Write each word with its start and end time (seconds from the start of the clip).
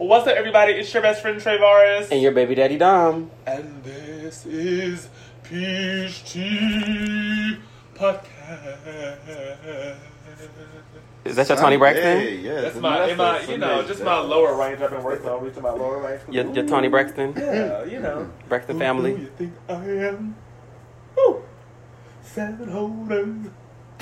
What's 0.00 0.26
up, 0.26 0.34
everybody? 0.34 0.72
It's 0.72 0.94
your 0.94 1.02
best 1.02 1.20
friend 1.20 1.38
Travaris. 1.38 2.10
And 2.10 2.22
your 2.22 2.32
baby 2.32 2.54
daddy 2.54 2.78
Dom. 2.78 3.30
And 3.46 3.84
this 3.84 4.46
is 4.46 5.10
Peach 5.42 6.24
Tea 6.24 7.58
Podcast. 7.94 8.78
Is 11.26 11.36
that 11.36 11.50
your 11.50 11.58
Toni 11.58 11.76
Braxton? 11.76 12.18
Hey, 12.18 12.36
yeah. 12.38 12.62
That's 12.62 12.76
my, 12.76 13.10
in 13.10 13.18
my, 13.18 13.42
you 13.42 13.58
know, 13.58 13.86
just 13.86 14.02
my 14.02 14.18
lower 14.20 14.56
range. 14.58 14.80
I've 14.80 14.88
been 14.88 15.02
working 15.02 15.28
on 15.28 15.44
reaching 15.44 15.62
my 15.62 15.68
lower 15.68 15.98
range. 16.02 16.22
Your, 16.30 16.50
your 16.50 16.66
Toni 16.66 16.88
Braxton? 16.88 17.34
Yeah, 17.36 17.84
you 17.84 18.00
know. 18.00 18.30
Braxton 18.48 18.76
Who 18.76 18.80
family? 18.80 19.16
do 19.16 19.20
you 19.20 19.32
think 19.36 19.52
I 19.68 19.74
am? 19.84 20.34
Woo! 21.14 21.42
Seven 22.22 22.70
Holden. 22.70 23.52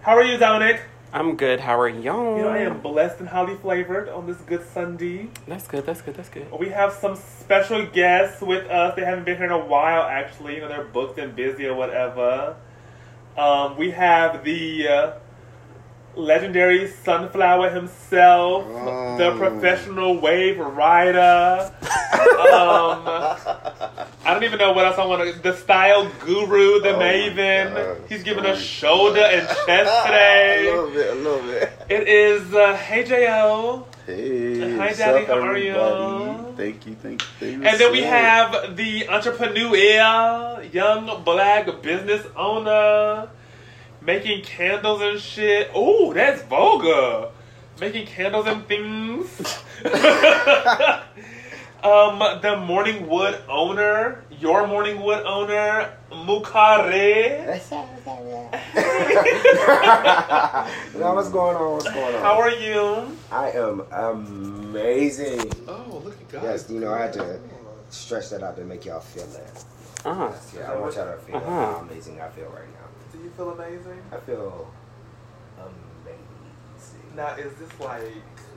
How 0.00 0.16
are 0.16 0.24
you, 0.24 0.38
Dominic? 0.38 0.80
I'm 1.16 1.34
good. 1.36 1.60
How 1.60 1.80
are 1.80 1.88
y'all? 1.88 2.36
You 2.36 2.42
know, 2.42 2.50
I 2.50 2.58
am 2.58 2.82
blessed 2.82 3.20
and 3.20 3.28
highly 3.30 3.56
flavored 3.56 4.10
on 4.10 4.26
this 4.26 4.36
good 4.36 4.68
Sunday. 4.68 5.30
That's 5.48 5.66
good. 5.66 5.86
That's 5.86 6.02
good. 6.02 6.14
That's 6.14 6.28
good. 6.28 6.46
We 6.52 6.68
have 6.68 6.92
some 6.92 7.16
special 7.16 7.86
guests 7.86 8.42
with 8.42 8.68
us. 8.70 8.94
They 8.96 9.02
haven't 9.02 9.24
been 9.24 9.38
here 9.38 9.46
in 9.46 9.50
a 9.50 9.64
while, 9.64 10.02
actually. 10.02 10.56
You 10.56 10.60
know, 10.60 10.68
they're 10.68 10.84
booked 10.84 11.18
and 11.18 11.34
busy 11.34 11.64
or 11.64 11.74
whatever. 11.74 12.56
Um, 13.34 13.78
we 13.78 13.92
have 13.92 14.44
the 14.44 14.88
uh, 14.88 15.12
legendary 16.16 16.88
Sunflower 16.88 17.70
himself, 17.70 18.66
the 19.18 19.30
Oh. 19.32 19.36
professional 19.38 20.18
wave 20.20 20.58
rider. 20.58 21.70
um, 22.52 23.02
I 24.24 24.32
don't 24.34 24.44
even 24.44 24.58
know 24.58 24.72
what 24.72 24.84
else 24.86 24.98
I 24.98 25.04
want 25.06 25.22
to. 25.34 25.40
The 25.40 25.56
style 25.56 26.10
guru, 26.20 26.80
the 26.80 26.94
Oh 26.96 26.98
maven. 26.98 28.08
He's 28.08 28.22
giving 28.22 28.44
us 28.46 28.60
shoulder 28.60 29.20
and 29.20 29.46
chest 29.46 30.06
today. 30.06 30.68
a 30.68 30.70
little 30.74 30.90
bit, 30.90 31.10
a 31.10 31.14
little 31.14 31.46
bit. 31.46 31.72
It 31.88 32.08
is 32.08 32.54
uh, 32.54 32.76
Hey 32.76 33.04
Jo. 33.04 33.86
Hey, 34.06 34.76
Hi, 34.76 34.92
Daddy, 34.92 35.26
up, 35.26 35.28
how 35.28 35.48
are 35.48 35.56
you? 35.58 35.74
Thank 36.56 36.86
you, 36.86 36.94
thank 36.94 37.20
you. 37.22 37.28
Thank 37.40 37.62
you 37.62 37.68
And 37.68 37.78
then 37.80 37.90
we 37.92 38.02
have 38.02 38.76
the 38.76 39.08
entrepreneur, 39.08 40.62
young 40.72 41.22
black 41.24 41.82
business 41.82 42.24
owner, 42.36 43.28
making 44.06 44.42
candles 44.42 45.02
and 45.02 45.20
shit. 45.20 45.70
Ooh, 45.76 46.12
that's 46.14 46.42
vulgar. 46.42 47.30
Making 47.80 48.06
candles 48.06 48.46
and 48.46 48.66
things. 48.66 49.26
um, 51.84 52.18
the 52.40 52.56
Morning 52.66 53.06
Wood 53.08 53.38
owner, 53.50 54.24
your 54.30 54.66
Morning 54.66 55.02
Wood 55.02 55.22
owner, 55.26 55.92
Mukare. 56.10 57.46
now 60.98 61.14
what's 61.14 61.28
going 61.28 61.56
on? 61.56 61.72
What's 61.74 61.92
going 61.92 62.14
on? 62.14 62.22
How 62.22 62.38
are 62.40 62.50
you? 62.50 63.16
I 63.30 63.50
am 63.50 63.80
amazing. 63.92 65.50
Oh, 65.68 66.00
look 66.04 66.14
at 66.14 66.28
God. 66.30 66.42
Yes, 66.44 66.70
you 66.70 66.80
know 66.80 66.92
I 66.94 67.02
had 67.02 67.12
to 67.14 67.38
stretch 67.90 68.30
that 68.30 68.42
out 68.42 68.56
to 68.56 68.64
make 68.64 68.86
y'all 68.86 69.00
feel 69.00 69.26
that. 69.26 69.64
Uh 70.04 70.14
huh. 70.14 70.32
Yeah, 70.56 70.72
I 70.72 70.76
want 70.78 70.94
y'all 70.94 71.12
to 71.12 71.18
feel 71.22 71.36
Uh-huh. 71.36 71.50
how 71.50 71.76
amazing 71.90 72.20
I 72.20 72.28
feel 72.28 72.46
right 72.46 72.68
now. 72.72 72.75
Do 73.36 73.42
you 73.42 73.50
feel 73.50 73.50
amazing? 73.64 74.02
I 74.12 74.16
feel 74.18 74.68
amazing. 75.58 77.16
Now, 77.16 77.34
is 77.36 77.52
this 77.58 77.80
like 77.80 78.12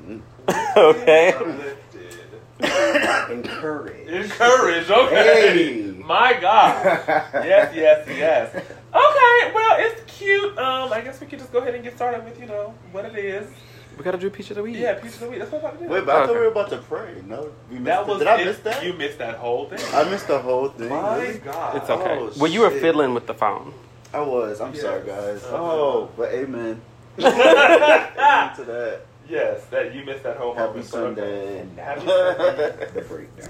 Mm. 0.08 0.22
Okay. 0.78 1.34
uplifted? 1.34 3.32
Encouraged. 3.32 4.10
Encouraged, 4.10 4.90
okay. 4.92 5.14
Hey. 5.58 5.92
My 6.06 6.34
God. 6.40 6.84
Yes, 7.34 7.76
yes, 7.76 8.08
yes. 8.08 8.56
Okay, 8.56 9.52
well, 9.54 9.76
it's 9.80 10.18
cute. 10.18 10.58
Um, 10.58 10.92
I 10.94 11.02
guess 11.02 11.20
we 11.20 11.28
could 11.28 11.40
just 11.40 11.52
go 11.52 11.60
ahead 11.60 11.76
and 11.76 11.84
get 11.84 11.96
started 11.98 12.24
with, 12.24 12.40
you 12.40 12.46
know, 12.46 12.74
what 12.94 13.04
it 13.06 13.16
is. 13.18 13.50
We 13.98 14.04
gotta 14.06 14.18
do 14.18 14.30
peach 14.30 14.50
of 14.52 14.56
the 14.56 14.64
week. 14.64 14.78
Yeah, 14.78 14.94
piece 14.94 15.16
of 15.16 15.22
the 15.22 15.30
week. 15.30 15.40
That's 15.40 15.52
what 15.52 15.62
I'm 15.62 15.70
about 15.72 15.80
to 15.80 15.86
do. 15.88 15.94
Wait, 15.94 16.06
but 16.06 16.16
I 16.16 16.20
thought 16.22 16.30
Okay. 16.30 16.40
we 16.40 16.46
were 16.46 16.52
about 16.52 16.70
to 16.70 16.78
pray. 16.78 17.22
No, 17.28 17.52
we 17.70 17.80
missed 17.80 17.86
that 17.86 18.02
it. 18.02 18.08
was 18.08 18.20
Did 18.20 18.28
I 18.28 18.44
miss 18.46 18.60
that? 18.60 18.86
You 18.86 18.94
missed 18.94 19.18
that 19.18 19.36
whole 19.36 19.66
thing. 19.70 19.80
I 19.94 20.10
missed 20.10 20.28
the 20.28 20.40
whole 20.40 20.70
thing. 20.70 20.88
My 20.90 21.18
really? 21.22 21.40
God. 21.40 21.76
It's 21.76 21.90
okay. 21.90 22.18
Oh, 22.18 22.32
well, 22.38 22.50
you 22.50 22.62
were 22.62 22.70
shit. 22.72 22.82
fiddling 22.82 23.14
with 23.14 23.28
the 23.28 23.34
phone. 23.34 23.74
I 24.14 24.22
was. 24.22 24.60
I'm 24.62 24.74
Yes. 24.74 24.82
sorry, 24.82 25.06
guys. 25.06 25.44
Uh-huh. 25.44 25.56
Oh, 25.58 26.10
but 26.18 26.30
amen. 26.34 26.82
Amen 27.20 28.56
to 28.56 28.64
that. 28.66 29.02
yes, 29.28 29.66
that 29.66 29.94
you 29.94 30.06
missed 30.06 30.24
that 30.24 30.38
whole 30.38 30.54
Happy 30.56 30.80
moment. 30.80 30.92
but 30.92 31.00
okay. 31.24 31.66
Sunday. 31.76 31.82
Happy 31.84 32.02
Sunday. 32.06 32.88
the 32.94 33.02
breakdown. 33.02 33.50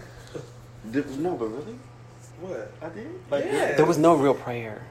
Did, 0.91 1.19
no, 1.19 1.35
but 1.35 1.45
really? 1.45 1.77
What? 2.41 2.71
I 2.81 2.89
did? 2.89 3.11
Like, 3.29 3.45
yeah. 3.45 3.75
There 3.75 3.85
was 3.85 3.97
no 3.97 4.15
real 4.15 4.33
prayer. 4.33 4.81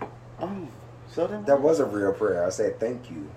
Oh, 0.41 0.69
so 1.11 1.27
then 1.27 1.45
That 1.47 1.61
was 1.61 1.81
a 1.81 1.85
real 1.87 2.13
prayer. 2.13 2.45
I 2.47 2.51
said 2.51 2.79
thank 2.79 3.11
you. 3.11 3.29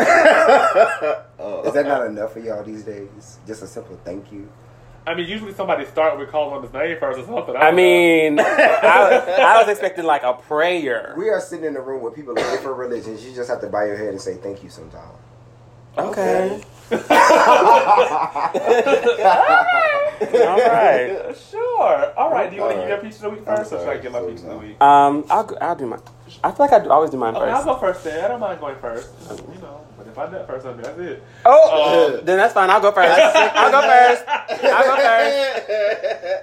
oh. 0.00 1.62
Is 1.66 1.72
that 1.74 1.86
not 1.86 2.06
enough 2.06 2.32
for 2.34 2.40
y'all 2.40 2.62
these 2.62 2.82
days? 2.82 3.38
Just 3.46 3.62
a 3.62 3.66
simple 3.66 3.98
thank 4.04 4.30
you. 4.30 4.48
I 5.06 5.14
mean, 5.14 5.28
usually 5.28 5.54
somebody 5.54 5.84
start 5.86 6.18
with 6.18 6.30
calling 6.30 6.56
on 6.56 6.62
his 6.62 6.72
name 6.72 6.98
first 6.98 7.20
or 7.20 7.24
something. 7.26 7.56
I 7.56 7.60
don't 7.66 7.76
mean, 7.76 8.40
I, 8.40 9.36
I 9.40 9.58
was 9.60 9.68
expecting 9.68 10.04
like 10.04 10.24
a 10.24 10.34
prayer. 10.34 11.14
We 11.16 11.28
are 11.28 11.40
sitting 11.40 11.64
in 11.64 11.76
a 11.76 11.80
room 11.80 12.02
with 12.02 12.14
people 12.14 12.32
of 12.32 12.38
different 12.38 12.76
religions. 12.76 13.24
You 13.24 13.34
just 13.34 13.48
have 13.48 13.60
to 13.60 13.68
bow 13.68 13.84
your 13.84 13.96
head 13.96 14.08
and 14.08 14.20
say 14.20 14.34
thank 14.36 14.64
you 14.64 14.70
sometime. 14.70 15.10
Okay. 15.96 16.60
All 16.90 16.98
right. 20.58 21.34
Sure. 21.50 22.14
All 22.16 22.30
right. 22.30 22.48
Do 22.50 22.56
you 22.56 22.62
want 22.62 22.74
to 22.74 22.78
give 22.80 22.88
your 22.88 22.96
right. 22.96 23.02
peach 23.02 23.14
of 23.16 23.20
the 23.22 23.30
week 23.30 23.44
first, 23.44 23.72
or 23.72 23.78
should 23.78 23.88
I 23.88 23.96
sorry. 23.96 24.00
give 24.00 24.12
my 24.12 24.20
So 24.20 24.26
peach 24.28 24.38
of 24.40 24.46
the 24.46 24.58
week? 24.58 24.80
Um, 24.80 25.24
I'll 25.30 25.58
I'll 25.60 25.76
do 25.76 25.86
my. 25.86 25.98
I 26.42 26.50
feel 26.50 26.66
like 26.66 26.72
I 26.72 26.84
do, 26.84 26.90
always 26.90 27.10
do 27.10 27.16
mine 27.18 27.36
Okay, 27.36 27.50
I'll 27.50 27.56
first. 27.56 27.66
go 27.66 27.76
first 27.78 28.04
then. 28.04 28.24
I 28.24 28.28
don't 28.28 28.40
mind 28.40 28.60
going 28.60 28.76
first. 28.78 29.10
You 29.30 29.36
know, 29.36 29.36
but 29.60 29.75
if 30.16 30.22
I 30.22 30.30
do 30.30 30.36
it 30.36 30.46
first, 30.46 30.64
then 30.64 30.76
that's 30.78 30.98
it. 30.98 31.22
Oh, 31.44 32.16
Um, 32.18 32.20
then 32.24 32.38
that's 32.38 32.54
fine. 32.54 32.70
I'll 32.70 32.80
go 32.80 32.90
first. 32.92 33.10
I'll 33.20 33.70
go 33.70 33.82
first. 33.82 34.24
I'll 34.64 34.84
go 34.84 34.96
first. 34.96 35.70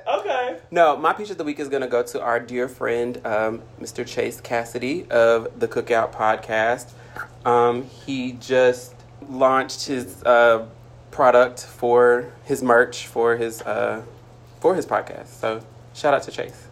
Okay. 0.13 0.57
No, 0.71 0.95
my 0.95 1.11
peach 1.13 1.29
of 1.31 1.37
the 1.37 1.43
week 1.43 1.59
is 1.59 1.67
going 1.69 1.81
to 1.81 1.87
go 1.87 2.03
to 2.03 2.21
our 2.21 2.39
dear 2.39 2.67
friend, 2.67 3.19
um, 3.25 3.61
Mr. 3.81 4.05
Chase 4.05 4.39
Cassidy 4.39 5.05
of 5.09 5.59
the 5.59 5.67
Cookout 5.67 6.13
Podcast. 6.13 6.91
Um, 7.45 7.83
he 8.05 8.33
just 8.33 8.93
launched 9.29 9.85
his 9.87 10.21
uh, 10.23 10.65
product 11.11 11.65
for 11.65 12.31
his 12.45 12.61
merch 12.61 13.07
for 13.07 13.35
his 13.35 13.61
uh, 13.63 14.03
for 14.59 14.75
his 14.75 14.85
podcast. 14.85 15.27
So 15.27 15.61
shout 15.93 16.13
out 16.13 16.23
to 16.23 16.31
Chase. 16.31 16.67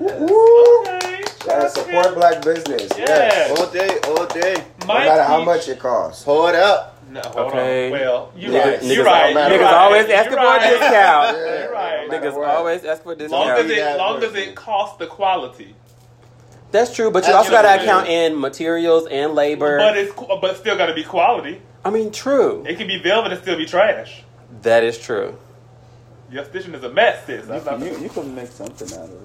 Yes. 0.00 0.30
Okay. 0.30 1.24
Gotta 1.46 1.68
support 1.70 2.14
black 2.14 2.42
business. 2.42 2.90
Yeah. 2.96 3.04
Yes. 3.06 3.58
all 3.60 3.70
day, 3.70 3.98
all 4.06 4.26
day. 4.26 4.64
No 4.86 4.94
My 4.94 5.04
matter 5.06 5.24
how 5.24 5.44
much 5.44 5.68
it 5.68 5.78
costs. 5.78 6.24
Hold 6.24 6.54
up. 6.54 6.90
No, 7.10 7.20
hold 7.20 7.36
Okay. 7.52 7.86
on. 7.86 7.92
Well, 7.92 8.32
you're 8.36 8.50
Niggas- 8.50 8.64
right. 8.64 8.80
niggas 8.80 8.94
You're 8.96 9.04
right. 9.04 9.36
all- 9.36 9.50
Niggas 9.50 9.72
always 9.72 10.08
You're 10.08 10.24
for 10.24 10.56
a 10.56 10.60
discount. 10.60 11.36
You're 11.36 11.72
right. 11.72 12.08
no 12.10 12.18
Niggas 12.18 12.46
always 12.46 12.84
ask 12.84 13.02
for 13.02 13.08
Long 13.10 13.18
discount. 13.18 13.58
as 13.60 13.70
it, 13.70 13.98
long 13.98 14.22
as 14.22 14.34
it 14.34 14.54
costs 14.54 14.98
the 14.98 15.06
quality, 15.06 15.74
That's 16.72 16.94
true, 16.94 17.10
but 17.10 17.22
you 17.24 17.32
That's 17.32 17.36
also 17.48 17.50
got 17.52 17.62
to 17.62 17.82
account 17.82 18.08
in 18.08 18.38
materials 18.40 19.06
and 19.06 19.34
labor. 19.34 19.78
but 19.78 19.96
it's 19.96 20.12
qu- 20.12 20.38
but 20.40 20.56
still 20.56 20.76
got 20.76 20.86
to 20.86 20.94
be 20.94 21.04
quality. 21.04 21.62
I 21.84 21.90
mean, 21.90 22.10
true. 22.10 22.64
It 22.66 22.78
can 22.78 22.88
be 22.88 22.98
velvet 23.00 23.32
and 23.32 23.40
still 23.40 23.56
be 23.56 23.66
trash. 23.66 24.22
That 24.62 24.82
is 24.82 24.98
true. 24.98 25.36
Your 26.32 26.44
stitching 26.46 26.74
is 26.74 26.82
a 26.82 26.88
mess, 26.90 27.26
sis. 27.26 27.42
You 27.42 27.46
That's 27.46 27.64
not, 27.66 27.78
can, 27.78 27.86
you, 27.86 27.98
you 28.00 28.08
can 28.08 28.34
make 28.34 28.48
something 28.48 28.88
out 28.98 29.04
of 29.04 29.12
it. 29.12 29.23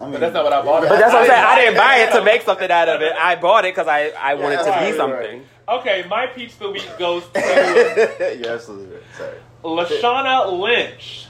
I 0.00 0.04
mean, 0.04 0.12
but 0.12 0.20
that's 0.20 0.34
not 0.34 0.44
what 0.44 0.52
I 0.52 0.62
bought 0.62 0.84
it. 0.84 0.88
But 0.90 0.98
that's 0.98 1.12
what 1.12 1.22
I'm 1.22 1.28
saying. 1.28 1.44
I 1.44 1.54
didn't 1.56 1.76
buy 1.76 1.96
it 1.96 2.12
to 2.12 2.24
make 2.24 2.42
something 2.44 2.70
out 2.70 2.88
of 2.88 3.00
it. 3.00 3.12
I 3.18 3.36
bought 3.36 3.64
it 3.64 3.74
because 3.74 3.88
I, 3.88 4.08
I 4.18 4.34
wanted 4.34 4.58
to 4.58 4.70
right, 4.70 4.80
be 4.80 4.86
right. 4.86 4.96
something. 4.96 5.42
Okay, 5.68 6.04
my 6.08 6.26
peach 6.26 6.52
of 6.52 6.58
the 6.58 6.70
week 6.70 6.88
goes 6.98 7.26
to 7.30 8.36
You're 8.38 8.52
absolutely 8.52 8.94
right. 8.96 9.02
Sorry. 9.16 9.38
Lashana 9.64 10.52
Lynch. 10.60 11.26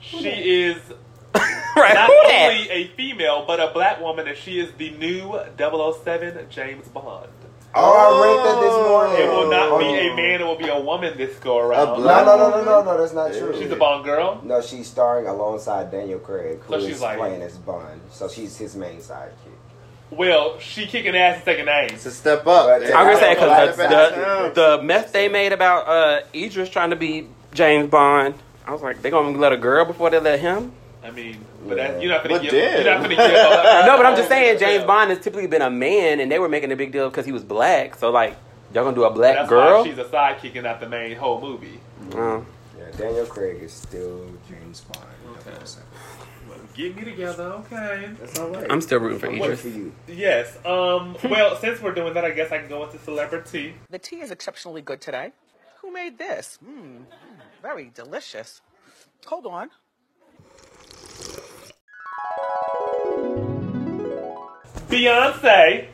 She 0.00 0.28
is 0.28 0.76
right? 1.34 1.94
not 1.94 2.06
Who 2.08 2.28
that? 2.28 2.50
only 2.52 2.70
a 2.70 2.86
female, 2.88 3.44
but 3.46 3.58
a 3.58 3.72
black 3.72 4.00
woman, 4.00 4.28
and 4.28 4.36
she 4.36 4.60
is 4.60 4.70
the 4.74 4.90
new 4.90 5.36
007 5.58 6.46
James 6.50 6.86
Bond. 6.88 7.28
Oh, 7.76 7.92
I 7.98 8.06
read 8.22 8.46
that 8.46 8.60
this 8.60 8.88
morning. 8.88 9.26
It 9.26 9.30
will 9.30 9.50
not 9.50 9.78
be 9.80 9.86
Oh. 9.86 10.12
a 10.12 10.16
man, 10.16 10.40
it 10.40 10.44
will 10.44 10.56
be 10.56 10.68
a 10.68 10.78
woman 10.80 11.16
this 11.16 11.36
go 11.38 11.58
around. 11.58 11.88
A 11.88 11.98
No, 11.98 12.24
no, 12.24 12.36
no, 12.36 12.50
no, 12.50 12.64
no, 12.64 12.82
no. 12.84 12.98
That's 12.98 13.12
not 13.12 13.34
Yeah. 13.34 13.40
true. 13.40 13.56
She's 13.60 13.70
a 13.70 13.76
Bond 13.76 14.04
girl. 14.04 14.40
No, 14.44 14.60
she's 14.60 14.86
starring 14.86 15.26
alongside 15.26 15.90
Daniel 15.90 16.18
Craig, 16.20 16.60
who 16.66 16.80
So 16.80 16.86
is 16.86 17.00
like- 17.02 17.18
playing 17.18 17.42
as 17.42 17.56
Bond. 17.58 18.00
So 18.10 18.28
she's 18.28 18.56
his 18.56 18.76
main 18.76 18.98
sidekick. 18.98 19.58
Well, 20.10 20.58
she 20.60 20.86
kicking 20.86 21.16
ass 21.16 21.36
and 21.36 21.44
taking 21.44 21.64
names. 21.64 21.92
It's 21.94 22.06
a 22.06 22.10
step 22.12 22.46
up. 22.46 22.68
I'm 22.68 22.80
gonna 22.82 23.16
say 23.16 23.34
because 23.34 23.76
don't 23.76 23.90
the, 23.90 24.52
the, 24.54 24.76
the 24.76 24.82
mess 24.82 25.10
they 25.10 25.28
made 25.28 25.52
about 25.52 25.88
uh, 25.88 26.20
Idris 26.32 26.68
trying 26.68 26.90
to 26.90 26.96
be 26.96 27.26
James 27.52 27.90
Bond. 27.90 28.34
I 28.66 28.72
was 28.72 28.82
like, 28.82 29.02
they 29.02 29.10
gonna 29.10 29.36
let 29.36 29.52
a 29.52 29.56
girl 29.56 29.84
before 29.84 30.10
they 30.10 30.20
let 30.20 30.38
him? 30.38 30.72
I 31.02 31.10
mean, 31.10 31.44
but 31.66 31.76
that, 31.76 32.00
you're 32.02 32.10
not 32.10 32.22
gonna 32.22 32.34
But 32.36 32.42
give. 32.42 32.50
damn. 32.52 32.84
You're 32.84 32.92
not 32.94 33.02
gonna 33.02 33.16
give. 33.16 33.34
up. 33.36 33.86
No, 33.86 33.96
but 33.96 34.06
I'm 34.06 34.16
just 34.16 34.28
saying 34.28 34.58
James 34.58 34.84
Bond 34.84 35.10
has 35.10 35.18
typically 35.20 35.46
been 35.46 35.62
a 35.62 35.70
man, 35.70 36.20
and 36.20 36.30
they 36.30 36.38
were 36.38 36.48
making 36.48 36.72
a 36.72 36.76
big 36.76 36.92
deal 36.92 37.08
because 37.10 37.26
he 37.26 37.32
was 37.32 37.42
black. 37.44 37.96
So 37.96 38.10
like, 38.10 38.36
y'all 38.72 38.84
gonna 38.84 38.94
do 38.96 39.04
a 39.04 39.10
black 39.10 39.36
That's 39.36 39.48
girl? 39.48 39.82
why 39.82 39.88
she's 39.88 39.98
a 39.98 40.04
sidekick 40.04 40.54
and 40.54 40.64
not 40.64 40.80
the 40.80 40.88
main 40.88 41.16
whole 41.16 41.40
movie. 41.40 41.80
Oh. 42.14 42.44
Yeah, 42.78 42.90
Daniel 42.96 43.26
Craig 43.26 43.62
is 43.62 43.72
still 43.72 44.26
James 44.48 44.80
Bond. 44.82 45.06
Okay. 45.38 45.52
Get 46.74 46.96
me 46.96 47.04
together, 47.04 47.44
okay. 47.44 48.10
That's 48.18 48.36
all 48.40 48.48
right. 48.48 48.66
I'm 48.68 48.80
still 48.80 48.98
rooting 48.98 49.20
for 49.20 49.28
I'm 49.28 49.34
Idris. 49.40 49.60
for 49.60 49.68
you. 49.68 49.92
Yes. 50.08 50.56
Um. 50.66 51.16
Well, 51.22 51.54
since 51.56 51.80
we're 51.80 51.94
doing 51.94 52.14
that, 52.14 52.24
I 52.24 52.30
guess 52.32 52.50
I 52.50 52.58
can 52.58 52.68
go 52.68 52.82
into 52.84 52.98
celebrity. 52.98 53.74
The 53.90 53.98
tea 54.00 54.20
is 54.20 54.32
exceptionally 54.32 54.82
good 54.82 55.00
today. 55.00 55.30
Who 55.82 55.92
made 55.92 56.18
this? 56.18 56.58
Mmm, 56.66 57.04
very 57.62 57.92
delicious. 57.94 58.60
Hold 59.26 59.46
on. 59.46 59.70
Beyonce. 64.88 65.86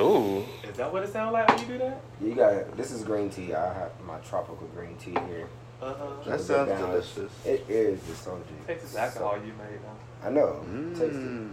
Ooh. 0.00 0.44
Is 0.68 0.76
that 0.76 0.92
what 0.92 1.04
it 1.04 1.12
sounds 1.12 1.32
like 1.32 1.48
when 1.48 1.58
you 1.60 1.66
do 1.66 1.78
that? 1.78 2.00
You 2.20 2.34
got 2.34 2.76
this 2.76 2.90
is 2.90 3.04
green 3.04 3.30
tea. 3.30 3.54
I 3.54 3.72
have 3.74 3.92
my 4.06 4.18
tropical 4.18 4.66
green 4.74 4.96
tea 4.96 5.12
here. 5.28 5.46
Uh 5.80 5.94
huh. 5.94 6.06
That 6.26 6.40
sounds 6.40 6.68
balanced. 6.68 7.14
delicious. 7.14 7.32
It 7.46 7.64
is 7.68 8.00
the 8.02 8.12
soju. 8.14 8.42
Tastes 8.66 8.82
this 8.92 8.96
alcohol 8.96 9.36
you 9.36 9.52
made. 9.52 9.78
Though. 9.82 10.26
I 10.26 10.30
know. 10.30 10.64
Tasty. 10.98 11.16
Mm, 11.16 11.50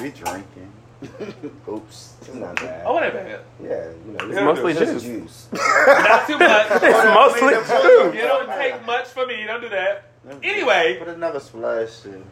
we 0.00 0.10
drinking. 0.10 0.72
Oops. 1.68 2.14
It's 2.20 2.34
not 2.34 2.56
bad. 2.56 2.84
Oh, 2.86 2.98
it 2.98 3.04
ain't 3.06 3.14
bad. 3.14 3.40
Yeah, 3.62 3.90
you 4.06 4.12
know, 4.12 4.26
It's 4.26 4.40
mostly 4.40 4.74
just 4.74 5.04
juice. 5.04 5.46
juice. 5.46 5.48
Not 5.52 6.26
too 6.26 6.38
much. 6.38 6.66
It's 6.82 7.14
mostly 7.14 7.54
You 7.54 8.12
juice. 8.12 8.22
don't 8.28 8.48
take 8.50 8.86
much 8.86 9.06
from 9.08 9.28
me. 9.28 9.44
Don't 9.46 9.62
do 9.62 9.70
that. 9.70 10.04
Anyway. 10.42 10.96
Put 10.98 11.08
another 11.08 11.40
splash 11.40 12.04
in. 12.04 12.22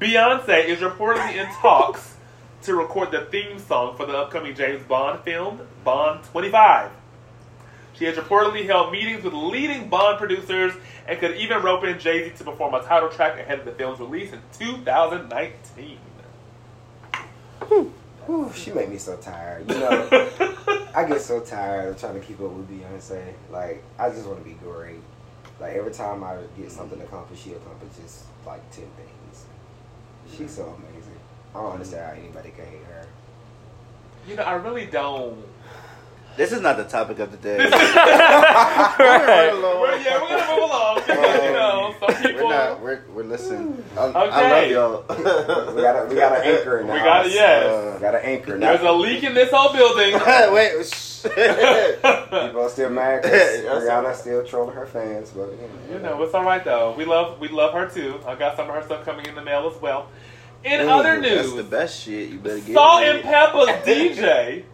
Beyonce 0.00 0.64
is 0.66 0.78
reportedly 0.78 1.34
in 1.34 1.46
talks 1.54 2.14
to 2.62 2.74
record 2.74 3.10
the 3.10 3.22
theme 3.26 3.58
song 3.58 3.96
for 3.96 4.06
the 4.06 4.16
upcoming 4.16 4.54
James 4.54 4.82
Bond 4.84 5.20
film, 5.20 5.60
Bond 5.84 6.24
25. 6.24 6.90
She 7.94 8.04
has 8.04 8.16
reportedly 8.16 8.64
held 8.64 8.92
meetings 8.92 9.24
with 9.24 9.32
leading 9.32 9.88
Bond 9.88 10.18
producers 10.18 10.72
and 11.06 11.18
could 11.18 11.36
even 11.36 11.62
rope 11.62 11.84
in 11.84 11.98
Jay 11.98 12.28
Z 12.28 12.36
to 12.38 12.44
perform 12.44 12.74
a 12.74 12.82
title 12.82 13.08
track 13.08 13.38
ahead 13.38 13.60
of 13.60 13.64
the 13.64 13.72
film's 13.72 13.98
release 13.98 14.32
in 14.32 14.40
2019. 14.58 15.98
Whew, 17.68 18.52
she 18.54 18.72
made 18.72 18.90
me 18.90 18.98
so 18.98 19.16
tired. 19.16 19.68
You 19.68 19.78
know, 19.78 20.08
I 20.94 21.04
get 21.08 21.20
so 21.20 21.40
tired 21.40 21.88
of 21.88 22.00
trying 22.00 22.14
to 22.14 22.20
keep 22.20 22.40
up 22.40 22.50
with 22.52 22.70
Beyonce. 22.70 23.32
Like, 23.50 23.82
I 23.98 24.10
just 24.10 24.26
want 24.26 24.38
to 24.38 24.44
be 24.44 24.54
great. 24.62 25.00
Like 25.60 25.74
every 25.74 25.92
time 25.92 26.22
I 26.22 26.36
get 26.56 26.70
something 26.70 27.00
accomplished, 27.00 27.44
she 27.44 27.52
accomplishes 27.52 28.24
like 28.46 28.60
ten 28.70 28.86
things. 28.96 29.44
She's 30.36 30.50
so 30.54 30.76
amazing. 30.78 31.07
I 31.58 31.62
don't 31.62 31.72
understand 31.72 32.04
how 32.06 32.12
anybody 32.12 32.50
can 32.50 32.66
hate 32.66 32.84
her. 32.84 33.04
You 34.28 34.36
know, 34.36 34.42
I 34.44 34.52
really 34.54 34.86
don't. 34.86 35.44
This 36.36 36.52
is 36.52 36.60
not 36.60 36.76
the 36.76 36.84
topic 36.84 37.18
of 37.18 37.32
the 37.32 37.36
day. 37.38 37.58
Right. 38.98 39.52
We're, 39.52 39.96
yeah, 39.98 40.22
we're 40.22 40.28
gonna 40.28 40.52
move 40.60 40.70
along 40.70 40.96
because 40.96 41.42
you 41.44 41.52
know 41.52 41.94
some 41.98 42.22
people. 42.22 42.44
We're 42.46 42.50
not. 42.50 42.80
We're, 42.80 43.02
we're 43.12 43.24
listening. 43.24 43.84
I, 43.96 44.04
Okay. 44.06 44.18
I 44.30 44.60
love 44.62 44.70
y'all. 44.70 45.04
We 45.74 45.82
got 45.82 46.04
a, 46.04 46.08
we 46.08 46.14
got 46.14 46.38
an 46.38 46.44
anchor 46.44 46.78
in 46.78 46.86
the 46.86 46.92
We 46.92 46.98
got 47.00 47.24
house. 47.24 47.26
it, 47.26 47.34
yes. 47.34 47.64
Uh, 47.66 47.92
We 47.96 48.00
got 48.00 48.14
an 48.14 48.20
anchor. 48.22 48.58
There's 48.58 48.80
a 48.82 48.92
leak 48.92 49.24
in 49.24 49.34
this 49.34 49.50
whole 49.52 49.72
building. 49.72 50.14
Wait. 50.54 50.86
shh. 50.86 51.22
people 51.22 52.62
are 52.62 52.68
still 52.70 52.90
mad 52.90 53.22
because 53.22 53.62
That's 53.64 53.84
Rihanna 53.84 54.14
still 54.14 54.44
trolling 54.46 54.76
her 54.76 54.86
fans, 54.86 55.30
but 55.30 55.50
you 55.50 55.56
know, 55.56 55.94
You 55.94 55.98
know, 55.98 56.22
it's 56.22 56.34
all 56.34 56.44
right 56.44 56.64
though. 56.64 56.94
We 56.96 57.04
love 57.04 57.40
we 57.40 57.48
love 57.48 57.72
her 57.74 57.88
too. 57.90 58.20
I 58.26 58.36
got 58.36 58.56
some 58.56 58.68
of 58.68 58.74
her 58.76 58.82
stuff 58.84 59.04
coming 59.04 59.26
in 59.26 59.34
the 59.34 59.42
mail 59.42 59.68
as 59.74 59.80
well. 59.82 60.08
In 60.64 60.80
Ooh, 60.80 60.88
other 60.90 61.20
That's 61.20 61.50
the 61.50 61.56
news, 61.56 61.66
best 61.66 62.00
shit. 62.02 62.30
You 62.30 62.38
better 62.38 62.60
get 62.60 62.74
Salt 62.74 63.02
it. 63.02 63.14
and 63.16 63.22
Pepper's 63.24 63.68
DJ 63.86 64.64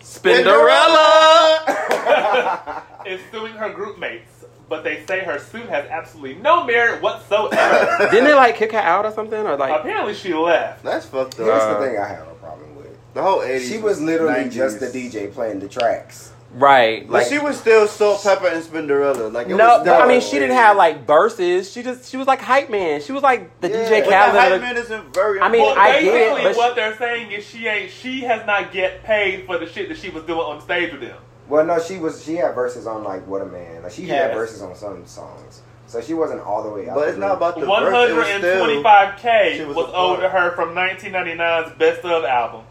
Spinderella. 0.00 2.82
is 3.06 3.20
suing 3.30 3.52
her 3.54 3.70
group 3.72 3.98
mates, 3.98 4.44
but 4.68 4.82
they 4.84 5.04
say 5.06 5.20
her 5.20 5.38
suit 5.38 5.68
has 5.68 5.86
absolutely 5.88 6.34
no 6.42 6.64
merit 6.64 7.02
whatsoever. 7.02 7.98
Didn't 8.10 8.24
they 8.24 8.34
like 8.34 8.56
kick 8.56 8.72
her 8.72 8.78
out 8.78 9.04
or 9.04 9.12
something? 9.12 9.46
Or 9.46 9.56
like 9.56 9.80
Apparently, 9.80 10.14
she 10.14 10.32
left. 10.34 10.82
That's 10.82 11.06
fucked 11.06 11.36
here's 11.36 11.48
up. 11.50 11.78
the 11.78 11.86
thing 11.86 11.98
I 11.98 12.08
have 12.08 12.26
a 12.28 12.34
problem 12.34 12.74
with. 12.76 12.96
The 13.14 13.22
whole 13.22 13.40
80s. 13.40 13.68
She 13.68 13.78
was 13.78 14.00
literally 14.00 14.44
90s. 14.46 14.52
just 14.52 14.80
the 14.80 14.86
DJ 14.86 15.32
playing 15.32 15.60
the 15.60 15.68
tracks. 15.68 16.32
Right? 16.54 17.04
But 17.06 17.12
Like 17.12 17.26
she 17.26 17.38
was 17.40 17.58
still 17.58 17.88
Salt, 17.88 18.20
Pepa, 18.20 18.52
and 18.52 18.62
Spinderella. 18.64 19.32
Like 19.32 19.48
it 19.48 19.56
no, 19.56 19.78
was 19.78 19.86
but 19.86 20.00
I 20.02 20.06
mean 20.06 20.20
she 20.20 20.38
didn't 20.38 20.56
have 20.56 20.76
like 20.76 21.04
verses. 21.04 21.70
She 21.72 21.82
just 21.82 22.08
she 22.08 22.16
was 22.16 22.28
like 22.28 22.40
hype 22.40 22.70
man. 22.70 23.00
She 23.02 23.10
was 23.10 23.24
like 23.24 23.60
the 23.60 23.68
Yeah, 23.70 23.74
DJ 23.88 24.00
but 24.04 24.10
that 24.10 24.50
hype 24.50 24.60
man 24.60 24.76
isn't 24.76 25.12
very. 25.12 25.40
I 25.40 25.48
mean, 25.48 25.62
Well, 25.62 25.76
I 25.76 26.00
get 26.00 26.04
it, 26.04 26.12
basically, 26.12 26.42
but 26.44 26.56
what 26.56 26.68
she- 26.70 26.74
they're 26.76 26.96
saying 26.96 27.32
is 27.32 27.44
she 27.44 27.66
ain't 27.66 27.90
she 27.90 28.20
has 28.20 28.46
not 28.46 28.72
get 28.72 29.02
paid 29.02 29.46
for 29.46 29.58
the 29.58 29.66
shit 29.66 29.88
that 29.88 29.98
she 29.98 30.10
was 30.10 30.22
doing 30.24 30.38
on 30.40 30.60
stage 30.60 30.92
with 30.92 31.00
them. 31.00 31.18
Well, 31.48 31.64
no, 31.66 31.78
she 31.80 31.98
was. 31.98 32.24
She 32.24 32.36
had 32.36 32.54
verses 32.54 32.86
on 32.86 33.02
like 33.02 33.26
"What 33.26 33.42
a 33.42 33.46
Man." 33.46 33.82
Like 33.82 33.92
she 33.92 34.06
had 34.06 34.32
verses 34.32 34.62
on 34.62 34.76
some 34.76 35.04
songs, 35.06 35.60
so 35.88 36.00
she 36.00 36.14
wasn't 36.14 36.40
all 36.40 36.62
the 36.62 36.70
way 36.70 36.88
out. 36.88 36.94
But 36.94 37.08
it's 37.08 37.18
not 37.18 37.36
about 37.36 37.58
the 37.58 37.66
One 37.66 37.82
verse, 37.82 37.92
it 37.92 37.96
hundred 37.96 38.16
was 38.16 38.28
and 38.28 38.40
still- 38.42 38.64
twenty-five 38.64 39.16
she 39.18 39.22
k 39.58 39.64
was 39.66 39.76
was 39.76 39.90
owed 39.92 40.20
to 40.20 40.28
her 40.28 40.52
from 40.52 40.72
1999's 40.74 41.76
Best 41.78 42.04
of 42.04 42.24
album. 42.24 42.62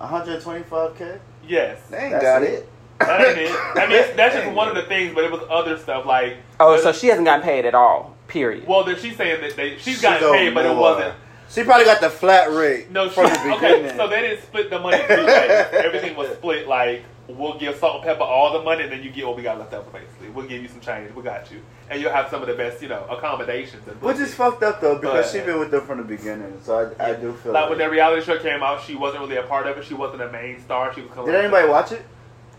125k. 0.00 1.18
Yes. 1.46 1.80
They 1.90 1.98
ain't 1.98 2.12
That's 2.12 2.22
got 2.24 2.42
it. 2.42 2.50
it. 2.50 2.68
That 3.00 3.20
ain't 3.28 3.38
it. 3.38 3.50
I 3.76 3.86
mean, 3.88 4.02
that's 4.16 4.34
just 4.34 4.52
one 4.52 4.68
of 4.68 4.74
the 4.74 4.82
things, 4.82 5.14
but 5.14 5.24
it 5.24 5.30
was 5.30 5.42
other 5.50 5.78
stuff 5.78 6.06
like. 6.06 6.36
oh, 6.60 6.80
so 6.80 6.92
she 6.92 7.08
hasn't 7.08 7.26
gotten 7.26 7.44
paid 7.44 7.64
at 7.66 7.74
all. 7.74 8.16
Period. 8.28 8.66
Well, 8.66 8.84
then 8.84 8.96
she's 8.98 9.16
saying 9.16 9.40
that 9.40 9.54
they 9.56 9.74
she's 9.76 9.82
She's 9.84 10.02
gotten 10.02 10.24
owed 10.24 10.34
paid, 10.34 10.54
but 10.54 10.66
it 10.66 10.74
wasn't. 10.76 11.14
She 11.48 11.62
probably 11.62 11.84
got 11.84 12.00
the 12.00 12.10
flat 12.10 12.50
rate. 12.50 12.90
No, 12.90 13.08
she, 13.08 13.14
from 13.14 13.24
the 13.30 13.54
okay. 13.56 13.94
So 13.96 14.08
they 14.08 14.20
didn't 14.20 14.42
split 14.42 14.68
the 14.68 14.80
money 14.80 14.96
two 15.08 15.24
ways. 15.24 15.66
Everything 15.72 16.16
was 16.16 16.30
split 16.30 16.66
like 16.66 17.04
we'll 17.28 17.58
give 17.58 17.76
Salt 17.76 18.04
and 18.04 18.18
Pepa 18.18 18.22
all 18.22 18.52
the 18.52 18.62
money, 18.62 18.84
and 18.84 18.92
then 18.92 19.02
you 19.02 19.10
get 19.10 19.26
what 19.26 19.36
we 19.36 19.42
got 19.42 19.58
left 19.58 19.74
over. 19.74 19.90
Basically, 19.90 20.28
we'll 20.30 20.46
give 20.46 20.62
you 20.62 20.68
some 20.68 20.80
change. 20.80 21.12
We 21.14 21.22
got 21.22 21.50
you, 21.50 21.60
and 21.90 22.00
you'll 22.00 22.12
have 22.12 22.30
some 22.30 22.42
of 22.42 22.48
the 22.48 22.54
best, 22.54 22.82
you 22.82 22.88
know, 22.88 23.04
accommodations. 23.10 23.86
And 23.88 24.00
Which 24.00 24.18
is 24.18 24.34
fucked 24.34 24.62
up 24.62 24.80
though, 24.80 24.98
because 24.98 25.32
But- 25.32 25.38
she 25.40 25.44
been 25.44 25.58
with 25.58 25.70
them 25.70 25.86
from 25.86 25.98
the 25.98 26.04
beginning. 26.04 26.58
So 26.62 26.94
I, 26.98 27.10
I 27.10 27.14
do 27.14 27.32
feel 27.34 27.52
like 27.52 27.62
like. 27.62 27.70
when 27.70 27.78
their 27.78 27.90
reality 27.90 28.24
show 28.24 28.38
came 28.38 28.62
out, 28.62 28.82
she 28.82 28.94
wasn't 28.94 29.22
really 29.22 29.36
a 29.36 29.42
part 29.42 29.66
of 29.66 29.76
it. 29.78 29.84
She 29.84 29.94
wasn't 29.94 30.22
a 30.22 30.30
main 30.30 30.60
star. 30.60 30.92
She 30.94 31.02
was. 31.02 31.10
coming. 31.12 31.32
Did 31.32 31.40
anybody 31.40 31.68
watch 31.68 31.92
it? 31.92 32.02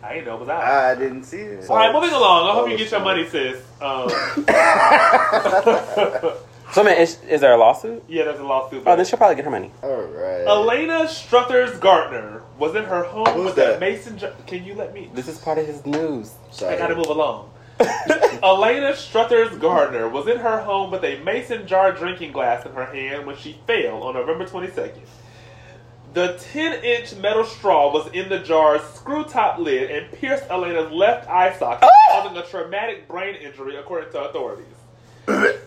I 0.04 0.14
didn't 0.14 0.28
know 0.28 0.36
it 0.36 0.40
was 0.42 0.50
out. 0.50 0.64
I 0.64 0.96
didn't 0.96 1.24
see 1.24 1.38
it. 1.38 1.68
all 1.70 1.76
right, 1.76 1.92
moving 1.92 2.12
along. 2.12 2.48
I 2.48 2.54
hope 2.54 2.70
you 2.70 2.78
get 2.78 2.92
your 2.92 3.00
money, 3.00 3.28
sis. 3.28 3.58
Um, 3.82 4.08
So 6.74 6.84
man, 6.84 6.98
is, 7.00 7.22
is 7.24 7.42
there 7.42 7.54
a 7.54 7.58
lawsuit? 7.58 8.04
yeah, 8.08 8.26
there's 8.26 8.40
a 8.40 8.44
lawsuit. 8.44 8.84
Oh, 8.86 8.96
then 8.96 9.06
she'll 9.06 9.18
probably 9.18 9.36
get 9.36 9.46
her 9.46 9.52
money. 9.52 9.72
All 9.82 10.02
right. 10.04 10.46
Elena 10.46 11.08
Struthers 11.08 11.78
Gardner 11.80 12.44
was 12.60 12.76
in 12.76 12.84
her 12.84 13.04
home 13.04 13.26
Who's 13.28 13.46
with 13.46 13.56
that? 13.56 13.78
a 13.78 13.80
Mason. 13.80 14.18
jar- 14.18 14.34
Can 14.46 14.64
you 14.66 14.74
let 14.76 14.94
me? 14.94 15.10
This 15.14 15.28
is 15.28 15.40
part 15.40 15.58
of 15.58 15.66
his 15.66 15.86
news. 15.86 16.34
Sorry. 16.52 16.76
I 16.76 16.78
gotta 16.78 16.96
move 16.96 17.08
along. 17.08 17.52
Elena 18.44 18.96
Struthers 18.96 19.56
Gardner 19.58 20.10
was 20.10 20.28
in 20.28 20.38
her 20.38 20.60
home 20.62 20.92
with 20.92 21.04
a 21.04 21.20
mason 21.24 21.68
jar 21.68 21.92
drinking 21.92 22.32
glass 22.32 22.66
in 22.66 22.72
her 22.74 22.86
hand 22.86 23.26
when 23.26 23.38
she 23.38 23.60
fell 23.66 24.04
on 24.04 24.16
November 24.16 24.46
22nd. 24.46 25.00
The 26.14 26.38
10 26.54 26.84
inch 26.84 27.16
metal 27.16 27.44
straw 27.44 27.92
was 27.94 28.08
in 28.14 28.30
the 28.30 28.40
jar's 28.40 28.82
screw 28.96 29.24
top 29.24 29.60
lid 29.60 29.92
and 29.92 30.12
pierced 30.12 30.46
Elena's 30.50 30.92
left 30.92 31.30
eye 31.30 31.56
socket, 31.58 31.84
ah! 31.88 32.22
causing 32.22 32.38
a 32.38 32.44
traumatic 32.46 33.08
brain 33.08 33.36
injury, 33.36 33.76
according 33.78 34.12
to 34.12 34.22
authorities. 34.24 34.66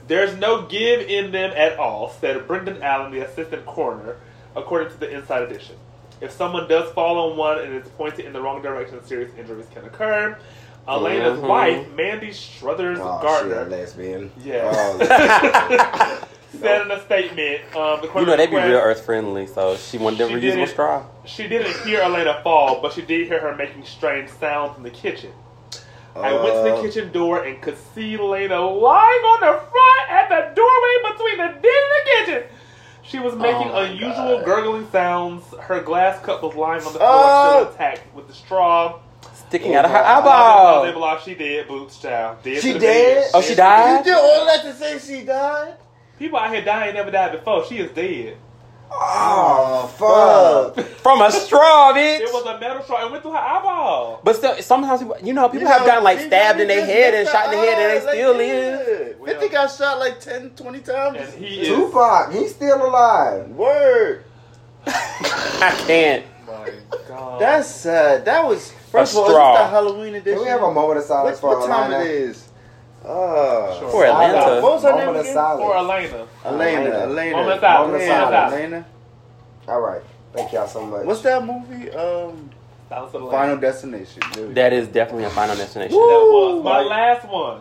There's 0.07 0.37
no 0.39 0.63
give 0.63 1.01
in 1.03 1.31
them 1.33 1.53
at 1.55 1.79
all, 1.79 2.11
said 2.21 2.47
Brendan 2.47 2.83
Allen, 2.83 3.13
the 3.13 3.21
assistant 3.21 3.65
coroner, 3.67 4.17
according 4.57 4.91
to 4.93 4.97
the 4.99 5.09
Inside 5.11 5.43
Edition. 5.43 5.77
If 6.21 6.33
someone 6.33 6.67
does 6.69 6.93
fall 6.93 7.31
on 7.31 7.37
one 7.37 7.59
and 7.59 7.75
is 7.75 7.89
pointed 7.91 8.25
in 8.27 8.33
the 8.33 8.41
wrong 8.41 8.61
direction, 8.63 9.03
serious 9.05 9.31
injuries 9.39 9.67
can 9.73 9.85
occur. 9.85 10.37
Elena's 10.89 11.39
Mhm. 11.39 11.47
wife, 11.49 11.89
Mandy 11.95 12.33
Struthers 12.33 12.99
Oh, 13.01 13.19
she 13.21 13.27
a 13.27 13.31
Gardner, 13.31 13.65
lesbian. 13.71 14.33
Yeah. 14.43 14.71
Oh, 14.75 14.99
said 16.61 16.83
in 16.83 16.91
a 16.91 17.01
statement, 17.05 17.61
um, 17.77 18.01
the 18.01 18.09
You 18.19 18.27
know 18.27 18.37
they'd 18.37 18.47
be 18.51 18.57
request- 18.57 18.69
real 18.69 18.79
earth 18.81 19.05
friendly, 19.05 19.47
so 19.47 19.77
she 19.77 19.99
wanted 19.99 20.23
a 20.23 20.25
reusable 20.27 20.41
did 20.41 20.59
it. 20.59 20.69
straw. 20.71 21.03
She 21.27 21.47
didn't 21.47 21.77
hear 21.87 22.01
Elena 22.01 22.41
fall, 22.43 22.81
but 22.83 22.93
she 22.93 23.03
did 23.03 23.29
hear 23.29 23.39
her 23.41 23.55
making 23.55 23.85
strange 23.85 24.31
sounds 24.31 24.77
in 24.77 24.83
the 24.83 24.91
kitchen. 24.91 25.33
I 26.17 26.33
went 26.33 26.55
to 26.55 26.63
the 26.63 26.75
Uh, 26.77 26.83
kitchen 26.83 27.13
door 27.13 27.45
and 27.45 27.61
could 27.63 27.77
see 27.95 28.17
Lena 28.17 28.61
lying 28.61 29.21
on 29.23 29.41
the 29.41 29.61
front 29.61 30.11
at 30.11 30.29
the 30.29 30.55
doorway 30.55 31.13
between 31.13 31.37
the 31.39 31.61
den 31.61 31.83
and 31.83 31.93
the 31.93 32.11
kitchen. 32.33 32.43
She 33.03 33.19
was 33.19 33.35
making 33.35 33.71
Oh 33.73 33.79
unusual 33.85 34.37
God. 34.39 34.45
gurgling 34.45 34.89
sounds. 34.91 35.43
Her 35.61 35.81
glass 35.81 36.21
cup 36.25 36.43
was 36.43 36.55
lying 36.55 36.85
on 36.85 36.93
the 36.93 36.99
floor, 36.99 37.11
Oh. 37.13 37.61
still 37.63 37.75
attacked 37.75 38.15
with 38.15 38.29
the 38.29 38.35
straw. 38.35 38.99
Sticking 39.33 39.75
out 39.75 39.85
of 39.85 39.91
her 39.91 39.99
Oh, 39.99 40.23
Blah, 40.23 40.83
eyeball. 40.85 41.19
she 41.19 41.35
did, 41.35 41.67
boots, 41.67 41.99
child. 41.99 42.37
Dead 42.43 42.63
She 42.63 42.69
to 42.73 42.75
the 42.75 42.81
dead? 42.81 43.23
bed. 43.23 43.31
Oh, 43.35 43.41
she 43.41 43.51
You 43.51 43.57
died? 43.57 43.99
You 44.07 44.13
did 44.13 44.15
all 44.15 44.47
that 44.47 44.63
to 44.63 44.75
say 44.75 44.99
she 44.99 45.25
died? 45.25 45.75
People 46.19 46.39
out 46.39 46.53
here 46.53 46.63
dying 46.65 46.95
never 46.95 47.11
died 47.11 47.33
before. 47.33 47.65
She 47.67 47.79
is 47.79 47.91
dead. 47.91 48.37
Oh, 48.93 49.87
fuck. 50.75 50.85
From 51.01 51.23
a 51.23 51.31
straw, 51.31 51.93
bitch. 51.95 52.21
It 52.21 52.33
was 52.33 52.45
a 52.47 52.59
metal 52.59 52.83
straw. 52.83 53.07
It 53.07 53.11
went 53.11 53.23
through 53.23 53.33
her 53.33 53.39
eyeball. 53.39 54.21
But 54.23 54.37
still, 54.37 54.57
sometimes 54.63 55.01
people, 55.01 55.17
you 55.23 55.33
know, 55.33 55.49
people 55.49 55.63
You 55.63 55.67
have 55.69 55.81
know, 55.83 55.87
gotten 55.87 56.05
like 56.05 56.21
stabbed 56.21 56.61
in 56.61 56.69
really 56.69 56.81
their 56.83 56.87
head 56.87 57.15
and 57.15 57.29
shot 57.29 57.47
in 57.47 57.51
the 57.53 57.57
head, 57.59 57.79
and 57.79 57.81
they 58.03 58.07
like, 58.07 58.15
still 58.15 58.33
yeah. 58.41 59.17
live. 59.19 59.39
50 59.41 59.49
got 59.49 59.71
shot 59.71 59.99
like 59.99 60.21
10, 60.21 60.51
20 60.51 60.81
times. 60.81 61.17
And 61.35 61.45
he 61.45 61.61
is. 61.63 61.69
Tupac, 61.69 62.33
he's 62.33 62.55
still 62.55 62.85
alive. 62.87 63.49
Word. 63.51 64.25
I 64.87 65.75
can't. 65.87 66.25
My 66.47 66.71
God. 67.09 67.41
That's 67.41 67.69
sad. 67.69 68.25
That 68.25 68.45
was 68.47 68.73
first 68.91 69.15
A 69.15 69.19
of 69.19 69.25
all, 69.25 69.31
straw. 69.31 69.53
is 69.55 69.59
this 69.59 69.67
the 69.67 69.71
Halloween 69.71 70.15
edition? 70.17 70.35
Can 70.39 70.43
we 70.43 70.49
have 70.49 70.63
a 70.63 70.73
moment 70.73 70.99
of 70.99 71.05
silence 71.05 71.41
What, 71.43 71.55
for 71.55 71.61
what 71.61 71.69
time 71.69 71.91
Alana? 71.93 72.05
it 72.05 72.11
is? 72.11 72.49
Oh. 73.05 73.77
Sure. 73.81 73.91
For 73.91 74.05
Atlanta. 74.07 74.61
What 74.61 74.73
was 74.75 74.83
her 74.83 74.91
Moment 74.91 75.07
name 75.07 75.17
of 75.17 75.21
again? 75.23 75.35
silence. 75.35 75.63
Or 75.63 75.77
Elena. 75.77 76.27
Elena. 76.45 76.91
Elena. 76.91 77.37
Moment 77.37 77.55
of 77.55 77.61
silence. 77.61 77.93
Moment 77.93 78.35
of 78.35 78.53
Elena. 78.53 78.87
All 79.69 79.81
right. 79.81 80.03
Thank 80.33 80.53
y'all 80.53 80.69
so 80.69 80.85
much. 80.87 81.05
What's 81.07 81.23
that 81.23 81.45
movie? 81.45 81.91
Um, 81.91 82.51
Silence 82.89 83.15
of 83.15 83.23
the 83.23 83.31
Final 83.31 83.57
Destination. 83.57 84.23
There 84.35 84.43
we 84.43 84.49
go. 84.49 84.55
That 84.55 84.73
is 84.73 84.89
definitely 84.89 85.25
a 85.25 85.31
final 85.31 85.57
destination. 85.57 85.93
That 85.97 85.99
was 86.01 86.65
my 86.65 86.81
Like- 86.81 86.91
last 86.91 87.29
one. 87.29 87.61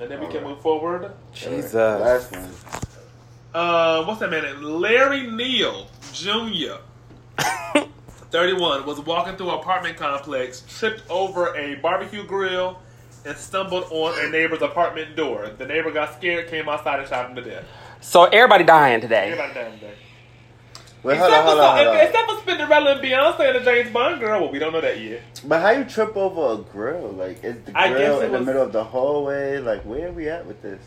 And 0.00 0.10
then 0.10 0.18
we 0.20 0.26
can 0.26 0.38
Alright. 0.38 0.48
move 0.50 0.60
forward. 0.60 1.12
Jesus. 1.32 1.72
Last 1.74 2.32
one. 2.32 2.50
Uh, 3.54 4.04
what's 4.04 4.18
that 4.20 4.30
man 4.30 4.42
name? 4.42 4.62
Larry 4.62 5.28
Neal 5.30 5.86
Jr. 6.12 6.74
31 8.30 8.84
was 8.84 8.98
walking 9.00 9.36
through 9.36 9.50
an 9.50 9.54
apartment 9.60 9.96
complex, 9.96 10.64
tripped 10.68 11.02
over 11.08 11.54
a 11.56 11.76
barbecue 11.76 12.24
grill, 12.24 12.80
and 13.24 13.36
stumbled 13.36 13.84
on 13.90 14.18
a 14.24 14.28
neighbor's 14.30 14.62
apartment 14.62 15.16
door. 15.16 15.48
The 15.56 15.66
neighbor 15.66 15.90
got 15.90 16.14
scared, 16.14 16.48
came 16.48 16.68
outside, 16.68 17.00
and 17.00 17.08
shot 17.08 17.28
him 17.30 17.36
to 17.36 17.42
death. 17.42 17.64
So 18.00 18.24
everybody 18.24 18.64
dying 18.64 19.00
today. 19.00 19.32
Everybody 19.32 19.54
dying 19.54 19.72
today. 19.78 19.94
Wait, 21.02 21.18
hold 21.18 21.32
on, 21.32 21.40
Except, 21.40 21.46
hold 21.46 21.58
for, 21.58 21.64
on, 21.64 21.76
hold 21.76 21.88
on. 21.88 22.06
except 22.06 22.30
for 22.30 22.50
Cinderella 22.50 22.92
and 22.92 23.00
Beyonce 23.02 23.40
and 23.40 23.56
the 23.56 23.70
James 23.70 23.90
Bond 23.92 24.20
girl. 24.20 24.40
Well, 24.40 24.50
we 24.50 24.58
don't 24.58 24.72
know 24.72 24.80
that 24.80 24.98
yet. 24.98 25.20
But 25.44 25.60
how 25.60 25.70
you 25.70 25.84
trip 25.84 26.16
over 26.16 26.60
a 26.60 26.64
grill? 26.64 27.10
Like, 27.12 27.44
is 27.44 27.56
the 27.64 27.78
I 27.78 27.88
guess 27.88 27.96
grill 27.98 28.20
it 28.20 28.24
in 28.26 28.32
the 28.32 28.40
middle 28.40 28.62
of 28.62 28.72
the 28.72 28.84
hallway? 28.84 29.58
Like, 29.58 29.82
where 29.82 30.08
are 30.08 30.12
we 30.12 30.28
at 30.30 30.46
with 30.46 30.62
this? 30.62 30.80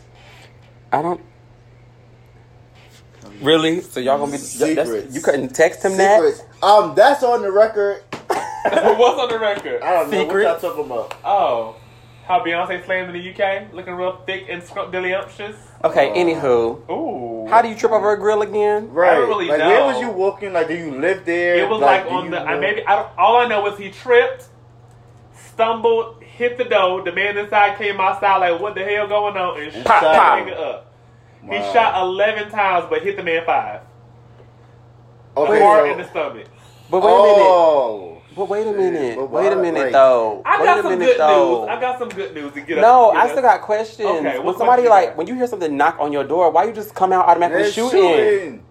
I 0.92 1.02
don't. 1.02 1.20
Really? 3.40 3.80
So 3.80 4.00
y'all 4.00 4.18
gonna 4.18 4.32
be? 4.32 4.38
that's- 4.38 4.88
Secrets. 4.88 5.14
You 5.14 5.20
couldn't 5.20 5.50
text 5.50 5.84
him 5.84 5.96
that? 5.98 6.20
Um, 6.62 6.94
that's 6.96 7.22
on 7.22 7.42
the 7.42 7.52
record. 7.52 8.02
What's 8.10 9.20
on 9.20 9.28
the 9.28 9.38
record? 9.38 9.82
I 9.82 9.92
don't 9.94 10.10
know 10.10 10.24
what 10.24 10.34
y'all 10.42 10.58
talking 10.58 10.84
about. 10.84 11.14
Oh, 11.24 11.76
how 12.28 12.44
Beyonce 12.44 12.84
slammed 12.84 13.16
in 13.16 13.22
the 13.22 13.30
UK, 13.32 13.72
looking 13.72 13.94
real 13.94 14.20
thick 14.26 14.44
and 14.50 14.62
scrumptious. 14.62 15.56
Okay. 15.82 16.10
Uh, 16.10 16.14
Anywho, 16.14 16.90
Ooh. 16.90 17.46
how 17.48 17.62
do 17.62 17.68
you 17.68 17.74
trip 17.74 17.90
over 17.90 18.12
a 18.12 18.18
grill 18.18 18.42
again? 18.42 18.92
Right. 18.92 19.12
I 19.12 19.14
don't 19.14 19.28
really 19.28 19.48
like, 19.48 19.58
know. 19.58 19.68
where 19.68 19.84
was 19.86 20.00
you 20.00 20.10
walking? 20.10 20.52
Like, 20.52 20.68
do 20.68 20.76
you 20.76 20.90
live 21.00 21.24
there? 21.24 21.56
It 21.56 21.68
was 21.68 21.80
like, 21.80 22.04
do 22.04 22.10
on 22.10 22.30
the. 22.30 22.40
I 22.40 22.58
maybe 22.58 22.86
I 22.86 22.96
don't, 22.96 23.08
all 23.18 23.36
I 23.38 23.48
know 23.48 23.66
is 23.66 23.78
he 23.78 23.90
tripped, 23.90 24.48
stumbled, 25.34 26.22
hit 26.22 26.58
the 26.58 26.64
door. 26.64 27.02
The 27.02 27.12
man 27.12 27.38
inside 27.38 27.78
came 27.78 27.98
outside 27.98 28.36
like, 28.36 28.60
"What 28.60 28.74
the 28.74 28.84
hell 28.84 29.08
going 29.08 29.36
on?" 29.36 29.58
and 29.60 29.72
And 29.74 29.86
shot 29.86 30.00
shot 30.02 30.44
the 30.44 30.50
nigga 30.52 30.58
up. 30.60 30.94
He 31.44 31.56
shot 31.72 32.02
eleven 32.02 32.50
times, 32.50 32.86
but 32.90 33.02
hit 33.02 33.16
the 33.16 33.22
man 33.22 33.44
five. 33.46 33.80
Okay, 35.34 35.62
Hard 35.62 35.86
so- 35.86 35.92
in 35.92 35.98
the 35.98 36.08
stomach. 36.08 36.46
But 36.90 37.02
wait 37.02 37.10
a 37.10 37.22
minute. 37.22 38.17
But 38.38 38.48
wait 38.48 38.66
a 38.68 38.72
minute. 38.72 39.16
But 39.16 39.30
Wait 39.32 39.52
a 39.52 39.56
minute 39.56 39.82
like- 39.84 39.92
though. 39.92 40.42
I 40.46 40.58
wait 40.60 40.64
got 40.66 40.78
a 40.78 40.82
some 40.82 40.90
minute 40.92 41.06
good 41.06 41.18
though. 41.20 41.60
news. 41.62 41.68
I 41.68 41.80
got 41.80 41.98
some 41.98 42.08
good 42.08 42.34
news 42.34 42.52
to 42.54 42.60
get. 42.60 42.78
Up. 42.78 42.82
No, 42.82 43.08
us, 43.08 43.14
to 43.14 43.18
I 43.18 43.26
still 43.26 43.38
us- 43.38 43.42
got 43.44 43.60
questions. 43.62 44.08
Okay, 44.08 44.38
when 44.38 44.56
somebody 44.56 44.82
question 44.82 44.84
you 44.84 44.88
like 44.90 45.18
when 45.18 45.26
you 45.26 45.34
hear 45.34 45.46
something 45.48 45.76
knock 45.76 45.96
on 45.98 46.12
your 46.12 46.22
door, 46.24 46.50
why 46.52 46.64
you 46.64 46.72
just 46.72 46.94
come 46.94 47.12
out 47.12 47.26
automatically 47.26 47.64
They're 47.64 47.72
shooting? 47.72 48.00
shooting. 48.00 48.64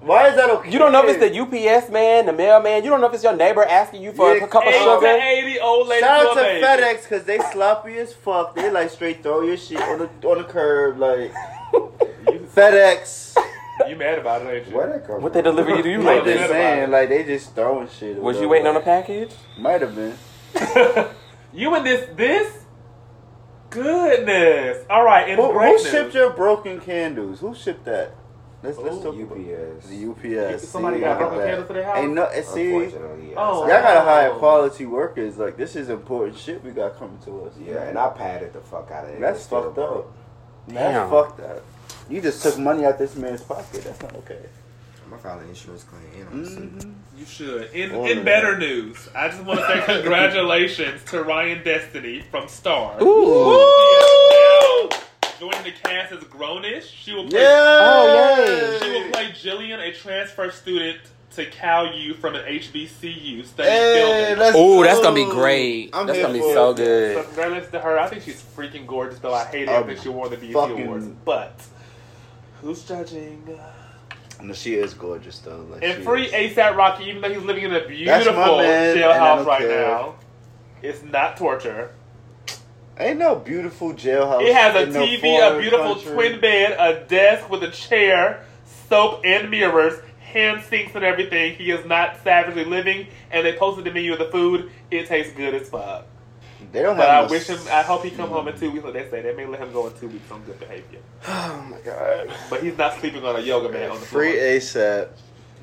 Why 0.00 0.28
is 0.28 0.36
that 0.36 0.48
okay? 0.48 0.70
You 0.70 0.78
don't 0.78 0.92
know 0.92 1.06
if 1.06 1.10
it's 1.14 1.20
the 1.20 1.38
UPS 1.38 1.90
man, 1.90 2.24
the 2.24 2.32
mailman. 2.32 2.82
You 2.82 2.88
don't 2.88 3.02
know 3.02 3.08
if 3.08 3.12
it's 3.12 3.22
your 3.22 3.36
neighbor 3.36 3.62
asking 3.62 4.00
you 4.02 4.12
for 4.12 4.34
Yeah, 4.34 4.44
a 4.44 4.48
cup 4.48 4.66
of 4.66 4.72
sugar. 4.72 5.06
eighty 5.06 5.60
old 5.60 5.88
lady 5.88 6.00
Shout 6.00 6.24
out 6.26 6.32
to 6.32 6.40
to 6.40 6.46
baby. 6.46 6.64
FedEx 6.64 7.02
because 7.02 7.24
they 7.24 7.38
sloppy 7.52 7.98
as 7.98 8.14
fuck. 8.14 8.54
They 8.56 8.70
like 8.70 8.88
straight 8.88 9.22
throw 9.22 9.42
your 9.42 9.58
shit 9.58 9.78
on 9.82 9.98
the 9.98 10.08
on 10.26 10.38
the 10.38 10.44
curb. 10.44 10.98
Like 10.98 11.34
FedEx. 12.54 13.36
You 13.88 13.96
mad 13.96 14.18
about 14.18 14.42
it, 14.42 14.48
ain't 14.48 14.68
you? 14.68 14.76
Where 14.76 14.86
that 14.88 15.06
come 15.06 15.22
What 15.22 15.32
from? 15.32 15.42
they 15.42 15.42
deliver 15.42 15.70
you 15.76 15.82
to 15.82 15.90
you 15.90 15.98
I'm 16.00 16.04
like 16.04 16.16
mad 16.18 16.24
just 16.24 16.36
this? 16.38 16.44
about 16.50 16.54
saying, 16.56 16.90
like 16.90 17.08
they 17.08 17.24
just 17.24 17.54
throwing 17.54 17.88
shit. 17.88 18.16
Was 18.16 18.36
you 18.40 18.48
whatever. 18.48 18.48
waiting 18.48 18.66
on 18.68 18.76
a 18.76 18.80
package? 18.80 19.32
Might 19.58 19.80
have 19.82 19.94
been. 19.94 20.14
you 21.52 21.74
and 21.74 21.86
this 21.86 22.08
this 22.16 22.56
goodness. 23.70 24.84
All 24.90 25.04
right, 25.04 25.28
in 25.28 25.36
Who, 25.36 25.46
who 25.46 25.52
great 25.52 25.80
shipped 25.80 26.14
your 26.14 26.30
broken 26.30 26.80
candles? 26.80 27.40
Who 27.40 27.54
shipped 27.54 27.84
that? 27.84 28.14
Let's 28.62 28.76
let's 28.76 28.96
talk 28.98 29.14
about 29.14 29.38
UPS. 29.38 29.86
the 29.88 30.10
UPS. 30.52 30.68
Somebody 30.68 30.96
See, 30.96 31.00
got 31.00 31.18
look 31.18 31.20
at 31.20 31.28
broken 31.30 31.38
that. 31.38 31.46
candles 31.46 31.66
to 31.68 31.72
their 31.72 31.84
house? 31.84 31.96
Ain't 31.98 32.12
no 32.12 32.24
and 32.26 32.44
see. 32.44 32.70
Y'all 32.72 32.82
Unfortunately, 32.82 33.26
yes. 33.28 33.34
Oh. 33.38 33.66
gotta 33.66 34.00
hire 34.02 34.30
quality 34.34 34.84
workers. 34.86 35.38
Like 35.38 35.56
this 35.56 35.76
is 35.76 35.88
important 35.88 36.36
shit 36.36 36.62
we 36.62 36.70
got 36.72 36.98
coming 36.98 37.18
to 37.24 37.44
us. 37.46 37.54
Yeah, 37.58 37.84
and 37.84 37.98
I 37.98 38.10
padded 38.10 38.52
the 38.52 38.60
fuck 38.60 38.90
out 38.90 39.04
of 39.04 39.10
it. 39.10 39.20
That's 39.20 39.38
It's 39.38 39.46
still 39.46 39.62
fucked 39.62 39.74
broke. 39.76 39.90
up. 40.06 40.12
That's 40.68 40.78
Damn. 40.78 41.10
fucked 41.10 41.40
up. 41.40 41.62
You 42.10 42.20
just 42.20 42.42
took 42.42 42.58
money 42.58 42.84
out 42.84 42.98
this 42.98 43.14
man's 43.16 43.42
pocket. 43.42 43.84
That's 43.84 44.02
not 44.02 44.14
okay. 44.16 44.38
I'm 45.04 45.10
gonna 45.10 45.22
file 45.22 45.38
an 45.38 45.48
insurance 45.48 45.84
claim. 45.84 46.02
And 46.18 46.28
I'm. 46.28 46.44
Mm-hmm. 46.44 46.90
You 47.18 47.24
should. 47.26 47.70
In 47.72 47.94
All 47.94 48.06
in 48.06 48.18
of 48.18 48.24
better 48.24 48.58
news, 48.58 49.08
I 49.14 49.28
just 49.28 49.42
want 49.44 49.60
to 49.60 49.66
say 49.66 49.82
congratulations 50.00 51.04
to 51.10 51.22
Ryan 51.22 51.62
Destiny 51.64 52.22
from 52.30 52.48
Star. 52.48 52.96
Ooh. 53.02 53.58
She 55.22 55.26
is 55.28 55.38
joining 55.38 55.62
the 55.64 55.72
cast 55.82 56.12
as 56.12 56.24
grown-ish. 56.24 56.90
She 56.90 57.12
will 57.14 57.28
play. 57.28 57.40
Yeah. 57.40 57.48
Oh, 57.48 58.78
She 58.82 58.90
will 58.90 59.10
play 59.10 59.26
Jillian, 59.32 59.78
a 59.86 59.92
transfer 59.92 60.50
student 60.50 60.98
to 61.32 61.46
Cal 61.46 61.94
U 61.94 62.14
from 62.14 62.34
an 62.34 62.44
HBCU 62.44 63.44
studying 63.46 63.72
Hey, 63.74 64.34
filming. 64.36 64.52
Oh, 64.56 64.82
that's 64.82 65.00
gonna 65.00 65.14
be 65.14 65.24
great. 65.30 65.90
I'm 65.92 66.06
that's 66.06 66.18
gonna 66.18 66.32
be 66.34 66.40
so 66.40 66.46
it. 66.48 66.54
So 66.54 66.74
good. 66.74 67.24
congratulations 67.26 67.70
to 67.72 67.80
her. 67.80 67.98
I 67.98 68.08
think 68.08 68.22
she's 68.24 68.42
freaking 68.42 68.86
gorgeous, 68.86 69.18
though. 69.20 69.32
I 69.34 69.44
hate 69.44 69.68
Um, 69.68 69.74
everything 69.76 70.02
she 70.02 70.08
wore 70.08 70.28
the 70.28 70.36
BET 70.36 70.52
fucking- 70.52 70.86
Awards. 70.86 71.06
But 71.24 71.60
who's 72.60 72.82
judging? 72.84 73.58
No, 74.42 74.54
she 74.54 74.74
is 74.74 74.94
gorgeous 74.94 75.38
though. 75.40 75.66
Like, 75.70 75.82
And 75.82 75.98
she 75.98 76.02
free 76.02 76.24
is. 76.26 76.56
ASAP 76.56 76.76
Rocky, 76.76 77.04
even 77.04 77.20
though 77.22 77.28
he's 77.32 77.42
living 77.42 77.64
in 77.64 77.74
a 77.74 77.86
beautiful 77.86 78.58
man, 78.58 78.96
jailhouse 78.96 79.44
right 79.46 79.60
care. 79.60 79.86
now. 79.88 80.14
It's 80.82 81.02
not 81.02 81.36
torture. 81.36 81.92
Ain't 82.98 83.18
no 83.18 83.36
beautiful 83.36 83.92
jailhouse. 83.94 84.42
It 84.42 84.54
has 84.54 84.74
a 84.74 84.82
in 84.84 84.92
no 84.92 85.00
TV, 85.06 85.56
a 85.56 85.58
beautiful 85.58 85.94
country. 85.94 86.12
twin 86.14 86.40
bed, 86.40 86.76
a 86.78 87.06
desk 87.06 87.48
with 87.50 87.62
a 87.62 87.70
chair, 87.70 88.44
soap 88.88 89.22
and 89.24 89.50
mirrors, 89.50 89.98
hand 90.20 90.62
sinks 90.64 90.94
and 90.94 91.04
everything. 91.04 91.54
He 91.56 91.70
is 91.70 91.84
not 91.86 92.22
savagely 92.22 92.64
living, 92.64 93.06
and 93.30 93.44
they 93.44 93.54
posted 93.56 93.84
the 93.84 93.90
menu 93.90 94.12
of 94.12 94.18
the 94.18 94.28
food. 94.30 94.70
It 94.90 95.06
tastes 95.06 95.32
good 95.34 95.54
as 95.54 95.68
fuck. 95.68 96.06
They 96.72 96.82
don't 96.82 96.96
But 96.96 97.08
have. 97.08 97.24
I 97.24 97.26
no 97.26 97.30
wish 97.32 97.46
him. 97.48 97.58
I 97.68 97.82
hope 97.82 98.04
he 98.04 98.10
come 98.10 98.28
home 98.28 98.46
in 98.48 98.56
two 98.58 98.70
weeks. 98.70 98.84
Like 98.84 98.92
they 98.94 99.10
say, 99.10 99.22
they 99.22 99.34
may 99.34 99.44
let 99.46 99.58
him 99.60 99.72
go 99.72 99.86
in 99.88 99.94
two 99.94 100.08
weeks 100.08 100.30
on 100.30 100.42
good 100.44 100.58
behavior. 100.60 101.00
Oh 101.26 101.66
my 101.70 101.78
god. 101.80 102.30
But 102.48 102.62
he's 102.62 102.76
not 102.78 102.94
sleeping 103.00 103.24
on 103.24 103.36
a 103.36 103.40
yoga 103.40 103.68
mat 103.68 103.90
on 103.90 103.98
the 104.00 104.06
Free 104.06 104.32
floor. 104.32 104.42
ASAP. 104.44 105.08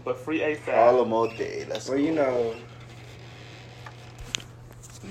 But 0.04 0.20
free 0.20 0.40
ASAP. 0.40 0.74
Harlem 0.74 1.14
all 1.14 1.28
day. 1.30 1.66
Let's 1.70 1.88
Well, 1.90 1.98
you 1.98 2.12
know, 2.14 2.56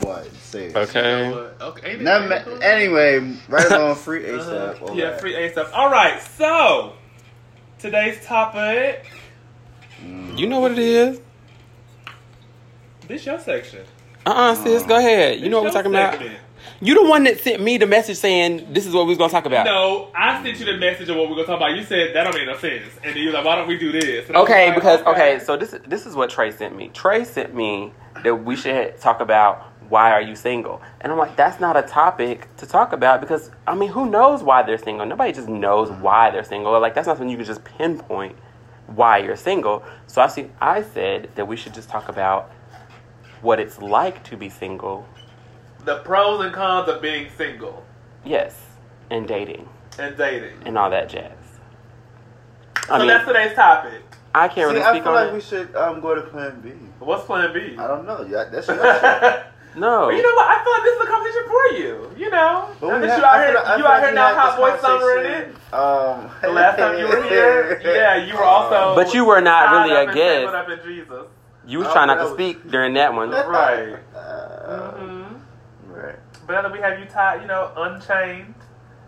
what? 0.00 0.26
Say 0.36 0.66
it. 0.66 0.76
Okay. 0.76 1.32
Okay. 1.60 1.90
ain't 1.92 2.00
it- 2.00 2.04
Now, 2.04 2.26
ma- 2.26 2.58
anyway, 2.62 3.36
right 3.48 3.72
on 3.72 3.94
free 3.96 4.28
Uh-huh. 4.30 4.74
ASAP. 4.74 4.82
all 4.82 4.96
Yeah, 4.96 5.10
that. 5.10 5.20
free 5.20 5.34
ASAP. 5.34 5.70
All 5.72 5.90
right, 5.90 6.20
so 6.36 6.92
today's 7.78 8.22
topic. 8.24 9.06
You 10.34 10.46
know 10.46 10.60
what 10.60 10.72
it 10.72 10.78
is? 10.78 11.20
This 13.08 13.24
your 13.24 13.38
section. 13.38 13.84
Uh 14.26 14.30
uh 14.30 14.54
sis, 14.56 14.82
go 14.82 14.98
ahead. 14.98 15.38
You 15.38 15.48
know 15.48 15.58
what 15.62 15.66
we're 15.66 15.70
talking 15.70 15.92
about? 15.92 16.14
segment. 16.14 16.40
You 16.80 16.94
the 16.94 17.08
one 17.08 17.22
that 17.24 17.38
sent 17.38 17.62
me 17.62 17.78
the 17.78 17.86
message 17.86 18.16
saying 18.16 18.72
this 18.72 18.84
is 18.84 18.92
what 18.92 19.04
we 19.04 19.10
was 19.10 19.18
gonna 19.18 19.30
talk 19.30 19.46
about. 19.46 19.64
No, 19.64 20.10
I 20.16 20.42
sent 20.42 20.58
you 20.58 20.66
the 20.66 20.76
message 20.76 21.08
of 21.08 21.16
what 21.16 21.30
we're 21.30 21.36
gonna 21.36 21.46
talk 21.46 21.58
about. 21.58 21.76
You 21.76 21.84
said 21.84 22.12
that 22.12 22.24
don't 22.24 22.34
make 22.34 22.46
no 22.46 22.56
sense, 22.58 22.92
and 23.04 23.14
then 23.14 23.22
you 23.22 23.28
were 23.28 23.34
like, 23.34 23.44
"Why 23.44 23.54
don't 23.54 23.68
we 23.68 23.78
do 23.78 23.92
this?" 23.92 24.28
Okay, 24.28 24.66
like, 24.66 24.74
because 24.74 25.00
okay, 25.02 25.38
so 25.38 25.56
this 25.56 25.76
this 25.86 26.06
is 26.06 26.16
what 26.16 26.28
Trey 26.28 26.50
sent 26.50 26.76
me. 26.76 26.90
Trey 26.92 27.24
sent 27.24 27.54
me 27.54 27.92
that 28.24 28.34
we 28.34 28.56
should 28.56 28.98
talk 29.00 29.20
about 29.20 29.62
why 29.88 30.10
are 30.10 30.20
you 30.20 30.34
single, 30.34 30.82
and 31.00 31.12
I'm 31.12 31.18
like, 31.18 31.36
that's 31.36 31.60
not 31.60 31.76
a 31.76 31.82
topic 31.82 32.48
to 32.56 32.66
talk 32.66 32.92
about 32.92 33.20
because 33.20 33.52
I 33.64 33.76
mean, 33.76 33.90
who 33.90 34.10
knows 34.10 34.42
why 34.42 34.64
they're 34.64 34.76
single? 34.76 35.06
Nobody 35.06 35.32
just 35.32 35.48
knows 35.48 35.92
why 35.92 36.30
they're 36.32 36.42
single. 36.42 36.78
Like 36.80 36.94
that's 36.96 37.06
not 37.06 37.16
something 37.16 37.30
you 37.30 37.36
can 37.36 37.46
just 37.46 37.64
pinpoint 37.64 38.36
why 38.88 39.18
you're 39.18 39.36
single. 39.36 39.84
So 40.08 40.20
I 40.20 40.26
see, 40.26 40.50
I 40.60 40.82
said 40.82 41.30
that 41.36 41.46
we 41.46 41.56
should 41.56 41.74
just 41.74 41.88
talk 41.88 42.08
about 42.08 42.50
what 43.42 43.60
it's 43.60 43.78
like 43.80 44.22
to 44.24 44.36
be 44.36 44.48
single. 44.48 45.06
the 45.84 45.98
pros 45.98 46.44
and 46.44 46.52
cons 46.52 46.88
of 46.88 47.00
being 47.00 47.28
single 47.36 47.84
Yes, 48.24 48.56
and 49.10 49.26
dating 49.28 49.68
and 49.98 50.16
dating. 50.16 50.56
and 50.64 50.76
all 50.76 50.90
that 50.90 51.08
jazz. 51.08 51.32
So 52.86 52.94
I 52.94 52.98
mean, 52.98 53.08
that's 53.08 53.26
today's 53.26 53.54
topic. 53.54 54.02
I 54.34 54.48
can't 54.48 54.68
See, 54.70 54.74
really 54.74 54.82
I 54.82 54.90
speak 54.92 55.02
feel 55.04 55.12
on 55.12 55.14
like 55.24 55.28
it. 55.28 55.34
we 55.34 55.40
should 55.40 55.74
um 55.76 56.00
go 56.00 56.14
to 56.14 56.22
Plan 56.22 56.60
B. 56.60 56.70
What's 56.98 57.24
Plan 57.24 57.52
B? 57.54 57.76
I 57.78 57.86
don't 57.86 58.04
know. 58.06 58.22
Yeah, 58.28 58.44
that's 58.50 58.66
your 58.68 58.76
shit. 58.76 59.46
No. 59.76 60.06
But 60.06 60.16
you 60.16 60.22
know 60.22 60.34
what? 60.34 60.46
I 60.48 60.62
feel 60.64 60.72
like 60.72 60.82
this 60.84 60.96
is 60.96 61.02
a 61.02 61.10
competition 61.10 61.44
for 61.46 61.66
you. 61.78 62.10
You 62.24 62.30
know, 62.30 62.68
But 62.80 62.88
Now 62.88 63.00
we 63.00 63.06
that 63.06 63.10
had- 63.10 63.18
you 63.18 63.24
out 63.26 63.44
here, 63.46 63.54
like- 63.54 63.78
you 63.78 63.86
out 63.86 64.02
here 64.02 64.12
now, 64.14 64.34
hot 64.34 64.56
boy 64.56 64.70
this 64.72 64.80
summer 64.80 65.18
in 65.18 65.26
it. 65.26 65.48
Um, 65.74 66.30
The 66.42 66.48
last 66.50 66.78
time 66.78 66.98
you 66.98 67.06
were 67.08 67.22
here, 67.28 67.80
yeah, 67.84 68.16
you 68.16 68.34
were 68.34 68.42
also. 68.44 68.94
But 68.94 69.12
you 69.14 69.24
were 69.24 69.40
not 69.40 69.66
tied 69.66 69.82
really 69.84 69.96
up 69.96 69.98
a 69.98 70.10
and 70.10 70.14
guest. 70.14 71.35
Tangled 71.66 71.72
up 71.72 71.72
in 71.72 71.72
Jesus. 71.72 71.72
You 71.72 71.78
was 71.78 71.88
Oh, 71.88 71.92
trying 71.92 72.06
not 72.08 72.18
that 72.18 72.24
to 72.28 72.34
speak 72.34 72.70
during 72.70 72.94
that 72.94 73.14
one. 73.14 73.30
Right. 73.46 73.98
Uh, 74.14 74.90
hmm 74.92 75.34
Right. 75.92 76.16
But 76.46 76.52
now 76.54 76.62
that 76.62 76.72
we 76.72 76.78
have 76.80 76.98
you 76.98 77.06
tied, 77.06 77.42
you 77.42 77.48
know, 77.48 77.70
unchained 77.76 78.54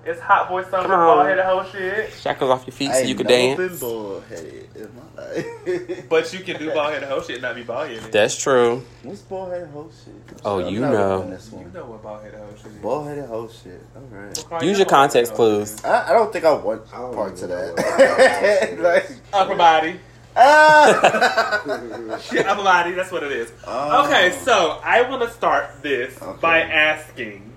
It's 0.04 0.20
hot 0.20 0.48
boy 0.48 0.62
summer, 0.62 0.82
Come 0.84 0.92
on. 0.92 1.16
bald 1.18 1.26
headed 1.28 1.44
whole 1.44 1.64
shit. 1.64 2.12
Shackles 2.14 2.50
off 2.50 2.66
your 2.66 2.72
feet 2.72 2.92
so 2.92 3.00
you 3.00 3.14
can 3.14 3.26
dance. 3.26 3.58
been 3.58 3.76
bald-headed 3.76 4.68
in 4.76 4.90
my 4.96 5.22
life. 5.22 6.08
But 6.08 6.32
you 6.32 6.40
can 6.40 6.58
do 6.58 6.70
bald 6.72 6.92
headed 6.94 7.08
whole 7.08 7.20
shit 7.20 7.36
and 7.36 7.42
not 7.42 7.54
be 7.56 7.62
bald 7.62 7.88
headed. 7.88 8.10
That's 8.12 8.36
true. 8.36 8.82
What's 9.02 9.20
bald-headed 9.22 9.68
whole 9.68 9.90
shit? 10.04 10.14
Oh, 10.44 10.60
I'm 10.64 10.72
you 10.72 10.80
not 10.80 10.92
know. 10.92 11.20
on 11.22 11.30
This 11.30 11.50
You 11.52 11.66
know 11.74 11.84
what 11.84 12.02
bald 12.02 12.22
headed 12.22 12.38
whole 12.40 12.54
shit 12.56 12.66
is. 12.72 12.78
Bald-headed 12.78 13.24
whole 13.26 13.48
shit. 13.48 13.82
All 13.96 14.02
right. 14.02 14.44
What 14.50 14.62
Use 14.62 14.70
you 14.72 14.76
your 14.78 14.86
context 14.86 15.34
clues. 15.34 15.84
I, 15.84 16.10
I 16.10 16.12
don't 16.14 16.32
think 16.32 16.44
I 16.44 16.52
want 16.52 16.82
I 16.94 16.98
don't 16.98 17.14
parts 17.14 17.42
of 17.42 17.48
that. 17.50 18.78
like. 18.80 19.10
Upper 19.32 19.56
body. 19.56 20.00
Ah! 20.36 22.18
Shit, 22.30 22.46
upper 22.46 22.62
body. 22.62 22.92
That's 22.92 23.10
what 23.12 23.22
it 23.22 23.32
is. 23.32 23.52
Oh. 23.66 24.06
Okay, 24.06 24.32
so 24.44 24.80
I 24.84 25.02
want 25.02 25.22
to 25.22 25.30
start 25.30 25.82
this 25.82 26.20
Okay. 26.20 26.38
by 26.40 26.60
asking 26.62 27.52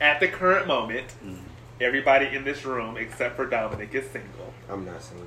at 0.00 0.20
the 0.20 0.28
current 0.28 0.66
moment, 0.66 1.06
Mm. 1.24 1.38
everybody 1.80 2.26
in 2.34 2.44
this 2.44 2.64
room 2.64 2.96
except 2.96 3.36
for 3.36 3.46
Dominic 3.46 3.94
is 3.94 4.08
single. 4.10 4.52
I'm 4.70 4.84
not 4.84 5.02
single. 5.02 5.26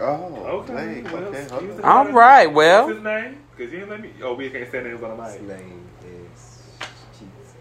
Oh, 0.00 0.62
Okay, 0.62 0.74
wait, 0.74 1.04
well, 1.04 1.22
okay, 1.24 1.44
hold 1.48 1.62
excuse 1.62 1.70
on. 1.72 1.76
me. 1.78 1.84
All 1.84 2.12
right, 2.12 2.46
well. 2.52 2.86
What's 2.86 2.96
his 2.96 3.04
name? 3.04 3.38
Because 3.56 3.72
you 3.72 3.78
didn't 3.80 3.90
let 3.90 4.00
me. 4.00 4.10
Oh, 4.22 4.34
we 4.34 4.50
can't 4.50 4.68
say 4.70 4.82
names 4.82 5.02
on 5.02 5.16
the 5.16 5.22
His 5.24 5.40
mic. 5.40 5.48
name 5.48 5.58
is. 5.58 5.58
Jesus. 5.60 5.93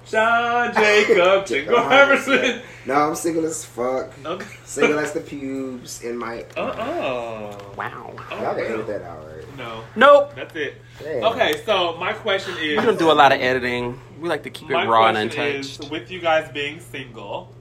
John 0.05 0.73
Jacob 0.73 1.45
Jingle 1.47 1.79
Emerson. 1.79 2.61
No, 2.85 2.93
I'm 2.95 3.15
single 3.15 3.45
as 3.45 3.63
fuck. 3.65 4.11
Okay. 4.25 4.45
Single 4.65 4.99
as 4.99 5.13
the 5.13 5.21
pubes 5.21 6.01
in 6.03 6.17
my. 6.17 6.45
Uh 6.57 6.61
uh 6.61 7.59
Wow. 7.77 8.13
Y'all 8.31 8.55
can 8.55 8.63
edit 8.65 8.87
that 8.87 9.01
out, 9.03 9.25
right? 9.25 9.57
No, 9.57 9.83
Nope. 9.95 10.33
that's 10.35 10.55
it. 10.55 10.81
Damn. 10.99 11.23
Okay, 11.25 11.61
so 11.65 11.95
my 11.97 12.11
question 12.13 12.53
is. 12.57 12.79
We 12.79 12.85
don't 12.85 12.99
do 12.99 13.11
a 13.11 13.13
lot 13.13 13.31
of 13.31 13.39
editing. 13.39 13.99
We 14.19 14.27
like 14.29 14.43
to 14.43 14.49
keep 14.49 14.69
it 14.69 14.73
raw 14.73 15.07
and 15.07 15.17
untouched. 15.17 15.79
is, 15.83 15.89
with 15.89 16.09
you 16.11 16.19
guys 16.19 16.51
being 16.53 16.79
single, 16.79 17.53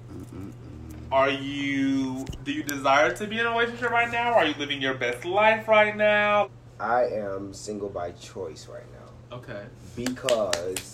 are 1.11 1.31
you? 1.31 2.25
Do 2.45 2.53
you 2.53 2.63
desire 2.63 3.13
to 3.17 3.27
be 3.27 3.39
in 3.39 3.47
a 3.47 3.51
relationship 3.51 3.91
right 3.91 4.11
now? 4.11 4.33
Are 4.33 4.47
you 4.47 4.55
living 4.59 4.81
your 4.81 4.95
best 4.95 5.25
life 5.25 5.69
right 5.69 5.97
now? 5.97 6.49
I 6.81 7.05
am 7.05 7.53
single 7.53 7.89
by 7.91 8.13
choice 8.13 8.67
right 8.67 8.87
now 8.93 9.37
Okay. 9.37 9.63
because 9.95 10.92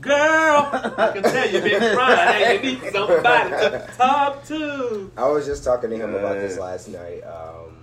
Girl, 0.00 0.14
I 0.98 1.10
can 1.14 1.22
tell 1.22 1.48
you've 1.50 1.64
been 1.64 1.94
crying 1.94 2.44
and 2.58 2.64
you 2.64 2.72
need 2.72 2.92
somebody 2.92 3.50
to 3.50 3.88
talk 3.96 4.44
to. 4.46 5.10
I 5.16 5.28
was 5.28 5.46
just 5.46 5.64
talking 5.64 5.90
to 5.90 5.96
him 5.96 6.14
about 6.14 6.34
this 6.36 6.58
last 6.58 6.88
night, 6.88 7.22
um, 7.22 7.76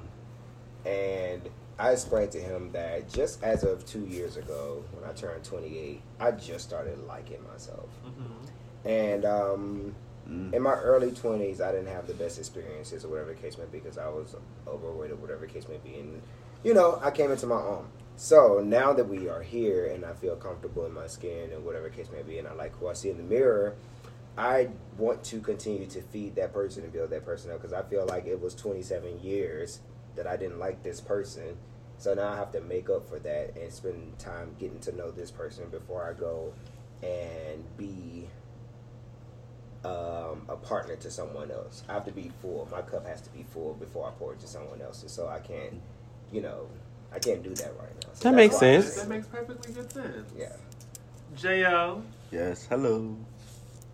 and 0.85 1.41
I 1.79 1.91
explained 1.91 2.31
to 2.33 2.39
him 2.39 2.71
that 2.73 3.09
just 3.11 3.41
as 3.43 3.63
of 3.63 3.85
two 3.85 4.05
years 4.05 4.37
ago, 4.37 4.83
when 4.91 5.09
I 5.09 5.13
turned 5.13 5.43
28, 5.43 6.01
I 6.19 6.31
just 6.31 6.67
started 6.67 6.99
liking 7.07 7.43
myself. 7.51 7.89
And 8.85 9.25
um, 9.25 9.95
Mm. 10.29 10.53
in 10.53 10.61
my 10.61 10.75
early 10.75 11.09
20s, 11.09 11.61
I 11.61 11.71
didn't 11.71 11.87
have 11.87 12.05
the 12.05 12.13
best 12.13 12.37
experiences 12.37 13.03
or 13.03 13.07
whatever 13.09 13.33
the 13.33 13.41
case 13.41 13.57
may 13.57 13.65
be 13.65 13.79
because 13.79 13.97
I 13.97 14.07
was 14.07 14.35
overweight 14.67 15.09
or 15.09 15.15
whatever 15.15 15.47
the 15.47 15.51
case 15.51 15.67
may 15.67 15.77
be. 15.77 15.95
And, 15.99 16.21
you 16.63 16.75
know, 16.75 16.99
I 17.03 17.09
came 17.09 17.31
into 17.31 17.47
my 17.47 17.55
own. 17.55 17.87
So 18.21 18.61
now 18.63 18.93
that 18.93 19.09
we 19.09 19.29
are 19.29 19.41
here 19.41 19.87
and 19.87 20.05
I 20.05 20.13
feel 20.13 20.35
comfortable 20.35 20.85
in 20.85 20.93
my 20.93 21.07
skin 21.07 21.49
and 21.51 21.65
whatever 21.65 21.89
case 21.89 22.07
may 22.13 22.21
be, 22.21 22.37
and 22.37 22.47
I 22.47 22.53
like 22.53 22.75
who 22.75 22.87
I 22.87 22.93
see 22.93 23.09
in 23.09 23.17
the 23.17 23.23
mirror, 23.23 23.73
I 24.37 24.69
want 24.95 25.23
to 25.23 25.39
continue 25.39 25.87
to 25.87 26.03
feed 26.03 26.35
that 26.35 26.53
person 26.53 26.83
and 26.83 26.93
build 26.93 27.09
that 27.09 27.25
person 27.25 27.49
up 27.49 27.59
because 27.59 27.73
I 27.73 27.81
feel 27.81 28.05
like 28.05 28.27
it 28.27 28.39
was 28.39 28.53
27 28.53 29.21
years 29.21 29.79
that 30.15 30.27
I 30.27 30.37
didn't 30.37 30.59
like 30.59 30.83
this 30.83 31.01
person. 31.01 31.57
So 31.97 32.13
now 32.13 32.27
I 32.27 32.35
have 32.35 32.51
to 32.51 32.61
make 32.61 32.91
up 32.91 33.09
for 33.09 33.17
that 33.17 33.57
and 33.59 33.73
spend 33.73 34.19
time 34.19 34.55
getting 34.59 34.79
to 34.81 34.95
know 34.95 35.09
this 35.09 35.31
person 35.31 35.69
before 35.71 36.07
I 36.07 36.13
go 36.13 36.53
and 37.01 37.65
be 37.75 38.29
um, 39.83 40.45
a 40.47 40.57
partner 40.61 40.95
to 40.97 41.09
someone 41.09 41.49
else. 41.49 41.81
I 41.89 41.93
have 41.93 42.05
to 42.05 42.11
be 42.11 42.31
full. 42.39 42.67
My 42.69 42.83
cup 42.83 43.07
has 43.07 43.21
to 43.21 43.31
be 43.31 43.47
full 43.49 43.73
before 43.73 44.07
I 44.07 44.11
pour 44.11 44.33
it 44.33 44.39
to 44.41 44.47
someone 44.47 44.79
else's. 44.79 45.11
So 45.11 45.27
I 45.27 45.39
can't, 45.39 45.81
you 46.31 46.41
know, 46.43 46.67
I 47.13 47.19
can't 47.19 47.43
do 47.43 47.49
that 47.55 47.73
right 47.79 47.93
now. 48.03 48.09
So 48.13 48.23
That 48.23 48.23
that's 48.23 48.35
makes 48.35 48.53
why 48.55 48.59
sense. 48.59 48.95
That 48.95 49.09
makes 49.09 49.27
perfectly 49.27 49.73
good 49.73 49.91
sense. 49.91 50.31
Yeah. 50.37 50.53
Jo, 51.35 52.01
Yes, 52.31 52.65
hello. 52.69 53.15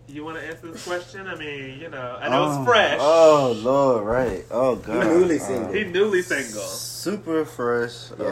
you 0.08 0.24
want 0.24 0.38
to 0.38 0.44
answer 0.44 0.70
this 0.72 0.86
question? 0.86 1.26
I 1.26 1.34
mean, 1.34 1.78
you 1.80 1.88
know, 1.88 2.18
I 2.20 2.28
know 2.28 2.44
Oh, 2.44 2.62
it's 2.62 2.68
fresh. 2.70 2.98
Oh, 3.00 3.52
Lord, 3.62 4.04
right. 4.06 4.44
Oh, 4.50 4.76
God. 4.76 5.04
newly 5.06 5.38
Uh, 5.38 5.42
single. 5.44 5.72
He 5.72 5.84
newly 5.84 6.22
single. 6.22 6.62
Super 6.62 7.44
fresh. 7.44 8.10
Yeah. 8.18 8.26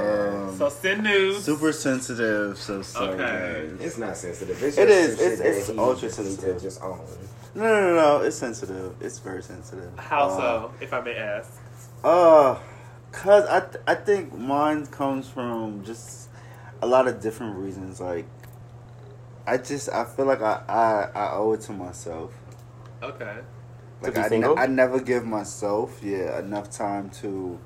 Um, 0.48 0.56
So 0.58 0.68
send 0.70 1.02
news. 1.02 1.44
super 1.44 1.72
sensitive. 1.72 2.58
So 2.58 2.82
sorry, 2.82 3.08
Okay. 3.14 3.68
guys. 3.78 3.80
It's 3.86 3.98
not 3.98 4.16
sensitive. 4.16 4.62
It's 4.62 4.78
It 4.78 4.88
just 4.88 4.98
is. 4.98 5.08
some 5.08 5.18
shit 5.18 5.32
It's- 5.40 5.68
it's 5.68 5.78
ultra 5.78 6.08
just 6.08 6.18
needs 6.20 6.34
to 6.36 6.40
sensitive. 6.42 6.62
Just 6.62 6.82
own. 6.82 7.00
No, 7.54 7.62
no, 7.62 7.80
no, 7.80 7.94
no. 8.18 8.25
It's 8.25 8.36
sensitive. 8.36 8.94
It's 9.00 9.18
very 9.18 9.42
sensitive. 9.42 9.90
How 9.96 10.28
Uh, 10.28 10.36
so, 10.38 10.70
if 10.80 10.92
I 10.92 11.00
may 11.00 11.16
ask? 11.16 11.50
Uh, 12.04 12.56
cause 13.16 13.46
I 13.46 13.60
th- 13.60 13.82
I 13.86 13.94
think 13.94 14.34
mine 14.36 14.86
comes 14.86 15.28
from 15.28 15.82
just 15.84 16.28
a 16.82 16.86
lot 16.86 17.08
of 17.08 17.20
different 17.20 17.56
reasons. 17.56 18.00
Like, 18.00 18.26
I 19.46 19.56
just 19.56 19.88
I 19.88 20.04
feel 20.04 20.26
like 20.26 20.42
I 20.42 20.62
I, 20.68 21.18
I 21.18 21.32
owe 21.36 21.52
it 21.54 21.62
to 21.62 21.72
myself. 21.72 22.32
Okay. 23.02 23.38
Like 24.02 24.14
be 24.14 24.20
I, 24.20 24.22
ne- 24.24 24.28
single? 24.28 24.58
I 24.58 24.66
never 24.66 25.00
give 25.00 25.24
myself 25.24 26.00
yeah 26.02 26.38
enough 26.38 26.70
time 26.70 27.10
to 27.22 27.58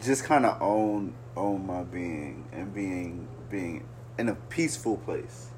just 0.00 0.24
kind 0.24 0.46
of 0.46 0.60
own 0.62 1.14
own 1.36 1.66
my 1.66 1.82
being 1.82 2.48
and 2.52 2.72
being 2.72 3.28
being 3.50 3.86
in 4.18 4.28
a 4.28 4.34
peaceful 4.34 4.96
place 4.98 5.50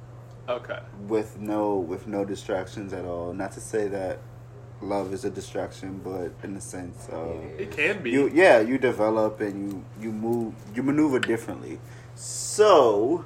Okay. 0.49 0.79
with 1.07 1.39
no 1.39 1.77
with 1.77 2.07
no 2.07 2.25
distractions 2.25 2.93
at 2.95 3.05
all. 3.05 3.35
Not 3.35 3.53
to 3.53 3.61
say 3.61 3.89
that 3.89 4.19
love 4.81 5.13
is 5.13 5.25
a 5.25 5.31
distraction, 5.31 6.01
but 6.05 6.33
in 6.43 6.55
the 6.55 6.61
sense 6.61 7.09
of 7.11 7.37
It 7.59 7.71
can 7.71 8.03
be. 8.03 8.11
you 8.11 8.31
yeah 8.33 8.61
you 8.61 8.79
develop 8.79 9.41
and 9.41 9.55
you 9.73 9.85
you 10.01 10.13
move 10.13 10.55
you 10.75 10.83
maneuver 10.83 11.19
differently 11.19 11.79
so 12.15 13.25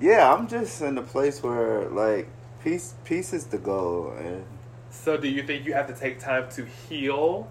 yeah 0.00 0.32
i'm 0.32 0.46
just 0.48 0.80
in 0.82 0.96
a 0.98 1.02
place 1.02 1.42
where 1.42 1.88
like 1.88 2.28
peace 2.62 2.94
peace 3.04 3.32
is 3.32 3.46
the 3.46 3.58
goal 3.58 4.12
and 4.18 4.44
so 4.90 5.16
do 5.16 5.28
you 5.28 5.42
think 5.42 5.64
you 5.66 5.72
have 5.74 5.86
to 5.86 5.94
take 5.94 6.18
time 6.18 6.48
to 6.50 6.64
heal? 6.64 7.48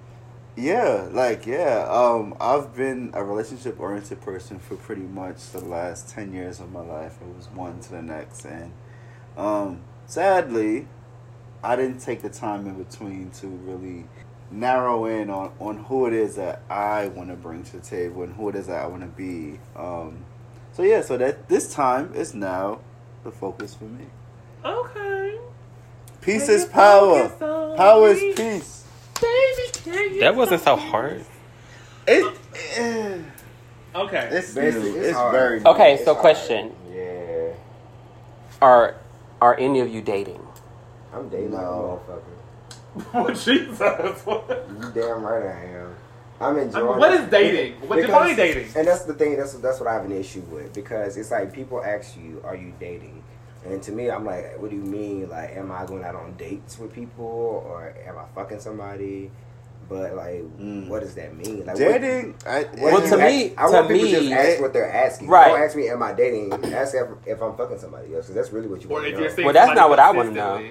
yeah 0.55 1.07
like 1.11 1.45
yeah 1.45 1.85
um 1.89 2.35
i've 2.41 2.75
been 2.75 3.11
a 3.13 3.23
relationship 3.23 3.79
oriented 3.79 4.19
person 4.21 4.57
for 4.59 4.75
pretty 4.75 5.03
much 5.03 5.51
the 5.51 5.59
last 5.63 6.09
10 6.09 6.33
years 6.33 6.59
of 6.59 6.71
my 6.71 6.81
life 6.81 7.17
it 7.21 7.35
was 7.35 7.47
one 7.49 7.79
to 7.79 7.91
the 7.91 8.01
next 8.01 8.43
and 8.45 8.71
um 9.37 9.81
sadly 10.07 10.87
i 11.67 11.75
didn't 11.75 11.99
take 11.99 12.21
the 12.21 12.29
time 12.29 12.65
in 12.67 12.75
between 12.83 13.29
to 13.31 13.47
really 13.47 14.05
narrow 14.51 15.05
in 15.05 15.29
on, 15.29 15.51
on 15.59 15.77
who 15.85 16.05
it 16.07 16.13
is 16.13 16.35
that 16.35 16.61
i 16.69 17.07
want 17.09 17.29
to 17.29 17.35
bring 17.35 17.61
to 17.63 17.73
the 17.77 17.85
table 17.85 18.23
and 18.23 18.33
who 18.35 18.47
it 18.49 18.55
is 18.55 18.67
that 18.67 18.81
i 18.83 18.87
want 18.87 19.01
to 19.01 19.07
be 19.07 19.59
um 19.75 20.17
so 20.71 20.83
yeah 20.83 21.01
so 21.01 21.17
that 21.17 21.47
this 21.49 21.73
time 21.73 22.11
is 22.15 22.33
now 22.33 22.79
the 23.23 23.31
focus 23.31 23.73
for 23.75 23.85
me 23.85 24.05
Okay. 24.65 25.37
peace 26.21 26.47
is 26.49 26.65
power 26.65 27.27
power 27.77 28.13
me? 28.13 28.19
is 28.29 28.35
peace 28.39 28.73
Baby, 29.21 29.71
can 29.83 30.13
you 30.13 30.19
That 30.21 30.35
wasn't 30.35 30.61
so 30.61 30.75
hard. 30.75 31.25
it, 32.07 32.37
eh, 32.77 33.17
Okay. 33.95 34.29
it's 34.31 34.53
But 34.53 34.63
it's- 34.65 34.85
it's 34.85 34.95
it's 35.07 35.17
hard. 35.17 35.31
very. 35.31 35.65
Okay, 35.65 35.93
It's 35.95 36.05
so 36.05 36.13
hard. 36.13 36.21
question. 36.21 36.71
Yeah. 36.93 37.53
Are 38.61 38.95
are 39.41 39.55
any 39.59 39.79
of 39.79 39.89
you 39.89 40.01
dating? 40.01 40.46
I'm 41.17 41.29
dating 41.29 41.51
No. 41.51 42.01
like 42.07 42.19
Oh, 43.13 43.29
Jesus. 43.31 43.79
What? 43.79 43.99
a 43.99 44.03
motherfucker. 44.03 44.83
You 44.95 45.01
damn 45.01 45.21
right 45.23 45.45
I 45.45 45.65
am. 45.77 45.95
I'm 46.39 46.57
I 46.57 46.61
enjoying. 46.61 46.85
mean, 46.87 46.97
what 46.99 47.13
it. 47.13 47.21
is 47.21 47.29
dating? 47.29 47.73
What 47.87 47.95
define 47.97 48.35
dating? 48.35 48.69
And 48.75 48.87
that's 48.87 49.03
the 49.03 49.13
thing. 49.13 49.37
That's 49.37 49.53
that's 49.53 49.79
what 49.79 49.87
I 49.89 49.93
have 49.93 50.05
an 50.05 50.11
issue 50.11 50.41
with 50.51 50.73
because 50.73 51.17
it's 51.17 51.31
like 51.31 51.51
people 51.53 51.83
ask 51.83 52.15
you, 52.17 52.41
"Are 52.43 52.55
you 52.55 52.73
dating?" 52.79 53.23
And 53.65 53.81
to 53.83 53.91
me, 53.91 54.09
I'm 54.09 54.23
like, 54.25 54.59
"What 54.61 54.69
do 54.69 54.75
you 54.77 54.81
mean? 54.83 55.29
Like, 55.29 55.55
am 55.55 55.71
I 55.71 55.85
going 55.85 56.03
out 56.03 56.15
on 56.15 56.33
dates 56.37 56.77
with 56.79 56.93
people 56.93 57.25
or 57.67 57.93
am 58.07 58.17
I 58.17 58.25
fucking 58.35 58.59
somebody?" 58.59 59.31
But 59.89 60.15
like, 60.15 60.41
Mm. 60.59 60.87
what 60.89 61.01
does 61.01 61.15
that 61.15 61.35
mean? 61.35 61.59
Like, 61.65 61.79
what- 61.79 62.01
dating 62.01 62.35
I, 62.45 62.63
what 62.63 62.81
Well, 62.81 63.01
to 63.01 63.07
you 63.09 63.17
me- 63.17 63.45
ask- 63.55 63.57
I 63.57 63.67
to 63.67 63.73
want 63.73 63.87
people 63.87 64.07
to 64.07 64.19
me- 64.21 64.29
just 64.29 64.31
ask 64.33 64.61
what 64.61 64.73
they're 64.73 64.91
asking. 64.93 65.27
Right. 65.29 65.47
Don't 65.47 65.61
ask 65.61 65.75
me, 65.77 65.89
"Am 65.89 66.03
I 66.03 66.13
dating?" 66.13 66.53
Ask 66.73 66.93
if, 66.95 67.07
if 67.25 67.41
I'm 67.41 67.55
fucking 67.55 67.79
somebody 67.79 68.13
else 68.13 68.25
because 68.25 68.35
that's 68.35 68.51
really 68.51 68.67
what 68.67 68.83
you 68.83 68.89
Or 68.89 68.93
want 68.93 69.03
to 69.05 69.09
if 69.09 69.15
know. 69.15 69.21
you're 69.21 69.29
seeing 69.31 69.45
Well, 69.45 69.53
that's 69.53 69.75
not 69.75 69.89
what 69.89 69.99
I 69.99 70.11
wanna 70.11 70.31
know. 70.31 70.61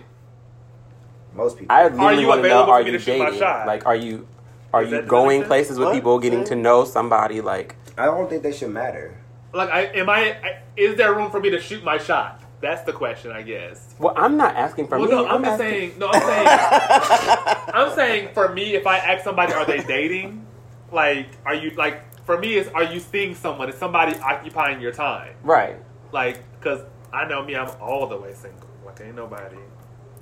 Consistently. 1.36 1.44
Most 1.44 1.58
people. 1.58 1.76
I 1.76 1.82
Are 1.82 1.90
literally 1.90 2.26
want 2.26 2.42
to 2.42 2.48
know: 2.48 2.70
Are 2.70 2.82
you 2.82 2.92
to 2.92 2.98
shoot 2.98 3.18
my 3.18 3.30
dating? 3.30 3.40
Like, 3.40 3.86
are 3.86 3.96
you 3.96 4.26
are 4.72 4.82
Is 4.82 4.90
you 4.90 4.96
that- 4.96 5.02
does 5.02 5.04
that 5.06 5.10
going 5.10 5.40
make 5.40 5.44
sense? 5.44 5.48
places 5.48 5.78
with 5.78 5.88
What? 5.88 5.94
people, 5.94 6.18
getting 6.18 6.44
to 6.44 6.54
mm-hmm. 6.54 6.62
know 6.62 6.84
somebody? 6.84 7.40
Like, 7.40 7.76
I 7.96 8.06
don't 8.06 8.28
think 8.28 8.42
they 8.42 8.52
should 8.52 8.70
matter. 8.70 9.18
Like, 9.52 9.70
I 9.70 9.82
am 9.82 10.10
I, 10.10 10.32
I? 10.32 10.58
Is 10.76 10.96
there 10.96 11.14
room 11.14 11.30
for 11.30 11.40
me 11.40 11.50
to 11.50 11.60
shoot 11.60 11.82
my 11.82 11.98
shot? 11.98 12.42
That's 12.60 12.82
the 12.82 12.92
question, 12.92 13.32
I 13.32 13.42
guess. 13.42 13.94
well, 13.98 14.14
I'm 14.16 14.36
not 14.36 14.56
asking 14.56 14.88
for 14.88 14.98
well, 14.98 15.08
me. 15.08 15.14
no, 15.14 15.26
I'm, 15.26 15.44
just 15.44 15.60
asking- 15.60 15.70
saying. 15.70 15.98
No, 15.98 16.08
I'm 16.12 16.22
saying. 16.22 17.56
I'm 17.74 17.94
saying 17.94 18.28
for 18.34 18.52
me, 18.52 18.74
if 18.74 18.86
I 18.86 18.98
ask 18.98 19.24
somebody, 19.24 19.52
are 19.52 19.64
they 19.64 19.82
dating? 19.82 20.46
Like, 20.92 21.28
are 21.44 21.54
you 21.54 21.70
like? 21.70 22.02
For 22.24 22.38
me, 22.38 22.54
is 22.54 22.68
are 22.68 22.82
you 22.84 22.98
seeing 22.98 23.34
someone? 23.34 23.68
Is 23.68 23.76
somebody 23.76 24.16
occupying 24.18 24.80
your 24.80 24.92
time? 24.92 25.34
Right. 25.42 25.76
Like, 26.12 26.42
cause 26.60 26.82
I 27.12 27.26
know 27.26 27.42
me, 27.44 27.54
I'm 27.56 27.70
all 27.80 28.06
the 28.08 28.16
way 28.16 28.34
single. 28.34 28.68
Like, 28.84 29.00
ain't 29.00 29.14
nobody. 29.14 29.56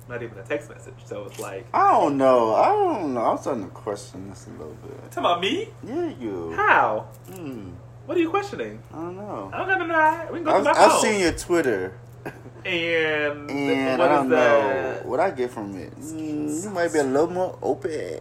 Not 0.07 0.21
even 0.23 0.37
a 0.37 0.43
text 0.43 0.69
message. 0.69 0.93
So 1.05 1.25
it's 1.25 1.39
like, 1.39 1.65
I 1.73 1.91
don't 1.91 2.17
know. 2.17 2.53
I 2.55 2.67
don't 2.69 3.13
know. 3.13 3.21
I'm 3.25 3.37
starting 3.37 3.63
to 3.65 3.69
question 3.71 4.29
this 4.29 4.47
a 4.47 4.51
little 4.51 4.75
bit. 4.83 4.97
talking 5.11 5.19
about 5.19 5.41
me? 5.41 5.69
Yeah, 5.83 6.09
you. 6.19 6.53
How? 6.55 7.07
Hmm. 7.31 7.71
What 8.05 8.17
are 8.17 8.19
you 8.19 8.29
questioning? 8.29 8.81
I 8.93 8.95
don't 8.97 9.15
know. 9.17 9.49
I 9.51 9.57
don't 9.57 9.67
got 9.67 9.77
to 9.79 9.87
know. 9.87 10.27
We 10.31 10.37
can 10.39 10.43
go 10.45 10.51
I've, 10.51 10.57
to 10.59 10.63
my 10.65 10.71
I've 10.71 10.91
phone. 10.91 11.01
seen 11.01 11.19
your 11.21 11.31
Twitter, 11.31 11.97
And, 12.63 13.49
and 13.51 13.99
what 13.99 14.11
I 14.11 14.15
don't 14.15 14.29
know 14.29 15.01
what 15.05 15.19
I 15.19 15.31
get 15.31 15.49
from 15.51 15.75
it. 15.75 15.95
Mm, 15.99 16.63
you 16.63 16.69
might 16.69 16.91
be 16.93 16.99
a 16.99 17.03
little 17.03 17.29
more 17.29 17.57
open. 17.61 18.19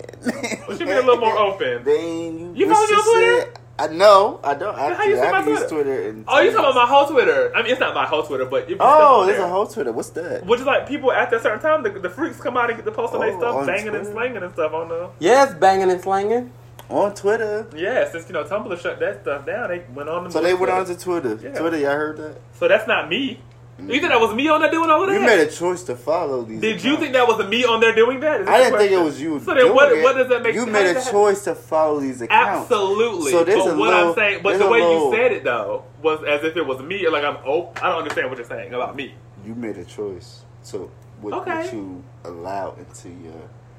What 0.66 0.78
should 0.78 0.86
be 0.86 0.92
a 0.92 0.96
little 1.00 1.18
more 1.18 1.36
open? 1.48 1.84
Then 1.84 2.38
you, 2.38 2.52
You 2.54 2.72
follow 2.72 2.86
me 2.86 2.94
on 2.94 3.44
Twitter? 3.44 3.60
Said- 3.78 3.90
I 3.90 3.92
know. 3.92 4.40
I 4.44 4.54
don't. 4.54 4.76
how 4.78 4.88
Actually, 4.90 5.10
you 5.10 5.16
see 5.16 5.22
I 5.22 5.30
my 5.32 5.38
have 5.38 5.48
use 5.48 5.58
Twitter? 5.60 5.74
Twitter. 5.84 6.08
And 6.08 6.24
Oh, 6.28 6.40
you 6.40 6.50
talking 6.52 6.64
about 6.70 6.74
my 6.74 6.86
whole 6.86 7.06
Twitter? 7.06 7.52
I 7.56 7.62
mean, 7.62 7.72
it's 7.72 7.80
not 7.80 7.94
my 7.94 8.06
whole 8.06 8.22
Twitter, 8.22 8.44
but 8.44 8.62
it 8.62 8.68
be 8.68 8.76
Oh, 8.80 9.26
there's 9.26 9.40
a 9.40 9.48
whole 9.48 9.66
Twitter. 9.66 9.90
What's 9.92 10.10
that? 10.10 10.46
Which 10.46 10.60
is 10.60 10.66
like 10.66 10.86
people 10.88 11.10
after 11.12 11.36
a 11.36 11.40
certain 11.40 11.60
time, 11.60 11.82
the, 11.82 11.90
the 11.90 12.10
freaks 12.10 12.40
come 12.40 12.56
out 12.56 12.70
and 12.70 12.78
get 12.78 12.84
to 12.84 12.92
post 12.92 13.14
on 13.14 13.20
their 13.20 13.34
Oh, 13.34 13.38
stuff, 13.38 13.54
on 13.56 13.66
banging 13.66 13.94
and 13.94 14.06
slanging 14.06 14.42
and 14.42 14.52
stuff 14.52 14.72
on 14.72 14.88
the. 14.88 15.10
Yes, 15.18 15.54
banging 15.54 15.90
and 15.90 16.00
slanging. 16.00 16.52
On 16.90 17.14
Twitter. 17.14 17.66
Yeah, 17.74 18.08
since 18.10 18.28
you 18.28 18.34
know 18.34 18.44
Tumblr 18.44 18.78
shut 18.78 19.00
that 19.00 19.22
stuff 19.22 19.46
down, 19.46 19.68
they 19.70 19.82
went 19.94 20.08
on. 20.08 20.24
To 20.24 20.30
So 20.30 20.40
they 20.42 20.52
went 20.54 20.70
on 20.70 20.84
to 20.84 20.96
Twitter. 20.98 21.38
Yeah. 21.42 21.58
Twitter, 21.58 21.78
y'all 21.78 21.92
heard 21.96 22.18
that? 22.18 22.36
So 22.58 22.68
that's 22.68 22.86
not 22.86 23.08
me. 23.08 23.40
You 23.78 23.86
think 24.00 24.02
that 24.04 24.20
was 24.20 24.34
me 24.34 24.48
on 24.48 24.60
there 24.60 24.70
doing 24.70 24.88
all 24.88 25.02
of 25.02 25.08
that? 25.08 25.14
You 25.20 25.26
made 25.26 25.40
a 25.40 25.50
choice 25.50 25.82
to 25.84 25.96
follow 25.96 26.42
these. 26.42 26.60
Did 26.60 26.84
you 26.84 26.96
think 26.96 27.12
that 27.12 27.26
was 27.26 27.44
me 27.48 27.64
on 27.64 27.80
there 27.80 27.94
doing 27.94 28.20
that? 28.20 28.48
I 28.48 28.64
didn't 28.64 28.78
think 28.78 28.92
it 28.92 28.98
was 29.00 29.20
you. 29.20 29.40
So 29.40 29.52
then, 29.54 29.74
what? 29.74 29.92
it. 29.92 30.02
What 30.02 30.16
does 30.16 30.28
that 30.28 30.42
make? 30.42 30.54
You 30.54 30.66
made 30.66 30.96
a 30.96 31.02
choice 31.10 31.44
to 31.44 31.54
follow 31.54 31.98
these 32.00 32.20
accounts. 32.20 32.70
Absolutely. 32.70 33.32
So 33.32 33.42
there's 33.44 33.64
but 33.64 33.74
a 33.74 33.76
what 33.76 33.90
little- 33.90 34.08
I'm 34.10 34.14
saying, 34.14 34.40
but 34.42 34.58
the 34.58 34.68
way 34.68 34.80
little- 34.80 35.10
you 35.10 35.16
said 35.16 35.32
it 35.32 35.44
though 35.44 35.84
was 36.02 36.22
as 36.24 36.44
if 36.44 36.56
it 36.56 36.64
was 36.64 36.80
me. 36.80 37.08
Like 37.08 37.24
I'm. 37.24 37.38
Oh, 37.44 37.72
I 37.82 37.88
don't 37.88 37.98
understand 37.98 38.28
what 38.28 38.38
you're 38.38 38.46
saying 38.46 38.72
about 38.74 38.94
me. 38.94 39.14
You 39.44 39.54
made 39.54 39.76
a 39.76 39.84
choice. 39.84 40.42
to 40.70 40.90
what, 41.20 41.34
Okay. 41.34 41.54
what 41.64 41.72
you 41.74 42.02
allow 42.24 42.74
into 42.78 43.08
your. 43.08 43.34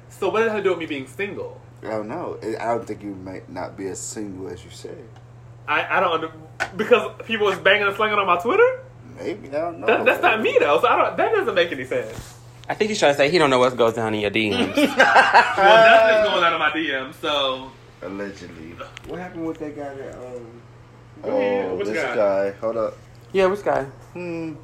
So 0.08 0.28
what 0.28 0.40
does 0.40 0.48
that 0.48 0.54
have 0.54 0.58
to 0.58 0.62
do 0.62 0.70
with 0.70 0.78
me 0.78 0.86
being 0.86 1.06
single? 1.08 1.60
I 1.82 1.88
don't 1.88 2.08
know. 2.08 2.38
I 2.42 2.66
don't 2.66 2.86
think 2.86 3.02
you 3.02 3.14
might 3.14 3.48
not 3.50 3.76
be 3.76 3.88
as 3.88 3.98
single 3.98 4.48
as 4.48 4.64
you 4.64 4.70
say. 4.70 4.94
I, 5.66 5.98
I 5.98 6.00
don't 6.00 6.30
because 6.76 7.12
people 7.24 7.46
was 7.46 7.58
banging 7.58 7.86
and 7.86 7.96
slinging 7.96 8.18
on 8.18 8.26
my 8.26 8.36
Twitter. 8.38 8.80
Maybe 9.18 9.48
I 9.48 9.52
don't 9.52 9.80
know. 9.80 9.86
That, 9.86 10.04
that's 10.04 10.22
not 10.22 10.40
me 10.40 10.56
though. 10.60 10.80
So 10.80 10.88
I 10.88 10.96
don't. 10.96 11.16
That 11.16 11.32
doesn't 11.32 11.54
make 11.54 11.72
any 11.72 11.84
sense. 11.84 12.34
I 12.68 12.74
think 12.74 12.88
he's 12.90 12.98
trying 12.98 13.12
to 13.12 13.16
say 13.16 13.30
he 13.30 13.38
don't 13.38 13.50
know 13.50 13.58
what 13.60 13.76
goes 13.76 13.94
down 13.94 14.12
in 14.14 14.20
your 14.20 14.30
DMs. 14.30 14.74
Well, 14.76 14.86
nothing's 14.96 16.28
going 16.28 16.44
out 16.44 16.52
in 16.52 16.58
my 16.58 16.70
DMs. 16.70 17.14
So 17.20 17.70
Allegedly. 18.02 18.74
What 19.06 19.18
happened 19.20 19.46
with 19.46 19.58
that 19.58 19.74
guy 19.76 19.94
that 19.94 20.14
um? 20.16 20.62
Oh, 21.24 21.74
which 21.76 21.86
this 21.88 22.02
guy? 22.04 22.14
guy? 22.14 22.50
Hold 22.60 22.76
up. 22.76 22.94
yeah, 23.32 23.46
which 23.46 23.64
guy? 23.64 23.84
Hmm. 23.84 24.54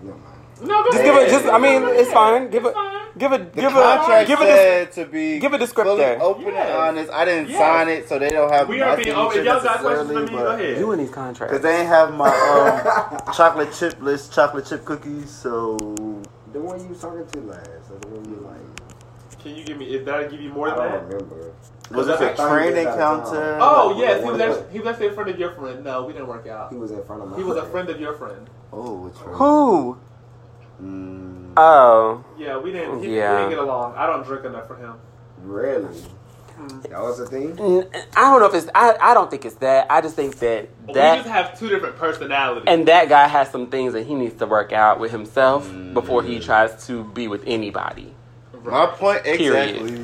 Never 0.00 0.16
mind. 0.18 0.38
no, 0.60 0.82
go 0.84 0.90
Just 0.92 0.94
ahead. 0.98 1.04
give 1.06 1.16
it. 1.16 1.30
Just 1.30 1.46
I 1.46 1.58
mean, 1.58 1.82
it's 1.84 2.12
fine. 2.12 2.50
Give 2.50 2.64
It's 2.64 2.76
it. 2.76 3.01
Fine. 3.12 3.18
Give 3.18 3.32
it. 3.32 3.52
The 3.52 3.60
Give 3.60 3.72
contract 3.72 4.22
it. 4.22 4.26
Give 4.28 4.40
it. 4.40 4.44
This, 4.44 4.94
said 4.94 5.04
to 5.06 5.10
be 5.10 5.38
give 5.38 5.52
a 5.52 5.58
descriptor. 5.58 5.84
fully 5.84 6.04
open 6.04 6.42
Yes. 6.44 6.68
and 6.68 6.76
honest. 6.78 7.12
I 7.12 7.24
didn't 7.24 7.48
Yes. 7.50 7.58
sign 7.58 7.88
it, 7.88 8.08
so 8.08 8.18
they 8.18 8.30
don't 8.30 8.50
have. 8.52 8.68
We 8.68 8.80
are 8.80 8.96
my 8.96 9.02
being 9.02 9.16
open. 9.16 9.32
signature 9.36 9.56
If 9.58 9.62
y'all 9.64 9.74
got 9.74 9.80
questions 9.80 10.10
for 10.12 10.20
me, 10.22 10.28
go 10.38 10.46
ahead. 10.46 10.78
you 10.78 10.90
and 10.92 11.00
these 11.00 11.10
contracts. 11.10 11.52
Cause 11.52 11.62
they 11.62 11.76
ain't 11.78 11.88
have 11.88 12.14
my 12.14 12.28
um, 13.28 13.34
chocolate 13.34 13.72
chip 13.72 14.00
list, 14.02 14.32
chocolate 14.32 14.66
chip 14.66 14.84
cookies. 14.84 15.30
So 15.30 15.76
The 16.52 16.60
one 16.60 16.80
you 16.82 16.88
was 16.88 17.00
talking 17.00 17.26
to 17.26 17.40
last, 17.40 17.68
or 17.90 17.98
the 18.00 18.08
one 18.08 18.24
you 18.28 18.36
like. 18.46 19.40
Can 19.42 19.56
you 19.56 19.64
give 19.64 19.76
me? 19.76 19.86
Did 19.86 20.08
I 20.08 20.24
give 20.28 20.40
you 20.40 20.50
more 20.50 20.70
than 20.70 20.78
I 20.78 20.82
don't 20.88 21.08
that? 21.10 21.14
remember. 21.16 21.52
was 21.90 22.08
I 22.08 22.12
this 22.16 22.20
a 22.20 22.34
thought 22.36 22.48
he 22.48 22.54
training 22.68 22.86
was 22.86 22.96
out 22.96 23.00
of 23.18 23.24
town. 23.24 23.34
counter? 23.34 23.58
Oh 23.60 23.88
Like, 23.88 23.98
yes, 23.98 24.18
he 24.20 24.24
what- 24.24 24.32
was 24.34 24.40
actually, 24.40 24.72
he 24.72 24.78
was 24.78 24.88
actually 24.88 25.06
a 25.08 25.12
friend 25.12 25.30
of 25.30 25.38
your 25.38 25.50
friend. 25.52 25.84
No, 25.84 26.04
we 26.04 26.12
didn't 26.12 26.28
work 26.28 26.46
out. 26.46 26.72
He 26.72 26.78
was 26.78 26.90
in 26.92 27.02
front 27.04 27.22
of 27.22 27.28
my. 27.30 27.36
He 27.36 27.42
was 27.42 27.56
a 27.56 27.64
friend 27.64 27.88
of 27.90 28.00
your 28.00 28.14
friend. 28.14 28.48
Oh, 28.72 28.92
which 28.94 29.14
one? 29.16 29.34
Who? 29.34 29.98
Mm, 30.82 31.52
Oh. 31.56 32.24
Yeah, 32.38 32.56
we 32.58 32.72
didn't. 32.72 33.02
He, 33.02 33.16
Yeah. 33.16 33.32
we 33.32 33.36
didn't 33.42 33.50
get 33.50 33.58
along. 33.58 33.94
I 33.96 34.06
don't 34.06 34.24
drink 34.24 34.44
enough 34.44 34.66
for 34.66 34.76
him. 34.76 34.94
Really? 35.42 35.88
That 36.90 37.00
was 37.00 37.18
the 37.18 37.26
thing. 37.26 37.52
I 38.16 38.20
don't 38.20 38.40
know 38.40 38.46
if 38.46 38.54
it's. 38.54 38.68
I. 38.74 38.94
I 39.00 39.14
don't 39.14 39.28
think 39.28 39.44
it's 39.44 39.56
that. 39.56 39.86
I 39.90 40.00
just 40.00 40.14
think 40.14 40.36
that 40.38 40.68
we 40.86 40.94
that 40.94 41.12
we 41.16 41.22
just 41.24 41.28
have 41.30 41.58
two 41.58 41.68
different 41.68 41.96
personalities. 41.96 42.64
and 42.68 42.86
that 42.86 43.08
guy 43.08 43.26
has 43.26 43.50
some 43.50 43.66
things 43.66 43.94
that 43.94 44.06
he 44.06 44.14
needs 44.14 44.36
to 44.36 44.46
work 44.46 44.72
out 44.72 45.00
with 45.00 45.10
himself 45.10 45.66
Mm. 45.68 45.92
before 45.92 46.22
he 46.22 46.38
tries 46.38 46.86
to 46.86 47.02
be 47.04 47.26
with 47.26 47.42
anybody. 47.46 48.14
my 48.62 48.86
point 48.86 49.24
Period. 49.24 49.70
exactly. 49.76 49.94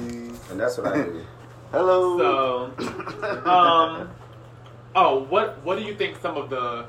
And 0.51 0.59
that's 0.61 0.77
what 0.79 0.88
I 0.88 0.97
do. 1.03 1.21
Hello. 1.71 2.19
So, 2.19 3.45
um, 3.49 4.11
oh, 4.97 5.27
what 5.29 5.62
what 5.64 5.79
do 5.79 5.85
you 5.85 5.95
think 5.95 6.17
some 6.21 6.37
of 6.37 6.51
the 6.51 6.87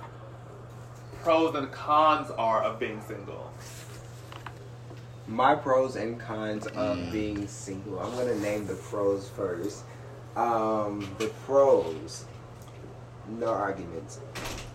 pros 1.22 1.54
and 1.54 1.72
cons 1.72 2.32
are 2.40 2.64
of 2.64 2.80
being 2.80 3.02
single? 3.08 3.49
My 5.30 5.54
pros 5.54 5.96
and 5.96 6.20
cons 6.20 6.66
of 6.66 7.12
being 7.12 7.48
single. 7.48 8.00
I'm 8.00 8.12
gonna 8.18 8.40
name 8.40 8.66
the 8.66 8.74
pros 8.74 9.30
first. 9.30 9.84
Um, 10.36 11.08
the 11.20 11.28
pros. 11.46 12.26
No 13.28 13.50
arguments. 13.50 14.22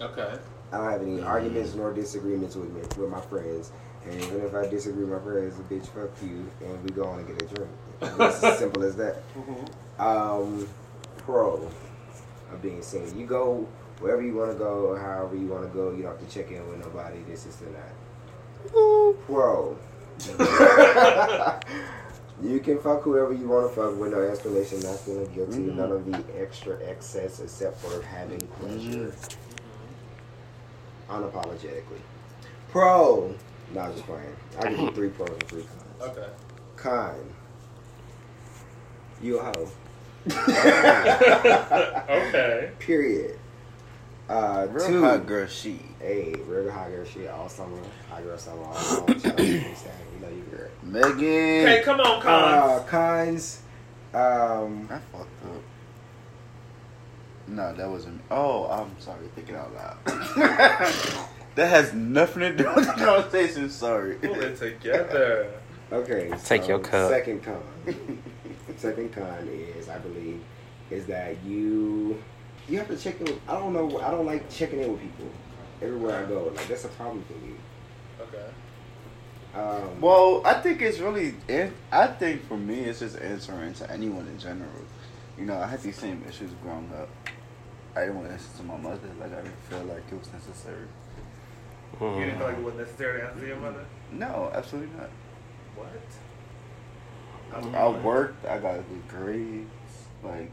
Okay. 0.00 0.38
I 0.70 0.76
don't 0.76 0.92
have 0.92 1.02
any 1.02 1.20
arguments 1.22 1.74
nor 1.74 1.92
disagreements 1.92 2.54
with 2.54 2.70
me 2.72 2.82
with 2.96 3.10
my 3.10 3.20
friends. 3.20 3.72
And 4.04 4.14
even 4.14 4.42
if 4.42 4.54
I 4.54 4.68
disagree 4.68 5.04
with 5.04 5.12
my 5.12 5.32
friends, 5.32 5.54
bitch, 5.68 5.88
fuck 5.88 6.10
you, 6.22 6.48
and 6.64 6.82
we 6.84 6.90
go 6.90 7.04
on 7.04 7.18
and 7.18 7.26
get 7.26 7.42
a 7.42 7.54
drink. 7.54 7.70
It's 8.02 8.44
as 8.44 8.58
simple 8.60 8.84
as 8.84 8.94
that. 8.94 9.22
Um, 9.98 10.68
pro 11.18 11.68
of 12.52 12.62
being 12.62 12.80
single. 12.80 13.12
You 13.18 13.26
go 13.26 13.66
wherever 13.98 14.22
you 14.22 14.34
want 14.34 14.52
to 14.52 14.58
go 14.58 14.86
or 14.86 15.00
however 15.00 15.34
you 15.36 15.48
want 15.48 15.64
to 15.64 15.70
go. 15.76 15.90
You 15.90 16.02
don't 16.02 16.16
have 16.16 16.28
to 16.28 16.32
check 16.32 16.52
in 16.52 16.68
with 16.68 16.78
nobody. 16.78 17.22
This 17.28 17.44
is 17.44 17.56
the 17.56 17.66
that. 17.70 17.92
Pro. 19.26 19.76
you 22.42 22.60
can 22.60 22.78
fuck 22.80 23.02
whoever 23.02 23.32
you 23.32 23.48
want 23.48 23.68
to 23.68 23.74
fuck 23.74 23.98
with 23.98 24.12
no 24.12 24.20
explanation, 24.20 24.80
not 24.80 24.98
feeling 25.00 25.30
guilty, 25.34 25.58
Mhm. 25.58 25.76
none 25.76 25.92
of 25.92 26.04
the 26.10 26.22
extra 26.40 26.76
excess 26.84 27.40
except 27.40 27.80
for 27.80 28.02
having 28.02 28.40
pleasure. 28.60 29.12
Unapologetically. 31.10 32.00
Pro. 32.70 33.34
No, 33.74 33.80
I'm 33.80 33.92
just 33.92 34.04
playing. 34.06 34.34
I 34.58 34.68
give 34.70 34.80
you 34.80 34.90
three 34.92 35.08
pros 35.10 35.28
and 35.30 35.42
three 35.44 35.64
cons. 35.64 36.16
Okay. 36.16 36.28
Con. 36.76 37.14
You 39.22 39.38
a 39.38 39.42
hoe. 39.44 39.68
okay. 42.08 42.70
Period. 42.78 43.38
Uh, 44.28 44.66
Real 44.70 44.86
two. 44.86 45.00
hot 45.02 45.26
girl 45.26 45.46
she. 45.46 45.80
Hey, 46.00 46.34
real 46.46 46.70
hot 46.70 46.88
girl 46.90 47.04
shit 47.04 47.28
all 47.30 47.48
summer. 47.48 47.76
Hot 48.10 48.22
girl 48.22 48.38
summer 48.38 48.62
all 48.64 48.74
summer. 48.74 49.18
Shout 49.18 49.26
out 49.32 49.36
to 49.36 49.44
you, 49.46 49.60
know 50.20 50.28
you 50.28 50.42
girl. 50.50 50.68
Megan. 50.82 51.12
Okay, 51.12 51.82
come 51.84 52.00
on, 52.00 52.26
Uh, 52.26 52.82
cons. 52.86 52.88
cons. 52.88 53.60
Um, 54.14 54.88
I 54.90 54.98
fucked 55.16 55.44
up. 55.44 55.62
No, 57.48 57.74
that 57.74 57.88
wasn't. 57.90 58.22
Oh, 58.30 58.66
I'm 58.68 58.98
sorry. 58.98 59.26
Thinking 59.34 59.56
out 59.56 59.74
loud. 59.74 59.96
that 61.56 61.68
has 61.68 61.92
nothing 61.92 62.40
to 62.40 62.56
do 62.56 62.72
with 62.74 62.86
the 62.86 62.92
conversation. 62.92 63.68
Sorry. 63.68 64.14
Pull 64.14 64.40
it 64.40 64.56
together. 64.58 65.50
okay. 65.92 66.30
Take 66.44 66.66
your 66.66 66.78
cup. 66.78 67.10
Second 67.10 67.42
con. 67.42 67.62
second 68.78 69.12
con 69.12 69.48
is, 69.76 69.90
I 69.90 69.98
believe, 69.98 70.40
is 70.90 71.04
that 71.06 71.36
you 71.44 72.22
you 72.68 72.78
have 72.78 72.88
to 72.88 72.96
check 72.96 73.20
in. 73.20 73.26
With, 73.26 73.40
I 73.48 73.58
don't 73.58 73.72
know. 73.72 74.00
I 74.00 74.10
don't 74.10 74.26
like 74.26 74.50
checking 74.50 74.80
in 74.80 74.92
with 74.92 75.00
people 75.00 75.30
everywhere 75.82 76.24
I 76.24 76.28
go. 76.28 76.52
Like 76.54 76.68
that's 76.68 76.84
a 76.84 76.88
problem 76.88 77.24
for 77.24 77.34
me. 77.34 77.54
Okay. 78.20 78.50
Um, 79.54 80.00
Well, 80.00 80.42
I 80.44 80.54
think 80.54 80.82
it's 80.82 80.98
really. 80.98 81.34
I 81.92 82.06
think 82.06 82.46
for 82.48 82.56
me, 82.56 82.80
it's 82.80 83.00
just 83.00 83.18
answering 83.18 83.74
to 83.74 83.90
anyone 83.90 84.26
in 84.26 84.38
general. 84.38 84.70
You 85.38 85.46
know, 85.46 85.58
I 85.58 85.66
had 85.66 85.80
these 85.82 85.96
same 85.96 86.24
issues 86.28 86.50
growing 86.62 86.90
up. 86.96 87.08
I 87.96 88.00
didn't 88.00 88.16
want 88.16 88.28
to 88.28 88.32
answer 88.34 88.48
to 88.58 88.62
my 88.64 88.76
mother. 88.76 89.08
Like 89.20 89.32
I 89.32 89.42
didn't 89.42 89.62
feel 89.68 89.84
like 89.84 90.02
it 90.10 90.18
was 90.18 90.32
necessary. 90.32 90.86
You 92.00 92.24
didn't 92.24 92.38
feel 92.38 92.46
like 92.48 92.58
it 92.58 92.64
was 92.64 92.74
necessary 92.74 93.20
to 93.20 93.26
answer 93.28 93.40
to 93.40 93.46
your 93.46 93.56
mother? 93.56 93.84
No, 94.10 94.50
absolutely 94.52 94.96
not. 94.96 95.10
What? 95.76 95.90
I 97.74 97.88
worked. 97.88 98.44
I 98.46 98.58
got 98.58 98.76
good 98.88 99.08
grades. 99.08 99.70
Like 100.24 100.50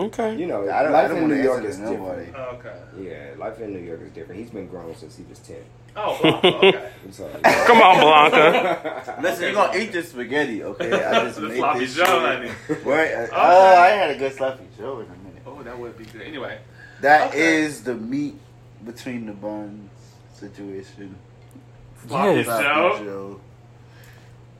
Okay. 0.00 0.36
you 0.36 0.46
know, 0.46 0.68
I 0.70 0.82
don't. 0.82 0.92
life 0.92 1.04
I 1.04 1.08
don't 1.08 1.22
in 1.24 1.28
New 1.28 1.42
York 1.42 1.64
is 1.64 1.76
to 1.76 1.82
nobody. 1.82 2.26
different. 2.26 2.36
Oh, 2.36 2.56
okay. 2.56 2.74
Yeah, 3.00 3.34
life 3.38 3.60
in 3.60 3.72
New 3.72 3.80
York 3.80 4.00
is 4.02 4.10
different. 4.12 4.40
He's 4.40 4.50
been 4.50 4.66
grown 4.68 4.94
since 4.96 5.16
he 5.16 5.24
was 5.28 5.38
ten. 5.40 5.58
Oh, 5.98 6.18
well, 6.22 6.36
okay. 6.56 6.90
I'm 7.04 7.12
sorry. 7.12 7.32
Come 7.42 7.80
on, 7.80 8.00
Blanca. 8.00 9.18
Listen, 9.22 9.44
you're 9.44 9.52
gonna 9.54 9.78
eat 9.78 9.92
this 9.92 10.10
spaghetti, 10.10 10.62
okay? 10.62 10.92
I 10.92 11.24
just 11.24 11.36
The 11.40 11.48
made 11.48 11.56
sloppy 11.58 11.78
this 11.80 11.94
Joe, 11.96 12.04
shit. 12.04 12.50
honey. 12.76 12.82
Wait, 12.84 13.14
uh, 13.14 13.26
oh, 13.32 13.76
I 13.76 13.88
had 13.88 14.10
a 14.10 14.18
good 14.18 14.32
sloppy 14.34 14.64
Joe 14.76 15.00
in 15.00 15.06
a 15.06 15.08
minute. 15.24 15.42
Oh, 15.46 15.62
that 15.62 15.78
would 15.78 15.96
be 15.96 16.04
good. 16.04 16.22
Anyway. 16.22 16.58
That 17.00 17.28
Okay. 17.30 17.62
is 17.62 17.82
the 17.82 17.94
meat 17.94 18.34
between 18.84 19.26
the 19.26 19.32
buns 19.32 19.90
situation. 20.34 21.16
Sloppy 22.06 22.36
Yes. 22.36 22.44
Sloppy 22.46 22.64
Joe. 22.64 23.04
Joe. 23.04 23.40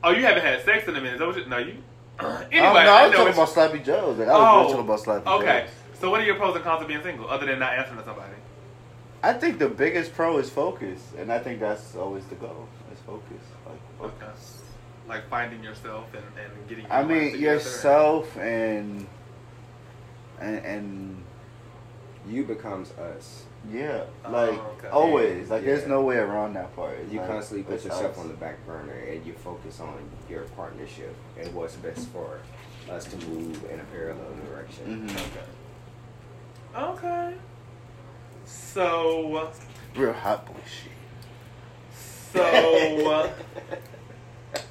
Oh, 0.03 0.11
you 0.11 0.23
haven't 0.25 0.43
had 0.43 0.63
sex 0.65 0.87
in 0.87 0.95
a 0.95 1.01
minute. 1.01 1.13
Is 1.13 1.19
that 1.19 1.27
what 1.27 1.37
you, 1.37 1.45
no, 1.45 1.57
you. 1.57 1.75
Anyway, 2.19 2.47
Oh, 2.59 2.73
no, 2.73 2.79
I 2.79 2.85
I 2.85 3.03
was 3.07 3.11
know 3.11 3.17
talking 3.17 3.33
about 3.33 3.49
sloppy 3.49 3.79
joes. 3.79 4.17
Like, 4.17 4.27
I 4.27 4.31
was 4.37 4.47
Oh, 4.47 4.63
talking 4.69 4.85
about 4.85 4.99
sloppy 4.99 5.29
Okay. 5.29 5.61
joes. 5.61 5.69
So, 5.99 6.11
what 6.11 6.21
are 6.21 6.25
your 6.25 6.35
pros 6.35 6.55
and 6.55 6.63
cons 6.63 6.81
of 6.81 6.87
being 6.87 7.01
single, 7.01 7.29
other 7.29 7.45
than 7.45 7.59
not 7.59 7.73
answering 7.73 7.99
to 7.99 8.05
somebody? 8.05 8.33
I 9.23 9.33
think 9.33 9.57
the 9.59 9.67
biggest 9.69 10.13
pro 10.13 10.37
is 10.37 10.49
focus, 10.49 11.01
and 11.17 11.31
I 11.31 11.39
think 11.39 11.59
that's 11.59 11.95
always 11.95 12.25
the 12.25 12.35
goal. 12.35 12.67
Is 12.93 12.99
focus, 12.99 13.43
like 13.67 13.79
focus. 13.99 14.61
like 15.07 15.27
finding 15.29 15.63
yourself 15.63 16.05
and, 16.13 16.23
and 16.37 16.69
getting. 16.69 16.85
Your 16.85 16.93
I 16.93 17.03
mean 17.03 17.39
yourself 17.39 18.37
and 18.37 19.07
and 20.39 20.65
and 20.65 21.23
You 22.29 22.43
becomes 22.43 22.91
us. 22.91 23.46
Yeah, 23.71 24.03
Oh, 24.25 24.31
like 24.31 24.49
okay. 24.77 24.87
always. 24.89 25.49
Like 25.49 25.61
Yeah. 25.63 25.75
there's 25.75 25.87
no 25.87 26.01
way 26.01 26.17
around 26.17 26.53
that 26.55 26.75
part. 26.75 26.97
It's 26.99 27.11
You 27.11 27.19
like, 27.19 27.27
constantly 27.29 27.63
put 27.63 27.83
yourself 27.83 28.11
us. 28.13 28.17
on 28.19 28.27
the 28.29 28.33
back 28.35 28.65
burner 28.65 28.93
and 28.93 29.25
you 29.25 29.33
focus 29.33 29.79
on 29.79 29.97
your 30.29 30.43
partnership 30.55 31.15
and 31.39 31.53
what's 31.53 31.75
best 31.75 32.07
for 32.09 32.39
us 32.89 33.05
to 33.05 33.17
move 33.27 33.63
in 33.69 33.79
a 33.79 33.83
parallel 33.85 34.33
direction. 34.49 35.09
Mhm. 35.09 35.15
Okay. 35.15 37.01
Okay. 37.09 37.33
So, 38.45 39.51
Real 39.95 40.13
hot 40.13 40.45
boy 40.45 40.53
shit. 40.65 40.91
so 42.33 43.29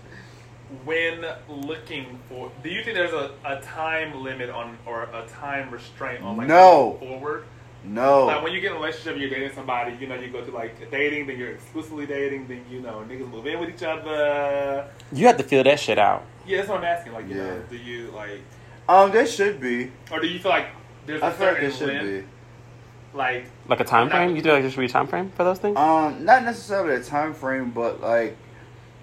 when 0.85 1.25
looking 1.49 2.19
for, 2.29 2.51
do 2.63 2.69
you 2.71 2.83
think 2.83 2.97
there's 2.97 3.13
a, 3.13 3.33
a 3.45 3.61
time 3.61 4.23
limit 4.23 4.51
on 4.51 4.77
or 4.87 5.05
a 5.05 5.27
time 5.29 5.71
restraint 5.71 6.23
on 6.23 6.37
like 6.37 6.49
No. 6.49 6.99
moving 7.01 7.09
forward? 7.21 7.45
No. 7.87 8.27
Like 8.27 8.43
when 8.43 8.53
you 8.53 8.61
get 8.61 8.73
in 8.73 8.77
a 8.77 8.81
relationship 8.81 9.13
and 9.13 9.21
you're 9.21 9.31
dating 9.31 9.53
somebody, 9.55 9.97
you 10.01 10.07
know, 10.09 10.17
you 10.17 10.29
go 10.29 10.45
to 10.45 10.51
like 10.51 10.91
dating, 10.91 11.27
then 11.29 11.39
you're 11.39 11.53
exclusively 11.53 12.05
dating, 12.07 12.49
then 12.49 12.65
you 12.71 12.81
know, 12.81 13.05
niggas 13.09 13.31
move 13.31 13.47
in 13.47 13.61
with 13.61 13.69
each 13.71 13.83
other. 13.83 14.89
You 15.13 15.27
have 15.29 15.37
to 15.37 15.43
feel 15.45 15.63
that 15.65 15.79
shit 15.79 15.99
out. 15.99 16.25
Yeah, 16.47 16.59
that's 16.59 16.69
what 16.69 16.79
I'm 16.79 16.85
asking. 16.85 17.13
Like, 17.13 17.29
you 17.29 17.37
Yeah. 17.37 17.45
know, 17.45 17.63
do 17.71 17.77
you 17.77 18.11
like, 18.11 18.41
um, 18.89 19.11
there 19.13 19.27
should 19.27 19.61
be. 19.61 19.91
or 20.11 20.21
do 20.21 20.27
you 20.27 20.39
feel 20.39 20.51
like 20.51 20.67
there's 21.07 21.23
a 21.23 21.27
I 21.27 21.31
feel 21.33 21.47
like 21.47 21.57
certain 21.57 21.69
there 21.71 21.79
should 21.79 21.89
length, 21.89 22.27
be. 23.13 23.17
like, 23.19 23.47
Like 23.69 23.81
a 23.81 23.85
time 23.85 24.09
Not- 24.09 24.17
frame? 24.17 24.37
You 24.37 24.43
do 24.43 24.51
like 24.53 24.63
there 24.63 24.71
should 24.71 24.81
be 24.81 24.87
a 24.87 24.89
time 24.89 25.07
frame 25.07 25.31
for 25.37 25.45
those 25.45 25.59
things? 25.59 25.77
Um, 25.77 26.25
not 26.25 26.43
necessarily 26.45 26.95
a 26.97 27.03
time 27.05 27.35
frame, 27.35 27.71
but 27.71 28.01
like 28.01 28.37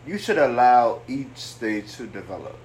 you 0.05 0.17
should 0.17 0.37
allow 0.37 0.99
each 1.07 1.35
stage 1.37 1.93
to 1.97 2.05
develop. 2.07 2.57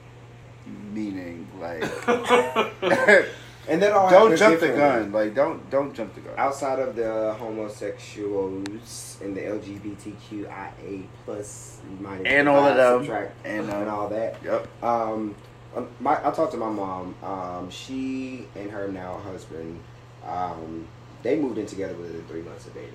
Meaning, 0.93 1.47
like, 1.61 1.83
And 3.69 3.83
that 3.83 3.93
all 3.93 4.11
don't 4.11 4.37
jump 4.37 4.61
the 4.61 4.69
gun. 4.69 5.13
Like, 5.13 5.35
don't 5.35 5.69
don't 5.71 5.95
jump 5.95 6.15
the 6.15 6.21
gun. 6.21 6.35
Outside 6.39 6.79
of 6.79 6.97
the 6.97 7.35
homosexuals 7.39 9.19
and 9.23 9.37
the 9.37 9.41
LGBTQIA 9.43 11.05
plus 11.25 11.81
minus 12.01 12.27
And 12.27 12.49
all 12.49 12.65
of 12.65 12.77
them. 12.77 13.01
subtract, 13.03 13.47
And, 13.47 13.69
and, 13.71 13.89
um, 13.89 13.89
all 13.89 14.09
that. 14.09 14.37
Yep. 14.43 14.83
Um, 14.83 15.35
um, 15.77 15.89
my, 16.01 16.17
I 16.27 16.31
talked 16.31 16.53
to 16.53 16.59
my 16.59 16.71
mom. 16.71 17.15
Um, 17.23 17.71
she 17.71 18.47
and 18.57 18.71
her 18.71 18.89
now 18.89 19.19
husband, 19.19 19.81
um, 20.27 20.87
they 21.23 21.37
moved 21.37 21.59
in 21.59 21.67
together 21.67 21.95
within 21.95 22.23
three 22.25 22.43
months 22.43 22.67
of 22.67 22.75
dating. 22.75 22.93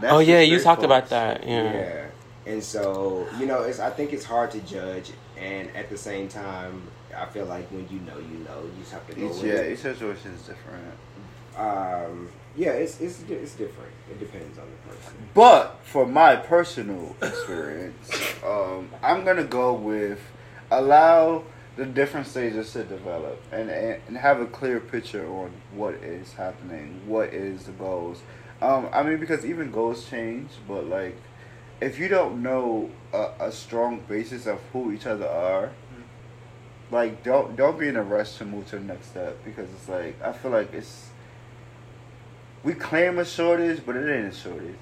That's 0.00 0.12
oh 0.12 0.18
yeah, 0.18 0.40
you 0.40 0.58
straight 0.58 0.64
talked 0.64 0.82
about 0.84 1.08
that. 1.10 1.46
Yeah. 1.46 1.72
Yeah. 1.72 2.06
And 2.46 2.62
so, 2.64 3.26
you 3.38 3.46
know, 3.46 3.62
it's 3.62 3.78
I 3.78 3.90
think 3.90 4.12
it's 4.12 4.24
hard 4.24 4.50
to 4.52 4.60
judge 4.60 5.10
and 5.36 5.74
at 5.76 5.90
the 5.90 5.98
same 5.98 6.28
time 6.28 6.82
I 7.20 7.26
feel 7.26 7.46
like 7.46 7.70
when 7.70 7.88
you 7.90 8.00
know 8.00 8.18
you 8.18 8.38
know, 8.44 8.62
you 8.62 8.80
just 8.80 8.92
have 8.92 9.06
to 9.08 9.14
go 9.14 9.30
Each 9.30 9.42
yeah, 9.42 9.52
it. 9.54 9.72
each 9.72 9.80
situation 9.80 10.32
is 10.32 10.42
different. 10.42 10.94
Um 11.56 12.28
yeah, 12.56 12.70
it's 12.70 13.00
it's 13.00 13.22
it's 13.28 13.54
different. 13.54 13.92
It 14.10 14.18
depends 14.18 14.58
on 14.58 14.66
the 14.66 14.94
person. 14.94 15.14
But 15.34 15.78
for 15.84 16.06
my 16.06 16.36
personal 16.36 17.14
experience, 17.22 18.10
um, 18.44 18.90
I'm 19.02 19.24
gonna 19.24 19.44
go 19.44 19.72
with 19.74 20.20
allow 20.70 21.44
the 21.76 21.86
different 21.86 22.26
stages 22.26 22.72
to 22.72 22.82
develop 22.82 23.40
and, 23.52 23.70
and, 23.70 24.02
and 24.08 24.16
have 24.16 24.40
a 24.40 24.46
clear 24.46 24.80
picture 24.80 25.24
on 25.30 25.52
what 25.72 25.94
is 25.94 26.32
happening, 26.32 27.00
what 27.06 27.32
is 27.32 27.64
the 27.64 27.72
goals. 27.72 28.20
Um, 28.60 28.88
I 28.92 29.04
mean, 29.04 29.18
because 29.18 29.46
even 29.46 29.70
goals 29.70 30.10
change, 30.10 30.50
but 30.66 30.86
like 30.86 31.16
if 31.80 31.98
you 31.98 32.08
don't 32.08 32.42
know 32.42 32.90
a, 33.12 33.30
a 33.40 33.52
strong 33.52 34.00
basis 34.08 34.46
of 34.46 34.60
who 34.72 34.90
each 34.90 35.06
other 35.06 35.28
are, 35.28 35.70
like 36.90 37.22
don't 37.22 37.56
don't 37.56 37.78
be 37.78 37.88
in 37.88 37.96
a 37.96 38.02
rush 38.02 38.36
to 38.38 38.44
move 38.44 38.68
to 38.70 38.78
the 38.78 38.84
next 38.84 39.08
step 39.08 39.36
because 39.44 39.68
it's 39.70 39.88
like 39.88 40.20
I 40.22 40.32
feel 40.32 40.50
like 40.50 40.72
it's 40.72 41.10
we 42.64 42.74
claim 42.74 43.18
a 43.18 43.24
shortage, 43.24 43.82
but 43.86 43.96
it 43.96 44.10
ain't 44.12 44.32
a 44.32 44.36
shortage. 44.36 44.74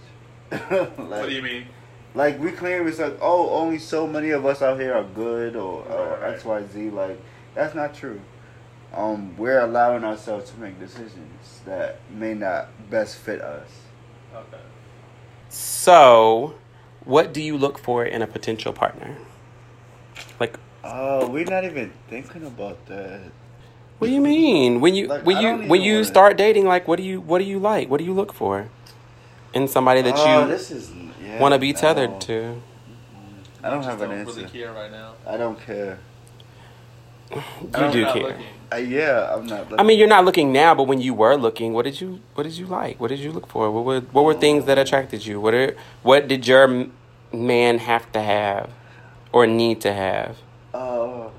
like, 0.50 0.70
what 0.96 1.28
do 1.28 1.34
you 1.34 1.42
mean? 1.42 1.66
like 2.14 2.40
we 2.40 2.50
claim 2.50 2.86
it's 2.86 2.98
like 2.98 3.18
oh 3.20 3.50
only 3.50 3.78
so 3.78 4.06
many 4.06 4.30
of 4.30 4.46
us 4.46 4.62
out 4.62 4.80
here 4.80 4.94
are 4.94 5.04
good 5.04 5.54
or, 5.54 5.84
or 5.84 6.10
Right, 6.10 6.20
right. 6.22 6.34
X 6.34 6.44
Y 6.44 6.64
Z 6.72 6.90
like 6.90 7.20
that's 7.54 7.74
not 7.74 7.94
true. 7.94 8.20
Um, 8.94 9.36
we're 9.36 9.60
allowing 9.60 10.04
ourselves 10.04 10.50
to 10.50 10.60
make 10.60 10.78
decisions 10.78 11.60
that 11.64 11.98
may 12.10 12.34
not 12.34 12.68
best 12.88 13.16
fit 13.16 13.40
us. 13.40 13.68
Okay. 14.34 14.62
So, 15.48 16.54
what 17.04 17.32
do 17.32 17.42
you 17.42 17.56
look 17.56 17.78
for 17.78 18.04
in 18.04 18.22
a 18.22 18.26
potential 18.26 18.72
partner? 18.72 19.16
Like, 20.38 20.58
Oh, 20.87 21.29
we're 21.29 21.44
not 21.44 21.64
even 21.64 21.92
thinking 22.09 22.44
about 22.46 22.85
that. 22.87 23.20
what 23.99 24.09
do 24.09 24.12
you 24.12 24.20
mean 24.20 24.81
when 24.81 24.94
you 24.94 25.07
Like, 25.09 25.25
when 25.27 25.37
I 25.37 25.40
you 25.40 25.49
don't 25.49 25.68
when 25.68 25.81
even 25.81 25.87
you 25.88 25.94
wanna- 25.94 26.05
start 26.05 26.37
dating? 26.37 26.66
Like, 26.66 26.87
what 26.88 26.96
do 26.96 27.03
you 27.03 27.20
what 27.20 27.38
do 27.38 27.44
you 27.44 27.59
like? 27.59 27.88
What 27.90 27.99
do 27.99 28.05
you 28.05 28.12
look 28.14 28.33
for 28.33 28.68
in 29.55 29.68
somebody 29.68 30.03
that 30.03 30.14
oh, 30.16 30.42
you 30.42 30.49
this 30.49 30.70
is 30.70 30.92
yeah, 31.25 31.40
want 31.40 31.53
to 31.55 31.59
be 31.59 31.72
no. 31.72 31.79
tethered 31.81 32.20
to? 32.22 32.61
I 33.62 33.70
don't 33.70 33.83
have 33.83 34.01
an 34.01 34.11
don't 34.11 34.18
answer. 34.20 34.40
really 34.40 34.51
care 34.51 34.72
right 34.72 34.90
now. 34.92 35.14
I 35.27 35.37
don't 35.37 35.59
care. 35.61 35.99
You 37.33 37.42
I'm 37.75 37.90
do 37.90 38.03
not 38.03 38.14
care. 38.14 38.22
looking. 38.22 38.46
Uh, 38.72 38.77
yeah, 38.77 39.35
I'm 39.35 39.46
not. 39.46 39.81
I 39.81 39.83
mean, 39.83 39.99
you're 39.99 40.09
not 40.09 40.25
looking 40.25 40.53
now, 40.53 40.75
but 40.75 40.85
when 40.85 41.01
you 41.01 41.14
were 41.14 41.37
looking, 41.37 41.72
what 41.72 41.85
did 41.85 42.01
you 42.01 42.20
what 42.35 42.44
did 42.44 42.53
you 42.57 42.66
like? 42.66 43.01
What 43.01 43.09
did 43.09 43.18
you 43.18 43.33
look 43.33 43.46
for? 43.49 43.70
What 43.70 43.85
were 43.85 44.01
what 44.12 44.25
were 44.25 44.35
things 44.35 44.66
that 44.66 44.79
attracted 44.79 45.27
you? 45.27 45.40
What 45.40 45.55
are 45.55 45.75
what 46.03 46.29
did 46.29 46.46
your 46.46 46.64
m- 46.64 46.92
man 47.33 47.79
have 47.79 48.11
to 48.12 48.20
have 48.20 48.70
or 49.33 49.46
need 49.46 49.81
to 49.81 49.92
have? 49.92 50.37
Uh, 50.76 51.30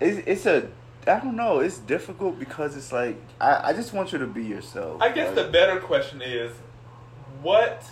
it's 0.00 0.26
it's 0.26 0.46
a 0.46 0.68
I 1.06 1.20
don't 1.20 1.36
know. 1.36 1.60
It's 1.60 1.78
difficult 1.78 2.38
because 2.38 2.76
it's 2.76 2.92
like 2.92 3.16
I, 3.40 3.70
I 3.70 3.72
just 3.72 3.92
want 3.92 4.12
you 4.12 4.18
to 4.18 4.26
be 4.26 4.42
yourself. 4.44 5.00
I 5.00 5.10
guess 5.12 5.34
the 5.34 5.44
better 5.44 5.78
question 5.80 6.20
is, 6.22 6.52
what 7.42 7.84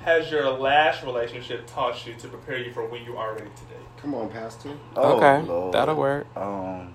has 0.00 0.30
your 0.30 0.50
last 0.50 1.04
relationship 1.04 1.66
taught 1.66 2.06
you 2.06 2.14
to 2.14 2.28
prepare 2.28 2.58
you 2.58 2.72
for 2.72 2.86
when 2.86 3.04
you 3.04 3.16
are 3.16 3.32
ready 3.34 3.50
to 3.50 3.64
date? 3.64 3.86
Come 3.98 4.14
on, 4.14 4.28
Pastor. 4.30 4.70
oh, 4.96 5.16
okay, 5.16 5.46
Lord. 5.46 5.74
that'll 5.74 5.96
work. 5.96 6.26
Um, 6.36 6.94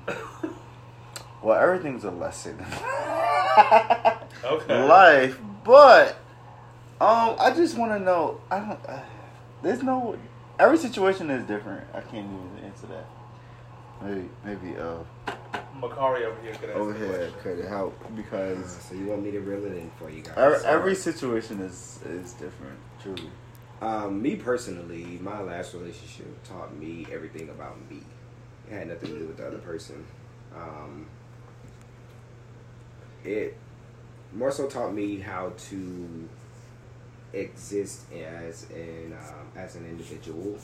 well, 1.42 1.60
everything's 1.60 2.04
a 2.04 2.12
lesson. 2.12 2.64
Okay. 4.44 4.88
Life, 4.88 5.40
but 5.64 6.18
um, 7.00 7.36
I 7.40 7.54
just 7.56 7.78
want 7.78 7.92
to 7.94 8.00
know. 8.00 8.42
I 8.52 8.60
don't. 8.60 8.80
Uh, 8.86 9.00
there's 9.62 9.82
no. 9.84 10.18
Every 10.60 10.78
situation 10.78 11.30
is 11.30 11.46
different. 11.48 11.86
I 11.94 12.02
can't 12.02 12.26
even 12.28 12.66
answer 12.66 12.88
that. 12.88 13.06
Maybe 14.02 14.30
maybe 14.44 14.78
uh 14.78 14.98
Makari 15.80 16.24
over 16.26 16.40
here 16.42 16.54
could 16.54 16.70
answer 16.70 16.80
over 16.80 16.94
here 16.94 17.32
could 17.42 17.66
help 17.66 17.98
because 18.16 18.72
So 18.72 18.96
you 18.96 19.06
want 19.08 19.24
me 19.24 19.32
to 19.32 19.40
reel 19.40 19.66
it 19.66 19.74
in 19.74 19.92
for 19.98 20.10
you 20.10 20.22
guys? 20.22 20.34
every, 20.38 20.66
every 20.66 20.96
situation 20.96 21.60
is 21.62 22.00
is 22.06 22.34
different. 22.34 22.78
Truly. 23.02 23.30
Um, 23.82 24.22
me 24.22 24.36
personally, 24.36 25.20
my 25.22 25.42
last 25.42 25.74
relationship 25.74 26.42
taught 26.44 26.76
me 26.78 27.06
everything 27.12 27.50
about 27.50 27.78
me. 27.90 28.02
It 28.70 28.74
had 28.74 28.88
nothing 28.88 29.10
to 29.10 29.20
do 29.20 29.28
with 29.28 29.38
the 29.38 29.48
other 29.48 29.58
person. 29.58 30.06
Um, 30.56 31.08
it 33.24 33.58
more 34.34 34.52
so 34.52 34.68
taught 34.68 34.94
me 34.94 35.20
how 35.20 35.54
to 35.70 36.30
exist 37.34 38.06
as 38.14 38.70
an 38.70 39.14
um, 39.14 39.48
as 39.56 39.76
an 39.76 39.86
individual 39.86 40.58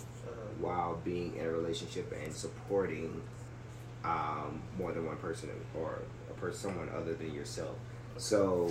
while 0.59 0.99
being 1.03 1.35
in 1.35 1.45
a 1.45 1.49
relationship 1.49 2.13
and 2.23 2.33
supporting 2.33 3.21
um, 4.03 4.61
more 4.77 4.91
than 4.91 5.05
one 5.05 5.17
person 5.17 5.49
or 5.75 5.99
a 6.29 6.33
person, 6.33 6.69
someone 6.69 6.89
other 6.95 7.13
than 7.13 7.33
yourself. 7.33 7.75
So, 8.17 8.69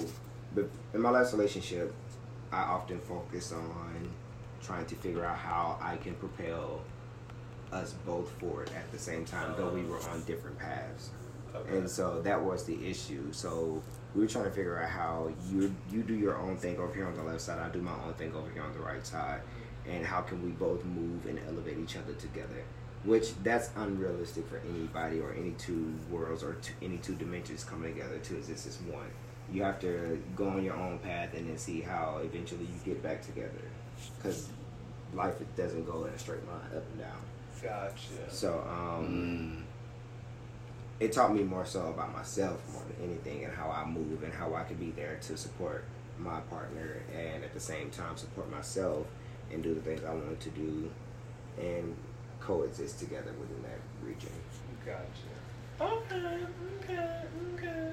but 0.55 0.69
in 0.95 1.01
my 1.01 1.11
last 1.11 1.33
relationship, 1.33 1.95
I 2.53 2.63
often 2.63 3.01
focus 3.01 3.53
on 3.53 4.09
trying 4.63 4.87
to 4.87 4.95
figure 4.97 5.25
out 5.25 5.37
how 5.37 5.79
I 5.81 5.97
can 5.97 6.15
propel 6.15 6.83
us 7.73 7.95
both 8.07 8.31
forward 8.41 8.71
at 8.77 8.91
the 8.93 8.99
same 8.99 9.25
time, 9.25 9.55
though 9.57 9.69
we 9.69 9.83
were 9.83 10.01
on 10.11 10.23
different 10.25 10.59
paths. 10.59 11.11
Okay. 11.55 11.79
And 11.79 11.89
so 11.91 12.21
that 12.23 12.43
was 12.43 12.65
the 12.65 12.89
issue. 12.89 13.33
So 13.33 13.83
we 14.15 14.23
were 14.23 14.27
trying 14.27 14.45
to 14.45 14.51
figure 14.51 14.81
out 14.83 14.89
how 14.91 15.31
you 15.51 15.75
you 15.91 16.03
do 16.03 16.15
your 16.15 16.37
own 16.39 16.57
thing 16.57 16.79
over 16.79 16.93
here 16.95 17.07
on 17.07 17.17
the 17.17 17.23
left 17.23 17.41
side, 17.41 17.59
I 17.59 17.69
do 17.69 17.81
my 17.81 17.93
own 18.07 18.15
thing 18.15 18.35
over 18.35 18.51
here 18.51 18.63
on 18.63 18.73
the 18.73 18.81
right 18.81 19.05
side, 19.07 19.41
and 19.89 20.05
how 20.05 20.21
can 20.23 20.43
we 20.45 20.51
both 20.51 20.85
move 20.85 21.27
and 21.27 21.39
elevate 21.49 21.79
each 21.79 21.97
other 21.97 22.15
together? 22.15 22.63
Which 23.05 23.35
that's 23.45 23.71
unrealistic 23.77 24.49
for 24.49 24.61
anybody 24.69 25.21
or 25.21 25.33
any 25.33 25.53
two 25.53 25.95
worlds 26.11 26.43
or 26.43 26.55
two, 26.55 26.73
any 26.83 26.99
two 26.99 27.15
dimensions 27.15 27.63
coming 27.65 27.95
together 27.95 28.19
to 28.19 28.37
exist 28.37 28.67
as 28.67 28.79
one. 28.93 29.07
You 29.53 29.63
have 29.63 29.79
to 29.81 30.21
go 30.37 30.49
on 30.49 30.63
your 30.65 30.75
own 30.75 30.99
path 30.99 31.33
and 31.35 31.49
then 31.49 31.57
see 31.57 31.81
how 31.81 32.21
eventually 32.23 32.65
you 32.65 32.81
get 32.85 33.03
back 33.03 33.23
together, 33.23 33.63
because 34.17 34.49
life 35.15 35.35
doesn't 35.57 35.87
go 35.87 36.05
in 36.07 36.13
a 36.13 36.19
straight 36.19 36.45
line 36.47 36.77
up 36.77 36.85
and 36.93 36.99
down. 37.01 37.21
Gotcha. 37.63 38.31
So 38.31 38.65
um, 38.69 39.65
Mm. 39.65 39.68
It 41.01 41.13
taught 41.13 41.35
me 41.35 41.43
more 41.43 41.65
so 41.65 41.87
about 41.89 42.13
myself 42.13 42.61
more 42.73 42.83
than 42.89 43.11
anything 43.11 43.45
and 43.45 43.53
how 43.55 43.71
I 43.71 43.85
move 43.85 44.23
and 44.23 44.33
how 44.33 44.55
I 44.55 44.65
can 44.65 44.77
be 44.77 44.91
there 44.91 45.19
to 45.23 45.37
support 45.37 45.85
my 46.19 46.41
partner 46.41 47.03
and 47.17 47.45
at 47.45 47.55
the 47.55 47.61
same 47.61 47.91
time 47.91 48.17
support 48.17 48.51
myself 48.51 49.07
and 49.53 49.63
do 49.63 49.75
the 49.75 49.81
things 49.81 50.03
I 50.05 50.13
wanted 50.13 50.41
to 50.41 50.51
do 50.51 50.91
and 51.59 51.95
coexist 52.41 52.99
together 52.99 53.33
within 53.41 53.63
that 53.63 53.79
region. 54.07 54.31
Gotcha. 54.85 55.03
Okay, 55.81 56.39
okay, 56.83 57.23
okay. 57.55 57.91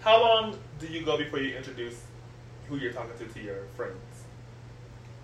How 0.00 0.20
long 0.20 0.58
do 0.80 0.86
you 0.86 1.04
go 1.04 1.16
before 1.16 1.38
you 1.38 1.54
introduce 1.56 2.02
who 2.68 2.76
you're 2.76 2.92
talking 2.92 3.16
to 3.18 3.32
to 3.32 3.40
your 3.40 3.64
friends? 3.76 3.94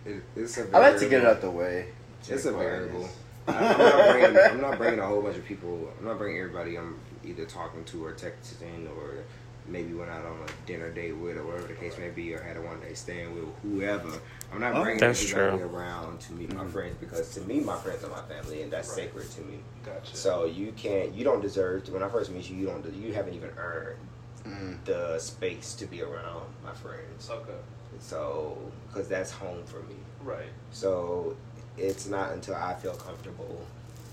It, 0.05 0.23
it's 0.37 0.57
a 0.59 0.69
I 0.73 0.79
like 0.79 0.99
to 0.99 1.09
get 1.09 1.19
it 1.19 1.23
variable. 1.23 1.31
out 1.31 1.41
the 1.41 1.51
way. 1.51 1.89
It's 2.29 2.45
a 2.45 2.53
variable. 2.53 3.09
I'm 3.49 3.79
not, 3.79 4.13
bringing, 4.13 4.39
I'm 4.39 4.61
not 4.61 4.79
bringing 4.79 5.01
a 5.01 5.07
whole 5.07 5.23
bunch 5.23 5.37
of 5.39 5.45
people. 5.47 5.91
I'm 5.99 6.05
not 6.05 6.19
bringing 6.19 6.39
everybody 6.41 6.77
I'm 6.77 6.99
either 7.29 7.45
talking 7.45 7.85
to 7.85 8.05
or 8.05 8.13
texting 8.13 8.89
or 8.97 9.25
maybe 9.67 9.93
went 9.93 10.11
out 10.11 10.25
on 10.25 10.37
a 10.49 10.67
dinner 10.67 10.91
date 10.91 11.13
with 11.17 11.37
or 11.37 11.45
whatever 11.45 11.67
the 11.67 11.75
case 11.75 11.99
may 11.99 12.09
be 12.09 12.33
or 12.35 12.41
had 12.43 12.57
a 12.57 12.61
one 12.63 12.81
day 12.81 12.95
stand 12.95 13.35
with 13.35 13.45
whoever. 13.63 14.09
I'm 14.53 14.61
not 14.61 14.75
Oh, 14.75 14.83
bringing 14.83 15.01
that's 15.01 15.31
everybody 15.31 15.59
true. 15.63 15.69
around 15.77 16.21
to 16.21 16.33
meet 16.33 16.53
my 16.55 16.65
Mhm. 16.65 16.71
friends 16.73 16.97
because 16.99 17.29
to 17.35 17.43
me 17.43 17.61
my 17.61 17.77
friends 17.77 18.03
are 18.03 18.09
my 18.11 18.23
family 18.23 18.63
and 18.63 18.73
that's 18.73 18.89
Right. 18.89 18.97
sacred 19.13 19.31
to 19.33 19.41
me. 19.43 19.61
Gotcha. 19.85 20.17
So 20.17 20.47
you 20.47 20.73
can't. 20.73 21.13
You 21.13 21.23
don't 21.25 21.43
deserve 21.43 21.85
to. 21.85 21.93
When 21.93 22.03
I 22.03 22.09
first 22.09 22.31
meet 22.31 22.49
you, 22.49 22.57
you 22.57 22.67
don't. 22.67 22.85
You 22.95 23.13
haven't 23.13 23.35
even 23.35 23.51
earned 23.59 23.99
Mm. 24.47 24.85
the 24.87 25.19
space 25.19 25.75
to 25.75 25.87
be 25.87 26.01
around 26.03 26.47
my 26.65 26.73
friends. 26.73 27.29
okay, 27.31 27.53
So 28.01 28.57
because 28.89 29.09
that's 29.09 29.31
home 29.33 29.65
for 29.67 29.81
me. 29.83 29.97
right. 30.25 30.49
So 30.71 31.37
it's 31.77 32.07
not 32.07 32.33
until 32.33 32.55
I 32.55 32.75
feel 32.75 32.95
comfortable 32.95 33.67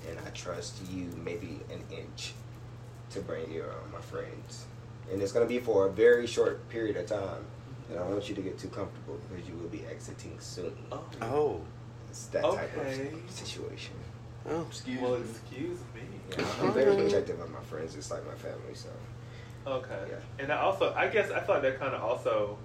and 0.10 0.20
I 0.26 0.30
trust 0.32 0.82
you 0.92 1.08
maybe 1.24 1.62
an 1.72 1.84
inch 1.92 2.34
to 3.16 3.22
bring 3.22 3.52
you 3.52 3.62
around 3.64 3.92
my 3.92 4.02
friends. 4.02 4.66
And 5.12 5.22
it's 5.22 5.32
gonna 5.32 5.46
be 5.46 5.60
for 5.60 5.88
a 5.88 5.92
very 5.92 6.28
short 6.28 6.68
period 6.70 6.98
of 6.98 7.08
time. 7.08 7.44
And 7.90 8.00
I 8.00 8.04
don't 8.04 8.12
want 8.14 8.30
you 8.30 8.36
to 8.36 8.42
get 8.42 8.58
too 8.58 8.68
comfortable 8.70 9.20
because 9.30 9.48
you 9.48 9.56
will 9.56 9.70
be 9.70 9.84
exiting 9.86 10.38
soon. 10.40 10.76
Oh. 10.92 11.04
Oh. 11.22 11.62
It's 12.10 12.26
that 12.28 12.44
type 12.44 12.76
of 12.78 13.30
situation. 13.30 13.94
Oh, 14.50 14.62
Excuse 14.68 15.02
Well, 15.02 15.18
me. 15.18 15.22
excuse 15.30 15.80
me. 15.94 16.02
Yeah, 16.38 16.46
I'm 16.62 16.72
very 16.74 16.96
protective 16.96 17.40
of 17.40 17.52
my 17.52 17.62
friends. 17.62 17.96
It's 17.96 18.12
like 18.12 18.26
my 18.26 18.34
family, 18.36 18.74
so 18.74 18.90
Okay. 19.68 20.00
Yeah. 20.10 20.16
And 20.44 20.52
I 20.54 20.58
also, 20.62 20.94
I 20.96 21.08
guess, 21.08 21.32
I 21.32 21.40
feel 21.40 21.56
like 21.56 21.64
that 21.64 21.80
kind 21.80 21.96
of 21.96 22.04
also 22.04 22.58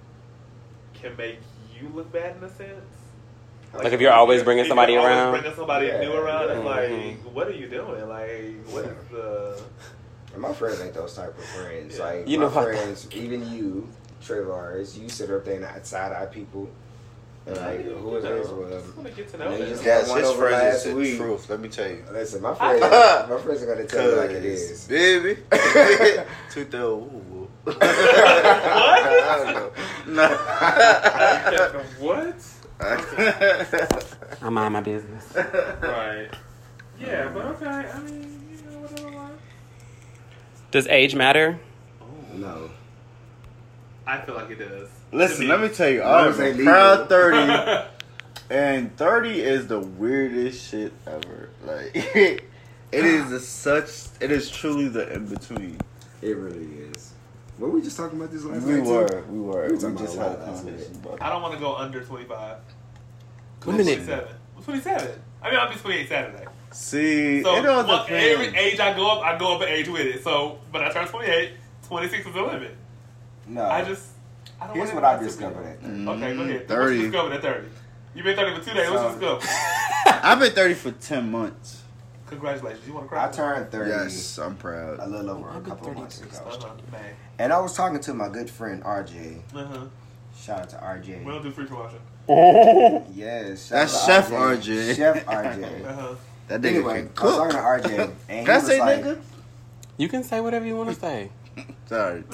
can 0.93 1.15
make 1.17 1.39
you 1.79 1.89
look 1.95 2.11
bad 2.11 2.37
in 2.37 2.43
a 2.43 2.49
sense. 2.49 2.69
Like 3.73 3.93
if 3.93 4.01
you're 4.01 4.11
always 4.11 4.43
bringing 4.43 4.65
If 4.65 4.67
somebody 4.69 4.93
you're 4.93 5.03
around. 5.03 5.31
bringing 5.31 5.55
somebody 5.55 5.87
Yeah, 5.87 6.01
new 6.01 6.13
around, 6.13 6.49
yeah. 6.49 6.55
it's 6.57 6.65
like, 6.65 6.89
Mhm. 6.89 7.31
what 7.33 7.47
are 7.47 7.53
you 7.55 7.67
doing? 7.67 8.07
Like, 8.07 8.67
what 8.67 8.85
is 8.85 9.07
the? 9.11 9.61
And 10.33 10.41
my 10.41 10.53
friends 10.53 10.79
ain't 10.81 10.93
those 10.93 11.13
type 11.15 11.37
of 11.37 11.43
friends. 11.43 11.97
Yeah. 11.97 12.03
Like 12.05 12.27
You 12.27 12.37
my 12.39 12.45
know 12.45 12.51
what? 12.51 12.63
friends, 12.69 13.07
even 13.13 13.51
you, 13.53 13.89
Trayvars, 14.23 14.97
you 14.99 15.09
sit 15.09 15.29
up 15.31 15.43
there 15.45 15.61
and 15.75 15.85
side 15.85 16.13
eye 16.13 16.25
people. 16.27 16.69
And 17.47 17.57
like, 17.57 17.81
who 17.83 18.15
is 18.17 18.23
this? 18.23 18.47
Well, 18.49 18.69
just 18.69 18.95
want 18.95 19.07
to 19.09 19.13
get 19.15 19.27
to 19.29 19.37
you 19.37 19.43
know 19.43 19.49
know, 19.49 19.55
you 19.57 19.63
them. 19.63 19.69
just- 19.73 19.83
Yes, 19.83 20.07
One 20.09 20.19
his 20.19 20.27
over 20.29 20.41
friends 20.47 20.63
last 20.63 20.75
is 20.75 20.83
the 20.93 20.95
week. 20.95 21.17
truth. 21.17 21.49
Let 21.49 21.59
me 21.59 21.69
tell 21.69 21.89
you. 21.89 22.03
listen, 22.11 22.41
my 22.43 22.53
friends, 22.59 22.81
my 22.81 23.37
friends 23.41 23.63
are 23.63 23.65
gonna 23.65 23.87
tell 23.87 24.07
you 24.09 24.15
like 24.15 24.29
it 24.29 24.45
is. 24.45 24.87
baby. 24.87 25.37
Two 26.51 26.65
thousand. 26.65 27.47
What? 27.63 27.77
I 27.81 27.83
don't 31.57 31.73
know. 31.73 31.83
what? 31.99 32.35
I 34.41 34.49
mind 34.49 34.73
my 34.73 34.81
business. 34.81 35.25
Right. 35.35 36.29
Yeah, 36.99 37.29
but 37.33 37.45
okay. 37.45 37.65
I 37.67 37.99
mean, 38.01 38.49
you 38.51 38.57
know, 38.71 38.79
whatever. 38.79 39.09
Like. 39.17 39.31
Does 40.71 40.87
age 40.87 41.15
matter? 41.15 41.59
No, 42.33 42.69
I 44.07 44.21
feel 44.21 44.35
like 44.35 44.49
it 44.49 44.55
does. 44.59 44.89
Listen, 45.11 45.47
let 45.47 45.59
me 45.59 45.67
tell 45.69 45.89
you, 45.89 46.01
I 46.01 46.19
Long 46.21 46.27
was 46.27 46.39
a 46.39 46.63
proud 46.63 47.09
thirty, 47.09 47.87
and 48.49 48.95
thirty 48.95 49.41
is 49.41 49.67
the 49.67 49.79
weirdest 49.79 50.69
shit 50.69 50.93
ever. 51.05 51.49
Like, 51.65 51.91
it 51.93 52.41
is 52.91 53.31
a 53.33 53.39
such. 53.39 53.89
It 54.21 54.31
is 54.31 54.49
truly 54.49 54.87
the 54.87 55.11
in 55.13 55.25
between. 55.27 55.77
it 56.21 56.37
really 56.37 56.65
is. 56.93 57.13
Were 57.59 57.69
we 57.69 57.81
just 57.81 57.97
talking 57.97 58.17
about 58.17 58.31
this 58.31 58.43
last 58.45 58.63
We 58.63 58.75
night? 58.75 58.83
too? 58.85 58.89
were, 58.89 59.23
we 59.29 59.39
were. 59.39 59.61
We 59.63 59.67
We, 59.67 59.73
were 59.75 59.81
talking 59.81 59.97
just 59.97 60.15
had 60.17 60.25
a 60.25 60.29
a 60.29 60.29
lot 60.29 60.39
last 60.39 60.63
conversation 60.63 60.95
about 60.95 61.21
I 61.21 61.29
don't 61.29 61.41
want 61.41 61.53
to 61.53 61.59
go 61.59 61.75
under 61.75 62.01
25. 62.03 62.57
Wait 62.57 63.73
27. 63.75 64.25
27. 64.63 65.21
I 65.43 65.49
mean, 65.51 65.59
I'll 65.59 65.69
be 65.69 65.75
28 65.75 66.07
Saturday. 66.09 66.45
It. 66.71 66.75
See, 66.75 67.43
So 67.43 67.55
it 67.55 67.65
all 67.65 67.85
well, 67.85 68.05
every 68.09 68.47
age 68.57 68.79
I 68.79 68.93
go 68.95 69.09
up, 69.11 69.23
I 69.23 69.37
go 69.37 69.55
up 69.55 69.61
an 69.61 69.67
age 69.69 69.87
with 69.87 70.01
it. 70.01 70.23
So, 70.23 70.59
but 70.71 70.83
I 70.83 70.91
turn 70.91 71.07
28, 71.07 71.51
26 71.87 72.27
is 72.27 72.33
the 72.33 72.41
limit. 72.41 72.75
No. 73.47 73.65
I 73.65 73.83
just, 73.83 74.07
I 74.59 74.67
don't 74.67 74.75
know. 74.77 74.83
Here's 74.83 74.93
want 74.93 75.03
what 75.03 75.15
I 75.15 75.19
to 75.19 75.23
discovered 75.25 75.65
at 75.65 75.81
30. 75.81 75.93
Okay, 75.93 76.05
go 76.07 76.11
ahead. 76.13 76.37
What 76.37 76.47
you 76.49 76.59
30. 76.67 77.01
discovered 77.01 77.33
at 77.33 77.41
30? 77.41 77.67
You've 78.15 78.25
been 78.25 78.35
30 78.35 78.55
for 78.59 78.65
two 78.69 78.73
days. 78.75 78.89
What 78.89 79.13
you 79.13 79.19
So- 79.21 79.39
discovered? 79.39 79.49
I've 80.23 80.39
been 80.39 80.51
thirty 80.51 80.73
for 80.73 80.91
ten 80.91 81.31
months. 81.31 81.81
Congratulations. 82.27 82.85
You 82.87 82.93
want 82.93 83.05
to 83.05 83.09
cry? 83.09 83.27
I 83.27 83.31
turned 83.31 83.71
30 83.71 83.89
Yes, 83.89 84.37
I'm 84.37 84.55
proud. 84.55 84.99
a 84.99 85.07
little 85.07 85.31
over 85.31 85.49
a 85.49 85.55
I've 85.57 85.65
couple 85.65 85.89
of 85.89 85.95
months 85.97 86.21
ago. 86.21 86.29
Uh-huh. 86.45 86.97
And 87.39 87.51
I 87.51 87.59
was 87.59 87.73
talking 87.75 87.99
to 87.99 88.13
my 88.13 88.29
good 88.29 88.49
friend 88.49 88.83
RJ. 88.83 89.41
Uh-huh. 89.55 89.85
Shout 90.37 90.59
out 90.61 90.69
to 90.69 90.75
RJ. 90.77 91.23
We 91.25 91.31
don't 91.31 91.43
do 91.43 91.51
free 91.51 91.65
for 91.65 91.75
washing. 91.75 91.99
Oh. 92.29 93.05
yes. 93.13 93.67
shout 93.67 93.89
That's 93.89 94.31
out 94.31 94.61
to 94.63 94.95
Chef 94.95 94.95
RJ. 94.95 94.95
Chef 94.95 95.25
RJ. 95.25 95.85
Uh-huh. 95.87 96.15
That 96.51 96.61
nigga 96.61 96.75
anyway, 96.75 97.07
can 97.15 97.27
I 97.27 97.29
was 97.29 97.37
talking 97.37 97.55
to 97.55 97.89
RJ, 97.89 97.99
and 98.03 98.13
Can 98.27 98.45
he 98.45 98.51
I 98.51 98.55
was 98.57 98.65
say 98.67 98.79
like, 98.81 99.03
nigga? 99.03 99.21
You 99.97 100.09
can 100.09 100.23
say 100.23 100.41
whatever 100.41 100.65
you 100.65 100.75
want 100.75 100.89
to 100.89 100.95
say. 100.95 101.29
Sorry. 101.85 102.23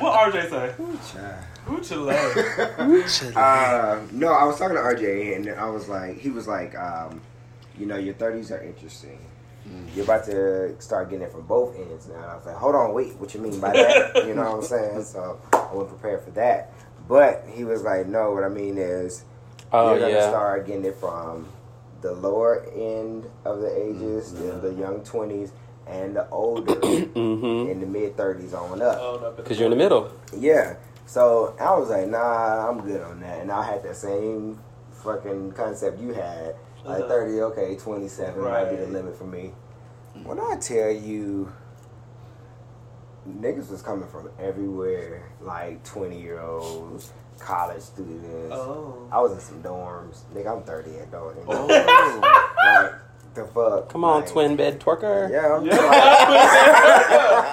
What 0.00 0.32
RJ 0.32 0.48
say? 0.50 0.72
"Child." 1.12 1.44
Who 1.66 1.80
Chile? 1.82 2.14
Uh, 3.36 4.00
no, 4.12 4.32
I 4.32 4.44
was 4.44 4.58
talking 4.58 4.76
to 4.76 4.82
RJ, 4.82 5.36
and 5.36 5.48
I 5.50 5.68
was 5.68 5.88
like, 5.88 6.18
he 6.18 6.30
was 6.30 6.46
like, 6.48 6.76
um, 6.78 7.20
you 7.78 7.84
know, 7.86 7.96
your 7.96 8.14
thirties 8.14 8.50
are 8.50 8.62
interesting. 8.62 9.18
You're 9.94 10.04
about 10.04 10.24
to 10.26 10.80
start 10.80 11.10
getting 11.10 11.26
it 11.26 11.30
from 11.32 11.42
both 11.42 11.76
ends 11.76 12.08
now. 12.08 12.14
And 12.14 12.24
I 12.24 12.36
was 12.36 12.46
like, 12.46 12.56
hold 12.56 12.74
on, 12.74 12.94
wait, 12.94 13.14
what 13.16 13.34
you 13.34 13.40
mean 13.40 13.60
by 13.60 13.72
that? 13.72 14.26
you 14.26 14.34
know 14.34 14.42
what 14.42 14.54
I'm 14.58 14.62
saying? 14.62 15.04
So 15.04 15.38
I 15.52 15.74
wasn't 15.74 16.00
prepared 16.00 16.22
for 16.24 16.30
that. 16.30 16.72
But 17.06 17.44
he 17.52 17.64
was 17.64 17.82
like, 17.82 18.06
no, 18.06 18.32
what 18.32 18.44
I 18.44 18.48
mean 18.48 18.78
is, 18.78 19.24
Oh 19.70 19.90
you're 19.90 20.00
gonna 20.00 20.12
yeah. 20.12 20.28
start 20.30 20.66
getting 20.66 20.86
it 20.86 20.96
from 20.96 21.46
the 22.00 22.12
lower 22.12 22.64
end 22.74 23.28
of 23.44 23.60
the 23.60 23.74
ages, 23.76 24.32
the, 24.32 24.52
the 24.52 24.72
young 24.74 25.02
twenties, 25.04 25.52
and 25.86 26.16
the 26.16 26.28
older 26.30 26.74
Mm-hmm. 27.18 27.70
in 27.70 27.80
the 27.80 27.86
mid 27.86 28.16
thirties 28.16 28.54
on 28.54 28.80
up. 28.82 28.98
Oh, 29.00 29.32
Because 29.36 29.58
you're 29.58 29.66
in 29.66 29.70
the 29.70 29.76
middle. 29.76 30.10
Yeah. 30.36 30.76
So 31.06 31.56
I 31.60 31.74
was 31.78 31.88
like, 31.88 32.06
nah, 32.08 32.68
I'm 32.68 32.80
good 32.82 33.00
on 33.00 33.20
that. 33.20 33.40
And 33.40 33.50
I 33.50 33.64
had 33.64 33.82
that 33.82 33.96
same 33.96 34.58
fucking 35.02 35.52
concept 35.52 35.98
you 36.00 36.12
had. 36.12 36.54
Like 36.84 37.00
Uh-huh. 37.00 37.08
30, 37.08 37.40
okay, 37.40 37.76
27 37.76 38.40
might 38.44 38.70
be 38.70 38.76
the 38.76 38.86
limit 38.86 39.16
for 39.16 39.24
me. 39.24 39.52
When 40.24 40.38
I 40.38 40.56
tell 40.60 40.90
you, 40.90 41.52
niggas 43.26 43.70
was 43.70 43.82
coming 43.82 44.08
from 44.08 44.30
everywhere, 44.38 45.22
like 45.40 45.82
20 45.84 46.20
year 46.20 46.40
olds, 46.40 47.12
college 47.38 47.82
students. 47.82 48.52
Oh. 48.52 49.08
I 49.10 49.20
was 49.20 49.32
in 49.32 49.40
some 49.40 49.62
dorms. 49.62 50.24
Nigga, 50.34 50.56
I'm 50.56 50.62
30 50.64 50.98
at 50.98 51.10
dorm. 51.10 51.36
Oh. 51.46 51.66
like, 51.66 52.92
the 53.34 53.44
fuck? 53.46 53.88
Come 53.90 54.04
on, 54.04 54.20
like, 54.22 54.30
twin 54.30 54.56
bed 54.56 54.80
twerker. 54.80 55.30
Yeah, 55.30 55.56
I'm 55.56 55.68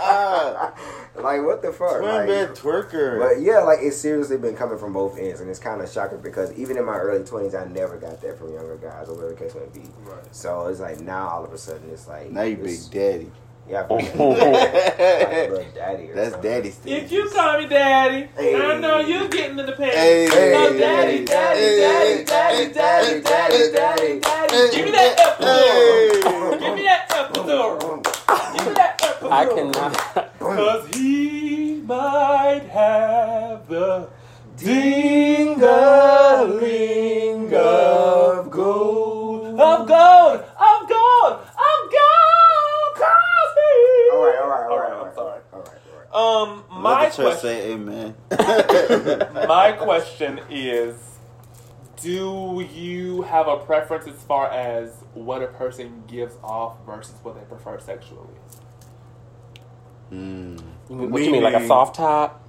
Ah, 0.08 0.74
like, 1.22 1.44
what 1.44 1.62
the 1.62 1.72
fuck? 1.72 1.98
Twin 2.00 2.10
Like, 2.16 2.28
bed 2.28 2.50
twerker. 2.56 3.20
But 3.20 3.42
yeah, 3.42 3.60
like 3.60 3.80
it's 3.82 3.98
seriously 3.98 4.38
been 4.38 4.56
coming 4.56 4.78
from 4.80 4.94
both 4.94 5.18
ends, 5.20 5.42
and 5.42 5.50
it's 5.50 5.60
kind 5.60 5.82
of 5.82 5.90
shocking 5.90 6.20
because 6.22 6.52
even 6.54 6.78
in 6.78 6.86
my 6.86 6.96
early 6.98 7.24
twenties, 7.26 7.54
I 7.56 7.66
never 7.66 7.98
got 7.98 8.22
that 8.22 8.38
from 8.40 8.54
younger 8.54 8.78
guys 8.78 9.10
or 9.10 9.16
whatever 9.16 9.34
the 9.34 9.40
case 9.40 9.54
may 9.56 9.68
be. 9.80 9.88
Right. 10.04 10.24
So 10.36 10.68
it's 10.68 10.80
like 10.80 11.00
now 11.02 11.28
all 11.28 11.44
of 11.46 11.54
a 11.54 11.58
sudden 11.58 11.90
it's 11.92 12.08
like 12.08 12.32
now 12.32 12.44
you 12.44 12.56
big 12.58 12.66
it's- 12.66 12.88
daddy. 12.88 13.32
Yeah, 13.68 13.84
I 13.84 13.88
feel 13.88 13.98
like, 13.98 14.14
like 14.14 14.16
a 14.16 15.50
little 15.50 15.66
daddy. 15.74 16.08
That's 16.14 16.32
something. 16.34 16.52
daddy 16.52 16.72
stuff. 16.72 16.88
If 16.88 17.12
you 17.12 17.30
call 17.30 17.60
me 17.60 17.68
daddy, 17.68 18.30
I 18.38 18.80
know 18.80 19.00
you 19.00 19.28
getting 19.28 19.58
in 19.58 19.66
the 19.66 19.72
pants. 19.72 19.96
Hey. 19.96 20.28
So 20.28 20.36
daddy, 20.78 21.26
daddy, 21.26 21.26
daddy, 21.26 22.24
daddy, 22.26 22.72
daddy, 22.74 23.22
daddy, 23.22 23.72
daddy, 23.72 24.20
daddy. 24.20 24.76
Give 24.76 24.86
me 24.86 24.92
that 24.92 25.18
epidural. 25.18 26.60
Give 26.60 26.74
me 26.76 26.84
that 26.84 27.10
epidural. 27.10 28.04
Give 28.56 28.68
me 28.68 28.74
that 28.76 29.00
epidural. 29.00 29.32
I 29.32 29.46
cannot. 29.46 30.40
Cause 30.40 30.88
he 30.96 31.82
might 31.86 32.66
have 32.72 33.68
the 33.68 34.10
Ding-a-ling 36.16 37.54
of 37.54 38.50
gold. 38.50 39.60
of 39.60 39.88
gold, 39.88 40.40
of 40.40 40.88
gold, 40.90 41.34
of 41.34 41.92
gold, 41.92 42.96
Cosby. 42.96 43.76
All 44.14 44.24
right, 44.26 44.40
all 44.42 44.50
right, 44.50 44.68
all 44.70 44.80
right, 44.80 44.94
I'm 44.94 45.14
sorry. 45.14 45.42
all 45.52 45.60
right, 45.60 45.70
all 45.92 46.00
right. 46.00 46.05
Um, 46.16 46.64
Let 46.72 46.80
my 46.82 47.10
the 47.10 47.16
question, 47.16 47.42
say 47.42 47.72
amen. 47.74 48.16
my 49.48 49.74
question 49.74 50.40
is, 50.50 50.96
do 51.98 52.66
you 52.74 53.24
have 53.24 53.48
a 53.50 53.58
preference 53.58 54.08
as 54.08 54.16
far 54.24 54.50
as 54.50 54.92
what 55.14 55.42
a 55.44 55.48
person 55.48 56.04
gives 56.08 56.36
off 56.42 56.78
versus 56.86 57.16
what 57.22 57.36
they 57.36 57.42
prefer 57.46 57.80
sexually? 57.80 58.30
Mm. 60.12 60.62
What 60.88 61.22
you 61.22 61.32
mean, 61.32 61.44
like 61.44 61.56
a 61.56 61.68
soft 61.68 61.96
top, 61.96 62.42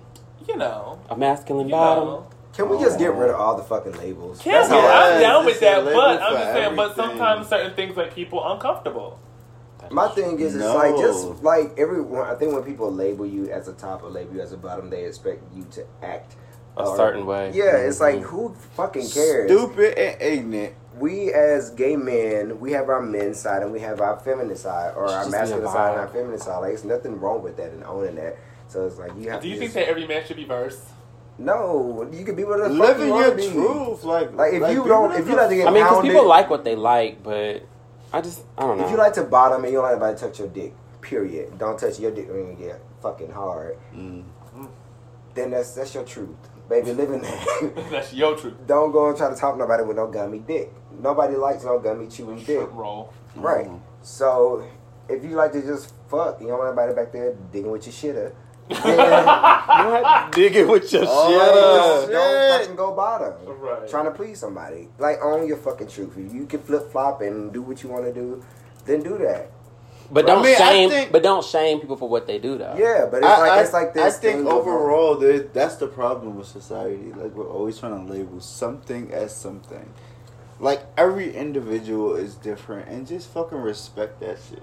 You 0.47 0.57
know, 0.57 1.01
a 1.11 1.17
masculine 1.17 1.69
you 1.69 1.73
bottom? 1.75 2.05
know, 2.05 2.27
Can 2.53 2.69
we 2.69 2.79
just 2.79 2.99
get 3.01 3.15
rid 3.15 3.31
of 3.31 3.37
all 3.41 3.57
the 3.57 3.65
fucking 3.65 3.93
labels? 3.95 4.41
Can 4.43 4.53
That's 4.53 4.71
we? 4.71 4.77
I- 4.77 5.15
I'm 5.15 5.21
down 5.21 5.45
with 5.45 5.59
that, 5.61 5.85
but 5.85 6.23
I'm 6.23 6.33
just 6.35 6.53
saying. 6.53 6.77
But 6.77 6.95
sometimes 6.95 7.49
certain 7.49 7.75
things 7.75 7.97
make 7.97 8.15
people 8.15 8.47
uncomfortable. 8.53 9.19
My 9.91 10.09
thing 10.09 10.39
is, 10.41 10.55
it's 10.55 10.65
No. 10.65 10.75
like 10.75 10.97
just 10.97 11.43
like 11.43 11.73
everyone. 11.79 12.27
I 12.27 12.35
think 12.35 12.53
when 12.53 12.63
people 12.63 12.93
label 12.93 13.27
you 13.27 13.51
as 13.51 13.69
a 13.69 13.73
top 13.73 14.03
or 14.03 14.11
label 14.11 14.35
you 14.37 14.41
as 14.41 14.53
a 14.53 14.57
bottom, 14.57 14.91
they 14.91 15.05
expect 15.05 15.43
you 15.55 15.65
to 15.73 15.85
act 16.03 16.35
A 16.77 16.85
or- 16.85 16.97
certain 16.97 17.27
way. 17.27 17.53
Yeah, 17.55 17.77
it's 17.77 17.99
mm-hmm. 17.99 18.17
like 18.19 18.25
who 18.27 18.55
fucking 18.77 19.09
cares? 19.09 19.51
Stupid 19.51 19.99
and 19.99 20.21
ignorant. 20.23 20.75
We 20.99 21.33
as 21.33 21.71
gay 21.71 21.95
men, 21.97 22.59
we 22.59 22.73
have 22.73 22.89
our 22.89 23.03
men's 23.03 23.39
side 23.39 23.63
and 23.63 23.71
we 23.73 23.81
have 23.81 24.01
our 24.01 24.19
feminine 24.21 24.57
side, 24.57 24.95
or 24.97 25.05
our 25.05 25.11
Just 25.25 25.31
be 25.31 25.37
a 25.37 25.41
masculine 25.41 25.69
side 25.69 25.91
and 25.93 26.01
our 26.01 26.09
feminine 26.09 26.39
side. 26.39 26.57
Like, 26.59 26.71
there's 26.71 26.85
nothing 26.85 27.21
wrong 27.21 27.43
with 27.43 27.57
that 27.59 27.71
and 27.73 27.85
owning 27.85 28.15
that. 28.17 28.37
So 28.69 28.87
it's 28.87 28.99
like 28.99 29.13
you 29.19 29.31
have 29.31 29.43
Do 29.43 29.49
to. 29.49 29.55
you 29.55 29.59
think 29.59 29.73
just- 29.73 29.75
that 29.75 29.89
every 29.89 30.07
man 30.07 30.25
should 30.27 30.37
be 30.37 30.45
versed? 30.45 30.81
No, 31.39 32.09
you 32.13 32.25
can 32.25 32.35
be 32.35 32.45
whatever 32.45 32.71
the 32.71 32.79
fuck 32.79 32.89
Living 32.97 33.09
you 33.09 33.15
your 33.15 33.23
wanna 33.29 33.35
be. 33.37 33.51
truth, 33.51 34.05
like 34.05 34.33
Like, 34.35 34.55
if 34.55 34.71
you 34.73 34.85
don't- 34.85 35.13
if 35.13 35.29
you 35.29 35.37
like 35.37 35.45
to 35.45 35.49
the 35.51 35.57
get 35.57 35.69
I 35.69 35.71
mean, 35.71 35.85
because 35.85 36.03
people 36.03 36.27
like 36.27 36.49
what 36.49 36.65
they 36.65 36.77
like, 36.77 37.23
but 37.23 37.63
I 38.17 38.23
just, 38.23 38.45
I 38.57 38.63
don't 38.63 38.79
know. 38.79 38.87
If 38.87 38.91
you 38.91 38.97
like 38.97 39.13
to 39.15 39.25
bottom 39.25 39.63
and 39.63 39.71
you 39.71 39.79
don't 39.79 39.85
let 39.85 39.93
anybody 39.93 40.19
touch 40.19 40.39
your 40.39 40.49
dick, 40.49 40.73
period. 41.03 41.59
Don't 41.59 41.79
touch 41.79 42.01
your 42.01 42.11
dick 42.11 42.29
when 42.31 42.49
you 42.49 42.57
get 42.59 42.81
fucking 43.03 43.31
hard. 43.31 43.77
Mm. 43.95 44.25
Then 45.35 45.51
that's 45.51 45.75
that's 45.75 45.95
your 45.95 46.05
truth, 46.05 46.35
baby. 46.67 46.95
Living 46.95 47.21
that. 47.21 47.73
That's 47.91 48.15
your 48.15 48.35
truth. 48.39 48.55
don't 48.67 48.91
go 48.91 49.11
and 49.11 49.19
try 49.19 49.29
to 49.29 49.37
talk 49.37 49.59
nobody 49.59 49.83
with 49.83 49.99
no 49.99 50.07
gummy 50.07 50.39
dick. 50.39 50.73
Nobody 50.99 51.37
likes 51.37 51.63
no 51.63 51.79
gummy 51.79 52.07
chewing 52.07 52.39
dick. 52.39 52.47
Shrimp 52.57 52.73
roll. 52.73 53.13
Right. 53.35 53.67
Mm. 53.67 53.81
So 54.01 54.67
if 55.11 55.23
you 55.23 55.33
like 55.33 55.53
to 55.53 55.61
just 55.61 55.93
fuck, 56.09 56.41
you 56.41 56.47
don't 56.47 56.59
want 56.59 56.69
anybody 56.69 56.95
back 56.95 57.13
there 57.13 57.35
digging 57.53 57.71
with 57.71 57.85
your 57.87 57.93
shitter. 57.93 58.35
Then 58.69 58.97
Not 58.97 60.33
digging 60.33 60.69
with 60.69 60.93
your 60.93 61.05
Oh, 61.07 61.31
shit. 61.31 62.11
don't, 62.11 62.13
don't 62.13 62.61
fucking 62.61 62.77
go 62.77 62.93
bottom. 62.95 63.33
Right. 63.61 63.89
Trying 63.89 64.07
to 64.07 64.11
please 64.11 64.39
somebody. 64.39 64.89
Like 64.99 65.19
own 65.23 65.47
your 65.47 65.57
fucking 65.57 65.89
truth. 65.89 66.17
If 66.17 66.33
you 66.35 66.47
can 66.47 66.61
flip 66.61 66.91
flop 66.91 67.21
and 67.21 67.53
do 67.53 67.63
what 67.63 67.83
you 67.83 67.89
want 67.89 68.05
to 68.05 68.13
do, 68.13 68.43
then 68.85 69.03
do 69.03 69.19
that. 69.19 69.51
But 70.11 70.27
don't 70.27 70.45
mean, 70.45 70.57
shame. 70.57 70.91
think- 70.91 71.11
but 71.13 71.23
don't 71.23 71.45
shame 71.45 71.81
people 71.81 71.97
for 71.97 72.09
what 72.09 72.27
they 72.29 72.39
do, 72.39 72.57
though. 72.59 72.75
Yeah, 72.79 73.07
but 73.11 73.19
it's 73.19 73.27
I, 73.27 73.39
like 73.41 73.51
I, 73.51 73.61
it's 73.63 73.73
like 73.73 73.93
this. 73.95 74.17
I 74.17 74.19
think 74.19 74.39
thing 74.45 74.49
overall 74.49 75.17
that's 75.53 75.77
the 75.77 75.89
problem 75.89 76.37
with 76.37 76.47
society. 76.47 77.13
Like 77.13 77.33
we're 77.35 77.49
always 77.51 77.79
trying 77.79 78.07
to 78.07 78.13
label 78.13 78.41
something 78.41 79.13
as 79.13 79.35
something. 79.35 79.93
Like 80.61 80.83
every 80.97 81.35
individual 81.35 82.15
is 82.15 82.35
different, 82.37 82.89
and 82.89 83.07
just 83.07 83.29
fucking 83.31 83.59
respect 83.59 84.21
that 84.21 84.39
shit. 84.49 84.63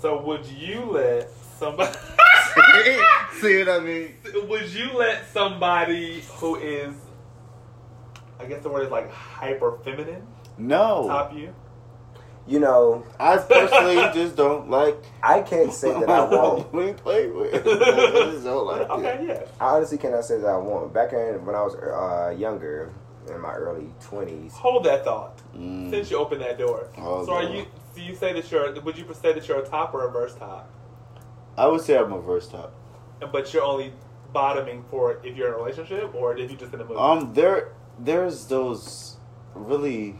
So 0.00 0.20
would 0.22 0.46
you 0.46 0.80
let 0.92 1.28
somebody? 1.58 1.98
See 3.40 3.58
what 3.58 3.68
I 3.68 3.78
mean? 3.80 4.14
would 4.48 4.72
you 4.72 4.92
let 4.94 5.28
somebody 5.30 6.22
who 6.36 6.56
is, 6.56 6.94
I 8.40 8.44
guess 8.46 8.62
the 8.62 8.68
word 8.70 8.84
is 8.84 8.90
like 8.90 9.10
hyper 9.12 9.78
feminine, 9.84 10.26
No, 10.58 11.06
top 11.08 11.34
you? 11.34 11.54
You 12.48 12.60
know, 12.60 13.04
I 13.18 13.38
personally 13.38 13.96
just 14.14 14.36
don't 14.36 14.70
like. 14.70 14.96
I 15.20 15.40
can't 15.42 15.72
say 15.72 15.92
that 15.92 16.08
I 16.08 16.24
won't. 16.30 16.72
We 16.72 16.92
play 16.92 17.26
with. 17.26 17.52
I 17.66 18.30
just 18.30 18.44
don't 18.44 18.64
like 18.66 18.88
Okay, 18.88 19.18
it. 19.24 19.28
yeah. 19.28 19.42
I 19.60 19.74
honestly 19.74 19.98
cannot 19.98 20.24
say 20.24 20.38
that 20.38 20.46
I 20.46 20.56
won't. 20.56 20.94
Back 20.94 21.12
in 21.12 21.44
when 21.44 21.56
I 21.56 21.62
was 21.62 21.74
uh, 21.74 22.36
younger, 22.38 22.92
in 23.28 23.40
my 23.40 23.52
early 23.52 23.88
twenties, 24.00 24.52
Hold 24.54 24.84
that 24.84 25.02
thought. 25.04 25.40
Mm. 25.56 25.90
Since 25.90 26.08
you 26.12 26.18
opened 26.18 26.40
that 26.42 26.56
door. 26.56 26.88
Oh, 26.98 27.26
so 27.26 27.32
are 27.34 27.42
you? 27.42 27.66
Do 27.96 28.00
you 28.00 28.14
say 28.14 28.32
that 28.32 28.48
you're? 28.48 28.80
Would 28.80 28.96
you 28.96 29.06
say 29.20 29.32
that 29.32 29.48
you're 29.48 29.58
a 29.58 29.66
top 29.66 29.92
or 29.92 30.06
a 30.06 30.12
verse 30.12 30.36
top? 30.36 30.70
I 31.56 31.66
would 31.66 31.80
say 31.80 31.96
I'm 31.96 32.12
a 32.12 32.20
verse 32.20 32.48
top. 32.48 32.72
But 33.32 33.52
you're 33.52 33.62
only 33.62 33.92
bottoming 34.32 34.84
for 34.90 35.18
if 35.24 35.36
you're 35.36 35.48
in 35.48 35.54
a 35.54 35.56
relationship 35.56 36.14
or 36.14 36.36
if 36.36 36.50
you're 36.50 36.58
just 36.60 36.74
in 36.74 36.80
a 36.80 36.84
movie. 36.84 36.98
Um, 37.00 37.32
there, 37.32 37.72
there's 37.98 38.46
those 38.46 39.16
really 39.54 40.16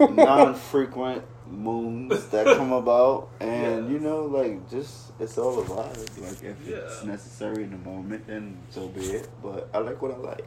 non-frequent 0.00 1.24
moons 1.48 2.26
that 2.28 2.46
come 2.56 2.72
about, 2.82 3.28
and 3.40 3.84
Yes. 3.84 3.92
you 3.92 3.98
know, 4.00 4.24
like 4.24 4.68
just 4.70 5.12
it's 5.20 5.38
all 5.38 5.60
a 5.60 5.64
vibe. 5.64 6.20
Like 6.22 6.42
if 6.42 6.66
it's 6.68 7.04
necessary 7.04 7.64
in 7.64 7.70
the 7.70 7.78
moment, 7.78 8.26
then 8.26 8.56
so 8.70 8.88
be 8.88 9.00
it. 9.02 9.28
But 9.42 9.68
I 9.72 9.78
like 9.78 10.00
what 10.02 10.12
I 10.12 10.16
like. 10.16 10.44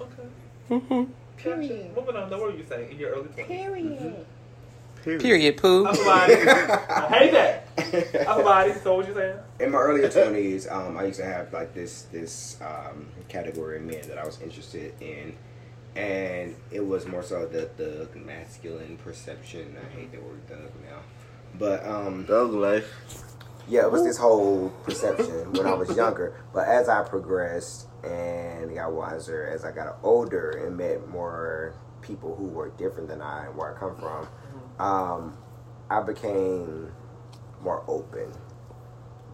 okay. 0.00 0.28
Mm-hmm. 0.70 1.04
Period. 1.36 1.96
Moving 1.96 2.16
on. 2.16 2.30
Now, 2.30 2.38
what 2.40 2.52
were 2.52 2.58
you 2.58 2.64
saying 2.68 2.92
in 2.92 2.98
your 2.98 3.10
early 3.10 3.28
twenties? 3.28 3.46
Period. 3.46 4.26
Period. 5.16 5.56
Poo. 5.56 5.86
Everybody. 5.86 6.34
I 6.34 7.08
hate 7.08 7.32
that. 7.32 7.68
Everybody. 8.26 8.72
So 8.82 8.96
what 8.96 9.06
you 9.06 9.14
saying? 9.14 9.38
in 9.60 9.70
my 9.70 9.78
earlier 9.78 10.08
twenties, 10.10 10.66
um, 10.68 10.96
I 10.96 11.04
used 11.04 11.20
to 11.20 11.24
have 11.24 11.52
like 11.52 11.72
this 11.74 12.02
this 12.12 12.58
um, 12.60 13.06
category 13.28 13.76
of 13.76 13.84
men 13.84 14.02
that 14.08 14.18
I 14.18 14.24
was 14.26 14.40
interested 14.42 14.92
in, 15.00 15.36
and 15.94 16.56
it 16.72 16.84
was 16.84 17.06
more 17.06 17.22
so 17.22 17.46
the 17.46 17.70
the 17.76 18.08
masculine 18.18 18.96
perception. 18.98 19.76
I 19.80 19.96
hate 19.96 20.10
the 20.10 20.18
word 20.20 20.44
thug 20.48 20.72
now, 20.84 20.98
but 21.56 21.86
um, 21.86 22.24
Dog 22.24 22.52
life. 22.52 22.92
yeah, 23.68 23.82
it 23.82 23.92
was 23.92 24.02
this 24.02 24.18
whole 24.18 24.70
perception 24.82 25.52
when 25.52 25.66
I 25.66 25.74
was 25.74 25.96
younger. 25.96 26.34
But 26.52 26.66
as 26.66 26.88
I 26.88 27.02
progressed 27.04 27.86
and 28.02 28.74
got 28.74 28.92
wiser, 28.92 29.48
as 29.54 29.64
I 29.64 29.70
got 29.70 29.98
older 30.02 30.50
and 30.66 30.76
met 30.76 31.08
more 31.08 31.74
people 32.02 32.34
who 32.34 32.46
were 32.46 32.70
different 32.70 33.08
than 33.08 33.20
I 33.22 33.46
and 33.46 33.56
where 33.56 33.72
I 33.74 33.78
come 33.78 33.94
from, 33.96 34.26
um, 34.78 35.36
I 35.90 36.00
became 36.02 36.92
more 37.62 37.82
open 37.88 38.32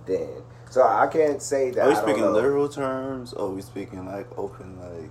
then. 0.06 0.42
So 0.70 0.82
I 0.82 1.06
can't 1.06 1.40
say 1.42 1.70
that. 1.72 1.80
Are 1.84 1.88
we 1.88 1.92
I 1.92 1.94
don't 1.96 2.04
speaking 2.04 2.22
know. 2.24 2.32
literal 2.32 2.68
terms? 2.68 3.32
Or 3.34 3.48
are 3.48 3.52
we 3.52 3.62
speaking 3.62 4.06
like 4.06 4.26
open, 4.38 4.78
like? 4.80 5.10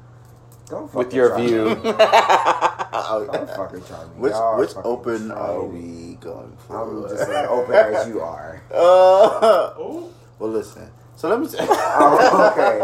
Don't 0.68 0.94
With 0.94 1.14
your 1.14 1.30
try 1.30 1.46
view. 1.46 1.66
Me. 1.66 1.76
Don't 1.84 3.50
fucking 3.50 3.84
try 3.84 4.04
me. 4.06 4.10
Which 4.18 4.34
which 4.58 4.70
fucking 4.72 4.82
open 4.92 5.28
try 5.30 5.38
are 5.38 5.64
we 5.66 6.18
going 6.22 6.56
for? 6.68 6.82
I'm 7.06 7.10
just 7.10 7.30
as 7.30 7.48
open 7.50 7.74
as 7.76 8.08
you 8.08 8.22
are. 8.22 8.62
Uh, 8.72 9.74
Oh. 9.78 10.10
well, 10.40 10.50
listen. 10.50 10.90
So 11.18 11.30
let 11.30 11.40
me. 11.42 11.48
T- 11.48 11.58
Oh, 11.60 12.52
okay. 12.54 12.82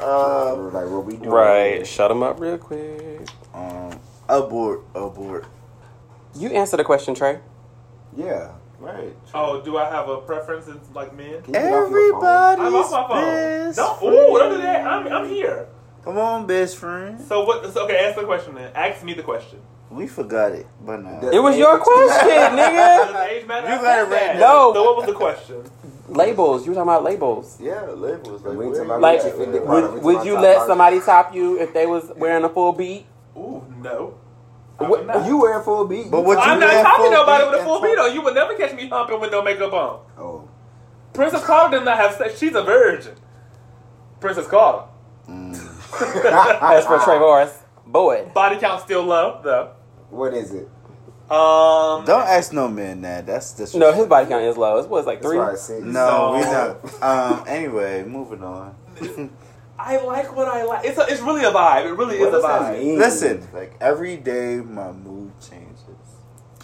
uh, 0.00 0.54
like 0.54 0.88
what 0.90 1.04
we 1.06 1.16
do. 1.16 1.28
Right. 1.30 1.84
Shut 1.86 2.08
them 2.10 2.22
up 2.22 2.38
real 2.40 2.58
quick. 2.58 3.26
um, 3.54 3.98
abort, 4.28 4.82
abort. 4.94 5.46
You 6.36 6.50
answer 6.50 6.76
the 6.76 6.84
question, 6.84 7.14
Trey. 7.14 7.40
Yeah. 8.16 8.52
Right. 8.78 9.16
Oh, 9.32 9.60
do 9.62 9.78
I 9.78 9.88
have 9.88 10.08
a 10.08 10.18
preference 10.18 10.66
in 10.66 10.78
like 10.92 11.16
men? 11.16 11.34
Everybody. 11.34 11.48
you 11.48 11.52
get 11.52 11.72
off 11.74 11.90
your 11.90 12.20
phone? 12.20 12.66
I'm 12.66 12.74
off 12.74 12.90
my 12.90 13.08
phone. 13.08 13.74
Don't, 13.74 14.02
ooh, 14.02 14.38
don't 14.38 14.50
do 14.50 14.58
that. 14.58 14.86
I'm, 14.86 15.06
I'm 15.08 15.28
here. 15.28 15.68
Come 16.02 16.18
on, 16.18 16.46
best 16.46 16.76
friend. 16.76 17.18
So 17.20 17.44
what? 17.44 17.72
So, 17.72 17.84
okay, 17.84 17.96
ask 18.04 18.16
the 18.18 18.24
question 18.24 18.54
then. 18.54 18.70
Ask 18.74 19.02
me 19.04 19.14
the 19.14 19.22
question. 19.22 19.60
We 19.90 20.06
forgot 20.06 20.52
it, 20.52 20.66
but 20.84 21.02
now. 21.02 21.30
It 21.30 21.38
was 21.38 21.56
your 21.56 21.78
question, 21.78 22.28
nigga. 22.28 23.12
Does 23.12 23.28
age 23.28 23.46
matter? 23.46 23.68
You 23.68 23.74
I 23.74 23.76
got 23.76 23.82
said 23.82 23.98
it 23.98 24.02
right 24.02 24.10
that. 24.10 24.36
now. 24.40 24.72
So 24.74 24.82
what 24.82 24.96
was 24.96 25.06
the 25.06 25.12
question? 25.12 25.64
Labels. 26.08 26.66
You 26.66 26.72
were 26.72 26.74
talking 26.74 26.88
about 26.90 27.04
labels. 27.04 27.58
Yeah, 27.60 27.82
labels. 27.86 28.42
Like, 28.42 28.58
We 28.58 28.66
where 28.66 28.74
talking 28.74 28.86
about 28.86 29.00
Like, 29.00 29.24
Richard 29.24 29.66
would, 29.66 30.02
would 30.02 30.26
you 30.26 30.34
let 30.38 30.66
somebody 30.66 31.00
top 31.00 31.34
you 31.34 31.58
if 31.60 31.72
they 31.72 31.86
was 31.86 32.10
wearing 32.16 32.44
a 32.44 32.48
full 32.48 32.72
beat? 32.72 33.06
Ooh, 33.36 33.64
no. 33.78 34.18
I 34.78 34.84
What- 34.88 35.06
not. 35.06 35.26
You 35.26 35.38
wear 35.40 35.60
full 35.60 35.84
beat. 35.86 36.10
But 36.10 36.22
what 36.24 36.38
I'm 36.38 36.58
not 36.58 36.72
wear 36.72 36.82
talking 36.82 37.04
full 37.04 37.12
nobody 37.12 37.44
with 37.44 37.54
a 37.60 37.64
full 37.64 37.74
full- 37.80 37.82
beat 37.82 37.98
on. 37.98 38.12
You 38.14 38.22
would 38.22 38.34
never 38.34 38.54
catch 38.54 38.74
me 38.74 38.88
humping 38.88 39.20
with 39.20 39.30
no 39.30 39.42
makeup 39.42 39.72
on. 39.72 40.00
Oh. 40.18 40.48
Princess 41.12 41.44
Carter 41.44 41.76
does 41.76 41.84
not 41.84 41.96
have 41.96 42.14
sex. 42.14 42.38
She's 42.38 42.54
a 42.54 42.62
virgin. 42.62 43.14
Princess 44.20 44.46
Carter. 44.48 44.88
As 45.28 46.86
for 46.86 46.98
Trey 46.98 47.18
Morris, 47.18 47.56
boy. 47.86 48.26
Body 48.34 48.56
count 48.58 48.80
still 48.82 49.02
low 49.02 49.40
though. 49.42 49.70
What 50.10 50.34
is 50.34 50.52
it? 50.52 50.68
Um, 51.30 52.04
Don't 52.04 52.26
ask 52.28 52.52
no 52.52 52.68
man 52.68 53.00
that. 53.02 53.26
That's 53.26 53.52
the. 53.52 53.78
No, 53.78 53.92
his 53.92 54.06
body 54.06 54.26
count 54.26 54.42
is 54.44 54.56
low. 54.58 54.78
It 54.78 54.88
was 54.90 55.06
like 55.06 55.18
That's 55.22 55.26
three. 55.28 55.38
why 55.38 55.52
I 55.52 55.54
said 55.54 55.82
No, 55.84 56.32
we 56.34 56.40
No. 56.42 56.76
not. 57.00 57.02
Um. 57.40 57.44
Anyway, 57.46 58.04
moving 58.04 58.42
on. 58.42 58.74
I 59.78 59.98
like 59.98 60.34
what 60.34 60.48
I 60.48 60.64
like. 60.64 60.84
It's 60.84 60.98
a, 60.98 61.06
it's 61.08 61.20
really 61.20 61.44
a 61.44 61.50
vibe. 61.50 61.86
It 61.86 61.92
really 61.94 62.18
What 62.18 62.28
is 62.28 62.34
a 62.34 62.36
does 62.36 62.42
that 62.42 62.74
vibe. 62.74 62.78
mean? 62.78 62.98
Listen, 62.98 63.48
like 63.52 63.76
every 63.80 64.16
day, 64.16 64.56
my 64.56 64.92
mood 64.92 65.32
changes. 65.40 65.80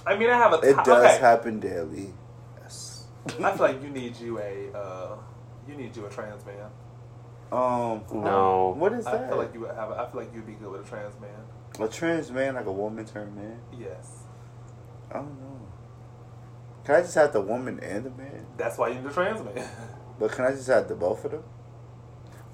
I 0.06 0.16
mean, 0.16 0.30
I 0.30 0.36
have 0.38 0.52
a. 0.52 0.56
It 0.58 0.76
does 0.84 1.04
okay. 1.04 1.18
happen 1.18 1.61
daily. 1.61 2.11
Yes. 2.61 3.06
I 3.26 3.32
feel 3.52 3.66
like 3.66 3.82
you 3.82 3.90
need 3.90 4.16
you 4.16 4.38
a. 4.38 4.70
Uh, 4.72 5.16
you 5.68 5.74
need 5.74 5.94
you 5.96 6.06
a 6.06 6.11
trans 6.11 6.44
man. 6.46 6.70
Um. 7.52 8.04
No. 8.12 8.74
What 8.78 8.92
is 8.92 9.04
that? 9.06 9.24
I 9.24 9.28
feel 9.28 9.38
like 9.38 9.54
you 9.54 9.61
would 9.61 9.74
have. 9.74 9.90
I 9.90 10.08
feel 10.08 10.20
like 10.20 10.32
you'd 10.34 10.46
be 10.46 10.54
good 10.54 10.70
with 10.70 10.86
a 10.86 10.88
trans 10.88 11.14
man. 11.20 11.30
a 11.80 11.88
trans 11.88 12.30
man, 12.30 12.54
like 12.54 12.66
a 12.66 12.72
woman 12.72 13.04
turned 13.04 13.34
man. 13.36 13.58
Yes, 13.78 14.22
I 15.11 15.14
don't 15.14 15.40
know. 15.40 15.61
Can 16.84 16.94
I 16.94 17.00
just 17.02 17.14
have 17.16 17.32
the 17.32 17.40
woman 17.40 17.78
and 17.80 18.04
the 18.04 18.11
man? 18.11 18.46
that's 18.56 18.78
why 18.78 18.88
you 18.88 18.94
need 18.94 19.06
a 19.06 19.12
trans 19.12 19.42
man. 19.42 19.68
But 20.18 20.32
can 20.32 20.44
I 20.44 20.50
just 20.50 20.68
have 20.68 20.86
the 20.86 20.94
both 20.94 21.24
of 21.24 21.30
them? 21.30 21.42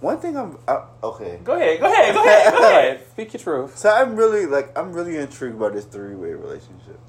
One 0.00 0.18
thing 0.18 0.36
I'm 0.36 0.58
uh, 0.68 0.82
okay. 1.02 1.40
go 1.42 1.54
ahead. 1.54 1.80
Go 1.80 1.86
ahead. 1.90 2.14
Go 2.14 2.22
ahead. 2.24 2.52
Go 2.52 2.58
ahead. 2.58 3.06
Speak 3.12 3.32
your 3.32 3.40
truth. 3.40 3.78
So 3.78 3.90
I'm 3.90 4.14
really 4.16 4.46
like 4.46 4.76
I'm 4.78 4.92
really 4.92 5.16
intrigued 5.16 5.58
by 5.58 5.70
this 5.70 5.84
three 5.86 6.14
way 6.14 6.30
relationship. 6.32 7.00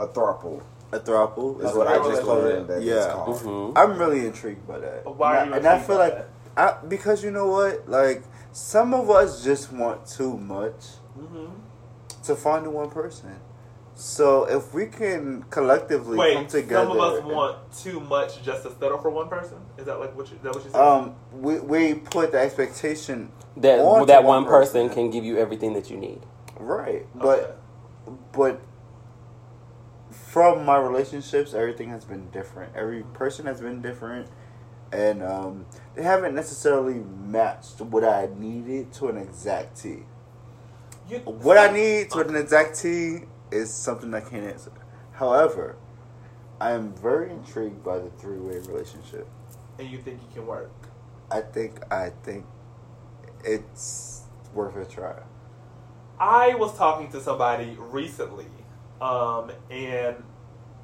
A 0.00 0.06
throuple. 0.08 0.62
A 0.90 0.98
throuple 0.98 1.56
is 1.58 1.62
That's 1.64 1.76
what 1.76 1.86
what 1.86 1.88
I 1.88 1.94
I 1.94 1.98
just 1.98 2.10
just 2.10 2.22
called 2.22 2.42
learned 2.42 2.62
it. 2.64 2.68
that 2.68 2.76
it's 2.78 2.86
Yeah, 2.86 3.12
called. 3.12 3.36
Mhm. 3.40 3.72
I'm 3.76 3.98
really 3.98 4.26
intrigued 4.26 4.66
by 4.66 4.78
that. 4.80 5.04
But 5.04 5.16
why 5.16 5.36
are 5.36 5.40
and 5.42 5.48
you 5.50 5.54
I, 5.54 5.56
and 5.58 5.66
I 5.66 5.78
feel 5.78 5.96
by 5.96 6.08
like 6.08 6.28
I, 6.56 6.76
because 6.88 7.22
you 7.24 7.30
know 7.30 7.46
what, 7.46 7.88
like 7.88 8.24
some 8.52 8.92
of 8.94 9.08
us 9.10 9.42
just 9.44 9.72
want 9.72 10.06
too 10.06 10.36
much 10.36 10.84
hmm 11.14 11.46
to 12.24 12.36
find 12.36 12.66
the 12.66 12.70
one 12.70 12.90
person. 12.90 13.36
So 14.02 14.46
if 14.46 14.74
we 14.74 14.86
can 14.86 15.44
collectively 15.48 16.18
Wait, 16.18 16.34
come 16.34 16.48
together, 16.48 16.86
some 16.88 16.90
of 16.90 17.00
us 17.00 17.22
want 17.22 17.72
too 17.72 18.00
much 18.00 18.42
just 18.42 18.64
to 18.64 18.72
settle 18.80 18.98
for 18.98 19.10
one 19.10 19.28
person. 19.28 19.58
Is 19.78 19.86
that 19.86 20.00
like 20.00 20.16
what 20.16 20.28
you? 20.28 20.34
Is 20.38 20.42
that 20.42 20.52
what 20.52 20.64
you 20.64 20.70
said? 20.72 20.80
um, 20.80 21.14
we 21.32 21.60
we 21.60 21.94
put 21.94 22.32
the 22.32 22.38
expectation 22.40 23.30
That 23.58 23.78
on 23.78 24.04
that 24.08 24.22
to 24.22 24.26
one 24.26 24.44
person 24.44 24.90
can 24.90 25.10
give 25.10 25.24
you 25.24 25.38
everything 25.38 25.74
that 25.74 25.88
you 25.88 25.96
need. 25.98 26.18
right, 26.58 27.06
but 27.14 27.60
Okay. 28.08 28.18
but 28.32 28.60
from 30.10 30.64
my 30.64 30.78
relationships, 30.78 31.54
everything 31.54 31.90
has 31.90 32.04
been 32.04 32.28
different. 32.30 32.74
Every 32.74 33.04
person 33.14 33.46
has 33.46 33.60
been 33.60 33.82
different, 33.82 34.26
and 34.92 35.22
um, 35.22 35.66
they 35.94 36.02
haven't 36.02 36.34
necessarily 36.34 36.94
matched 37.24 37.80
what 37.80 38.02
I 38.02 38.30
needed 38.36 38.92
to 38.94 39.10
an 39.10 39.16
exact 39.16 39.80
T. 39.80 40.02
You- 41.08 41.18
What 41.20 41.56
I 41.56 41.70
need 41.72 42.10
to 42.10 42.18
an 42.18 42.34
exact 42.34 42.80
T 42.80 43.26
is 43.52 43.72
something 43.72 44.12
I 44.14 44.20
can't 44.20 44.44
answer. 44.46 44.72
However, 45.12 45.76
I 46.60 46.70
am 46.72 46.92
very 46.94 47.30
intrigued 47.30 47.84
by 47.84 47.98
the 47.98 48.10
three 48.10 48.38
way 48.38 48.56
relationship. 48.58 49.26
and 49.78 49.88
you 49.88 49.98
think 49.98 50.20
it 50.22 50.34
can 50.34 50.46
work? 50.46 50.70
I 51.30 51.40
think 51.40 51.80
I 51.92 52.10
think 52.22 52.44
it's 53.44 54.22
worth 54.54 54.76
a 54.76 54.84
try. 54.84 55.14
I 56.20 56.54
was 56.54 56.76
talking 56.76 57.10
to 57.12 57.20
somebody 57.20 57.76
recently, 57.78 58.46
um, 59.00 59.50
and 59.70 60.16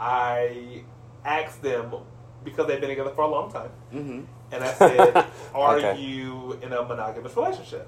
I 0.01 0.83
asked 1.25 1.63
them 1.63 1.95
because 2.45 2.67
they've 2.67 2.81
been 2.81 2.89
together 2.91 3.11
for 3.11 3.23
a 3.23 3.29
long 3.29 3.53
time, 3.53 3.71
Mm-hmm. 3.95 4.23
and 4.53 4.65
I 4.65 4.73
said, 4.75 5.27
"Are 5.55 5.77
Okay. 5.79 6.01
you 6.01 6.59
in 6.63 6.73
a 6.73 6.83
monogamous 6.83 7.37
relationship?" 7.37 7.87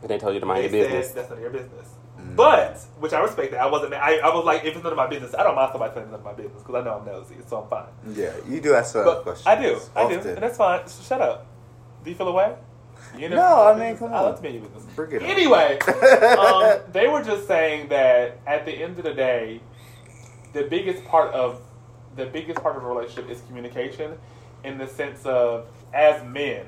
And 0.00 0.10
they 0.10 0.18
told 0.18 0.34
you 0.34 0.40
to 0.40 0.46
mind 0.46 0.64
they 0.64 0.78
your 0.78 0.86
said 0.86 0.92
business. 0.92 1.14
that's 1.14 1.28
none 1.30 1.38
of 1.38 1.42
your 1.42 1.52
business. 1.52 1.88
But 2.36 2.78
which 2.98 3.12
I 3.12 3.20
respect 3.20 3.52
that. 3.52 3.60
I 3.60 3.66
wasn't. 3.66 3.94
I, 3.94 4.18
I 4.18 4.34
was 4.34 4.44
like, 4.44 4.64
if 4.64 4.74
it's 4.74 4.84
none 4.84 4.92
of 4.92 4.96
my 4.96 5.06
business, 5.06 5.34
I 5.34 5.42
don't 5.42 5.54
mind 5.56 5.70
somebody 5.72 5.94
telling 5.94 6.08
me 6.08 6.12
none 6.12 6.20
of 6.20 6.24
my 6.26 6.34
business 6.34 6.62
because 6.62 6.74
I 6.74 6.84
know 6.84 6.98
I'm 6.98 7.06
nosy, 7.06 7.36
so 7.46 7.62
I'm 7.62 7.68
fine. 7.68 7.86
Yeah, 8.14 8.32
you 8.48 8.60
do 8.60 8.74
ask 8.74 8.94
of 8.94 9.22
questions. 9.22 9.46
I 9.46 9.60
do, 9.60 9.80
I 9.94 10.08
do, 10.08 10.20
and 10.28 10.38
that's 10.38 10.56
fine. 10.58 10.86
So 10.86 11.02
shut 11.02 11.20
up. 11.20 11.46
Do 12.04 12.10
you 12.10 12.16
feel 12.16 12.28
away? 12.28 12.54
You 13.16 13.30
No, 13.30 13.66
I 13.66 13.78
mean, 13.78 13.96
come 13.96 14.12
I 14.12 14.18
on. 14.18 14.24
love 14.24 14.36
to 14.36 14.42
be 14.42 14.48
in 14.48 14.54
your 14.56 14.64
business. 14.64 14.84
Bring 14.94 15.12
it. 15.12 15.22
Anyway, 15.22 15.78
um, 16.38 16.80
they 16.92 17.08
were 17.08 17.22
just 17.22 17.46
saying 17.46 17.88
that 17.88 18.38
at 18.46 18.66
the 18.66 18.72
end 18.72 18.98
of 18.98 19.04
the 19.04 19.14
day, 19.14 19.60
the 20.52 20.64
biggest 20.64 21.04
part 21.04 21.32
of 21.32 21.60
the 22.16 22.26
biggest 22.26 22.62
part 22.62 22.76
of 22.76 22.82
a 22.82 22.86
relationship 22.86 23.30
is 23.30 23.40
communication, 23.42 24.18
in 24.64 24.78
the 24.78 24.86
sense 24.86 25.24
of 25.24 25.66
as 25.94 26.22
men. 26.24 26.66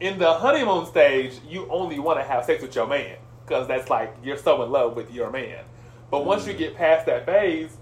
In 0.00 0.18
the 0.18 0.32
honeymoon 0.32 0.86
stage, 0.86 1.34
you 1.48 1.66
only 1.70 1.98
want 1.98 2.18
to 2.20 2.24
have 2.24 2.44
sex 2.44 2.62
with 2.62 2.74
your 2.74 2.86
man 2.86 3.16
because 3.48 3.66
that's 3.66 3.88
like 3.90 4.14
you're 4.22 4.36
so 4.36 4.62
in 4.62 4.70
love 4.70 4.94
with 4.96 5.12
your 5.12 5.30
man. 5.30 5.64
But 6.10 6.24
once 6.24 6.46
you 6.46 6.52
get 6.52 6.76
past 6.76 7.06
that 7.06 7.26
phase, 7.26 7.76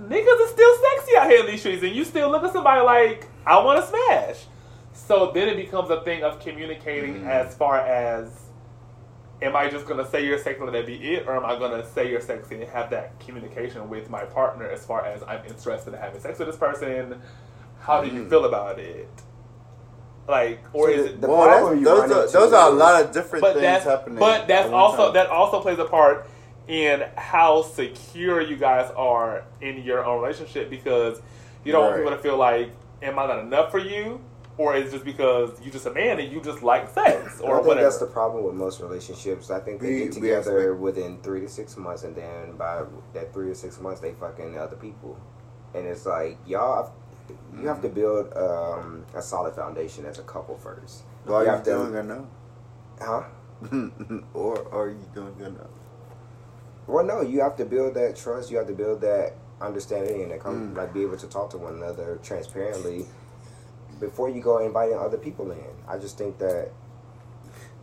niggas 0.00 0.40
are 0.40 0.48
still 0.48 0.74
sexy 0.76 1.16
out 1.16 1.30
here 1.30 1.40
in 1.40 1.46
these 1.46 1.60
streets, 1.60 1.82
and 1.82 1.94
you 1.94 2.04
still 2.04 2.30
look 2.30 2.42
at 2.44 2.52
somebody 2.52 2.80
like 2.82 3.28
I 3.46 3.62
want 3.62 3.80
to 3.80 3.86
smash. 3.86 4.44
So 4.92 5.30
then 5.32 5.48
it 5.48 5.56
becomes 5.56 5.90
a 5.90 6.00
thing 6.02 6.22
of 6.22 6.38
communicating 6.40 7.22
Mm. 7.22 7.28
as 7.28 7.54
far 7.54 7.78
as 7.80 8.38
am 9.40 9.56
I 9.56 9.68
just 9.68 9.86
gonna 9.86 10.06
say 10.06 10.24
you're 10.24 10.38
sexy 10.38 10.62
and 10.62 10.72
that 10.74 10.86
be 10.86 11.14
it, 11.14 11.26
or 11.26 11.34
am 11.36 11.44
I 11.44 11.58
gonna 11.58 11.84
say 11.84 12.08
you're 12.10 12.20
sexy 12.20 12.54
and 12.60 12.64
have 12.70 12.90
that 12.90 13.18
communication 13.18 13.88
with 13.88 14.08
my 14.08 14.24
partner 14.24 14.68
as 14.68 14.86
far 14.86 15.04
as 15.04 15.22
I'm 15.24 15.44
interested 15.46 15.94
in 15.94 15.98
having 16.00 16.20
sex 16.20 16.38
with 16.38 16.46
this 16.48 16.56
person? 16.56 17.20
How 17.80 18.02
do 18.02 18.08
you 18.08 18.22
Mm. 18.22 18.30
feel 18.30 18.44
about 18.44 18.78
it? 18.78 19.08
Like, 20.32 20.60
or 20.72 20.86
So 20.86 20.92
is 20.94 21.06
it? 21.06 21.20
the 21.20 21.28
well, 21.28 21.46
problem 21.46 21.78
you 21.78 21.84
those 21.84 22.00
run 22.00 22.12
are 22.12 22.22
into 22.22 22.32
those 22.32 22.52
are 22.54 22.70
a 22.70 22.74
lot 22.74 23.04
of 23.04 23.12
different 23.12 23.42
but 23.42 23.54
things 23.54 23.84
happening. 23.84 24.18
but 24.18 24.48
that's 24.48 24.70
also 24.70 25.04
time. 25.06 25.14
that 25.14 25.26
also 25.28 25.60
plays 25.60 25.78
a 25.78 25.84
part 25.84 26.26
in 26.68 27.04
how 27.16 27.62
secure 27.62 28.40
you 28.40 28.56
guys 28.56 28.90
are 28.96 29.44
in 29.60 29.82
your 29.82 30.04
own 30.04 30.22
relationship 30.22 30.70
because 30.70 31.20
you 31.64 31.70
don't 31.72 31.84
want 31.84 31.96
people 31.96 32.12
to 32.12 32.18
feel 32.18 32.36
like, 32.38 32.70
am 33.02 33.18
I 33.18 33.26
not 33.26 33.40
enough 33.40 33.70
for 33.70 33.78
you? 33.78 34.20
Or 34.58 34.76
is 34.76 34.88
it 34.88 34.92
just 34.92 35.04
because 35.04 35.50
you 35.64 35.70
just 35.70 35.86
a 35.86 35.90
man 35.92 36.20
and 36.20 36.30
you 36.32 36.40
just 36.40 36.62
like 36.62 36.88
sex 36.92 37.40
I 37.40 37.44
or 37.44 37.56
think 37.56 37.66
whatever? 37.68 37.84
that's 37.86 37.98
the 37.98 38.06
problem 38.06 38.44
with 38.44 38.54
most 38.54 38.80
relationships. 38.80 39.50
I 39.50 39.60
think 39.60 39.80
they 39.80 39.88
We- 39.88 39.98
get 40.04 40.12
together 40.12 40.58
expect- 40.72 40.80
within 40.80 41.18
three 41.22 41.40
to 41.40 41.48
six 41.48 41.76
months, 41.76 42.04
and 42.04 42.14
then 42.14 42.56
by 42.56 42.82
that 43.14 43.32
three 43.32 43.48
to 43.48 43.54
six 43.54 43.80
months, 43.80 44.00
they 44.00 44.12
fucking 44.12 44.58
other 44.58 44.76
people, 44.76 45.16
and 45.74 45.86
it's 45.86 46.04
like 46.06 46.36
y'all. 46.46 46.92
You 47.60 47.68
have 47.68 47.82
to 47.82 47.88
build 47.88 48.32
um, 48.36 49.04
a 49.14 49.20
solid 49.22 49.54
foundation 49.54 50.06
as 50.06 50.18
a 50.18 50.22
couple 50.22 50.56
first. 50.56 51.02
Well, 51.26 51.36
are 51.36 51.40
you 51.42 51.46
you 51.46 51.52
have 51.56 51.64
to- 51.64 51.70
doing 51.70 51.94
enough? 51.94 52.24
Huh? 53.00 53.22
or 54.34 54.66
are 54.72 54.88
you 54.88 55.04
doing 55.14 55.34
good 55.38 55.48
enough? 55.48 55.66
Well, 56.86 57.04
no, 57.04 57.20
you 57.20 57.40
have 57.42 57.56
to 57.56 57.64
build 57.64 57.94
that 57.94 58.16
trust. 58.16 58.50
You 58.50 58.58
have 58.58 58.66
to 58.66 58.72
build 58.74 59.00
that 59.02 59.34
understanding, 59.60 60.32
and 60.32 60.40
come 60.40 60.72
Mm. 60.72 60.76
like 60.76 60.92
be 60.92 61.02
able 61.02 61.16
to 61.18 61.26
talk 61.28 61.50
to 61.50 61.58
one 61.58 61.74
another 61.74 62.18
transparently 62.22 63.06
before 64.00 64.28
you 64.28 64.40
go 64.42 64.58
inviting 64.58 64.98
other 64.98 65.18
people 65.18 65.50
in. 65.52 65.64
I 65.86 65.98
just 65.98 66.18
think 66.18 66.38
that. 66.38 66.70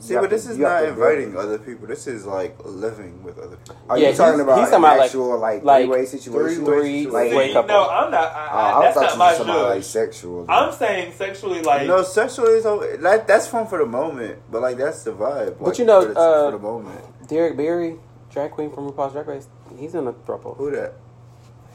See, 0.01 0.13
you 0.13 0.21
but 0.21 0.29
this 0.29 0.45
to- 0.45 0.51
is 0.51 0.57
not 0.57 0.85
inviting 0.85 1.35
other 1.35 1.57
people. 1.59 1.85
This 1.85 2.07
is 2.07 2.25
like 2.25 2.55
living 2.63 3.21
with 3.21 3.37
other 3.37 3.57
people. 3.57 3.75
Are 3.89 3.97
Yeah, 3.97 4.09
you 4.11 4.15
talking 4.15 4.39
about 4.39 4.59
he's 4.59 4.67
an 4.69 4.81
talking 4.81 4.85
about, 4.97 5.05
actual 5.05 5.37
like, 5.39 5.61
like 5.63 5.85
three 5.85 5.89
way 5.91 6.05
situation? 6.05 6.63
three- 6.65 7.05
like, 7.07 7.33
way 7.33 7.47
See, 7.49 7.53
couple. 7.53 7.67
no, 7.67 7.89
I'm 7.89 8.09
not. 8.09 8.31
I, 8.31 8.49
Oh, 8.51 8.57
I, 8.57 8.77
I 8.77 8.81
that's 8.81 8.93
thought 8.95 9.01
not 9.03 9.11
you 9.13 9.19
my 9.19 9.31
were 9.31 9.37
talking 9.39 9.53
about 9.53 9.69
like 9.75 9.83
sexual. 9.83 10.45
I'm 10.47 10.71
saying 10.73 11.13
sexually, 11.13 11.61
like 11.61 11.85
no, 11.85 12.03
sexually 12.03 12.53
is 12.53 12.65
okay. 12.65 12.95
Like, 12.97 13.27
that's 13.27 13.47
fun 13.47 13.67
for 13.67 13.77
the 13.77 13.85
moment, 13.85 14.39
but 14.49 14.61
like 14.61 14.77
that's 14.77 15.03
the 15.03 15.11
vibe. 15.11 15.57
But 15.59 15.61
like, 15.67 15.79
you 15.79 15.85
know, 15.85 16.01
for 16.07 16.13
the, 16.13 16.19
uh, 16.19 16.45
for 16.45 16.57
the 16.57 16.63
moment, 16.63 17.27
Derrick 17.27 17.57
Barry, 17.57 17.97
drag 18.31 18.51
queen 18.51 18.71
from 18.71 18.89
RuPaul's 18.89 19.11
Drag 19.11 19.27
Race, 19.27 19.47
he's 19.77 19.95
in 19.95 20.07
a 20.07 20.13
throuple. 20.13 20.55
who 20.55 20.71
that? 20.71 20.93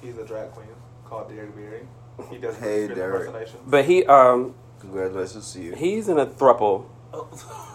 he's 0.01 0.17
a 0.17 0.25
drag 0.25 0.51
queen 0.53 0.69
called 1.05 1.29
Derrick 1.29 1.55
Barry. 1.55 1.87
He 2.31 2.39
does 2.39 2.57
Hey, 2.57 2.87
Derrick. 2.89 3.27
impersonations. 3.27 3.61
But 3.67 3.85
he 3.85 4.07
um 4.07 4.55
Congratulations 4.81 5.53
to 5.53 5.61
you. 5.61 5.75
he's 5.75 6.09
in 6.09 6.19
a 6.19 6.25
throuple. 6.27 6.87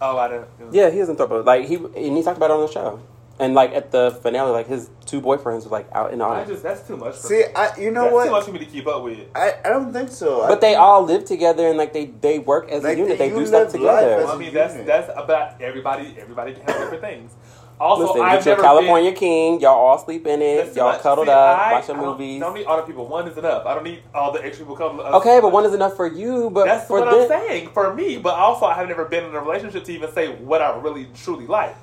oh, 0.00 0.18
I 0.18 0.28
didn't. 0.28 0.48
Yeah, 0.72 0.90
he 0.90 0.98
is 0.98 1.08
in 1.08 1.16
a 1.16 1.18
throuple. 1.18 1.44
Like 1.44 1.66
he 1.66 1.76
and 1.76 2.16
he 2.16 2.22
talked 2.22 2.36
about 2.36 2.50
it 2.50 2.54
on 2.54 2.60
the 2.66 2.72
show. 2.72 3.00
And 3.40 3.54
like 3.54 3.72
at 3.72 3.92
the 3.92 4.18
finale, 4.20 4.50
like 4.50 4.66
his 4.66 4.90
two 5.06 5.20
boyfriends 5.20 5.62
were 5.64 5.70
like 5.70 5.86
out 5.92 6.12
in 6.12 6.18
the 6.18 6.24
I 6.24 6.40
audience. 6.40 6.50
just 6.50 6.62
that's 6.64 6.84
too 6.88 6.96
much. 6.96 7.14
For 7.14 7.28
See, 7.28 7.36
me. 7.38 7.44
I 7.54 7.78
you 7.78 7.92
know 7.92 8.02
that's 8.02 8.14
what? 8.14 8.24
too 8.24 8.30
much 8.32 8.44
for 8.46 8.52
me 8.52 8.58
to 8.58 8.64
keep 8.64 8.86
up 8.88 9.04
with. 9.04 9.18
I, 9.32 9.52
I 9.64 9.68
don't 9.68 9.92
think 9.92 10.10
so. 10.10 10.42
I 10.42 10.48
But 10.48 10.60
they 10.60 10.74
all 10.74 11.04
live 11.04 11.24
together 11.24 11.68
and 11.68 11.78
like 11.78 11.92
they 11.92 12.06
they 12.06 12.40
work 12.40 12.68
as 12.68 12.82
Like, 12.82 12.96
a 12.96 13.00
unit. 13.00 13.16
They 13.16 13.28
you 13.28 13.36
do 13.36 13.46
stuff 13.46 13.70
together. 13.70 14.14
as 14.16 14.24
Well, 14.24 14.32
I 14.32 14.34
a 14.34 14.38
mean, 14.40 14.52
that's 14.52 14.72
unit. 14.72 14.88
that's 14.88 15.08
about 15.16 15.62
everybody. 15.62 16.16
Everybody 16.18 16.54
can 16.54 16.62
have 16.62 16.78
different 16.80 17.00
things. 17.00 17.32
Also, 17.80 18.06
Listen, 18.08 18.22
I've 18.22 18.38
get 18.38 18.46
your 18.46 18.54
never 18.56 18.62
California 18.62 19.10
been, 19.12 19.18
King. 19.20 19.60
Y'all 19.60 19.74
all 19.74 19.98
sleep 19.98 20.26
in 20.26 20.42
it. 20.42 20.64
That's 20.64 20.76
Y'all 20.76 20.92
much. 20.92 21.00
cuddled 21.00 21.28
See, 21.28 21.32
up, 21.32 21.58
I- 21.58 21.72
watching 21.74 21.94
I 21.94 21.98
don't- 21.98 22.06
movies. 22.06 22.40
Don't 22.40 22.54
need 22.54 22.66
other 22.66 22.82
people. 22.82 23.06
One 23.06 23.28
is 23.28 23.36
enough. 23.38 23.66
I 23.66 23.74
don't 23.74 23.84
need 23.84 24.02
all 24.14 24.32
the 24.32 24.44
extra 24.44 24.64
people 24.66 24.76
coming. 24.76 25.06
Okay, 25.06 25.38
but 25.40 25.52
one 25.52 25.64
is 25.64 25.74
enough 25.74 25.94
for 25.94 26.06
you. 26.06 26.50
But 26.50 26.64
That's 26.66 26.86
for 26.88 27.00
what 27.00 27.10
them, 27.10 27.20
I'm 27.22 27.28
saying 27.46 27.68
for 27.70 27.94
me. 27.94 28.18
But 28.18 28.34
also, 28.34 28.66
I 28.66 28.74
have 28.74 28.88
never 28.88 29.04
been 29.04 29.24
in 29.24 29.34
a 29.34 29.40
relationship 29.40 29.84
to 29.84 29.92
even 29.92 30.10
say 30.12 30.28
what 30.28 30.60
I 30.60 30.76
really 30.78 31.08
truly 31.14 31.46
like. 31.46 31.76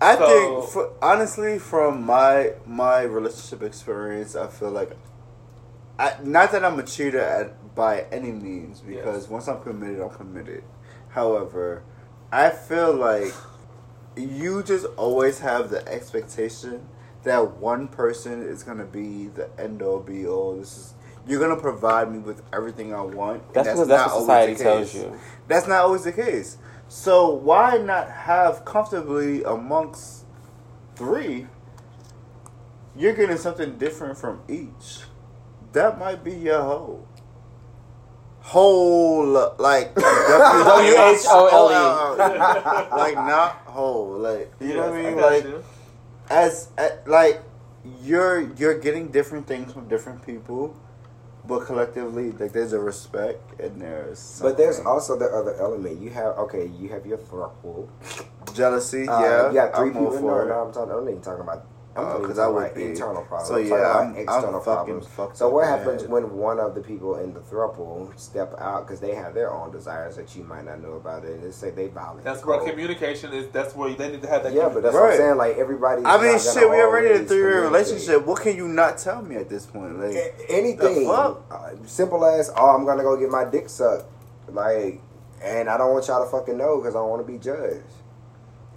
I 0.00 0.16
So- 0.16 0.26
think, 0.26 0.70
for, 0.70 0.90
honestly, 1.02 1.58
from 1.58 2.04
my 2.04 2.52
my 2.66 3.02
relationship 3.02 3.62
experience, 3.62 4.34
I 4.34 4.46
feel 4.46 4.70
like, 4.70 4.92
I, 5.98 6.12
not 6.22 6.52
that 6.52 6.64
I'm 6.64 6.78
a 6.78 6.82
cheater 6.82 7.20
at 7.20 7.74
by 7.74 8.06
any 8.10 8.30
means, 8.32 8.80
because 8.80 9.22
Yes. 9.24 9.30
once 9.30 9.46
I'm 9.48 9.60
committed, 9.60 10.00
I'm 10.00 10.10
committed. 10.10 10.64
However, 11.10 11.82
I 12.32 12.48
feel 12.50 12.92
like 12.94 13.32
you 14.16 14.62
just 14.62 14.86
always 14.96 15.40
have 15.40 15.70
the 15.70 15.86
expectation 15.88 16.86
that 17.24 17.56
one 17.56 17.88
person 17.88 18.42
is 18.42 18.62
gonna 18.62 18.84
be 18.84 19.28
the 19.28 19.48
end 19.58 19.82
all 19.82 20.00
be 20.00 20.26
all. 20.26 20.56
This 20.56 20.76
is 20.76 20.94
you're 21.26 21.40
gonna 21.40 21.60
provide 21.60 22.12
me 22.12 22.18
with 22.18 22.42
everything 22.52 22.94
I 22.94 23.02
want. 23.02 23.42
and 23.54 23.54
That's 23.54 23.68
that's 23.68 23.88
not 23.88 24.06
what 24.06 24.10
always 24.10 24.22
society 24.26 24.52
the 24.54 24.62
tells 24.64 24.94
you. 24.94 25.20
That's 25.48 25.66
not 25.66 25.80
always 25.82 26.04
the 26.04 26.12
case. 26.12 26.58
So 26.88 27.30
why 27.30 27.78
not 27.78 28.10
have 28.10 28.64
comfortably 28.64 29.42
amongst 29.42 30.24
three? 30.94 31.48
You're 32.96 33.14
getting 33.14 33.36
something 33.36 33.76
different 33.76 34.18
from 34.18 34.42
each. 34.48 35.00
That 35.72 35.98
might 35.98 36.22
be 36.24 36.32
your 36.32 36.62
whole. 36.62 37.08
Whole 38.46 39.26
like 39.58 39.92
W-H-O-L-E. 39.96 41.82
like 42.96 43.14
not 43.16 43.50
whole 43.66 44.18
like 44.18 44.52
you 44.60 44.74
know 44.74 44.88
what 44.90 44.94
I 44.94 45.02
mean 45.02 45.16
like 45.16 45.44
you. 45.44 45.64
as, 46.30 46.68
like 47.06 47.42
you're 48.02 48.40
you're 48.54 48.78
getting 48.78 49.08
different 49.08 49.46
things 49.48 49.72
from 49.72 49.88
different 49.88 50.24
people, 50.24 50.76
but 51.44 51.66
collectively 51.66 52.30
like 52.32 52.52
there's 52.52 52.72
a 52.72 52.78
respect 52.78 53.60
and 53.60 53.82
there's 53.82 54.38
But 54.40 54.56
there's 54.56 54.78
also 54.80 55.18
the 55.18 55.26
other 55.26 55.54
element. 55.58 56.00
You 56.00 56.10
have 56.10 56.38
okay, 56.46 56.66
you 56.78 56.88
have 56.90 57.04
your 57.04 57.18
throuple. 57.18 57.88
jealousy. 58.54 59.08
Uh, 59.08 59.20
yeah, 59.50 59.52
got 59.52 59.74
three 59.76 59.88
I'm 59.90 59.94
people. 59.94 60.12
for 60.12 60.46
No, 60.46 60.54
no, 60.54 60.62
I'm 60.66 60.72
talking. 60.72 60.92
I'm 60.94 61.04
not 61.04 61.10
even 61.10 61.20
talking 61.22 61.42
about 61.42 61.66
I'm 61.96 62.04
Uh, 62.04 62.08
I 62.08 62.18
would 62.18 62.30
about 62.62 62.74
be. 62.74 62.84
internal 62.84 63.22
problems. 63.22 63.48
So, 63.48 63.54
I'm 63.56 63.64
yeah, 63.66 63.68
talking 63.70 63.86
I'm- 63.86 64.08
I'm 64.10 64.16
external 64.16 64.60
problems. 64.60 65.08
So 65.34 65.48
what 65.48 65.62
in 65.62 65.68
happens 65.68 66.02
head. 66.02 66.10
when 66.10 66.36
one 66.36 66.60
of 66.60 66.74
the 66.74 66.80
people 66.80 67.16
in 67.16 67.32
the 67.34 67.40
throuple 67.40 68.16
step 68.18 68.54
out 68.58 68.86
because 68.86 69.00
they 69.00 69.14
have 69.14 69.34
their 69.34 69.52
own 69.52 69.70
desires 69.70 70.16
that 70.16 70.34
you 70.36 70.44
might 70.44 70.64
not 70.64 70.80
know 70.82 70.92
about 70.94 71.24
it? 71.24 71.42
Let's 71.42 71.56
say 71.56 71.70
they 71.70 71.88
violate. 71.88 72.24
That's 72.24 72.44
where 72.44 72.60
communication 72.60 73.32
is. 73.32 73.48
That's 73.52 73.74
where 73.74 73.92
they 73.94 74.10
need 74.10 74.22
to 74.22 74.28
have 74.28 74.42
that. 74.44 74.52
Yeah, 74.52 74.68
but 74.68 74.82
that's 74.82 74.94
what 74.94 75.10
I'm 75.12 75.16
saying. 75.16 75.36
Like 75.36 75.56
everybody. 75.56 76.02
I 76.04 76.20
mean, 76.20 76.38
shit, 76.38 76.68
we 76.68 76.76
already 76.82 77.14
in 77.14 77.22
a 77.22 77.24
three 77.24 77.38
year 77.38 77.62
relationship. 77.62 78.26
What 78.26 78.40
can 78.42 78.56
you 78.56 78.68
not 78.68 78.98
tell 78.98 79.22
me 79.22 79.36
at 79.36 79.48
this 79.48 79.66
point? 79.66 79.98
Like, 79.98 80.34
Anything. 80.48 81.06
The 81.06 81.12
fuck? 81.14 81.42
Uh, 81.50 81.70
simple 81.86 82.24
as, 82.24 82.50
oh, 82.56 82.70
I'm 82.76 82.84
gonna 82.84 83.02
go 83.02 83.16
get 83.16 83.30
my 83.30 83.44
dick 83.44 83.68
sucked. 83.68 84.04
Like, 84.48 85.00
and 85.42 85.68
I 85.68 85.76
don't 85.76 85.92
want 85.92 86.06
y'all 86.08 86.24
to 86.24 86.30
fucking 86.30 86.56
know 86.56 86.76
because 86.78 86.94
I 86.94 86.98
don't 86.98 87.10
want 87.10 87.26
to 87.26 87.30
be 87.32 87.38
judged. 87.38 87.82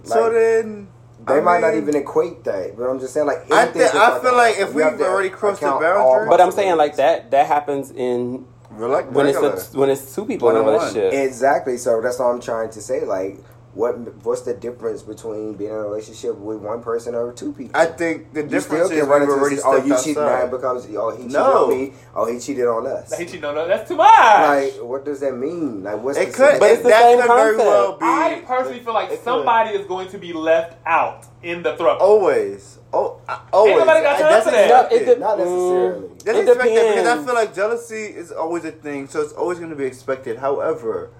so 0.04 0.30
then. 0.32 0.88
They 1.26 1.34
I 1.34 1.40
might 1.40 1.60
not 1.60 1.74
even 1.74 1.94
equate 1.96 2.44
that, 2.44 2.76
but 2.76 2.84
I'm 2.88 2.98
just 2.98 3.12
saying 3.12 3.26
like. 3.26 3.50
I 3.52 3.62
anything 3.64 3.82
I 3.82 3.88
fucking 3.90 4.22
feel 4.22 4.36
like 4.36 4.58
if 4.58 4.72
we've 4.72 4.84
already 4.84 5.28
crossed 5.30 5.60
the 5.60 5.66
account 5.66 5.82
boundary- 5.82 6.28
But 6.28 6.40
I'm 6.40 6.50
saying 6.50 6.76
like 6.76 6.96
that 6.96 7.30
that 7.30 7.46
happens 7.46 7.90
in 7.90 8.46
Rela- 8.74 9.10
when 9.10 9.26
regular. 9.26 9.52
it's 9.54 9.74
a, 9.74 9.78
when 9.78 9.90
it's 9.90 10.14
two 10.14 10.24
people 10.24 10.48
in 10.50 10.56
a 10.56 10.62
One-on-one. 10.62 10.88
relationship. 10.94 11.12
Exactly. 11.28 11.76
So 11.76 12.00
that's 12.00 12.18
what 12.18 12.26
I'm 12.26 12.40
trying 12.40 12.70
to 12.70 12.80
say. 12.80 13.04
Like, 13.04 13.38
what 13.72 13.94
what's 14.24 14.42
the 14.42 14.52
difference 14.54 15.02
between 15.02 15.54
being 15.54 15.70
in 15.70 15.76
a 15.76 15.80
relationship 15.80 16.34
with 16.36 16.58
one 16.58 16.82
person 16.82 17.14
or 17.14 17.32
two 17.32 17.52
people? 17.52 17.78
I 17.80 17.86
think 17.86 18.32
the 18.32 18.42
You 18.42 18.48
difference 18.48 18.86
still 18.86 18.98
is 18.98 19.00
can 19.02 19.08
run 19.08 19.20
we've 19.20 19.28
into 19.28 19.40
already 19.40 19.56
this, 19.56 19.64
oh 19.64 19.76
you 19.76 19.96
cheated 19.96 20.16
now 20.16 20.28
outside. 20.28 20.50
becomes 20.50 20.86
oh 20.96 21.10
he 21.10 21.16
cheated 21.18 21.32
No. 21.32 21.64
on 21.64 21.70
me 21.70 21.92
oh 22.16 22.32
he 22.32 22.38
cheated 22.40 22.66
on 22.66 22.86
us. 22.88 23.16
He 23.16 23.24
cheating 23.26 23.44
on 23.44 23.56
us. 23.58 23.68
That's 23.68 23.88
too 23.88 23.96
much. 23.96 24.08
Like 24.08 24.72
what 24.82 25.04
does 25.04 25.20
that 25.20 25.36
mean? 25.36 25.84
Like 25.84 26.02
what's 26.02 26.18
It 26.18 26.26
the 26.26 26.32
could, 26.32 26.58
But 26.60 26.70
it's 26.72 26.82
the 26.82 26.88
that 26.88 27.02
same 27.02 27.18
could 27.20 27.26
very 27.28 27.56
concept. 27.56 27.68
well 27.70 27.92
be. 27.92 28.04
I 28.06 28.42
personally 28.44 28.80
feel 28.80 28.94
like 28.94 29.06
It 29.10 29.16
could. 29.16 29.24
somebody 29.24 29.70
is 29.70 29.86
going 29.86 30.08
to 30.08 30.18
be 30.18 30.32
left 30.32 30.76
out 30.84 31.26
in 31.42 31.62
the 31.62 31.74
throuple. 31.76 32.00
Always. 32.00 32.78
Oh, 32.92 33.20
I- 33.28 33.38
always. 33.52 33.76
nobody 33.78 34.00
got 34.02 34.18
time 34.18 34.42
for 34.42 34.50
that. 34.50 34.90
expected. 34.92 35.06
No, 35.06 35.14
it 35.14 35.20
Not 35.20 35.38
necessarily. 35.38 36.08
Mm, 36.08 36.22
That's 36.24 36.38
it 36.38 36.48
expected 36.48 36.88
because 36.96 37.06
I 37.06 37.24
feel 37.24 37.34
like 37.34 37.54
jealousy 37.54 38.02
is 38.02 38.32
always 38.32 38.64
a 38.64 38.72
thing, 38.72 39.06
so 39.06 39.20
it's 39.22 39.32
always 39.32 39.58
going 39.58 39.70
to 39.70 39.76
be 39.76 39.84
expected. 39.84 40.38
However, 40.38 41.10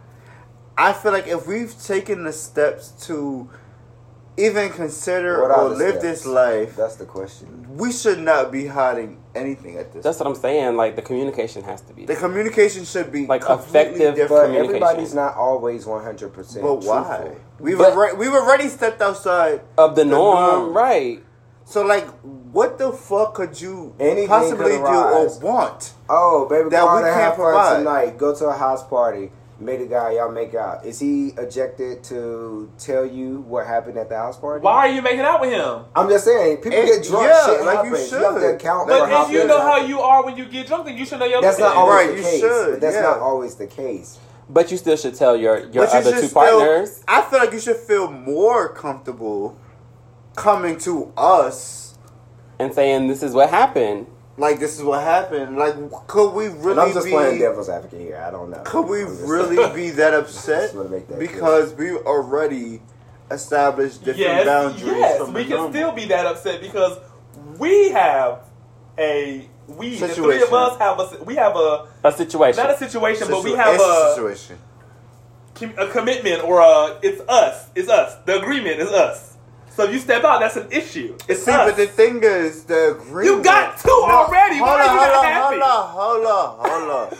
I 0.76 0.92
feel 0.92 1.12
like 1.12 1.26
if 1.26 1.46
we've 1.46 1.74
taken 1.82 2.24
the 2.24 2.32
steps 2.32 2.90
to 3.06 3.48
even 4.36 4.70
consider 4.70 5.42
or 5.42 5.68
live 5.70 5.88
steps? 5.98 6.02
this 6.02 6.26
life, 6.26 6.76
That's 6.76 6.96
the 6.96 7.04
question. 7.04 7.66
we 7.76 7.92
should 7.92 8.18
not 8.20 8.50
be 8.50 8.66
hiding 8.66 9.18
anything 9.34 9.76
at 9.76 9.92
this. 9.92 10.02
That's 10.02 10.18
what 10.18 10.28
I'm 10.28 10.34
saying. 10.34 10.76
Like 10.76 10.96
the 10.96 11.02
communication 11.02 11.62
has 11.64 11.82
to 11.82 11.92
be. 11.92 12.06
the 12.06 12.16
communication 12.16 12.84
should 12.84 13.12
be 13.12 13.26
Like 13.26 13.42
completely 13.42 13.80
effective 14.04 14.14
different. 14.14 14.54
But 14.54 14.64
everybody's 14.64 15.14
not 15.14 15.34
always 15.36 15.84
100 15.84 16.32
percent. 16.32 16.62
But 16.64 16.76
why? 16.76 17.32
We've 17.58 17.76
But- 17.76 17.92
already, 17.92 18.16
we've 18.16 18.32
already 18.32 18.68
stepped 18.68 19.02
outside 19.02 19.60
of 19.76 19.94
the 19.96 20.04
the 20.04 20.10
norm, 20.10 20.60
norm. 20.62 20.74
right? 20.74 21.22
So 21.66 21.82
like, 21.84 22.08
what 22.52 22.78
the 22.78 22.92
fuck 22.92 23.34
could 23.34 23.60
you 23.60 23.94
Anything 24.00 24.28
possibly 24.28 24.70
could 24.78 24.86
do 24.86 24.86
or 24.86 25.38
want? 25.40 25.92
Oh, 26.08 26.46
baby, 26.48 26.70
That 26.70 26.82
we 26.84 27.02
can't 27.02 27.14
have 27.14 27.34
provide. 27.34 27.78
tonight. 27.78 28.18
Go 28.18 28.34
to 28.34 28.46
a 28.46 28.54
house 28.54 28.82
party. 28.86 29.30
Meet 29.60 29.82
a 29.82 29.86
guy, 29.86 30.12
y'all 30.12 30.30
make 30.32 30.54
out. 30.54 30.86
Is 30.86 30.98
he 30.98 31.34
ejected 31.36 32.02
to 32.04 32.72
tell 32.78 33.04
you 33.04 33.42
what 33.42 33.66
happened 33.66 33.98
at 33.98 34.08
the 34.08 34.16
house 34.16 34.38
party? 34.38 34.62
Why 34.64 34.88
are 34.88 34.88
you 34.88 35.02
making 35.02 35.20
out 35.20 35.38
with 35.42 35.50
him? 35.52 35.84
I'm 35.94 36.08
just 36.08 36.24
saying, 36.24 36.56
people 36.58 36.78
It- 36.78 36.86
get 36.86 37.04
drunk. 37.04 37.26
yeah, 37.28 37.44
shit 37.46 37.60
like 37.66 37.84
you 37.84 37.90
happens. 37.92 38.10
You, 38.10 38.18
have 38.18 38.34
to 38.36 38.40
should. 38.40 38.54
account 38.54 38.88
But 38.88 39.08
for 39.10 39.26
if 39.26 39.30
you 39.38 39.46
know 39.46 39.60
how 39.60 39.76
you 39.76 40.00
are 40.00 40.24
when 40.24 40.38
you 40.38 40.46
get 40.46 40.66
drunk, 40.66 40.86
then 40.86 40.96
you 40.96 41.04
should 41.04 41.18
know 41.18 41.26
your 41.26 41.42
That's 41.42 41.58
not 41.58 41.76
limits. 41.76 41.78
always 41.78 42.06
Right, 42.06 42.10
the 42.10 42.16
you 42.16 42.22
case. 42.22 42.40
should, 42.40 42.70
but 42.72 42.80
that's 42.80 42.94
yeah. 42.94 43.02
not 43.02 43.18
always 43.18 43.54
the 43.56 43.66
case. 43.66 44.18
But 44.48 44.70
you 44.70 44.78
still 44.78 44.96
should 44.96 45.14
tell 45.14 45.36
your 45.36 45.58
your 45.58 45.84
But 45.84 45.92
you 45.92 45.98
other 45.98 46.10
should 46.12 46.20
two 46.22 46.26
still- 46.28 46.42
partners. 46.42 47.02
I 47.06 47.20
feel 47.22 47.38
like 47.38 47.52
you 47.52 47.60
should 47.60 47.76
feel 47.76 48.10
more 48.10 48.70
comfortable 48.70 49.58
coming 50.36 50.78
to 50.78 51.12
us. 51.18 51.94
and 52.58 52.74
saying 52.74 53.08
this 53.08 53.22
is 53.22 53.32
what 53.34 53.50
happened. 53.50 54.06
Like 54.40 54.58
this 54.58 54.78
is 54.78 54.82
what 54.82 55.02
happened. 55.02 55.56
Like, 55.58 55.74
could 56.08 56.30
we 56.32 56.48
really 56.48 56.70
and 56.72 56.80
I'm 56.80 56.92
just 56.94 57.04
be? 57.04 57.12
playing 57.12 57.38
devil's 57.38 57.68
advocate 57.68 58.00
here. 58.00 58.22
I 58.26 58.30
don't 58.30 58.50
know. 58.50 58.62
Could 58.64 58.88
we 58.88 59.02
really 59.04 59.72
be 59.74 59.90
that 59.90 60.14
upset? 60.14 60.62
Just 60.62 60.74
wanna 60.74 60.88
make 60.88 61.06
that 61.08 61.18
because 61.18 61.74
we 61.74 61.92
already 61.92 62.80
established 63.30 63.98
different 64.00 64.18
Yes, 64.18 64.46
boundaries. 64.46 64.82
yes, 64.86 65.18
from 65.18 65.32
we 65.34 65.42
the 65.42 65.48
can 65.48 65.56
normal. 65.56 65.72
still 65.72 65.92
be 65.92 66.06
that 66.06 66.26
upset 66.26 66.60
because 66.60 66.98
we 67.58 67.90
have 67.90 68.40
a 68.98 69.46
we 69.68 69.96
the 69.96 70.08
three 70.08 70.42
of 70.42 70.48
Situation. 70.48 70.54
us 70.54 70.78
have 70.78 70.98
a 71.00 71.24
we 71.24 71.34
have 71.36 71.54
a 71.56 71.86
A 72.02 72.10
situation. 72.10 72.64
not 72.64 72.74
a 72.74 72.78
situation, 72.78 73.28
but 73.30 73.44
we 73.44 73.52
have 73.52 73.74
it's 73.74 73.84
a 73.84 74.14
situation. 74.14 74.58
a 75.78 75.86
commitment 75.88 76.42
or 76.44 76.60
a 76.60 76.98
it's 77.02 77.20
us, 77.28 77.68
it's 77.74 77.88
us. 77.90 78.16
The 78.24 78.40
agreement 78.40 78.80
is 78.80 78.88
us. 78.90 79.29
So 79.80 79.86
if 79.86 79.94
you 79.94 79.98
step 79.98 80.24
out, 80.24 80.40
that's 80.40 80.56
an 80.56 80.70
issue. 80.70 81.16
It's 81.26 81.42
See, 81.42 81.50
us. 81.50 81.70
but 81.70 81.76
the 81.78 81.86
thing 81.86 82.20
is, 82.22 82.64
the 82.64 82.90
agreement. 82.98 83.38
You 83.38 83.42
got 83.42 83.78
two 83.78 83.88
already. 83.88 84.58
Hold 84.58 84.68
Why 84.68 84.74
on, 84.74 84.80
are 84.80 84.92
you 84.92 85.00
hold 85.00 85.14
on, 85.16 85.24
happy? 85.24 85.40
hold 85.40 86.26
on, 86.26 86.58
hold 86.60 86.90
on, 86.90 87.10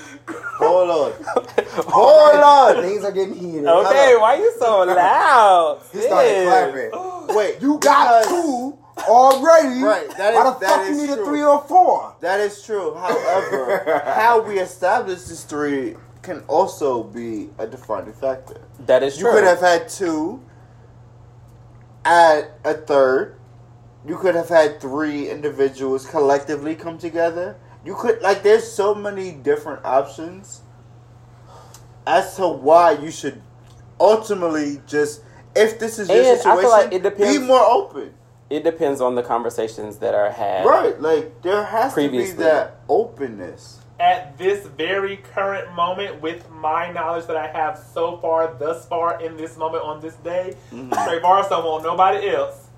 hold 0.58 0.90
on, 0.90 1.14
hold 1.16 1.16
on, 1.16 1.84
hold 1.86 2.76
on. 2.76 2.82
Things 2.84 3.02
are 3.02 3.12
getting 3.12 3.32
heated. 3.34 3.64
okay, 3.64 4.14
why 4.18 4.34
are 4.34 4.36
you 4.36 4.52
so 4.58 4.84
loud? 4.84 5.80
He 5.92 6.00
started 6.02 6.28
Sis. 6.34 6.90
clapping. 6.90 7.34
Wait, 7.34 7.62
You 7.62 7.78
got 7.78 8.24
because- 8.24 8.42
two 8.44 8.78
already. 9.08 9.82
Right, 9.82 10.11
that 10.18 10.34
Why 10.34 10.44
the 10.44 10.58
that 10.58 10.68
fuck 10.68 10.86
you 10.86 10.92
is 10.92 10.98
need 10.98 11.18
a 11.18 11.24
three 11.24 11.42
or 11.42 11.62
four? 11.62 12.14
That 12.20 12.40
is 12.40 12.62
true. 12.62 12.94
However, 12.94 14.02
how 14.14 14.42
we 14.42 14.58
establish 14.58 15.22
this 15.22 15.44
three 15.44 15.96
can 16.20 16.40
also 16.46 17.04
be 17.04 17.48
a 17.56 17.66
defining 17.66 18.12
factor. 18.12 18.61
That 18.80 19.02
is 19.02 19.16
true. 19.16 19.28
You 19.30 19.34
could 19.36 19.44
have 19.44 19.61
had 19.61 19.88
two, 19.88 20.42
add 22.05 22.48
a 22.64 22.74
third. 22.74 23.36
You 24.07 24.16
could 24.16 24.34
have 24.34 24.48
had 24.48 24.80
three 24.80 25.28
individuals 25.28 26.07
collectively 26.07 26.74
come 26.74 26.98
together. 26.98 27.57
You 27.84 27.94
could 27.94 28.20
like 28.22 28.42
there's 28.42 28.70
so 28.70 28.94
many 28.94 29.32
different 29.32 29.84
options 29.84 30.62
as 32.07 32.36
to 32.36 32.48
why 32.48 32.92
you 32.92 33.11
should 33.11 33.40
ultimately 33.98 34.80
just 34.86 35.22
if 35.55 35.78
this 35.78 35.98
is 35.98 36.09
your 36.09 36.16
And 36.18 36.26
I 36.26 36.30
feel 36.30 36.38
situation, 36.42 36.70
like 36.70 36.92
it 36.92 37.03
depends- 37.03 37.38
be 37.38 37.44
more 37.44 37.61
open. 37.64 38.14
It 38.48 38.64
depends 38.64 39.01
on 39.01 39.14
the 39.14 39.22
conversations 39.22 39.98
that 39.98 40.12
are 40.14 40.30
had. 40.30 40.64
Right, 40.66 41.01
like 41.01 41.40
there 41.42 41.62
has 41.62 41.92
to 41.94 42.01
be 42.01 42.09
Previously. 42.09 42.44
that 42.44 42.80
openness. 42.88 43.80
At 44.01 44.38
this 44.38 44.64
very 44.66 45.18
current 45.18 45.72
moment, 45.74 46.22
with 46.22 46.48
my 46.51 46.90
knowledge 46.90 47.26
that 47.26 47.36
I 47.36 47.48
have 47.48 47.78
so 47.92 48.16
far, 48.16 48.55
thus 48.59 48.86
far 48.86 49.20
in 49.20 49.36
this 49.36 49.57
moment 49.59 49.84
on 49.84 50.01
this 50.01 50.14
day, 50.16 50.57
Mm-hmm. 50.72 50.92
Trey 51.07 51.18
Barnes 51.20 51.48
don't 51.48 51.82
nobody 51.82 52.28
else 52.30 52.68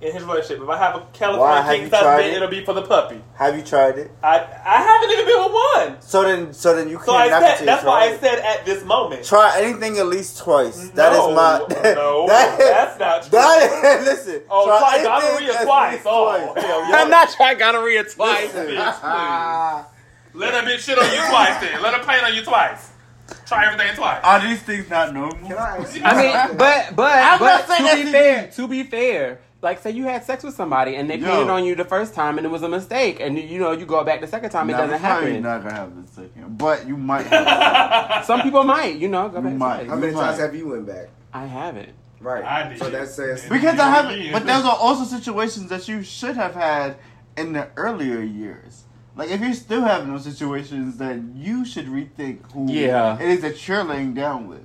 in 0.00 0.12
his 0.12 0.22
relationship. 0.22 0.62
If 0.62 0.68
I 0.68 0.78
have 0.78 0.94
a 0.94 1.06
California 1.12 1.60
have 1.62 1.72
king 1.74 1.82
you 1.84 1.90
size 1.90 2.02
bed, 2.02 2.30
it? 2.30 2.34
it'll 2.36 2.48
be 2.48 2.64
for 2.64 2.72
the 2.72 2.82
puppy. 2.82 3.20
Have 3.34 3.56
you 3.56 3.62
tried 3.64 3.98
it? 3.98 4.10
I 4.22 4.36
I 4.38 4.76
haven't 4.82 5.10
even 5.10 5.26
been 5.26 5.42
with 5.44 5.52
one. 5.52 6.00
So 6.00 6.22
then, 6.22 6.52
so 6.54 6.74
then 6.76 6.88
you 6.88 7.00
So 7.04 7.14
I 7.14 7.28
can't. 7.28 7.58
said 7.58 7.66
that's 7.68 7.84
why 7.84 8.04
I 8.04 8.16
said 8.16 8.38
at 8.38 8.64
this 8.64 8.84
moment. 8.84 9.24
try 9.26 9.60
anything 9.60 9.98
at 9.98 10.06
least 10.06 10.38
twice. 10.38 10.88
That 10.90 11.12
is 11.12 11.18
No, 11.18 11.34
my. 11.34 11.58
no, 11.94 12.26
that- 12.28 12.58
that's 12.58 12.98
not 13.00 13.22
true. 13.22 13.30
That 13.32 14.00
listen. 14.04 14.42
Oh, 14.48 14.66
try 14.66 14.94
anything 14.94 15.10
gonorrhea 15.10 15.54
at 15.58 15.64
twice. 15.64 16.02
Oh, 16.06 16.54
hell 16.56 16.88
yeah. 16.90 16.96
I'm 16.96 17.10
not 17.10 17.28
trying 17.32 17.58
gonorrhea 17.58 18.04
twice. 18.04 18.54
Listen. 18.54 18.76
Bitch, 18.76 19.00
please. 19.00 19.94
Let 20.38 20.54
a 20.54 20.66
bitch 20.66 20.78
shit 20.78 20.98
on 20.98 21.04
you 21.04 21.20
twice 21.28 21.60
then. 21.60 21.82
Let 21.82 21.94
her 21.94 22.04
paint 22.04 22.22
on 22.24 22.34
you 22.34 22.42
twice. 22.42 22.90
Try 23.46 23.66
everything 23.66 23.94
twice. 23.96 24.20
Are 24.24 24.40
these 24.40 24.62
things 24.62 24.88
not 24.88 25.12
normal? 25.12 25.52
I 25.58 25.76
I 26.04 26.22
mean, 26.48 26.56
but 26.56 26.96
but 26.96 27.12
I'm 27.18 27.38
but 27.38 27.66
not 27.68 27.68
saying 27.68 27.90
to 27.90 27.96
be 27.96 28.02
the- 28.04 28.10
fair, 28.12 28.50
to 28.52 28.68
be 28.68 28.82
fair, 28.84 29.40
like 29.60 29.80
say 29.80 29.90
you 29.90 30.04
had 30.04 30.24
sex 30.24 30.44
with 30.44 30.54
somebody 30.54 30.94
and 30.94 31.10
they 31.10 31.16
Yo. 31.16 31.26
painted 31.26 31.50
on 31.50 31.64
you 31.64 31.74
the 31.74 31.84
first 31.84 32.14
time 32.14 32.38
and 32.38 32.46
it 32.46 32.50
was 32.50 32.62
a 32.62 32.68
mistake, 32.68 33.20
and 33.20 33.38
you 33.38 33.58
know 33.58 33.72
you 33.72 33.84
go 33.84 34.02
back 34.04 34.20
the 34.22 34.26
second 34.26 34.50
time 34.50 34.70
it 34.70 34.72
Nah, 34.72 34.78
doesn't 34.86 34.92
we're 34.92 34.98
happen. 35.08 35.42
not 35.42 35.62
gonna 35.62 35.74
have 35.74 36.06
the 36.06 36.12
second, 36.12 36.56
but 36.56 36.86
you 36.86 36.96
might. 36.96 37.26
Have 37.26 38.24
Some 38.24 38.40
people 38.42 38.64
might, 38.64 38.96
you 38.96 39.08
know, 39.08 39.28
go 39.28 39.38
You 39.38 39.44
back. 39.44 39.52
might. 39.54 39.76
twice. 39.76 39.88
How 39.90 39.96
many 39.96 40.12
You 40.12 40.16
might. 40.18 40.24
times 40.26 40.38
have 40.40 40.54
you 40.54 40.68
went 40.68 40.86
back? 40.86 41.08
I 41.34 41.44
haven't. 41.46 41.90
Right. 42.20 42.44
I 42.44 42.68
did. 42.70 42.78
So 42.78 42.88
that 42.90 43.08
says 43.08 43.46
because 43.48 43.78
I 43.78 43.90
haven't. 43.90 44.32
But 44.32 44.46
those 44.46 44.64
are 44.64 44.76
also 44.76 45.04
situations 45.04 45.68
that 45.70 45.86
you 45.88 46.02
should 46.02 46.36
have 46.36 46.54
had 46.54 46.96
in 47.36 47.52
the 47.52 47.68
earlier 47.76 48.20
years. 48.22 48.84
Like 49.18 49.30
if 49.30 49.40
you're 49.40 49.52
still 49.52 49.82
having 49.82 50.10
those 50.12 50.22
situations, 50.24 50.96
then 50.96 51.34
you 51.36 51.64
should 51.64 51.86
rethink 51.86 52.52
who 52.52 52.72
Yeah. 52.72 53.18
it 53.18 53.28
is 53.28 53.40
that 53.42 53.66
you're 53.66 53.82
laying 53.84 54.14
down 54.14 54.46
with. 54.48 54.60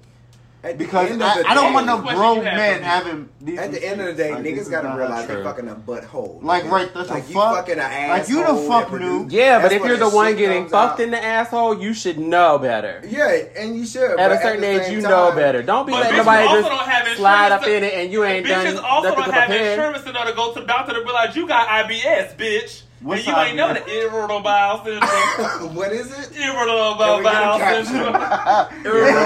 at 0.64 0.78
Because 0.78 1.12
I, 1.12 1.42
the 1.42 1.50
I 1.50 1.54
don't 1.56 1.74
want 1.74 1.88
no 1.88 1.98
Question 1.98 2.18
grown 2.20 2.38
you 2.38 2.44
men 2.44 2.84
having 2.84 3.30
these. 3.42 3.58
At 3.60 3.72
the 3.72 3.84
end 3.86 4.00
of 4.00 4.08
the 4.08 4.14
day, 4.14 4.32
Like, 4.32 4.44
niggas 4.44 4.70
gotta 4.70 4.96
realize 4.96 5.26
true. 5.26 5.38
they 5.38 5.44
fucking 5.44 5.68
a 5.68 5.76
butthole. 5.76 6.42
Like, 6.44 6.66
right, 6.72 6.94
that's 6.94 7.10
like 7.10 7.26
a 7.26 7.28
you 7.28 7.34
fuck. 7.34 7.56
fucking 7.56 7.74
an 7.74 7.80
asshole. 7.80 8.10
Like, 8.18 8.30
you 8.30 8.36
the 8.36 8.42
asshole 8.44 8.70
fuck 8.70 9.02
knew. 9.02 9.28
Yeah, 9.30 9.60
but 9.62 9.72
if 9.74 9.84
you're 9.84 9.98
the 9.98 10.10
one 10.10 10.36
getting 10.38 10.70
fucked 10.70 11.00
out. 11.00 11.04
in 11.04 11.10
the 11.12 11.22
asshole, 11.22 11.82
you 11.82 11.94
should 11.96 12.20
know 12.20 12.60
better. 12.60 13.02
Yeah, 13.10 13.28
and 13.58 13.76
you 13.76 13.86
should. 13.88 14.20
At 14.20 14.32
a 14.32 14.38
certain 14.40 14.62
the 14.62 14.68
age, 14.86 14.92
you 14.92 15.02
time- 15.02 15.10
know 15.10 15.32
better. 15.36 15.64
Don't 15.64 15.86
be 15.88 15.94
letting 15.94 16.16
nobody 16.16 16.48
just 16.48 16.70
don't 16.70 16.78
have 16.88 17.00
insurance 17.08 17.18
slide 17.18 17.52
up 17.52 17.64
to- 17.64 17.76
in 17.76 17.84
it 17.84 17.94
and 17.96 18.12
you 18.14 18.24
ain't 18.24 18.46
done 18.48 18.66
Bitches 18.68 18.84
also 18.84 19.10
don't 19.16 19.32
have 19.32 19.48
prepare. 19.50 19.72
insurance 19.72 20.04
to 20.06 20.12
know 20.14 20.26
to 20.26 20.34
go 20.34 20.54
to 20.54 20.60
the 20.62 20.66
doctor 20.68 20.94
to 20.94 21.00
realize 21.00 21.36
you 21.36 21.48
got 21.48 21.68
IBS, 21.68 22.36
bitch. 22.38 22.84
What's 23.04 23.28
and 23.28 23.36
you 23.36 23.44
ain't 23.44 23.58
know 23.58 23.74
the 23.74 23.86
irritable 23.90 24.40
bowel 24.40 24.86
syndrome. 24.86 25.76
what 25.76 25.92
is 25.92 26.10
it? 26.10 26.32
irritable 26.38 26.96
Can 26.96 27.18
we 27.18 27.24
get 27.24 27.44
a 27.44 27.60
bowel 27.60 27.84
syndrome. 27.84 28.16
Irritable. 28.86 29.20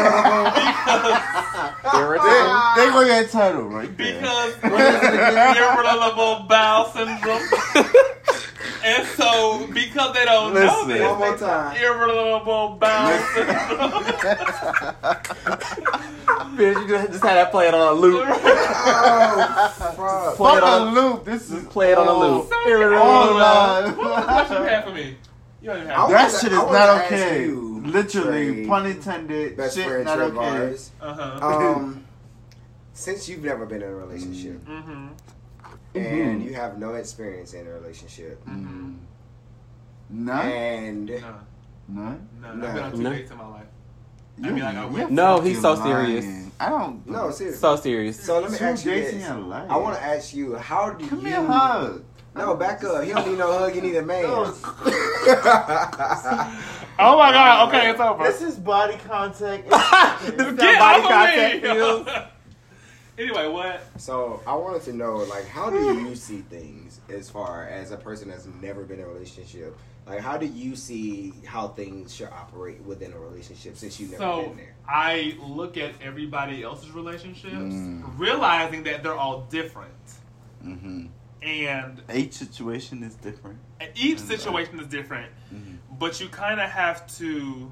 they 2.75 2.85
gonna 2.89 3.05
get 3.05 3.25
a 3.25 3.27
title 3.29 3.65
right 3.65 3.95
there. 3.95 4.19
Because 4.19 4.55
irritable 4.63 6.45
bowel 6.49 6.85
syndrome. 6.89 7.43
And 8.83 9.07
so, 9.09 9.67
because 9.73 10.13
they 10.13 10.25
don't 10.25 10.53
know 10.53 10.87
this, 10.87 11.01
One 11.01 11.17
more 11.17 11.37
time. 11.37 11.75
irritable 11.75 12.77
bowel 12.79 13.17
syndrome. 13.33 14.03
Bitch, 16.57 16.81
you 16.81 16.87
just, 16.87 17.11
just 17.11 17.23
had 17.23 17.35
that 17.35 17.51
playing 17.51 17.73
on 17.73 17.87
a 17.87 17.91
loop. 17.91 18.23
Oh, 18.27 19.73
fuck. 19.77 20.35
Play 20.37 20.51
it 20.51 20.61
Fuck 20.61 20.63
a 20.63 20.65
on, 20.65 20.93
loop. 20.95 21.25
This 21.25 21.51
is 21.51 21.65
play 21.65 21.91
it 21.91 21.97
on 21.97 22.07
a 22.07 22.13
loop. 22.13 22.49
So, 22.49 22.69
Irritable. 22.69 23.01
all 23.01 23.33
What 23.33 23.35
live. 23.37 23.95
question 24.25 24.57
you 24.57 24.69
have 24.69 24.83
for 24.85 24.91
me? 24.91 25.15
You 25.61 25.67
don't 25.67 25.77
even 25.77 25.89
have. 25.89 26.09
That 26.09 26.31
shit 26.31 26.51
is 26.51 26.57
not 26.57 27.05
okay. 27.05 27.45
you, 27.45 27.83
Literally, 27.85 28.53
Trey, 28.53 28.67
pun 28.67 28.85
intended. 28.85 29.57
Best 29.57 29.75
shit 29.75 29.87
friend 29.87 30.05
not 30.05 30.15
Trey 30.15 30.25
okay. 30.25 30.35
Vargas. 30.35 30.91
Uh 31.01 31.13
huh. 31.13 31.47
Um, 31.47 32.05
since 32.93 33.29
you've 33.29 33.43
never 33.43 33.65
been 33.65 33.83
in 33.83 33.89
a 33.89 33.95
relationship 33.95 34.65
mm-hmm. 34.65 35.07
And 35.95 36.43
you 36.43 36.53
have 36.53 36.77
no 36.77 36.93
experience 36.95 37.53
in 37.53 37.65
a 37.67 37.71
relationship, 37.71 38.43
Mm. 38.45 38.97
None. 40.09 40.45
and 40.47 41.09
None. 41.89 42.27
No, 42.41 42.53
No. 42.53 42.67
I've 42.67 42.73
been 42.75 42.83
on 42.83 42.91
two 42.91 42.97
No. 43.01 43.09
dates 43.13 43.31
in 43.31 43.37
my 43.37 43.47
life. 43.47 43.63
I 44.43 44.47
You- 44.47 44.53
mean, 44.53 44.63
like, 44.63 44.75
I 44.75 44.81
you're 44.81 44.89
went- 44.91 45.11
No, 45.11 45.39
he's 45.41 45.61
so 45.61 45.75
fucking 45.75 45.91
serious. 45.91 46.25
I 46.59 46.69
don't. 46.69 47.07
no, 47.07 47.31
seriously. 47.31 47.59
So 47.59 47.75
serious. 47.75 48.23
So 48.23 48.39
let 48.39 48.51
me 48.51 48.57
Two 48.57 48.65
ask 48.65 48.85
you 48.85 48.91
this. 48.91 49.29
I 49.29 49.77
want 49.77 49.95
to 49.97 50.03
ask 50.03 50.33
you, 50.35 50.55
how 50.55 50.91
do 50.91 51.03
Give 51.03 51.13
you? 51.19 51.25
me 51.25 51.33
a 51.33 51.41
hug. 51.43 52.03
No, 52.35 52.55
back 52.55 52.83
up. 52.83 53.03
He 53.03 53.11
don't 53.13 53.27
need 53.27 53.37
no 53.39 53.51
hug. 53.57 53.73
He 53.73 53.81
need 53.81 53.95
a 53.95 54.03
man. 54.03 54.25
Oh 56.99 57.15
my 57.15 57.31
god, 57.31 57.67
okay, 57.69 57.91
it's 57.91 57.99
over. 57.99 58.23
This 58.23 58.41
is 58.41 58.55
body 58.55 58.97
contact. 59.07 59.65
Get 59.69 59.77
how 59.77 60.51
body 60.55 61.03
off 61.03 61.11
contact 61.11 61.63
of 61.65 62.05
me! 62.07 62.13
feels. 63.17 63.29
anyway, 63.37 63.51
what? 63.51 63.81
so 63.99 64.41
I 64.47 64.55
wanted 64.55 64.83
to 64.83 64.93
know, 64.93 65.17
like, 65.17 65.47
how 65.47 65.69
do 65.69 65.77
you 65.77 66.15
see 66.15 66.41
things 66.41 66.99
as 67.09 67.29
far 67.29 67.67
as 67.67 67.91
a 67.91 67.97
person 67.97 68.29
that's 68.29 68.45
never 68.61 68.83
been 68.83 68.99
in 68.99 69.05
a 69.05 69.07
relationship? 69.07 69.77
Like, 70.05 70.21
how 70.21 70.37
do 70.37 70.45
you 70.45 70.75
see 70.75 71.33
how 71.45 71.67
things 71.69 72.15
should 72.15 72.29
operate 72.29 72.79
within 72.83 73.11
a 73.11 73.19
relationship 73.19 73.75
since 73.75 73.99
you've 73.99 74.11
never 74.11 74.23
So 74.23 74.43
been 74.47 74.57
there? 74.57 74.75
I 74.87 75.35
look 75.41 75.75
at 75.77 75.93
everybody 76.01 76.63
else's 76.63 76.91
relationships, 76.91 77.53
Mm. 77.53 78.17
realizing 78.17 78.83
that 78.83 79.03
they're 79.03 79.17
all 79.17 79.41
different. 79.49 79.91
hmm 80.61 81.07
And 81.41 82.01
Each 82.13 82.33
situation 82.33 83.03
is 83.03 83.15
different. 83.15 83.59
each 83.95 84.19
situation 84.19 84.79
is 84.79 84.87
different, 84.87 85.31
Mhm. 85.53 85.77
but 85.99 86.19
you 86.21 86.29
kind 86.29 86.59
of 86.59 86.69
have 86.69 87.05
to, 87.17 87.71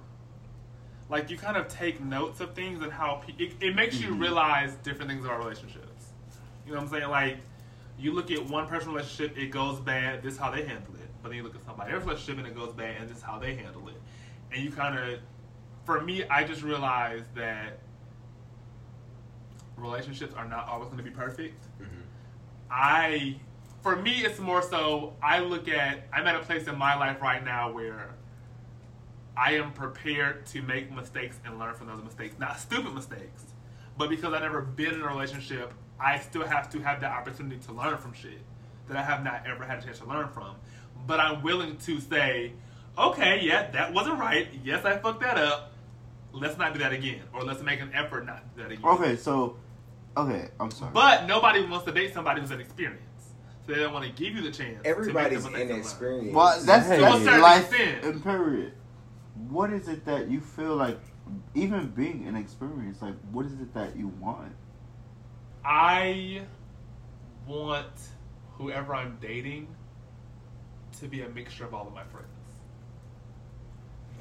like, 1.09 1.29
you 1.29 1.37
kind 1.37 1.55
of 1.57 1.67
take 1.67 2.01
notes 2.01 2.39
of 2.41 2.53
things 2.53 2.81
and 2.81 2.91
how 2.91 3.21
pe- 3.25 3.33
it, 3.43 3.53
it 3.61 3.75
makes 3.75 3.99
you 3.99 4.09
Mhm. 4.09 4.19
realize 4.21 4.75
different 4.77 5.09
things 5.11 5.23
about 5.23 5.37
relationships. 5.39 6.11
You 6.65 6.71
know 6.73 6.79
what 6.79 6.85
I'm 6.85 6.91
saying? 6.91 7.09
Like, 7.09 7.37
you 7.97 8.11
look 8.11 8.31
at 8.31 8.43
one 8.45 8.67
person's 8.67 8.93
relationship, 8.93 9.37
it 9.37 9.47
goes 9.51 9.79
bad, 9.79 10.23
this 10.23 10.33
is 10.33 10.39
how 10.39 10.49
they 10.51 10.65
handle 10.65 10.95
it. 10.95 11.09
But 11.21 11.29
then 11.29 11.37
you 11.37 11.43
look 11.43 11.55
at 11.55 11.63
somebody 11.65 11.91
else's 11.93 12.07
relationship 12.07 12.37
and 12.39 12.47
it 12.47 12.55
goes 12.55 12.73
bad, 12.73 12.97
and 13.01 13.09
this 13.09 13.17
is 13.17 13.23
how 13.23 13.37
they 13.39 13.55
handle 13.55 13.87
it. 13.87 14.01
And 14.51 14.63
you 14.63 14.71
kind 14.71 14.97
of, 14.97 15.19
for 15.85 16.01
me, 16.01 16.23
I 16.27 16.43
just 16.43 16.63
realized 16.63 17.33
that 17.35 17.79
relationships 19.77 20.33
are 20.35 20.45
not 20.47 20.67
always 20.67 20.87
going 20.87 20.97
to 20.97 21.03
be 21.03 21.11
perfect. 21.11 21.63
I, 22.71 23.35
for 23.83 23.95
me, 23.95 24.25
it's 24.25 24.39
more 24.39 24.61
so 24.63 25.13
I 25.21 25.39
look 25.39 25.67
at, 25.67 26.07
I'm 26.11 26.25
at 26.25 26.35
a 26.35 26.39
place 26.39 26.67
in 26.67 26.77
my 26.77 26.95
life 26.95 27.21
right 27.21 27.43
now 27.45 27.71
where 27.71 28.14
I 29.37 29.53
am 29.53 29.73
prepared 29.73 30.45
to 30.47 30.61
make 30.61 30.91
mistakes 30.91 31.39
and 31.45 31.59
learn 31.59 31.75
from 31.75 31.87
those 31.87 32.03
mistakes. 32.03 32.35
Not 32.39 32.59
stupid 32.59 32.93
mistakes, 32.93 33.43
but 33.97 34.09
because 34.09 34.33
I've 34.33 34.41
never 34.41 34.61
been 34.61 34.93
in 34.93 35.01
a 35.01 35.07
relationship, 35.07 35.73
I 35.99 36.19
still 36.19 36.45
have 36.45 36.69
to 36.71 36.79
have 36.79 36.99
the 37.01 37.07
opportunity 37.07 37.57
to 37.65 37.71
learn 37.73 37.97
from 37.97 38.13
shit 38.13 38.39
that 38.87 38.97
I 38.97 39.03
have 39.03 39.23
not 39.23 39.43
ever 39.47 39.63
had 39.65 39.79
a 39.79 39.81
chance 39.81 39.99
to 39.99 40.05
learn 40.05 40.29
from. 40.29 40.55
But 41.07 41.19
I'm 41.19 41.41
willing 41.41 41.77
to 41.77 41.99
say, 41.99 42.53
okay, 42.97 43.39
yeah, 43.41 43.69
that 43.71 43.93
wasn't 43.93 44.19
right. 44.19 44.47
Yes, 44.63 44.85
I 44.85 44.97
fucked 44.97 45.21
that 45.21 45.37
up. 45.37 45.73
Let's 46.31 46.57
not 46.57 46.73
do 46.73 46.79
that 46.79 46.93
again. 46.93 47.21
Or 47.33 47.43
let's 47.43 47.61
make 47.61 47.79
an 47.81 47.91
effort 47.93 48.25
not 48.25 48.41
to 48.41 48.55
do 48.55 48.63
that 48.63 48.71
again. 48.73 48.85
Okay, 48.85 49.15
so, 49.15 49.57
okay, 50.17 50.49
I'm 50.59 50.71
sorry. 50.71 50.91
But 50.93 51.25
nobody 51.27 51.65
wants 51.65 51.85
to 51.85 51.91
date 51.91 52.13
somebody 52.13 52.41
who's 52.41 52.51
inexperienced. 52.51 53.01
So 53.65 53.73
they 53.73 53.79
don't 53.79 53.93
want 53.93 54.05
to 54.05 54.11
give 54.11 54.35
you 54.35 54.41
the 54.41 54.51
chance. 54.51 54.81
Everybody's 54.85 55.43
to 55.45 55.49
make 55.49 55.67
them 55.67 55.77
inexperienced. 55.77 56.33
well, 56.35 56.61
that's, 56.63 56.87
Hey. 56.87 56.97
To 56.97 57.07
a 57.07 57.09
that's 57.11 57.23
certain 57.23 57.41
life 57.41 57.71
extent. 57.73 58.03
in 58.05 58.21
period. 58.21 58.73
What 59.49 59.71
is 59.73 59.87
it 59.87 60.05
that 60.05 60.29
you 60.29 60.39
feel 60.39 60.75
like, 60.75 60.99
even 61.53 61.89
being 61.89 62.23
an 62.27 62.35
inexperienced, 62.35 63.01
like, 63.01 63.15
what 63.31 63.45
is 63.45 63.53
it 63.53 63.73
that 63.73 63.95
you 63.97 64.07
want? 64.19 64.53
I 65.63 66.41
want 67.47 67.87
whoever 68.53 68.95
I'm 68.95 69.17
dating 69.21 69.67
to 70.99 71.07
be 71.07 71.21
a 71.21 71.29
mixture 71.29 71.65
of 71.65 71.73
all 71.73 71.87
of 71.87 71.93
my 71.93 72.03
friends. 72.05 72.27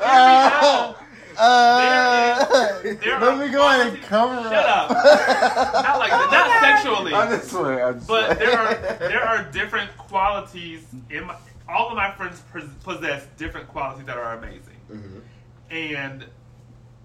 uh, 0.00 0.94
uh, 1.38 2.44
There 2.82 2.86
is- 2.92 2.98
there 3.00 3.20
let 3.20 3.38
me 3.38 3.48
go 3.52 3.66
ahead 3.68 3.86
and 3.94 4.02
qualities- 4.02 4.04
cover 4.06 4.42
Shut 4.42 4.66
up. 4.66 4.90
Not 4.90 5.98
like 5.98 6.10
that. 6.10 6.28
Not 6.30 6.60
sexually. 6.62 7.14
I'm 7.14 7.28
just 7.30 7.50
playing. 7.50 7.82
I'm 7.82 7.94
just 7.94 8.06
But 8.08 8.38
there 8.38 8.58
are 8.58 8.74
there 8.98 9.22
are 9.24 9.42
different 9.52 9.96
qualities 9.96 10.84
in 11.10 11.24
my. 11.26 11.36
All 11.68 11.88
of 11.90 11.96
my 11.96 12.12
friends 12.12 12.40
possess 12.84 13.26
different 13.36 13.66
qualities 13.68 14.06
that 14.06 14.16
are 14.16 14.34
amazing, 14.38 14.76
Mhm. 14.90 15.20
and 15.70 16.24